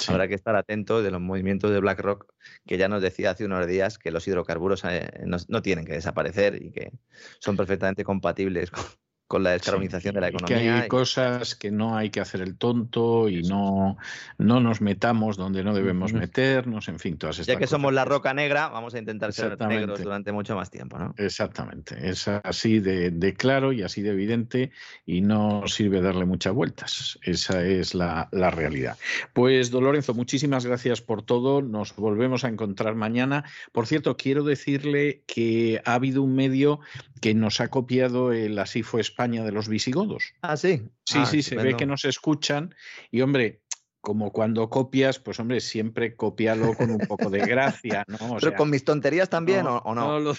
[0.07, 2.31] Habrá que estar atentos de los movimientos de BlackRock,
[2.65, 6.61] que ya nos decía hace unos días que los hidrocarburos eh, no, tienen que desaparecer
[6.61, 6.91] y que
[7.39, 8.83] son perfectamente compatibles con,
[9.31, 10.57] con la descarbonización de la economía.
[10.57, 13.95] Que hay cosas que no hay que hacer el tonto y no,
[14.37, 18.03] no nos metamos donde no debemos meternos, en fin, todas estas Ya que somos la
[18.03, 21.15] roca negra, vamos a intentar ser negros durante mucho más tiempo, ¿no?
[21.15, 24.71] Exactamente, es así de, claro y así de evidente
[25.05, 27.17] y no sirve darle muchas vueltas.
[27.21, 28.97] Esa es la, la realidad.
[29.31, 31.61] Pues, don Lorenzo, muchísimas gracias por todo.
[31.61, 33.45] Nos volvemos a encontrar mañana.
[33.71, 36.81] Por cierto, quiero decirle que ha habido un medio
[37.21, 40.33] que nos ha copiado el Así fue España de los visigodos.
[40.41, 40.89] Ah, sí.
[41.05, 42.73] Sí, ah, sí, se ve que nos escuchan
[43.11, 43.61] y, hombre,
[44.01, 48.37] como cuando copias, pues hombre, siempre copialo con un poco de gracia, ¿no?
[48.39, 49.93] Pero con mis tonterías también, ¿o, no?
[49.93, 50.33] no lo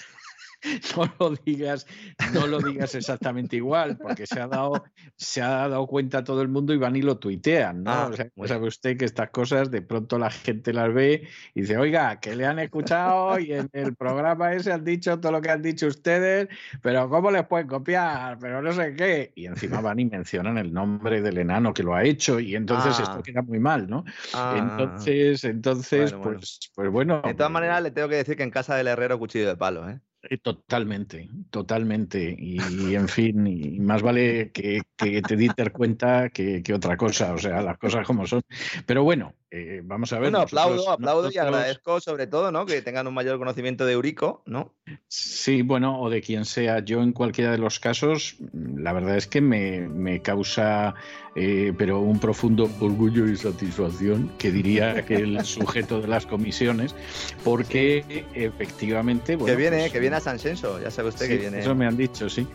[1.45, 1.85] digas,
[2.33, 4.83] no lo digas exactamente igual, porque se ha dado,
[5.15, 7.91] se ha dado cuenta todo el mundo y van y lo tuitean, ¿no?
[7.91, 11.61] Ah, o sea, sabe usted que estas cosas de pronto la gente las ve y
[11.61, 15.41] dice, oiga, que le han escuchado y en el programa ese han dicho todo lo
[15.41, 16.47] que han dicho ustedes,
[16.81, 18.37] pero ¿cómo les pueden copiar?
[18.39, 19.31] Pero no sé qué.
[19.35, 22.99] Y encima van y mencionan el nombre del enano que lo ha hecho y entonces
[22.99, 23.03] Ah.
[23.03, 24.03] esto queda muy mal, ¿no?
[24.33, 24.55] Ah.
[24.57, 26.39] Entonces, entonces, Bueno, bueno.
[26.39, 27.21] pues, pues bueno.
[27.25, 29.89] De todas maneras, le tengo que decir que en casa del herrero cuchillo de palo,
[29.89, 29.99] ¿eh?
[30.29, 32.35] Eh, Totalmente, totalmente.
[32.37, 37.33] Y, en fin, y más vale que, que te diste cuenta que, que otra cosa,
[37.33, 38.41] o sea, las cosas como son.
[38.85, 40.31] Pero bueno, eh, vamos a ver.
[40.31, 42.65] Bueno, aplaudo, nosotros- aplaudo y nosotros- agradezco sobre todo, ¿no?
[42.65, 44.73] Que tengan un mayor conocimiento de Eurico, ¿no?
[45.07, 46.79] Sí, bueno, o de quien sea.
[46.83, 50.95] Yo en cualquiera de los casos, la verdad es que me, me causa,
[51.35, 56.95] eh, pero un profundo orgullo y satisfacción, que diría que el sujeto de las comisiones,
[57.43, 59.37] porque efectivamente...
[59.37, 61.59] que viene, pues, que viene a San Senso, ya sabe usted sí, que viene.
[61.59, 62.47] Eso me han dicho, sí.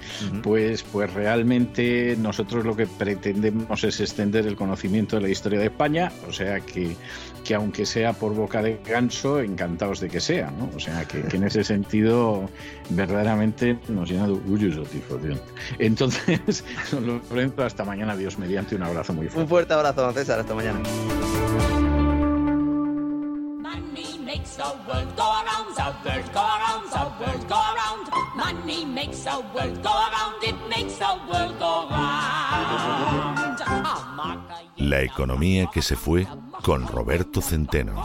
[0.43, 5.67] Pues, pues realmente nosotros lo que pretendemos es extender el conocimiento de la historia de
[5.67, 6.88] España, o sea que,
[7.45, 10.71] que aunque sea por boca de ganso, encantados de que sea, ¿no?
[10.77, 12.49] O sea que, que en ese sentido
[12.91, 15.41] verdaderamente nos llena de orgullo y satisfacción.
[15.79, 16.65] Entonces,
[17.31, 19.43] Lorenzo, hasta mañana, Dios mediante, un abrazo muy fuerte.
[19.43, 20.81] Un fuerte abrazo, don César, hasta mañana.
[23.63, 28.09] Money makes the world go around, the world go around, the world go around.
[28.37, 33.59] Money makes the world go around, it makes the world go round.
[33.61, 36.27] A mark a year, La economía que se fue
[36.63, 38.05] con Roberto Centeno.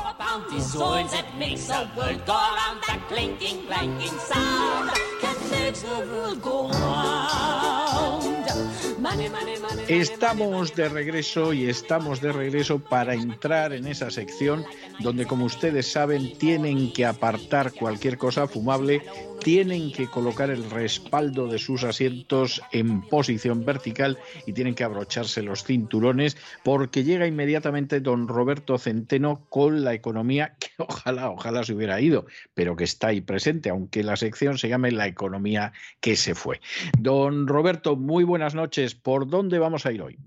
[9.88, 14.64] Estamos de regreso y estamos de regreso para entrar en esa sección
[15.00, 19.02] donde, como ustedes saben, tienen que apartar cualquier cosa fumable,
[19.44, 25.42] tienen que colocar el respaldo de sus asientos en posición vertical y tienen que abrocharse
[25.42, 31.74] los cinturones porque llega inmediatamente don Roberto Centeno con la economía que ojalá, ojalá se
[31.74, 36.16] hubiera ido, pero que está ahí presente, aunque la sección se llame La economía que
[36.16, 36.62] se fue.
[36.98, 38.96] Don Roberto, muy buenas noches.
[38.96, 40.20] ¿Por dónde vamos a ir hoy?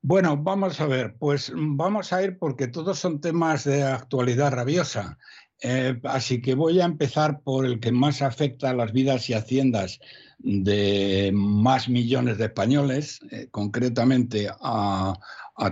[0.00, 5.18] Bueno, vamos a ver, pues vamos a ir porque todos son temas de actualidad rabiosa.
[5.60, 9.34] Eh, así que voy a empezar por el que más afecta a las vidas y
[9.34, 10.00] haciendas
[10.38, 15.14] de más millones de españoles, eh, concretamente a,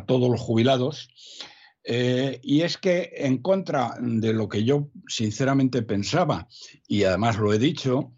[0.07, 1.09] todos los jubilados.
[1.83, 6.47] Eh, y es que en contra de lo que yo sinceramente pensaba,
[6.87, 8.13] y además lo he dicho,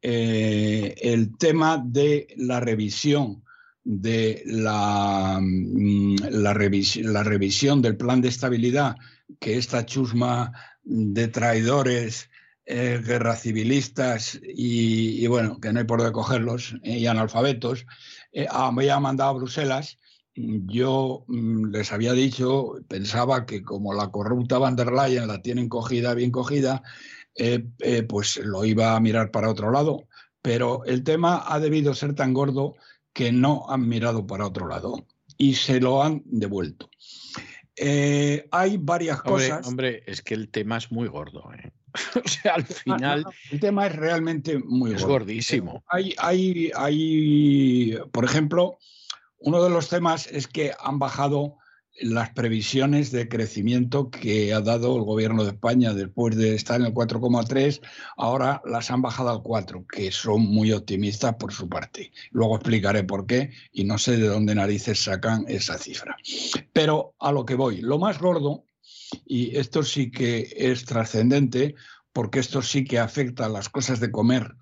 [0.00, 3.43] el tema de la revisión
[3.84, 8.96] de la, mm, la, la revisión del plan de estabilidad
[9.40, 10.52] que esta chusma
[10.82, 12.30] de traidores,
[12.66, 17.86] eh, guerra civilistas y, bueno, que no hay por dónde cogerlos, eh, y analfabetos,
[18.32, 19.98] eh, había mandado a Bruselas.
[20.34, 25.68] Yo mm, les había dicho, pensaba que como la corrupta van der Leyen la tienen
[25.68, 26.82] cogida, bien cogida,
[27.36, 30.08] eh, eh, pues lo iba a mirar para otro lado.
[30.42, 32.74] Pero el tema ha debido ser tan gordo
[33.14, 35.06] que no han mirado para otro lado
[35.38, 36.90] y se lo han devuelto.
[37.76, 39.66] Eh, hay varias Hombre, cosas.
[39.66, 41.50] hombre, es que el tema es muy gordo.
[41.54, 41.72] ¿eh?
[42.24, 45.14] o sea, al final no, no, el tema es realmente muy es gordo.
[45.14, 45.84] gordísimo.
[45.88, 48.78] Hay, hay, hay, por ejemplo,
[49.38, 51.56] uno de los temas es que han bajado
[52.00, 56.86] las previsiones de crecimiento que ha dado el gobierno de España después de estar en
[56.86, 57.80] el 4,3,
[58.16, 62.12] ahora las han bajado al 4, que son muy optimistas por su parte.
[62.30, 66.16] Luego explicaré por qué y no sé de dónde narices sacan esa cifra.
[66.72, 68.64] Pero a lo que voy, lo más gordo,
[69.24, 71.76] y esto sí que es trascendente,
[72.12, 74.54] porque esto sí que afecta a las cosas de comer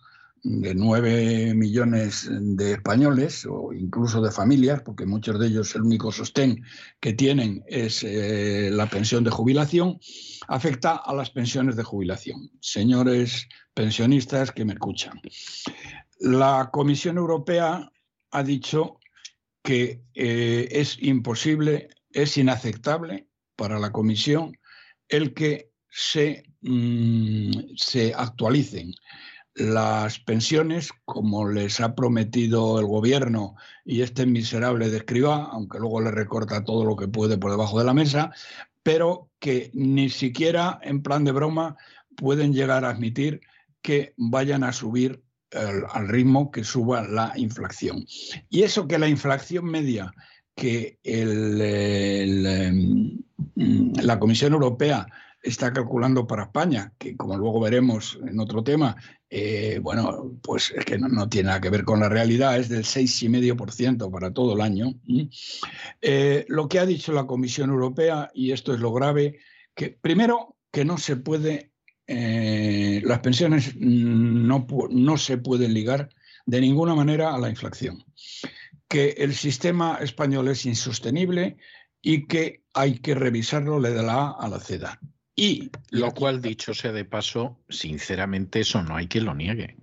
[0.44, 6.10] de 9 millones de españoles o incluso de familias, porque muchos de ellos el único
[6.10, 6.64] sostén
[7.00, 10.00] que tienen es eh, la pensión de jubilación,
[10.48, 12.50] afecta a las pensiones de jubilación.
[12.60, 15.20] Señores pensionistas que me escuchan.
[16.18, 17.90] La Comisión Europea
[18.32, 18.98] ha dicho
[19.62, 24.58] que eh, es imposible, es inaceptable para la Comisión
[25.08, 28.92] el que se, mmm, se actualicen
[29.54, 33.54] las pensiones, como les ha prometido el gobierno
[33.84, 37.84] y este miserable de aunque luego le recorta todo lo que puede por debajo de
[37.84, 38.32] la mesa,
[38.82, 41.76] pero que ni siquiera en plan de broma
[42.16, 43.40] pueden llegar a admitir
[43.82, 45.22] que vayan a subir
[45.52, 48.06] al ritmo que suba la inflación.
[48.48, 50.12] Y eso que la inflación media
[50.54, 51.58] que el,
[53.56, 55.06] la Comisión Europea
[55.42, 58.96] está calculando para España, que como luego veremos en otro tema,
[59.28, 62.84] eh, bueno, pues es que no, tiene nada que ver con la realidad, es del
[62.84, 64.94] 6,5% para todo el año.
[66.00, 69.38] Eh, lo que ha dicho la Comisión Europea, y esto es lo grave,
[69.74, 71.72] que primero que no se puede,
[72.06, 76.10] eh, las pensiones no, no se pueden ligar
[76.46, 78.04] de ninguna manera a la inflación,
[78.86, 81.56] que el sistema español es insostenible
[82.00, 85.00] y que hay que revisarlo de la A a la Z.
[85.34, 89.76] Y lo cual, dicho sea de paso, sinceramente eso no hay quien lo niegue.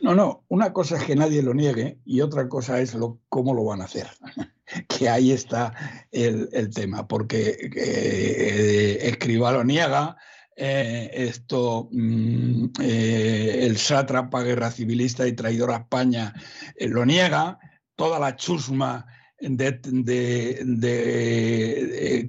[0.00, 3.54] No, no, una cosa es que nadie lo niegue y otra cosa es lo, cómo
[3.54, 4.06] lo van a hacer.
[4.88, 5.72] que ahí está
[6.10, 10.16] el, tema, porque eh, Escriba lo niega,
[10.56, 16.34] eh, esto, mm, eh, el sátrapa guerra civilista y traidor a España
[16.78, 17.58] lo niega,
[17.96, 19.06] toda la chusma
[19.42, 20.68] de,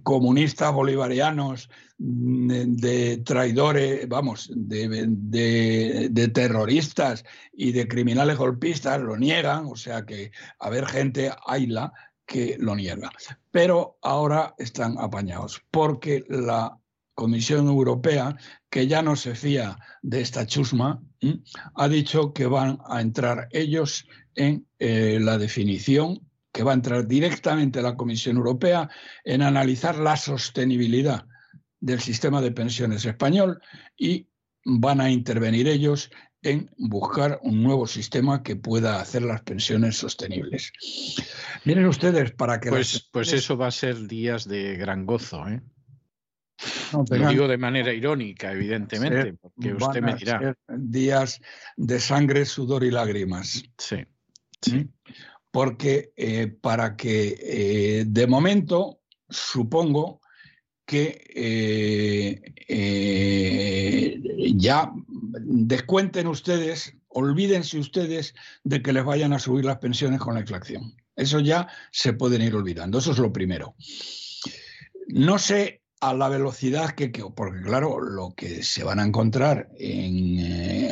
[0.04, 7.24] comunistas bolivarianos, de, traidores, vamos, de, terroristas
[7.54, 11.94] y de criminales golpistas lo niegan, o sea que a ver gente, hayla,
[12.26, 13.12] que lo niega.
[13.52, 16.80] Pero ahora están apañados, porque la
[17.14, 18.36] Comisión Europea,
[18.72, 21.04] que ya no se fía de esta chusma,
[21.76, 26.20] ha dicho que van a entrar ellos en eh, la definición
[26.54, 28.90] que va a entrar directamente la Comisión Europea
[29.26, 31.26] en analizar la sostenibilidad
[31.80, 33.60] del sistema de pensiones español
[33.98, 34.30] y
[34.64, 36.12] van a intervenir ellos
[36.44, 40.72] en buscar un nuevo sistema que pueda hacer las pensiones sostenibles.
[41.66, 42.70] Miren ustedes, para que...
[42.70, 45.62] Pues, pues eso va a ser días de gran gozo, ¿eh?
[47.10, 50.56] Lo digo de manera irónica, evidentemente, porque usted me dirá.
[50.68, 51.42] Días
[51.76, 53.64] de sangre, sudor y lágrimas.
[53.78, 54.06] Sí.
[54.62, 54.76] sí.
[54.76, 54.94] ¿Mm?
[55.54, 60.20] Porque eh, para que eh, de momento supongo
[60.84, 62.42] que eh,
[64.56, 64.92] ya
[65.42, 70.96] descuenten ustedes, olvídense ustedes de que les vayan a subir las pensiones con la inflación.
[71.16, 73.76] Eso ya se pueden ir olvidando, eso es lo primero.
[75.10, 79.70] No sé a la velocidad que, porque claro, lo que se van a encontrar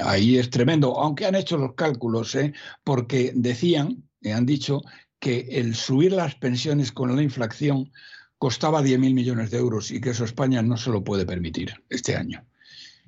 [0.06, 2.38] ahí es tremendo, aunque han hecho los cálculos,
[2.84, 4.82] porque decían me han dicho
[5.20, 7.92] que el subir las pensiones con la inflación
[8.38, 12.16] costaba 10.000 millones de euros y que eso España no se lo puede permitir este
[12.16, 12.44] año.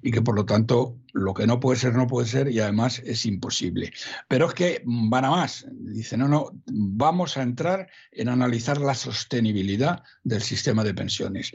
[0.05, 3.01] Y que por lo tanto lo que no puede ser, no puede ser y además
[3.05, 3.93] es imposible.
[4.27, 5.65] Pero es que van a más.
[5.71, 11.51] Dicen, no, no, vamos a entrar en analizar la sostenibilidad del sistema de pensiones.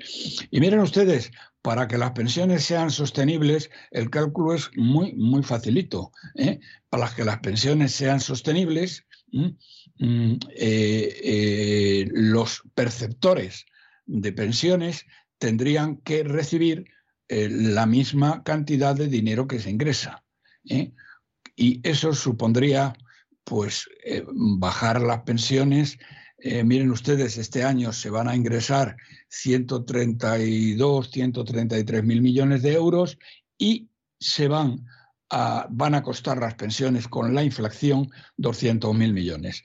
[0.51, 1.31] Y miren ustedes,
[1.63, 6.11] para que las pensiones sean sostenibles, el cálculo es muy, muy facilito.
[6.35, 6.59] ¿eh?
[6.89, 9.08] Para que las pensiones sean sostenibles, eh, eh,
[12.13, 13.67] los perceptores
[14.07, 15.05] de pensiones
[15.39, 16.87] tendrían que recibir
[17.29, 20.25] eh, la misma cantidad de dinero que se ingresa.
[20.65, 22.95] Y eso supondría
[23.45, 23.89] pues
[24.33, 25.99] bajar las pensiones.
[26.65, 28.97] miren ustedes, este año se van a ingresar
[29.29, 33.19] 132, 133 mil millones de euros
[33.57, 33.89] y
[34.21, 34.85] se van
[35.31, 39.63] van a costar las pensiones con la inflación 200.000 millones.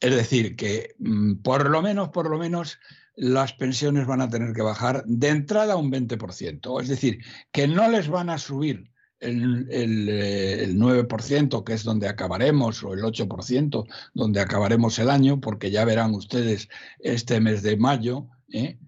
[0.00, 2.78] Es decir, que mm, por lo menos, por lo menos,
[3.14, 6.80] las pensiones van a tener que bajar de entrada un 20%.
[6.80, 7.18] Es decir,
[7.52, 13.86] que no les van a subir el, 9%, que es donde acabaremos, o el 8%,
[14.14, 18.78] donde acabaremos el año, porque ya verán ustedes este mes de mayo ¿eh?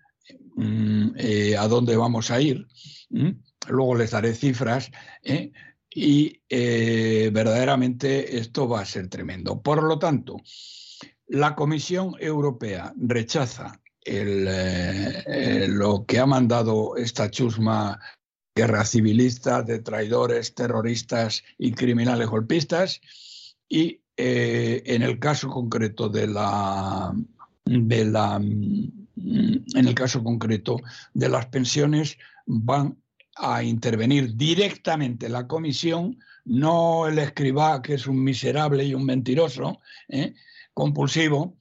[0.57, 2.67] Mm, eh, a dónde vamos a ir.
[3.69, 4.91] Luego les daré cifras.
[5.23, 5.53] ¿eh?
[5.95, 9.61] Y eh, verdaderamente esto va a ser tremendo.
[9.61, 10.39] Por lo tanto,
[11.27, 18.01] la Comisión Europea rechaza eh, eh, lo que ha mandado esta chusma
[18.55, 23.01] guerra civilista de traidores, terroristas y criminales golpistas
[23.69, 27.15] y en el caso concreto de la,
[27.65, 30.77] de la en el caso concreto
[31.15, 33.02] de las pensiones van
[33.37, 39.79] a intervenir directamente la comisión, no el escriba, que es un miserable y un mentiroso,
[40.09, 40.35] ¿eh?
[40.75, 41.57] compulsivo,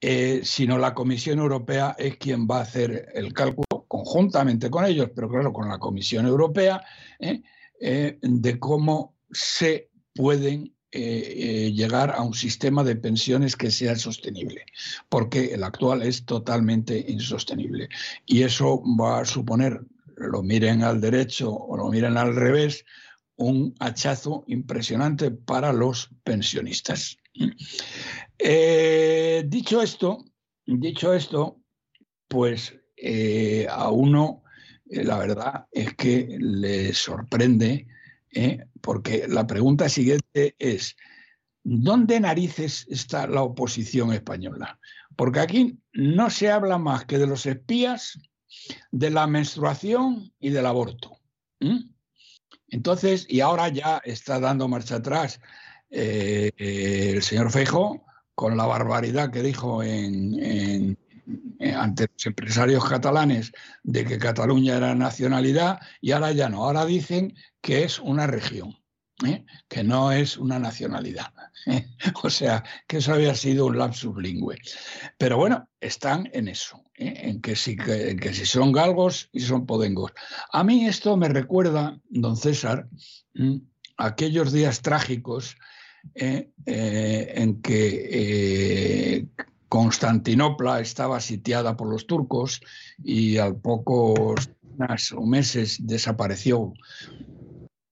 [0.00, 5.10] eh, sino la Comisión Europea es quien va a hacer el cálculo conjuntamente con ellos,
[5.14, 6.82] pero claro, con la Comisión Europea,
[7.18, 7.42] ¿eh?
[7.80, 14.64] de cómo se pueden llegar a un sistema de pensiones que sea sostenible,
[15.10, 17.90] porque el actual es totalmente insostenible.
[18.24, 19.82] Y eso va a suponer
[20.16, 22.84] lo miren al derecho o lo miren al revés,
[23.36, 27.18] un hachazo impresionante para los pensionistas.
[28.38, 30.24] Eh, dicho esto,
[30.64, 31.60] dicho esto,
[32.28, 34.42] pues eh, a uno
[34.88, 37.86] eh, la verdad es que le sorprende,
[38.82, 40.94] porque la pregunta siguiente es,
[41.62, 44.78] ¿dónde narices está la oposición española?
[45.16, 48.18] Porque aquí no se habla más que de los espías,
[48.90, 51.18] de la menstruación y del aborto.
[52.68, 55.40] Entonces, y ahora ya está dando marcha atrás
[55.90, 58.04] eh, el señor Feijo
[58.34, 60.98] con la barbaridad que dijo en,
[61.74, 63.52] ante los empresarios catalanes
[63.82, 68.76] de que Cataluña era nacionalidad y ahora ya no, ahora dicen que es una región.
[69.24, 69.44] ¿Eh?
[69.68, 71.32] que no es una nacionalidad.
[71.66, 71.86] ¿eh?
[72.22, 74.56] O sea, que eso había sido un lapsus lingüe.
[75.18, 77.14] Pero bueno, están en eso, ¿eh?
[77.22, 80.12] en, que si, que, si son galgos y son podengos.
[80.52, 82.88] A mí esto me recuerda, don César,
[83.96, 85.56] aquellos días trágicos
[86.14, 89.26] en que
[89.68, 92.60] Constantinopla estaba sitiada por los turcos
[93.02, 94.48] y al pocos
[95.24, 96.72] meses desapareció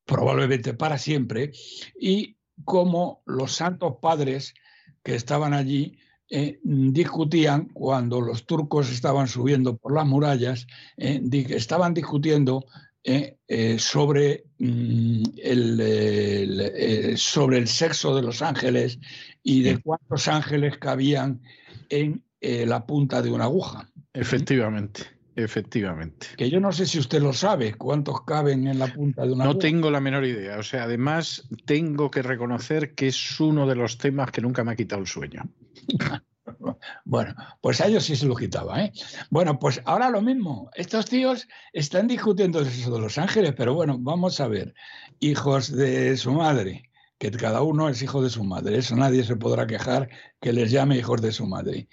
[0.04, 1.52] probablemente para siempre,
[1.98, 4.54] y como los santos padres
[5.02, 5.98] que estaban allí
[6.30, 10.66] eh, discutían cuando los turcos estaban subiendo por las murallas,
[10.96, 12.64] eh, estaban discutiendo
[13.06, 13.36] eh,
[13.78, 18.98] sobre, mm, el, sobre el sexo de los ángeles
[19.42, 21.42] y de cuántos ángeles cabían
[21.90, 23.90] en la punta de una aguja.
[24.14, 25.13] Efectivamente.
[25.36, 26.28] Efectivamente.
[26.36, 29.44] Que yo no sé si usted lo sabe, cuántos caben en la punta de una.
[29.44, 30.58] No tengo la menor idea.
[30.58, 34.72] O sea, además tengo que reconocer que es uno de los temas que nunca me
[34.72, 35.42] ha quitado el sueño.
[37.04, 38.84] bueno, pues a ellos sí se lo quitaba.
[38.84, 38.92] ¿eh?
[39.30, 40.70] Bueno, pues ahora lo mismo.
[40.74, 44.74] Estos tíos están discutiendo eso de Los Ángeles, pero bueno, vamos a ver.
[45.18, 48.78] Hijos de su madre, que cada uno es hijo de su madre.
[48.78, 50.08] Eso nadie se podrá quejar
[50.40, 51.88] que les llame hijos de su madre.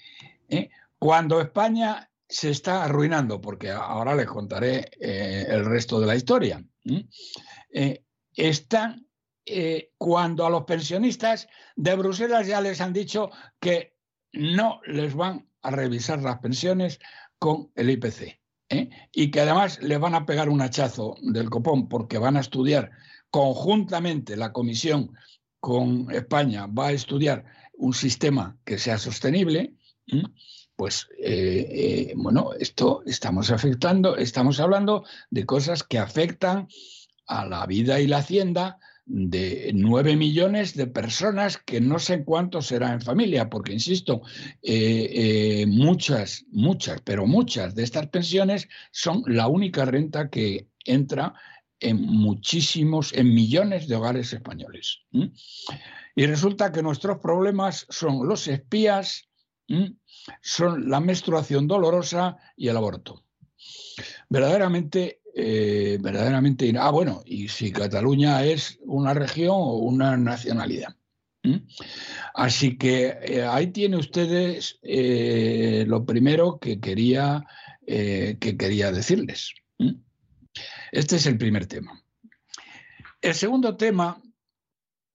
[0.50, 0.70] ¿eh?
[1.00, 6.64] Cuando España se está arruinando, porque ahora les contaré eh, el resto de la historia.
[7.74, 8.03] Eh,
[8.34, 9.06] están
[9.45, 13.98] eh, cuando a los pensionistas de Bruselas ya les han dicho que
[14.32, 17.00] no les van a revisar las pensiones
[17.38, 18.40] con el IPC
[19.11, 22.92] y que además les van a pegar un hachazo del copón porque van a estudiar
[23.30, 25.11] conjuntamente la comisión
[25.60, 27.43] con España va a estudiar
[27.74, 29.76] un sistema que sea sostenible
[30.82, 36.68] pues eh, eh, bueno, esto estamos afectando, estamos hablando de cosas que afectan
[37.27, 42.66] a la vida y la hacienda de nueve millones de personas que no sé cuántos
[42.66, 44.24] será en familia, porque insisto,
[44.64, 51.35] eh, muchas, muchas, pero muchas de estas pensiones son la única renta que entra
[51.80, 55.01] en muchísimos, en millones de hogares españoles.
[56.16, 59.27] Y resulta que nuestros problemas son los espías,
[60.41, 63.24] son la menstruación dolorosa y el aborto.
[64.30, 66.74] Verdaderamente, eh, verdaderamente.
[66.77, 70.95] Ah, bueno, y si Cataluña es una región o una nacionalidad.
[72.35, 77.45] Así que eh, ahí tiene ustedes eh, lo primero que quería,
[77.85, 79.53] que quería decirles.
[80.91, 82.01] Este es el primer tema.
[83.22, 84.22] El segundo tema,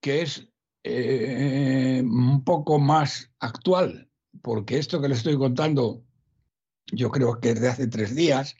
[0.01, 0.47] que es
[0.83, 4.06] un poco más actual,
[4.41, 6.03] porque esto que le estoy contando,
[6.91, 8.55] yo creo que es de hace tres días,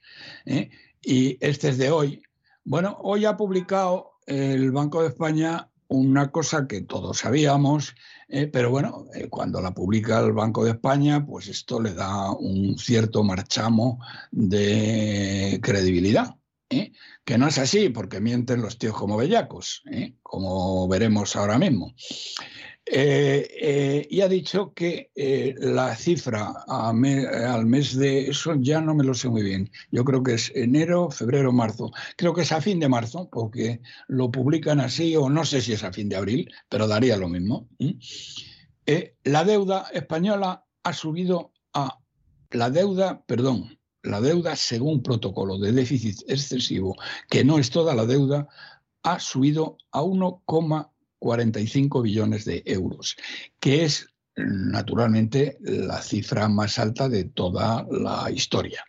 [0.46, 0.70] ¿eh?
[1.02, 2.22] y este es de hoy.
[2.64, 7.96] Bueno, hoy ha publicado el Banco de España una cosa que todos sabíamos,
[8.28, 8.48] ¿eh?
[8.48, 12.78] pero bueno, eh, cuando la publica el Banco de España, pues esto le da un
[12.78, 14.00] cierto marchamo
[14.32, 16.36] de credibilidad.
[16.70, 19.84] Que no es así, porque mienten los tíos como bellacos,
[20.22, 21.94] como veremos ahora mismo.
[22.90, 28.96] Eh, eh, y ha dicho que eh, la cifra al mes de eso ya no
[28.96, 29.70] me lo sé muy bien.
[29.92, 31.92] Yo creo que es enero, febrero, marzo.
[32.16, 35.74] Creo que es a fin de marzo, porque lo publican así, o no sé si
[35.74, 37.68] es a fin de abril, pero daría lo mismo.
[39.24, 42.00] la deuda española ha subido a
[42.52, 46.96] la deuda, perdón, la deuda según protocolo de déficit excesivo,
[47.30, 48.48] que no es toda la deuda,
[49.04, 53.16] ha subido a 1,1 45 billones de euros,
[53.60, 58.84] que es naturalmente la cifra más alta de toda la historia.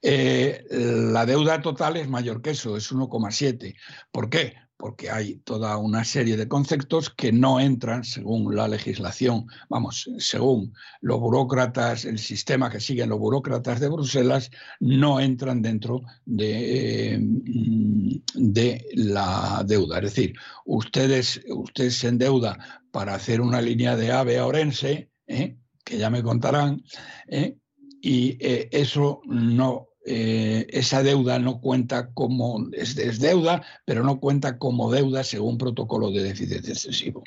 [0.00, 3.74] Eh, la deuda total es mayor que eso, es 1,7.
[4.12, 4.54] ¿Por qué?
[4.78, 10.72] Porque hay toda una serie de conceptos que no entran según la legislación, vamos, según
[11.00, 18.18] los burócratas, el sistema que siguen los burócratas de Bruselas, no entran dentro de, mm,
[18.34, 19.98] de la deuda.
[19.98, 20.34] Es decir,
[20.64, 22.56] ustedes, ustedes se endeuda
[22.92, 25.56] para hacer una línea de AVE a Orense, ¿eh?
[25.84, 26.84] que ya me contarán,
[27.26, 27.56] ¿eh?
[28.00, 34.58] y eh, eso no eh, esa deuda no cuenta como, es, deuda, pero no cuenta
[34.58, 37.24] como deuda según protocolo de déficit excesivo.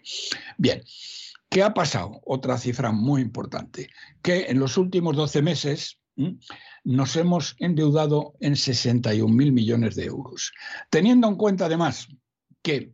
[0.57, 0.83] Bien,
[1.49, 2.21] ¿qué ha pasado?
[2.25, 3.89] Otra cifra muy importante,
[4.21, 5.99] que en los últimos 12 meses
[6.83, 10.51] nos hemos endeudado en 61 mil millones de euros,
[10.89, 12.07] teniendo en cuenta además
[12.61, 12.93] que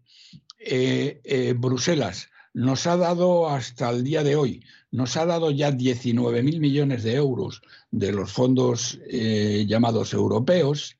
[0.59, 5.71] eh, eh, Bruselas nos ha dado hasta el día de hoy, nos ha dado ya
[5.71, 10.97] 19 mil millones de euros de los fondos eh, llamados europeos.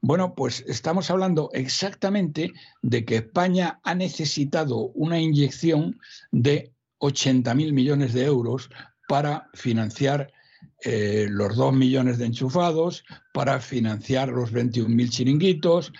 [0.00, 2.52] Bueno, pues estamos hablando exactamente
[2.82, 6.00] de que España ha necesitado una inyección
[6.32, 8.68] de 80 mil millones de euros
[9.08, 10.32] para financiar
[10.84, 15.92] los 2 millones de enchufados, para financiar los 21.000 chiringuitos,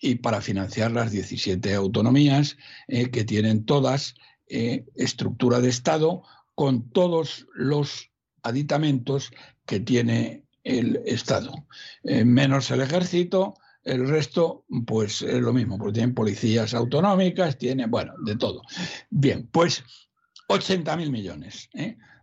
[0.00, 2.56] y para financiar las 17 autonomías
[2.88, 4.14] eh, que tienen todas
[4.48, 6.22] eh, estructura de Estado
[6.54, 8.10] con todos los
[8.42, 9.30] aditamentos
[9.66, 11.66] que tiene el Estado,
[12.04, 17.90] eh, menos el ejército, el resto, pues es lo mismo, porque tienen policías autonómicas, tienen,
[17.90, 18.62] bueno, de todo.
[19.10, 19.84] Bien, pues
[20.48, 21.70] 80 mil millones.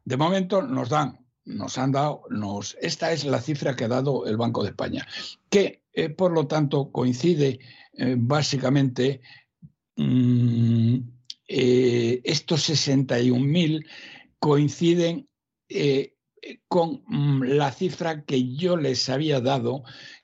[0.03, 4.25] De momento nos dan, nos han dado, nos, esta es la cifra que ha dado
[4.25, 5.07] el Banco de España,
[5.49, 7.59] que eh, por lo tanto, coincide
[7.93, 9.21] eh, básicamente
[9.95, 10.97] mm,
[11.47, 13.85] eh, estos 61.000
[14.39, 15.27] coinciden
[16.67, 19.83] con mm, la cifra que yo les había dado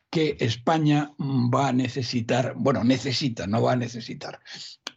[0.09, 4.39] que España mm, va a necesitar, bueno, necesita, no va a necesitar,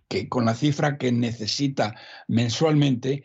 [0.09, 1.95] que con la cifra que necesita
[2.29, 3.25] mensualmente,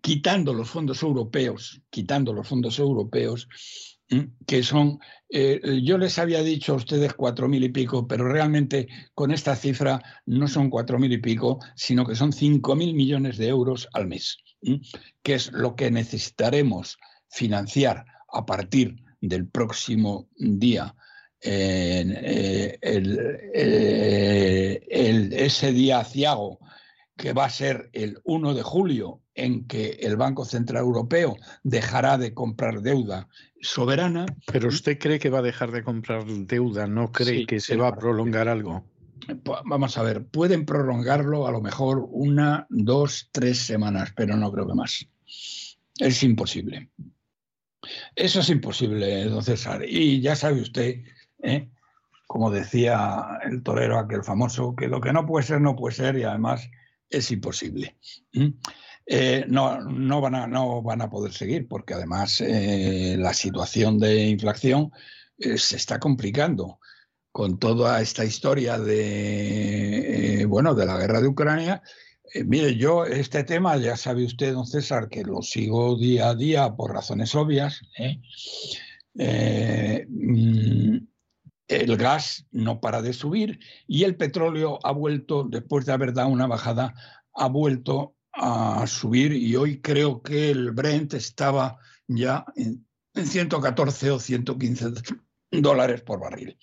[0.00, 3.48] quitando los fondos europeos, quitando los fondos europeos,
[4.46, 8.88] que son, eh, yo les había dicho a ustedes cuatro mil y pico, pero realmente
[9.14, 13.38] con esta cifra no son cuatro mil y pico, sino que son cinco mil millones
[13.38, 14.38] de euros al mes,
[15.22, 20.94] que es lo que necesitaremos financiar a partir del próximo día.
[21.46, 23.18] Eh, el,
[25.32, 26.58] ese día aciago
[27.16, 32.18] que va a ser el 1 de julio, en que el Banco Central Europeo dejará
[32.18, 33.28] de comprar deuda
[33.60, 34.26] soberana.
[34.46, 37.88] Pero usted cree que va a dejar de comprar deuda, ¿no cree que se va
[37.88, 38.84] a prolongar algo?
[39.64, 44.66] Vamos a ver, pueden prolongarlo a lo mejor una, dos, tres semanas, pero no creo
[44.66, 45.06] que más.
[45.98, 46.90] Es imposible.
[48.14, 49.84] Eso es imposible, don César.
[49.86, 51.02] Y ya sabe usted,
[51.42, 51.68] ¿eh?
[52.26, 56.18] como decía el torero aquel famoso, que lo que no puede ser, no puede ser
[56.18, 56.68] y además
[57.08, 57.96] es imposible.
[59.06, 63.98] Eh, no, no, van a, no van a poder seguir porque además eh, la situación
[63.98, 64.90] de inflación
[65.36, 66.80] eh, se está complicando
[67.30, 71.82] con toda esta historia de, bueno, de la guerra de Ucrania.
[72.46, 76.74] mire, yo este tema, ya sabe usted, don César, que lo sigo día a día
[76.74, 77.80] por razones obvias.
[79.16, 80.98] Mm,
[81.68, 86.28] el gas no para de subir y el petróleo ha vuelto, después de haber dado
[86.28, 86.94] una bajada,
[87.34, 94.18] ha vuelto a subir y hoy creo que el Brent estaba ya en, 114 o
[94.18, 94.86] 115
[95.52, 96.58] dólares por barril.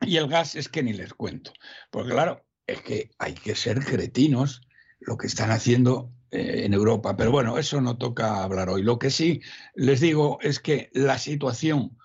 [0.00, 1.52] Y el gas es que ni les cuento,
[1.90, 4.62] porque claro, es que hay que ser cretinos
[4.98, 7.16] lo que están haciendo eh, en Europa.
[7.16, 8.82] Pero bueno, eso no toca hablar hoy.
[8.82, 9.40] Lo que sí
[9.74, 11.96] les digo es que la situación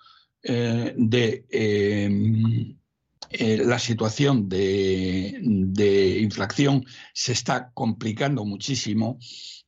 [0.44, 2.78] eh, de em,
[3.32, 9.18] eh, la situación de, inflación se está complicando muchísimo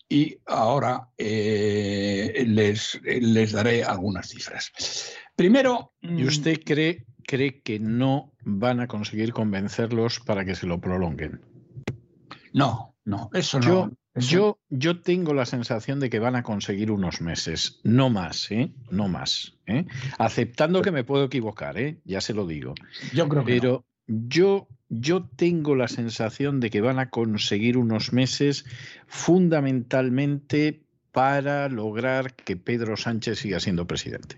[0.08, 4.72] y ahora eh, les, les, daré algunas cifras.
[5.34, 5.92] Primero...
[6.02, 11.40] ¿Y usted cree, cree que no van a conseguir convencerlos para que se lo prolonguen?
[12.52, 13.66] No, no, eso no.
[13.66, 18.72] Yo, yo tengo la sensación de que van a conseguir unos meses, no más, ¿eh?
[18.90, 19.56] No más.
[19.66, 19.86] ¿eh?
[20.18, 21.98] Aceptando que me puedo equivocar, ¿eh?
[22.04, 22.74] Ya se lo digo.
[23.12, 28.12] Yo creo que Pero yo, yo tengo la sensación de que van a conseguir unos
[28.12, 28.64] meses
[29.06, 34.36] fundamentalmente para lograr que Pedro Sánchez siga siendo presidente.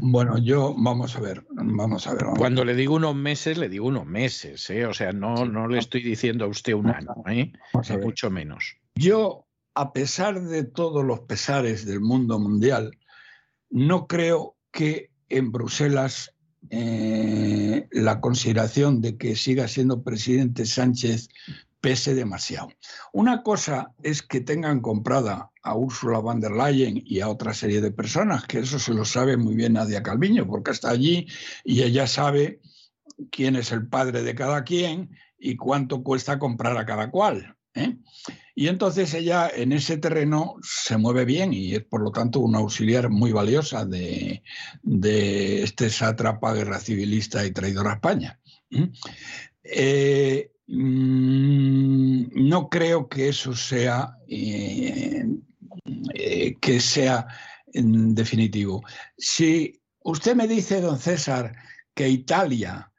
[0.00, 2.24] Bueno, yo vamos a ver, vamos a ver.
[2.36, 4.86] Cuando le digo unos meses, le digo unos meses, ¿eh?
[4.86, 7.52] o sea, no, no le estoy diciendo a usted un año, ¿eh?
[8.02, 8.76] mucho menos.
[8.94, 12.98] Yo, a pesar de todos los pesares del mundo mundial,
[13.70, 16.34] no creo que en Bruselas
[16.70, 21.28] eh, la consideración de que siga siendo presidente Sánchez
[21.80, 22.68] pese demasiado.
[23.12, 27.80] Una cosa es que tengan comprada a Ursula von der Leyen y a otra serie
[27.80, 31.26] de personas, que eso se lo sabe muy bien Nadia Calviño, porque está allí
[31.64, 32.60] y ella sabe
[33.30, 37.56] quién es el padre de cada quien y cuánto cuesta comprar a cada cual.
[37.74, 37.96] ¿eh?
[38.54, 42.58] Y entonces ella en ese terreno se mueve bien y es por lo tanto una
[42.58, 44.42] auxiliar muy valiosa de,
[44.82, 48.40] este sátrapa guerra civilista y traidor a España.
[49.62, 55.26] Eh, mm, no creo que eso sea eh,
[56.60, 57.26] que sea
[57.72, 58.82] en definitivo.
[59.16, 61.54] Si usted me dice, don César,
[61.94, 62.90] que Italia,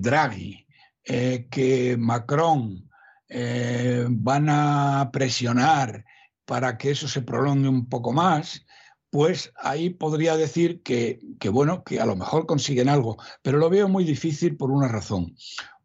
[0.00, 0.66] Draghi,
[1.04, 2.88] que Macron,
[3.30, 6.04] eh, van a presionar
[6.46, 8.64] para que eso se prolongue un poco más,
[9.10, 13.86] pues ahí podría decir que, bueno, que a lo mejor consiguen algo, pero lo veo
[13.88, 15.36] muy difícil por una razón,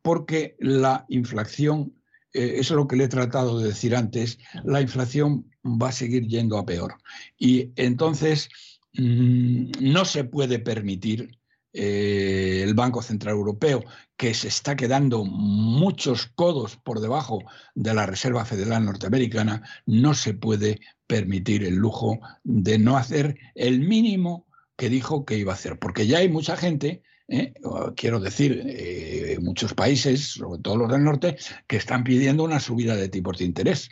[0.04, 1.96] porque la inflación,
[2.34, 5.94] eh, eso es lo que le he tratado de decir antes, la inflación va a
[5.94, 6.98] seguir yendo a peor.
[7.40, 8.50] Y entonces
[8.94, 11.40] mm, no se puede permitir
[11.76, 13.84] eh, el Banco Central Europeo,
[14.16, 17.40] que se está quedando muchos codos por debajo
[17.74, 23.80] de la Reserva Federal Norteamericana, no se puede permitir el lujo de no hacer el
[23.80, 24.46] mínimo
[24.78, 27.02] que dijo que iba a hacer, porque ya hay mucha gente,
[27.34, 27.54] eh,
[27.96, 31.38] quiero decir, eh, muchos países, sobre todo los del norte,
[31.68, 33.90] que están pidiendo una subida de tipos de interés,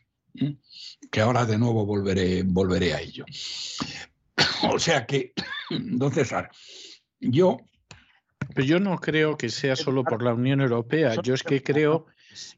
[1.12, 3.26] que ahora de nuevo volveré, volveré a ello.
[4.72, 5.34] o sea que,
[5.70, 6.50] don César,
[7.20, 7.58] yo
[8.54, 11.16] pero yo no creo que sea solo por la Unión Europea.
[11.22, 12.06] Yo es que creo,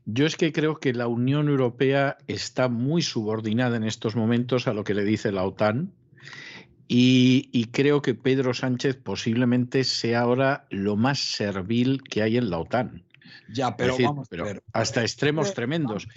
[0.05, 4.73] yo es que creo que la Unión Europea está muy subordinada en estos momentos a
[4.73, 5.93] lo que le dice la OTAN.
[6.95, 12.59] Y, creo que Pedro Sánchez posiblemente sea ahora lo más servil que hay en la
[12.59, 13.03] OTAN.
[13.51, 14.63] Ya, pero, vamos a ver.
[14.73, 16.07] hasta extremos tremendos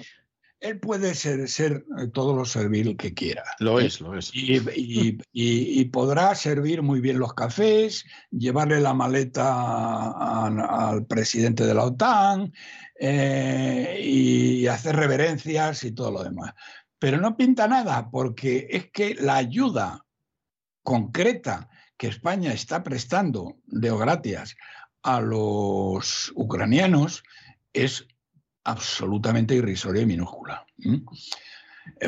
[0.60, 3.44] él puede ser, ser, eh, todo lo servil que quiera.
[3.58, 4.30] Lo es, lo es.
[4.34, 10.10] Y, podrá servir muy bien los cafés, llevarle la maleta
[10.46, 12.52] al presidente de la OTAN
[12.98, 16.54] eh, y hacer reverencias y todo lo demás.
[16.98, 20.05] Pero no pinta nada, porque es que la ayuda
[20.86, 24.56] concreta que España está prestando de gratias
[25.02, 27.24] a los ucranianos
[27.72, 28.06] es
[28.62, 30.64] absolutamente irrisoria y minúscula.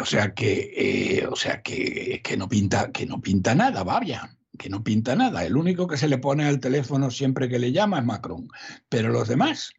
[0.00, 4.36] O sea que, eh, o sea que, que, no pinta, que no pinta nada, vaya,
[4.56, 5.44] que no pinta nada.
[5.44, 8.48] El único que se le pone al teléfono siempre que le llama es Macron,
[8.88, 9.72] pero los demás,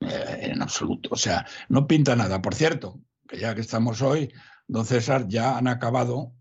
[0.00, 1.08] eh, en absoluto.
[1.12, 2.42] O sea, no pinta nada.
[2.42, 4.30] Por cierto, que ya que estamos hoy,
[4.68, 6.32] don César, ya han acabado,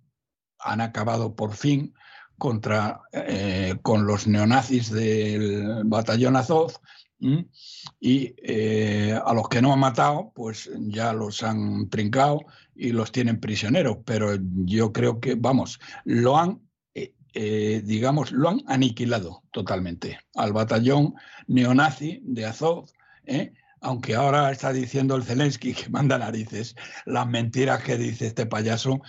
[0.63, 1.93] han acabado por fin
[2.37, 6.73] contra, eh, con los neonazis del batallón Azov,
[7.99, 12.41] y eh, a los que no han matado, pues ya los han trincado
[12.75, 13.99] y los tienen prisioneros.
[14.05, 16.61] Pero yo creo que, vamos, lo han,
[16.93, 21.15] eh, digamos, lo han aniquilado totalmente al batallón
[21.47, 22.89] neonazi de Azov.
[23.83, 29.01] Aunque ahora está diciendo el Zelensky que manda narices las mentiras que dice este payaso,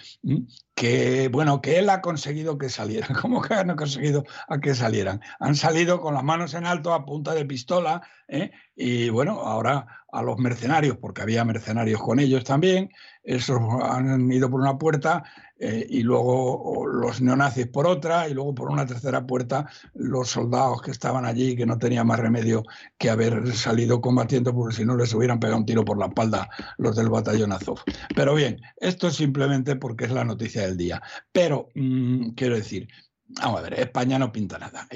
[0.75, 3.15] que bueno, que él ha conseguido que salieran.
[3.21, 5.21] ¿Cómo que han conseguido a que salieran?
[5.39, 8.51] Han salido con las manos en alto a punta de pistola ¿eh?
[8.77, 12.91] y bueno, ahora a los mercenarios, porque había mercenarios con ellos también,
[13.25, 15.25] esos han ido por una puerta
[15.59, 20.83] eh, y luego los neonazis por otra y luego por una tercera puerta los soldados
[20.83, 22.65] que estaban allí que no tenían más remedio
[22.99, 26.49] que haber salido combatiendo porque si no les hubieran pegado un tiro por la espalda
[26.77, 27.81] los del batallón Azov.
[28.15, 31.01] Pero bien, esto es simplemente porque es la noticia del día.
[31.33, 32.89] Pero mm, quiero decir,
[33.27, 34.87] Vamos a ver, España no pinta nada.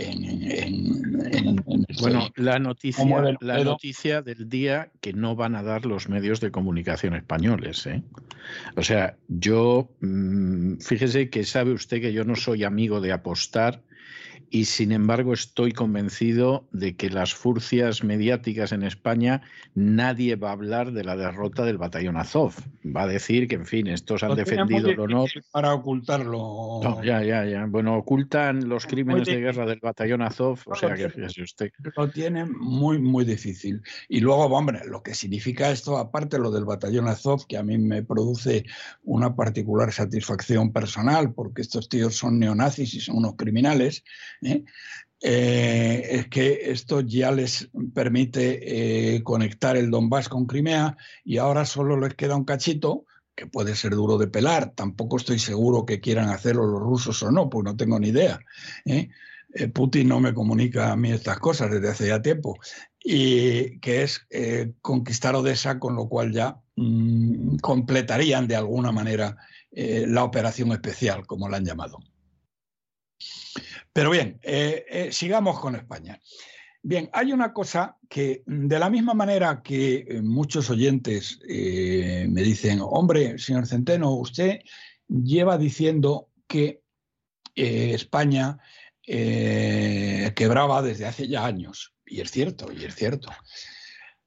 [2.00, 6.50] bueno, la noticia, la noticia del día que no van a dar los medios de
[6.50, 7.86] comunicación españoles.
[7.86, 8.02] ¿eh?
[8.76, 13.82] O sea, yo, mm, fíjese que sabe usted que yo no soy amigo de apostar
[14.50, 19.42] y sin embargo estoy convencido de que las furcias mediáticas en España
[19.74, 22.54] nadie va a hablar de la derrota del batallón Azov.
[22.84, 25.28] Va a decir que, en fin, estos han defendido el honor.
[25.50, 26.80] Para ocultarlo.
[27.02, 27.66] ya, ya, ya.
[27.66, 31.70] Bueno, ocultan los crímenes de guerra del batallón Azov, o sea que fíjese usted.
[31.96, 33.82] Lo tienen muy, muy difícil.
[34.08, 37.78] Y luego, hombre, lo que significa esto, aparte lo del batallón Azov, que a mí
[37.78, 38.64] me produce
[39.04, 44.04] una particular satisfacción personal, porque estos tíos son neonazis y son unos criminales,
[44.42, 44.64] ¿eh?
[45.20, 51.64] Eh, es que esto ya les permite eh, conectar el Donbass con Crimea y ahora
[51.64, 54.74] solo les queda un cachito que puede ser duro de pelar.
[54.74, 58.40] Tampoco estoy seguro que quieran hacerlo los rusos o no, pues no tengo ni idea.
[59.72, 62.58] Putin no me comunica a mí estas cosas desde hace ya tiempo.
[63.00, 64.26] Y que es
[64.80, 69.36] conquistar Odessa, con lo cual ya mm, completarían de alguna manera
[69.70, 72.00] la operación especial, como la han llamado.
[73.98, 76.20] Pero bien, eh, eh, sigamos con España.
[76.80, 82.78] Bien, hay una cosa que de la misma manera que eh, muchos oyentes me dicen,
[82.80, 84.60] hombre, señor Centeno, usted
[85.08, 86.80] lleva diciendo que
[87.56, 88.58] España
[89.02, 91.92] quebraba desde hace ya años.
[92.06, 93.30] Y es cierto, y es cierto.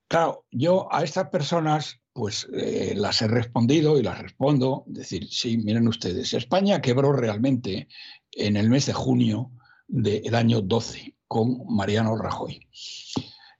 [0.10, 5.88] Claro, yo a estas personas pues las he respondido y las respondo, decir, sí, miren
[5.88, 7.88] ustedes, España quebró realmente
[8.34, 9.54] en el mes de junio
[9.92, 12.66] del año 12 con Mariano Rajoy.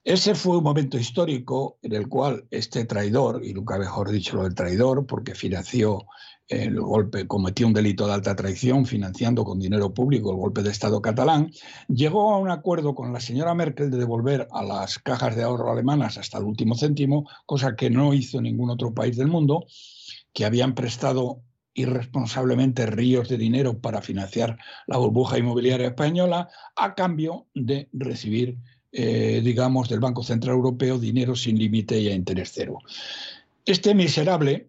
[0.02, 4.42] Ese fue un momento histórico en el cual este traidor, y nunca mejor dicho lo
[4.42, 6.06] del traidor, porque financió
[6.48, 10.70] el golpe, cometió un delito de alta traición financiando con dinero público el golpe de
[10.70, 11.52] Estado catalán,
[11.88, 15.70] llegó a un acuerdo con la señora Merkel de devolver a las cajas de ahorro
[15.70, 19.66] alemanas hasta el último céntimo, cosa que no hizo ningún otro país del mundo,
[20.32, 21.42] que habían prestado
[21.74, 28.58] irresponsablemente ríos de dinero para financiar la burbuja inmobiliaria española a cambio de recibir,
[28.92, 32.78] eh, digamos, del Banco Central Europeo dinero sin límite y a interés cero.
[33.64, 34.68] Este miserable,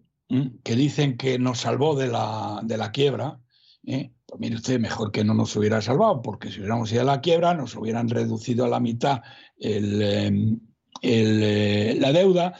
[0.62, 3.38] que dicen que nos salvó de la, de la quiebra,
[3.86, 4.10] ¿eh?
[4.26, 7.20] pues mire usted, mejor que no nos hubiera salvado, porque si hubiéramos ido a la
[7.20, 9.22] quiebra nos hubieran reducido a la mitad
[9.58, 10.58] em,
[11.02, 12.54] eh, la deuda,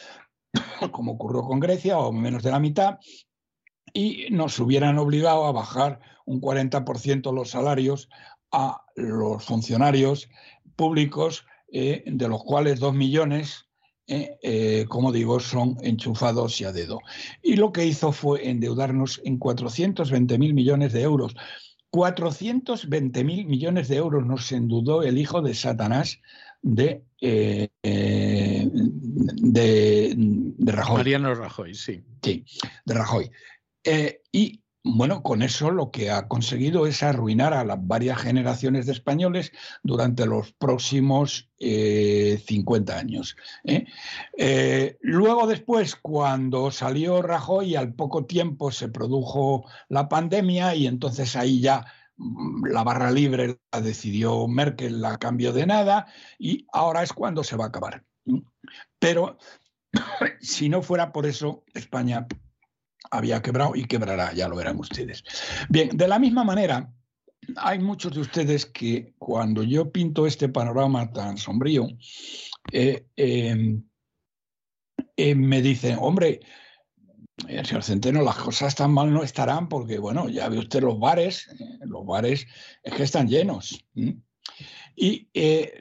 [0.93, 2.99] como ocurrió con Grecia, o menos de la mitad,
[3.95, 8.11] y nos hubieran obligado a bajar un 40% los salarios
[8.53, 10.29] a los funcionarios
[10.77, 13.67] públicos, eh, de los cuales dos millones,
[14.07, 17.01] eh, eh, como digo, son enchufados y a dedo.
[17.43, 21.35] Y lo que hizo fue endeudarnos en 420 mil millones de euros.
[21.91, 26.19] 420 mil millones de euros nos endeudó el hijo de Satanás
[26.61, 27.71] de, de,
[29.45, 30.97] de Rajoy.
[30.97, 32.03] Mariano Rajoy, sí.
[32.21, 32.45] Sí,
[32.85, 33.31] de Rajoy.
[33.85, 38.85] Eh, y bueno, con eso lo que ha conseguido es arruinar a las varias generaciones
[38.85, 43.37] de españoles durante los próximos 50 eh, años.
[43.65, 44.99] ¿eh?
[45.01, 51.61] luego después, cuando salió Rajoy, al poco tiempo se produjo la pandemia y entonces ahí
[51.61, 51.87] ya
[52.19, 56.07] mm, la barra libre la decidió Merkel a cambio de nada
[56.39, 58.05] y ahora es cuando se va a acabar.
[58.99, 59.39] Pero
[60.41, 62.27] si no fuera por eso, España
[63.11, 65.25] había quebrado y quebrará, ya lo verán ustedes.
[65.69, 66.93] Bien, de la misma manera,
[67.57, 71.89] hay muchos de ustedes que cuando yo pinto este panorama tan sombrío,
[72.73, 73.83] eh, em,
[75.17, 76.41] eh, me dicen, hombre,
[77.49, 80.99] eh, señor Centeno, las cosas tan mal no estarán porque, bueno, ya ve usted los
[80.99, 81.49] bares,
[81.81, 82.47] los bares
[82.83, 83.85] es que están llenos.
[84.97, 85.29] Y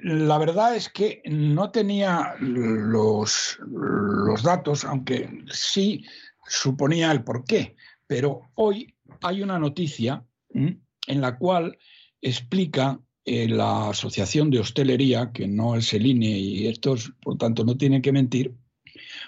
[0.02, 6.04] la verdad es que no tenía los, los datos, aunque sí
[6.48, 7.76] suponía el porqué,
[8.08, 11.78] pero hoy hay una noticia en la cual
[12.22, 17.64] explica eh, la Asociación de Hostelería, que no es el INE y estos, por tanto,
[17.64, 18.54] no tienen que mentir,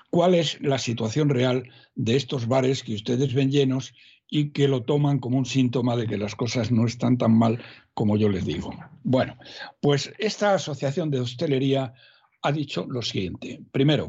[0.10, 3.94] cuál es la situación real de estos bares que ustedes ven llenos
[4.30, 7.64] y que lo toman como un síntoma de que las cosas no están tan mal
[7.94, 8.72] como yo les digo.
[9.04, 9.38] Bueno,
[9.82, 11.94] pues esta Asociación de Hostelería
[12.42, 13.62] ha dicho lo siguiente.
[13.72, 14.08] Primero,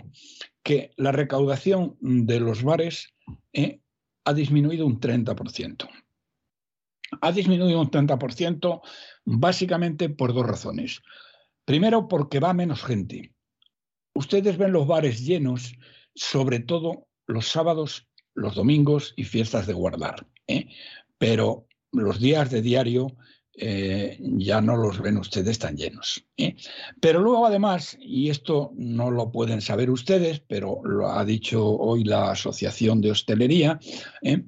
[0.67, 3.15] que la recaudación de los bares
[3.53, 3.79] eh,
[4.25, 5.89] ha disminuido un 30%.
[7.21, 8.81] Ha disminuido un 30%
[9.25, 11.03] básicamente por dos razones.
[11.65, 13.33] Primero, porque va menos gente.
[14.13, 15.73] Ustedes ven los bares llenos,
[16.17, 20.27] sobre todo los sábados, los domingos y fiestas de guardar.
[20.49, 20.67] ¿eh?
[21.17, 23.17] Pero los días de diario
[23.59, 26.23] eh, ya no los ven ustedes tan llenos.
[26.37, 26.57] ¿eh?
[27.01, 32.05] Pero luego además, y esto no lo pueden saber ustedes, pero lo ha dicho hoy
[32.05, 33.81] la Asociación de Hostelería,
[34.23, 34.43] ¿eh?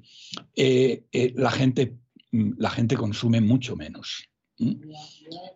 [1.35, 1.97] la, gente,
[2.31, 4.29] la gente consume mucho menos.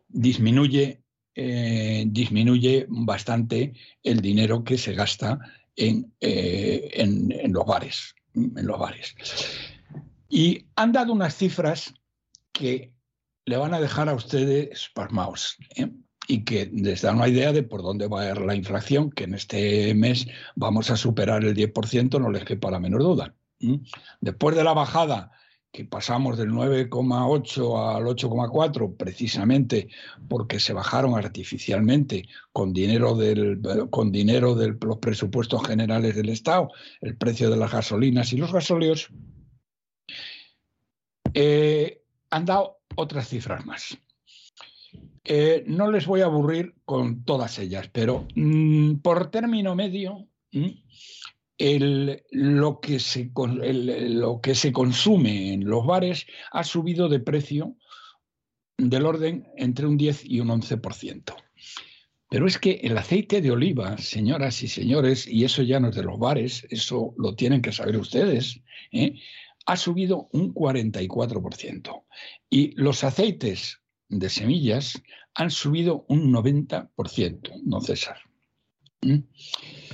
[0.07, 1.03] Disminuye,
[1.35, 5.39] disminuye bastante el dinero que se gasta
[5.75, 8.15] en, en los bares.
[8.33, 9.15] En los bares.
[10.27, 11.93] Y han dado unas cifras
[12.51, 12.92] que
[13.45, 15.57] le van a dejar a ustedes pasmaos.
[15.75, 15.91] ¿eh?
[16.27, 19.25] Y que les da una idea de por dónde va a ir la inflación, que
[19.25, 23.35] en este mes vamos a superar el 10%, no les quepa la menor duda.
[24.21, 25.31] Después de la bajada
[25.73, 29.87] que pasamos del 9,8 al 8,4 precisamente
[30.29, 36.69] porque se bajaron artificialmente con dinero, del, con dinero de los presupuestos generales del Estado,
[37.01, 39.09] el precio de las gasolinas y los gasóleos,
[41.33, 42.02] eh,
[42.33, 43.97] han dado otras cifras más.
[45.23, 50.69] Eh, no les voy a aburrir con todas ellas, pero mm, por término medio, mm,
[52.31, 57.77] lo, que se, lo que se consume en los bares ha subido de precio
[58.77, 61.35] del orden entre un 10 y un 11%.
[62.29, 65.95] Pero es que el aceite de oliva, señoras y señores, y eso ya no es
[65.95, 68.59] de los bares, eso lo tienen que saber ustedes,
[68.91, 69.13] ¿eh?
[69.65, 72.03] Ha subido un 44%.
[72.49, 75.01] Y los aceites de semillas
[75.35, 78.17] han subido un 90%, don César.
[79.01, 79.19] ¿Mm?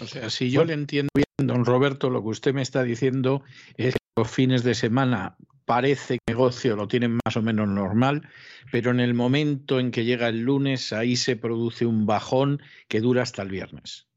[0.02, 3.44] O sea, si yo le entiendo bien, don Roberto, lo que usted me está diciendo
[3.76, 7.68] es que los fines de semana parece que el negocio lo tienen más o menos
[7.68, 8.28] normal,
[8.72, 13.02] pero en el momento en que llega el lunes, ahí se produce un bajón que
[13.02, 14.08] dura hasta el viernes.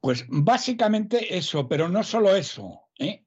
[0.00, 3.24] Pues básicamente eso, pero no solo eso, ¿eh?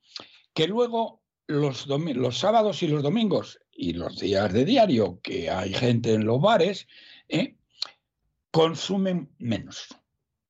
[0.54, 1.19] que luego
[1.50, 6.26] los, los sábados y los domingos y los días de diario que hay gente en
[6.26, 6.88] los bares,
[7.28, 7.56] ¿eh?
[8.52, 9.88] consumen menos.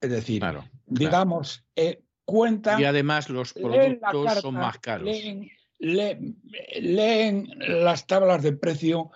[0.01, 0.43] Es decir,
[0.87, 2.81] digamos, eh, cuentan...
[2.81, 5.15] Y además los productos son más caros
[5.79, 9.11] leen las tablas de precio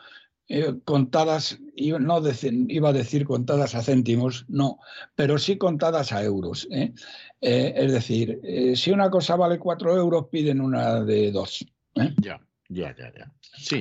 [0.48, 1.60] eh, contadas,
[2.00, 2.22] no
[2.68, 4.80] iba a decir contadas a céntimos, no,
[5.16, 6.66] pero sí contadas a euros.
[6.72, 6.94] ¿eh?
[7.42, 8.40] Es decir,
[8.76, 11.34] si una cosa vale cuatro euros, piden una de
[11.96, 12.14] dos.
[12.22, 12.40] Ya,
[12.70, 13.32] ya, ya, ya.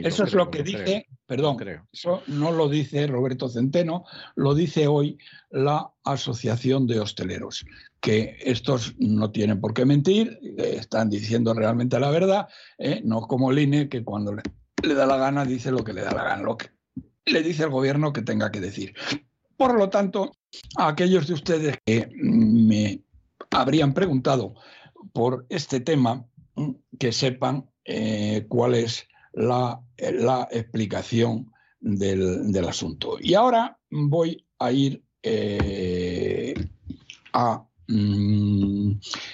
[0.08, 1.56] eso es lo que dice, perdón,
[1.92, 5.18] eso no lo dice Roberto Centeno, lo dice hoy
[5.50, 7.64] la Asociación de Hosteleros,
[8.00, 13.00] que estos no tienen por qué mentir, están diciendo realmente la verdad, ¿eh?
[13.04, 16.12] no como el INE, que cuando le, da la gana dice lo que le da
[16.12, 16.70] la gana, lo que
[17.26, 18.94] le dice el gobierno que tenga que decir.
[19.56, 20.32] Por lo tanto,
[20.76, 23.00] a aquellos de ustedes que me
[23.50, 24.54] habrían preguntado
[25.12, 26.26] por este tema,
[26.98, 29.80] que sepan eh, cuál es la,
[30.50, 33.16] explicación del, asunto.
[33.20, 36.54] Y ahora voy a ir eh,
[37.32, 38.92] a Mm,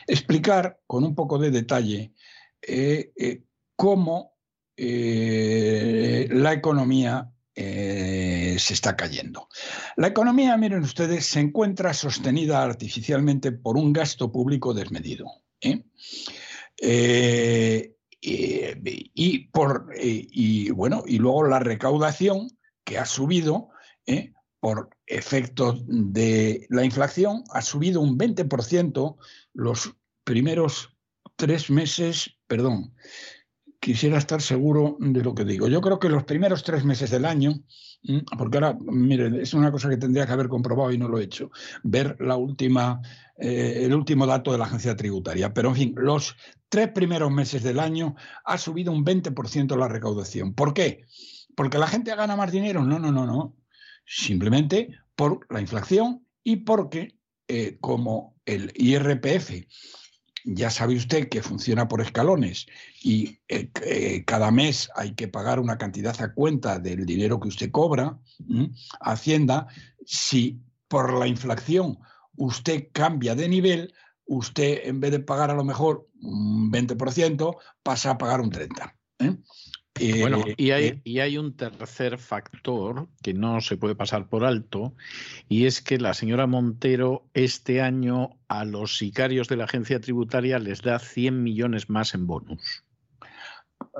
[0.08, 2.12] explicar con un poco de detalle
[2.60, 3.44] eh, eh,
[3.76, 4.36] cómo
[4.76, 9.48] eh, la economía se está cayendo.
[9.96, 15.26] La economía, miren ustedes, se encuentra sostenida artificialmente por un gasto público desmedido.
[18.20, 22.48] Y, por, y, bueno, y luego la recaudación
[22.84, 23.68] que ha subido
[24.60, 29.16] por efectos de la inflación, ha subido un 20%
[29.54, 30.96] los primeros
[31.36, 32.94] tres meses, perdón,
[33.80, 35.68] quisiera estar seguro de lo que digo.
[35.68, 37.62] Yo creo que los primeros tres meses del año,
[38.36, 41.24] porque ahora, miren, es una cosa que tendría que haber comprobado y no lo he
[41.24, 41.50] hecho,
[41.82, 43.00] ver la última,
[43.36, 45.52] eh, el último dato de la agencia tributaria.
[45.52, 46.36] Pero, en fin, los
[46.68, 50.54] tres primeros meses del año ha subido un 20% la recaudación.
[50.54, 51.04] ¿Por qué?
[51.54, 52.84] ¿Porque la gente gana más dinero?
[52.84, 53.56] No, no, no, no
[54.08, 59.66] simplemente por la inflación y porque eh, como el IRPF
[60.44, 62.66] ya sabe usted que funciona por escalones
[63.02, 67.48] y eh, eh, cada mes hay que pagar una cantidad a cuenta del dinero que
[67.48, 68.18] usted cobra,
[69.00, 69.66] Hacienda,
[70.04, 71.98] si por la inflación
[72.36, 73.94] usted cambia de nivel,
[74.26, 78.92] usted en vez de pagar a lo mejor un 20%, pasa a pagar un 30%.
[79.18, 79.38] Bueno,
[80.00, 84.44] eh, y hay, eh, y hay un tercer factor que no se puede pasar por
[84.44, 84.94] alto,
[85.48, 90.58] y es que la señora Montero este año a los sicarios de la agencia tributaria
[90.58, 92.84] les da 100 millones más en bonus.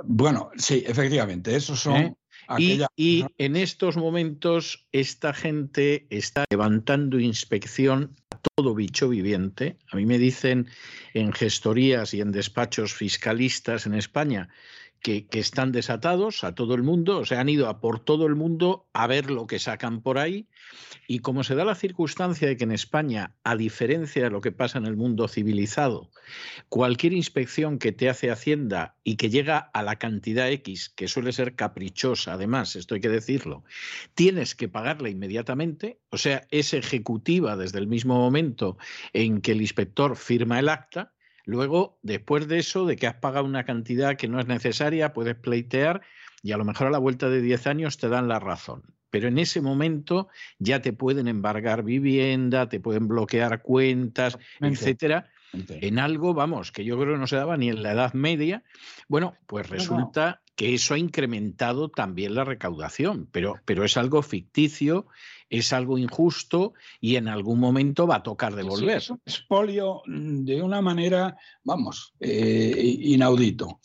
[0.05, 1.97] Bueno, sí, efectivamente, esos son...
[1.97, 2.15] ¿Eh?
[2.57, 9.77] Y, y, en estos momentos esta gente está levantando inspección a todo bicho viviente.
[9.93, 10.67] A mí me dicen
[11.13, 14.49] en gestorías y en despachos fiscalistas en España
[15.01, 18.35] que, están desatados a todo el mundo, o sea, han ido a por todo el
[18.35, 20.49] mundo a ver lo que sacan por ahí.
[21.07, 24.53] Y como se da la circunstancia de que en España, a diferencia de lo que
[24.53, 26.11] pasa en el mundo civilizado,
[26.69, 31.33] cualquier inspección que te hace Hacienda y que llega a la cantidad X, que suele
[31.33, 33.65] ser caprichosa, además, esto hay que decirlo,
[34.15, 38.77] tienes que pagarla inmediatamente, o sea, es ejecutiva desde el mismo momento
[39.13, 41.13] en que el inspector firma el acta,
[41.49, 45.35] Luego, después de eso, de que has pagado una cantidad que no es necesaria, puedes
[45.35, 46.03] pleitear
[46.43, 48.83] y a lo mejor a la vuelta de 10 años te dan la razón.
[49.09, 50.29] Pero en ese momento
[50.59, 55.31] ya te pueden embargar vivienda, te pueden bloquear cuentas, etcétera.
[55.71, 58.63] En algo, vamos, que yo creo que no se daba ni en la Edad Media.
[59.09, 65.07] Bueno, pues resulta que eso ha incrementado también la recaudación, pero, pero es algo ficticio
[65.51, 68.99] es algo injusto y en algún momento va a tocar devolver.
[68.99, 73.81] es un expolio de una manera, vamos, eh, inaudito.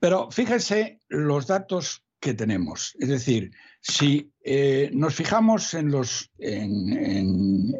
[0.00, 2.96] Pero fíjense los datos que tenemos.
[2.98, 7.74] Es decir, si eh, nos fijamos en los, en,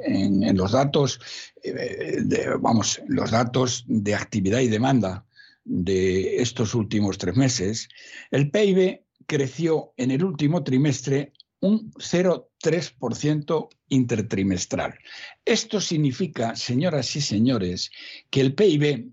[0.55, 1.19] los datos,
[1.63, 5.25] eh, de, vamos, los datos de actividad y demanda
[5.65, 7.89] de estos últimos tres meses,
[8.31, 11.33] el PIB creció en el último trimestre
[11.65, 14.99] un 0,3% intertrimestral.
[15.47, 17.91] Esto significa, señoras y señores,
[18.29, 19.11] que el PIB,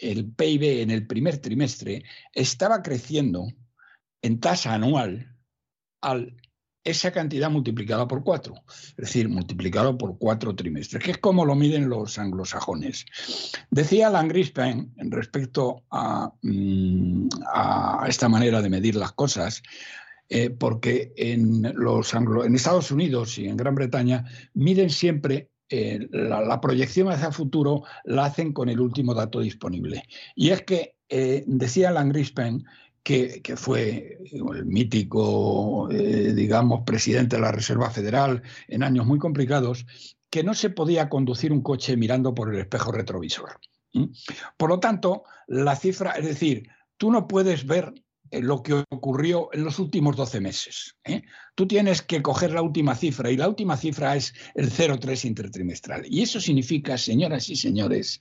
[0.00, 3.48] el PIB en el primer trimestre estaba creciendo
[4.22, 5.36] en tasa anual
[6.00, 6.36] al
[6.82, 11.54] esa cantidad multiplicada por cuatro, es decir, multiplicado por cuatro trimestres, que es como lo
[11.54, 13.04] miden los anglosajones.
[13.70, 19.62] Decía Alan Greenspan respecto mm, a esta manera de medir las cosas,
[20.32, 26.60] eh, porque en, los en Estados Unidos y en Gran Bretaña miden siempre eh, la,
[26.60, 30.04] proyección hacia futuro la hacen con el último dato disponible.
[30.36, 32.64] Y es que, eh, decía Alan Greenspan,
[33.02, 39.84] que, fue el mítico, digamos, presidente de la Reserva Federal en años muy complicados,
[40.28, 43.58] que no se podía conducir un coche mirando por el espejo retrovisor.
[44.56, 46.68] Por lo tanto, la cifra, es decir,
[46.98, 47.92] tú no puedes ver
[48.32, 50.96] lo que ocurrió en los últimos 12 meses.
[51.04, 51.22] ¿eh?
[51.54, 56.04] Tú tienes que coger la última cifra y la última cifra es el 0,3 intertrimestral.
[56.08, 58.20] Y eso significa, señoras y señores,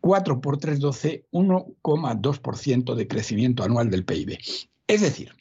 [0.00, 4.38] 4 por 3, 12, 1,2% de crecimiento anual del PIB.
[4.86, 5.32] Es decir,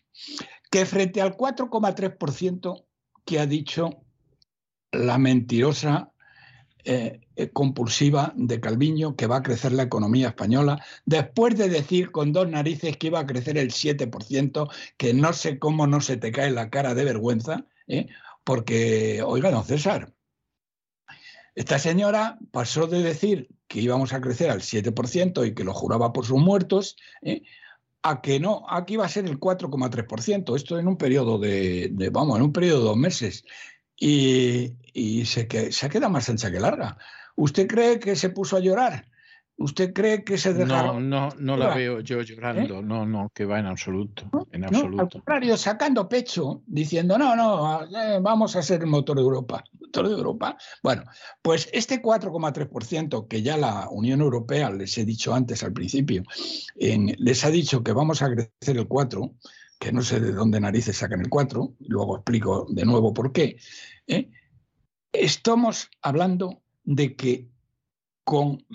[0.69, 2.85] que frente al 4,3%
[3.25, 4.03] que ha dicho
[4.91, 6.11] la mentirosa
[6.83, 12.11] eh, eh, compulsiva de Calviño que va a crecer la economía española, después de decir
[12.11, 16.17] con dos narices que iba a crecer el 7%, que no sé cómo no se
[16.17, 18.07] te cae la cara de vergüenza, ¿eh?
[18.43, 20.13] porque, oiga, don César,
[21.53, 26.13] esta señora pasó de decir que íbamos a crecer al 7% y que lo juraba
[26.13, 26.95] por sus muertos,
[28.03, 32.09] a que no, aquí va a ser el 4,3%, esto en un periodo de, de,
[32.09, 33.45] vamos, en un periodo de dos meses.
[33.95, 34.73] Y,
[35.25, 36.97] se, que, se queda más ancha que larga.
[37.35, 39.05] ¿Usted cree que se puso a llorar?
[39.61, 41.09] ¿Usted cree que se dejaron?
[41.09, 42.83] No, no, no la veo yo llorando, ¿Eh?
[42.83, 45.03] no, no, que va en absoluto, en absoluto.
[45.03, 49.63] al contrario, sacando pecho, diciendo, no, no, eh, vamos a ser el motor de Europa.
[49.79, 50.57] ¿Motor de Europa?
[50.81, 51.03] Bueno,
[51.41, 56.23] pues este 4,3% que ya la Unión Europea, les he dicho antes al principio,
[56.75, 59.35] les ha dicho que vamos a crecer el 4%,
[59.79, 63.57] que no sé de dónde narices sacan el 4, luego explico de nuevo por qué,
[64.07, 64.29] ¿eh?
[65.13, 67.49] Estamos hablando de que
[68.23, 68.65] con,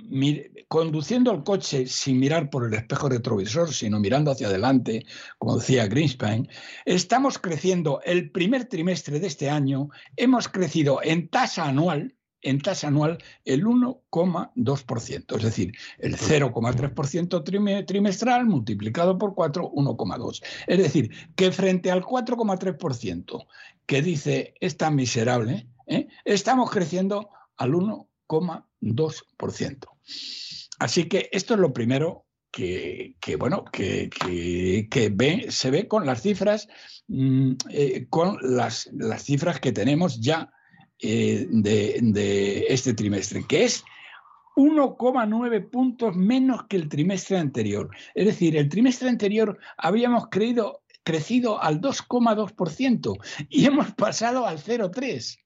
[0.68, 5.06] conduciendo el coche sin mirar por el espejo retrovisor, sino mirando hacia adelante,
[5.38, 6.48] como decía Greenspan,
[6.84, 12.88] estamos creciendo el primer trimestre de este año, hemos crecido en tasa anual en tasa
[12.88, 20.42] anual el 1,2%, es decir, el 0,3% trimestral multiplicado por 4, 1,2.
[20.68, 23.46] Es decir, que frente al 4,3%
[23.86, 26.08] que dice esta miserable, ¿eh?
[26.24, 29.88] estamos creciendo al 1,2%.
[30.78, 34.10] Así que esto es lo primero que, bueno, que,
[35.50, 36.68] se ve con las cifras,
[37.08, 40.50] mm, eh, con las, las cifras que tenemos ya
[40.98, 43.84] eh, de, este trimestre, que es
[44.56, 47.90] 1,9 puntos menos que el trimestre anterior.
[48.14, 53.18] Es decir, el trimestre anterior habíamos creído, crecido al 2,2%
[53.50, 55.38] y hemos pasado al 0,3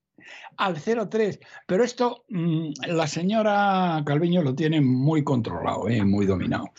[0.56, 1.38] al 0,3.
[1.66, 6.70] Pero esto mm, la señora Calviño lo tiene muy controlado, eh, muy dominado.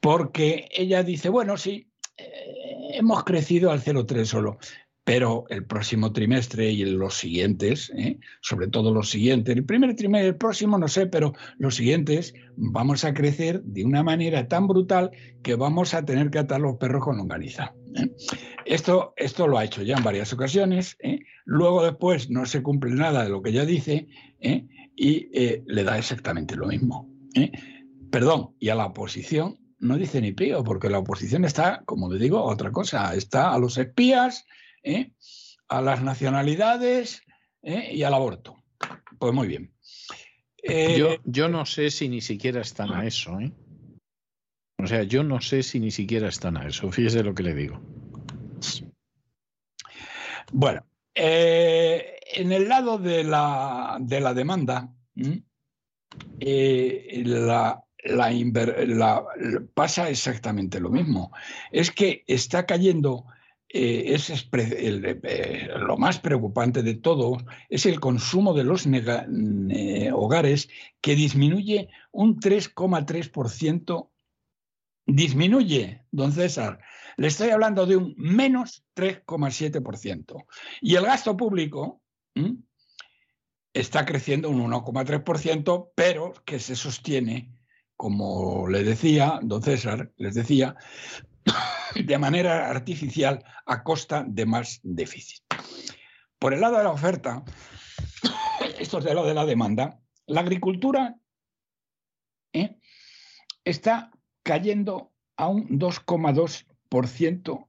[0.00, 4.58] Porque ella dice, bueno, sí, eh, hemos crecido al 0,3 solo
[5.06, 8.18] pero el próximo trimestre y los siguientes, ¿eh?
[8.40, 13.04] sobre todo los siguientes, el primer trimestre, el próximo no sé, pero los siguientes vamos
[13.04, 15.12] a crecer de una manera tan brutal
[15.44, 17.72] que vamos a tener que atar los perros con longaniza.
[17.94, 18.10] ¿eh?
[18.64, 21.20] Esto, esto lo ha hecho ya en varias ocasiones, ¿eh?
[21.44, 24.08] luego después no se cumple nada de lo que ella dice
[24.96, 25.28] y
[25.66, 27.08] le da exactamente lo mismo.
[28.10, 32.18] Perdón, y a la oposición no dice ni pío, porque la oposición está, como le
[32.18, 34.46] digo, a otra cosa, está a los espías,
[34.86, 35.12] ¿eh?
[35.68, 37.22] a las nacionalidades
[37.62, 37.90] ¿eh?
[37.92, 38.56] y al aborto.
[39.18, 39.74] Pues muy bien.
[40.62, 43.38] Eh, yo, no sé si ni siquiera están a eso.
[44.78, 46.90] O sea, yo no sé si ni siquiera están a eso.
[46.90, 47.80] Fíjese lo que le digo.
[50.52, 54.92] Bueno, en el lado de la, de la demanda,
[58.04, 59.24] la,
[59.74, 61.32] pasa exactamente lo mismo.
[61.70, 63.26] Es que está cayendo
[63.68, 67.38] eh, es eh, lo más preocupante de todo
[67.68, 68.86] es el consumo de los
[70.12, 70.68] hogares
[71.00, 74.10] que disminuye un 3,3%.
[75.08, 76.80] Disminuye, don César.
[77.16, 80.46] Le estoy hablando de un menos 3,7%.
[80.80, 82.02] Y el gasto público
[83.72, 87.52] está creciendo un 1,3%, pero que se sostiene,
[87.96, 90.76] como le decía, don César, les decía,
[92.04, 95.42] de manera artificial a costa de más déficit.
[96.38, 97.42] por el lado de la oferta,
[98.78, 101.16] esto es de lo de la demanda, la agricultura
[102.52, 102.76] ¿eh?
[103.64, 104.10] está
[104.42, 107.66] cayendo a un 2,2%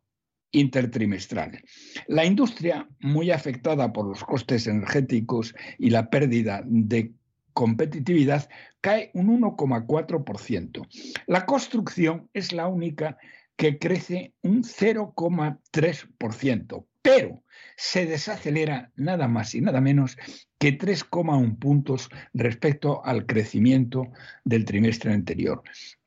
[0.51, 1.63] intertrimestral.
[2.07, 7.13] La industria, muy afectada por los costes energéticos y la pérdida de
[7.53, 8.49] competitividad,
[8.81, 10.87] cae un 1,4%.
[11.27, 13.17] La construcción es la única
[13.57, 17.43] que crece un 0,3%, pero
[17.75, 20.15] se desacelera nada más y nada menos
[20.59, 24.11] que 3,1 puntos respecto al crecimiento
[24.45, 25.63] del trimestre anterior.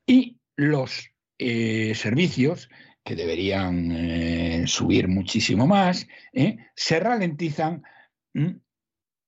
[0.06, 2.70] Y los eh, servicios,
[3.04, 7.82] que deberían eh, subir muchísimo más, eh, se ralentizan
[8.34, 8.56] mm,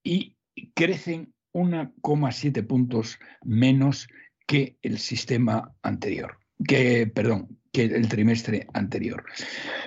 [0.05, 0.37] y
[0.75, 4.09] crecen 1,7 puntos menos
[4.47, 9.25] que el sistema anterior, que, perdón, que el trimestre anterior.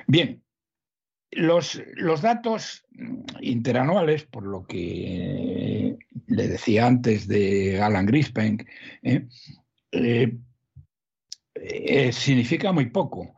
[0.07, 0.43] Bien,
[1.31, 2.85] los, los, datos
[3.41, 5.97] interanuales, por lo que
[6.27, 8.67] le decía antes de Alan Grispenk,
[9.03, 9.27] eh,
[9.91, 10.37] eh,
[11.55, 13.35] eh, significa muy poco.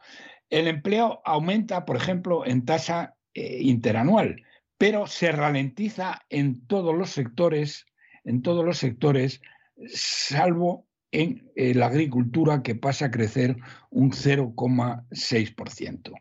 [0.50, 4.44] El empleo aumenta, por ejemplo, en tasa interanual,
[4.80, 7.86] pero se ralentiza en todos los sectores,
[8.24, 9.42] en todos los sectores,
[9.94, 13.58] salvo en la agricultura que pasa a crecer
[13.90, 16.14] un 0,6%.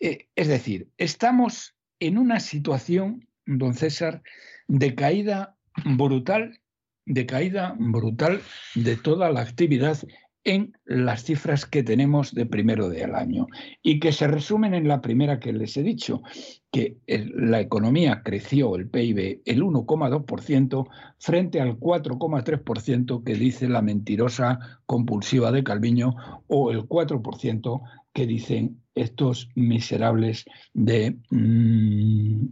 [0.00, 4.22] Eh, es decir, estamos en una situación, don César,
[4.68, 6.60] de caída brutal,
[7.06, 8.42] de caída brutal
[8.74, 9.98] de toda la actividad
[10.46, 13.48] en las cifras que tenemos de primero del año
[13.82, 16.22] y que se resumen en la primera que les he dicho,
[16.70, 20.86] que la economía creció el PIB el 1,2%
[21.18, 26.14] frente al 4,3% que dice la mentirosa compulsiva de Calviño
[26.46, 32.46] o el 4% que dicen estos miserables de, mm,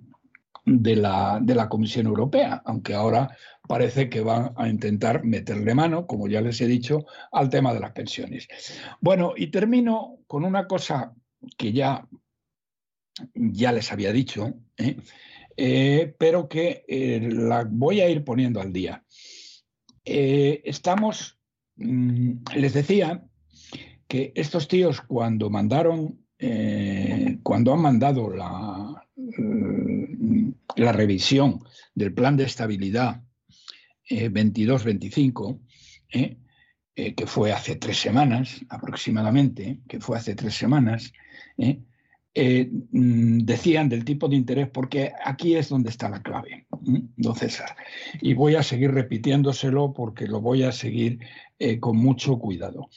[0.64, 3.36] de, la, de la Comisión Europea, aunque ahora
[3.66, 7.80] parece que van a intentar meterle mano, como ya les he dicho, al tema de
[7.80, 8.48] las pensiones.
[9.00, 11.14] Bueno, y termino con una cosa
[11.56, 12.06] que ya,
[13.34, 14.96] ya les había dicho, ¿eh?
[15.56, 19.04] Eh, pero que eh, la voy a ir poniendo al día.
[20.04, 21.38] estamos,
[21.76, 23.24] mm, les decía
[24.08, 26.20] que estos tíos cuando mandaron,
[27.42, 29.06] cuando han mandado la,
[30.76, 31.60] la revisión
[31.94, 33.22] del plan de estabilidad
[34.08, 35.60] 22-25,
[36.10, 36.36] eh, eh,
[36.96, 41.12] eh, que fue hace tres semanas aproximadamente, que fue hace tres semanas,
[41.56, 46.66] mm, decían del tipo de interés, porque aquí es donde está la clave,
[47.16, 47.76] don César.
[48.20, 51.18] Y voy a seguir repitiéndoselo porque lo voy a seguir
[51.80, 52.88] con mucho cuidado.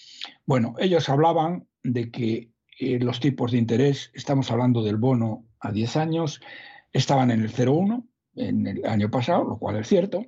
[0.45, 5.97] Bueno, ellos hablaban de que los tipos de interés, estamos hablando del bono a 10
[5.97, 6.41] años,
[6.91, 10.25] estaban en el 0,1 en el año pasado, lo cual es cierto.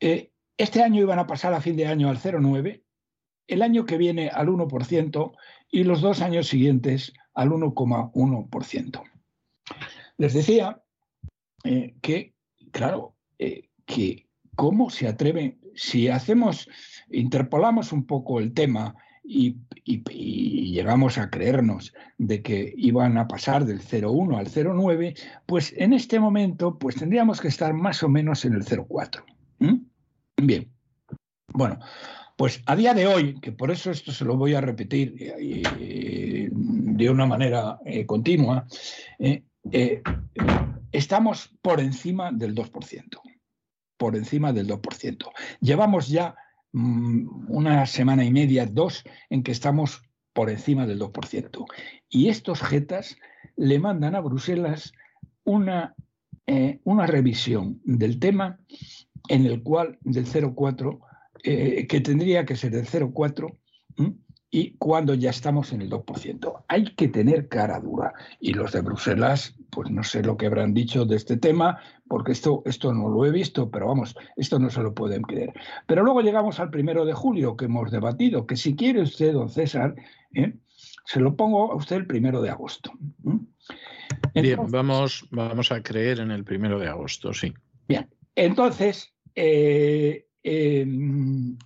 [0.00, 2.82] Eh, este año iban a pasar a fin de año al 0,9,
[3.46, 5.32] el año que viene al 1%
[5.70, 9.02] y los dos años siguientes al 1,1%.
[10.18, 10.82] Les decía
[11.64, 12.34] eh, que,
[12.70, 16.68] claro, eh, que cómo se atreven, si hacemos,
[17.10, 19.56] interpolamos un poco el tema y,
[20.70, 26.20] llegamos a creernos de que iban a pasar del 0,1 al 0,9, pues en este
[26.20, 29.24] momento pues tendríamos que estar más o menos en el 0,4.
[30.36, 30.70] Bien,
[31.52, 31.78] bueno,
[32.36, 36.48] pues a día de hoy, que por eso esto se lo voy a repetir eh,
[36.50, 38.66] de una manera eh, continua,
[39.18, 39.42] eh,
[40.92, 43.20] estamos por encima del 2%,
[43.98, 45.30] por encima del 2%.
[45.60, 46.34] Llevamos ya
[46.72, 51.66] una semana y media, dos, en que estamos por encima del 2%.
[52.08, 53.16] Y estos jetas
[53.56, 54.92] le mandan a Bruselas
[55.44, 55.94] una,
[56.46, 58.58] eh, una revisión del tema
[59.28, 61.00] en el cual del 0,4,
[61.42, 63.56] eh, que tendría que ser del 0,4,
[64.50, 66.64] y cuando ya estamos en el 2%.
[66.66, 68.12] Hay que tener cara dura.
[68.40, 72.32] Y los de Bruselas, pues no sé lo que habrán dicho de este tema, porque
[72.32, 75.52] esto, esto no lo he visto, pero vamos, esto no se lo pueden creer.
[75.86, 79.48] Pero luego llegamos al primero de julio que hemos debatido, que si quiere usted, don
[79.48, 79.94] César,
[80.34, 80.54] ¿eh?
[81.04, 82.92] se lo pongo a usted el primero de agosto.
[84.34, 87.54] Bien, vamos, vamos a creer en el primero de agosto, sí.
[87.86, 91.56] Bien, entonces, eh, em,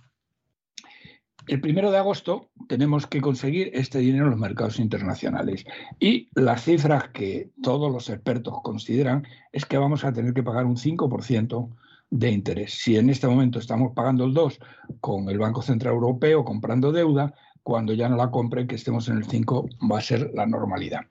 [1.47, 5.65] el primero de agosto tenemos que conseguir este dinero en los mercados internacionales.
[5.99, 10.65] Y las cifras que todos los expertos consideran es que vamos a tener que pagar
[10.65, 11.69] un 5%
[12.09, 12.73] de interés.
[12.73, 14.59] Si en este momento estamos pagando el 2
[15.01, 17.33] con el Banco Central Europeo comprando deuda,
[17.63, 21.01] cuando ya no la compren, que estemos en el 5, va a ser la normalidad.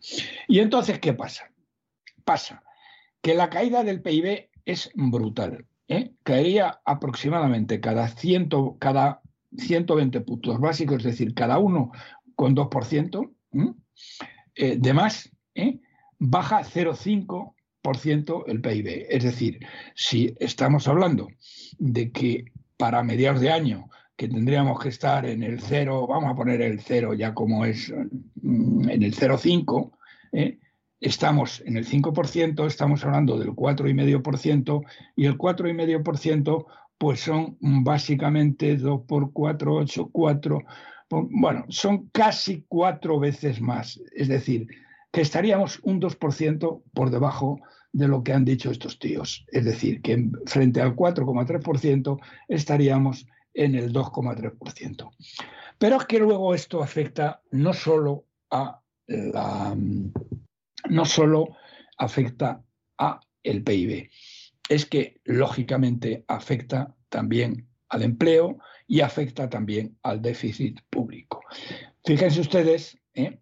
[0.46, 1.50] Y entonces, ¿qué pasa?
[2.24, 2.62] Pasa
[3.20, 5.66] que la caída del PIB es brutal.
[5.88, 6.12] ¿eh?
[6.22, 9.22] Caería aproximadamente cada, 100, cada
[9.56, 11.92] 120 puntos básicos, es decir, cada uno
[12.34, 13.30] con 2%.
[14.56, 15.80] Eh, de más, ¿eh?
[16.18, 19.06] baja 0,5% el PIB.
[19.08, 19.58] Es decir,
[19.94, 21.28] si estamos hablando
[21.78, 22.44] de que
[22.76, 26.80] para mediados de año que tendríamos que estar en el 0, vamos a poner el
[26.80, 27.92] 0 ya como es
[28.42, 29.90] mm, en el 0,5,
[30.32, 30.60] ¿eh?
[31.00, 34.84] estamos en el 5%, estamos hablando del 4,5%
[35.16, 36.66] y el 4,5%
[36.98, 40.64] pues son básicamente 2 por 4, 8, 4,
[41.10, 44.00] bueno, son casi cuatro veces más.
[44.14, 44.66] Es decir,
[45.12, 47.60] que estaríamos un 2% por debajo
[47.92, 49.44] de lo que han dicho estos tíos.
[49.52, 55.10] Es decir, que frente al 4,3% estaríamos en el 2,3%.
[55.78, 59.76] Pero es que luego esto afecta no solo a la
[60.88, 61.56] no solo
[61.98, 62.62] afecta
[62.98, 64.10] a el PIB,
[64.68, 71.42] es que lógicamente afecta también al empleo y afecta también al déficit público.
[72.04, 73.38] Fíjense ustedes, ¿eh?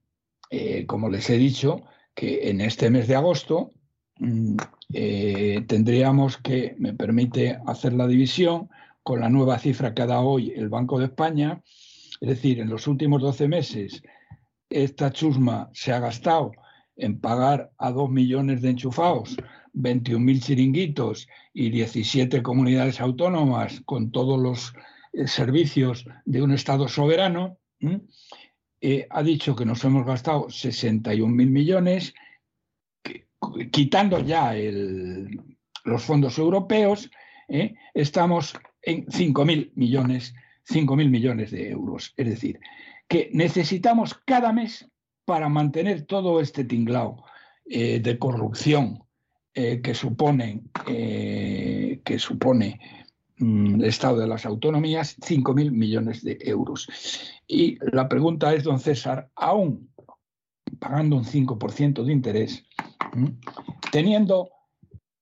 [0.50, 1.82] Eh, como les he dicho,
[2.14, 3.72] que en este mes de agosto
[4.18, 4.56] mm,
[4.92, 8.68] eh, tendríamos que, me permite hacer la división
[9.02, 11.62] con la nueva cifra que dado hoy el Banco de España,
[12.20, 14.02] es decir, en los últimos 12 meses
[14.68, 16.52] esta chusma se ha gastado
[16.96, 19.36] en pagar a dos millones de enchufados
[19.74, 24.74] 21.000 chiringuitos y 17 comunidades autónomas con todos los
[25.12, 27.58] eh, servicios de un Estado soberano,
[28.80, 32.14] eh, ha dicho que nos hemos gastado 61.000 millones,
[33.70, 34.54] quitando ya
[35.84, 37.10] los fondos europeos,
[37.48, 37.74] ¿eh?
[37.94, 40.34] estamos en 5.000 millones,
[40.68, 42.12] 5.000 millones de euros.
[42.16, 42.60] Es decir,
[43.08, 44.88] que necesitamos cada mes
[45.24, 47.24] para mantener todo este tinglao
[47.64, 49.02] de corrupción,
[49.54, 52.80] eh, que, supone, eh, que supone
[53.36, 56.88] mm, el Estado de las Autonomías 5.000 millones de euros.
[57.46, 59.90] Y la pregunta es, don César, aún
[60.78, 62.64] pagando un 5% de interés,
[63.90, 64.48] teniendo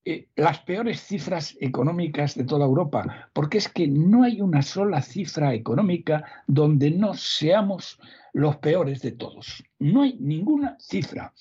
[0.04, 5.02] eh, las peores cifras económicas de toda Europa, porque es que no hay una sola
[5.02, 7.98] cifra económica donde no seamos
[8.32, 9.62] los peores de todos.
[9.78, 11.34] No hay ninguna cifra.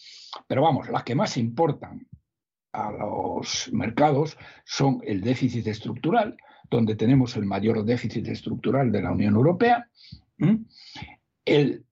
[0.47, 2.08] Pero vamos, las que más importan
[2.72, 6.38] a los mercados son el déficit estructural,
[6.69, 9.89] donde tenemos el mayor déficit estructural de la Unión Europea,
[11.45, 11.85] el,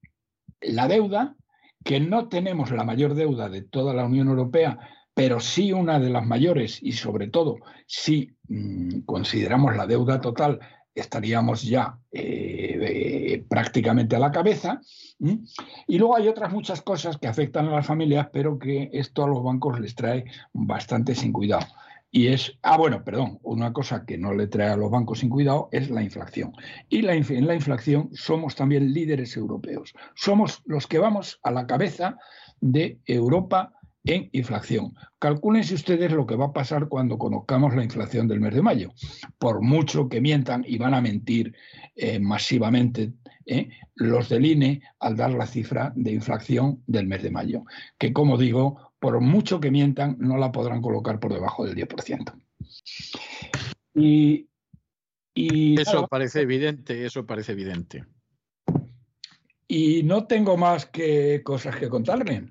[0.62, 1.36] la deuda,
[1.84, 4.80] que no tenemos la mayor deuda de toda la Unión Europea,
[5.14, 7.58] pero sí una de las mayores y sobre todo
[7.88, 10.60] si mm, consideramos la deuda total
[10.94, 12.77] estaríamos ya eh,
[13.58, 14.82] prácticamente a la cabeza.
[15.88, 19.28] Y luego hay otras muchas cosas que afectan a las familias, pero que esto a
[19.28, 21.66] los bancos les trae bastante sin cuidado.
[22.12, 25.30] Y es, ah, bueno, perdón, una cosa que no le trae a los bancos sin
[25.30, 26.54] cuidado es la inflación.
[26.88, 29.96] Y la, en la inflación somos también líderes europeos.
[30.14, 32.16] Somos los que vamos a la cabeza
[32.62, 33.74] de Europa
[34.06, 34.94] en inflación.
[35.18, 38.92] Calcúlense ustedes lo que va a pasar cuando conozcamos la inflación del mes de mayo.
[39.40, 41.56] Por mucho que mientan y van a mentir
[41.96, 43.14] eh, masivamente
[43.48, 47.64] eh, los del INE al dar la cifra de inflación del mes de mayo,
[47.98, 52.34] que como digo, por mucho que mientan, no la podrán colocar por debajo del 10%.
[53.96, 54.50] Y,
[55.34, 58.06] y eso parece evidente, eso parece evidente.
[59.68, 62.50] Y no tengo más que cosas que contarle.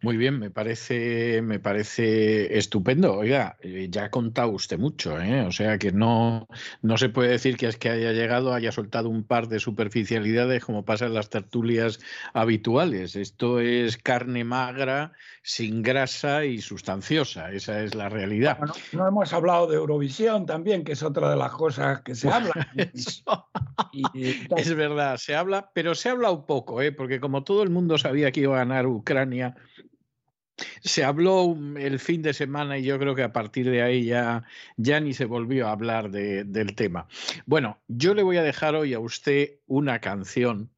[0.00, 3.16] Muy bien, me parece, me parece estupendo.
[3.16, 5.42] Oiga, eh, ya ha contado usted mucho, ¿eh?
[5.42, 6.46] o sea que no,
[6.82, 10.64] no se puede decir que es que haya llegado, haya soltado un par de superficialidades
[10.64, 11.98] como pasa en las tertulias
[12.32, 13.16] habituales.
[13.16, 15.12] Esto es carne magra,
[15.42, 17.50] sin grasa y sustanciosa.
[17.50, 18.58] Esa es la realidad.
[18.92, 22.52] no hemos hablado de Eurovisión también, que es otra de las cosas que se habla.
[24.56, 26.92] es verdad, se habla, pero se habla un poco, ¿eh?
[26.92, 29.56] porque como todo el mundo sabía que iba a ganar Ucrania,
[30.82, 34.44] se habló el fin de semana y yo creo que a partir de ahí ya,
[34.76, 37.06] ya ni se volvió a hablar del tema.
[37.46, 40.70] Bueno, yo le voy a dejar hoy a usted una canción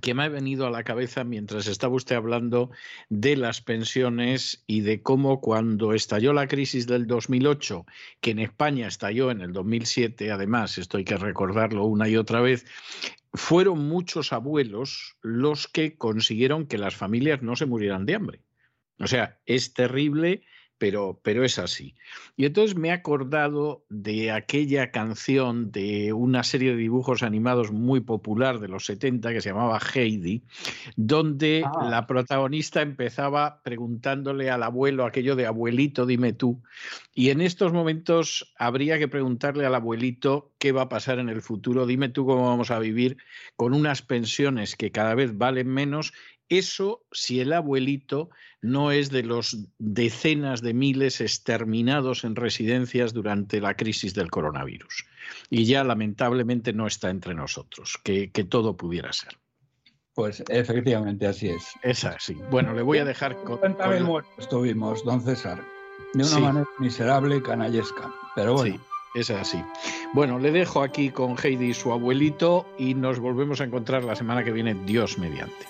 [0.00, 2.70] que me ha venido a la cabeza mientras estaba usted hablando
[3.08, 7.86] de las pensiones y de cómo cuando estalló la crisis del 2008,
[8.20, 12.40] que en España estalló en el 2007, además, esto hay que recordarlo una y otra
[12.40, 12.66] vez,
[13.32, 18.40] fueron muchos abuelos los que consiguieron que las familias no se murieran de hambre.
[19.00, 20.44] O sea, es terrible
[20.80, 21.94] pero, pero es así.
[22.38, 28.00] Y entonces me he acordado de aquella canción de una serie de dibujos animados muy
[28.00, 30.42] popular de los 70 que se llamaba Heidi,
[30.96, 31.86] donde Ah.
[31.90, 36.62] la protagonista empezaba preguntándole al abuelo aquello de abuelito, dime tú.
[37.12, 41.42] Y en estos momentos habría que preguntarle al abuelito qué va a pasar en el
[41.42, 43.18] futuro, dime tú cómo vamos a vivir
[43.54, 46.14] con unas pensiones que cada vez valen menos
[46.50, 48.28] eso si el abuelito
[48.60, 55.06] no es de los decenas de miles exterminados en residencias durante la crisis del coronavirus.
[55.48, 59.38] Y ya lamentablemente no está entre nosotros, que, que todo pudiera ser.
[60.14, 61.64] Pues efectivamente así es.
[61.82, 62.34] Es así.
[62.50, 63.58] Bueno, le voy a dejar con...
[63.60, 65.62] 50.000 con- muertos tuvimos, don César.
[66.12, 66.40] De una Sí.
[66.40, 68.12] manera miserable y canallesca.
[68.34, 68.74] Pero bueno,
[69.14, 69.62] Sí, es así.
[70.12, 74.16] Bueno, le dejo aquí con Heidi y su abuelito y nos volvemos a encontrar la
[74.16, 75.66] semana que viene, Dios mediante.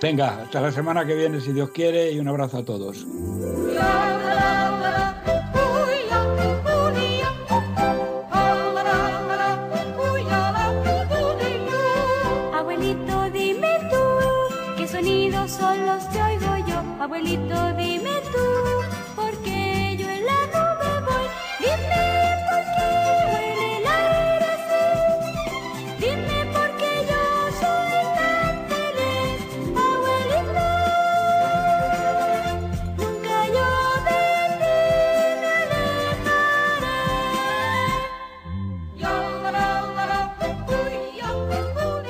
[0.00, 3.06] Venga, hasta la semana que viene, si Dios quiere, y un abrazo a todos.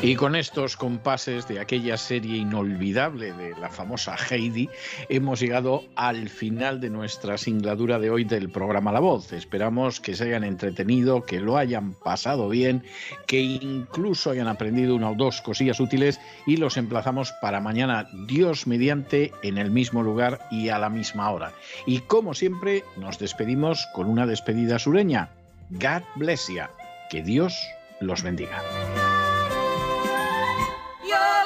[0.07, 4.71] Y con estos compases de aquella serie inolvidable de la famosa Heidi,
[5.09, 9.33] hemos llegado al final de nuestra singladura de hoy del programa La Voz.
[9.33, 12.85] Esperamos que se hayan entretenido, que lo hayan pasado bien,
[13.27, 18.69] que incluso hayan aprendido una o dos cosillas útiles y los emplazamos para mañana, Dios
[18.69, 21.53] mediante, en el mismo lugar y a la misma hora.
[21.85, 25.31] Y como siempre, nos despedimos con una despedida sureña.
[25.71, 26.71] God bless ya.
[27.11, 27.61] Que Dios
[27.99, 28.63] los bendiga.
[31.07, 31.46] Abuelito,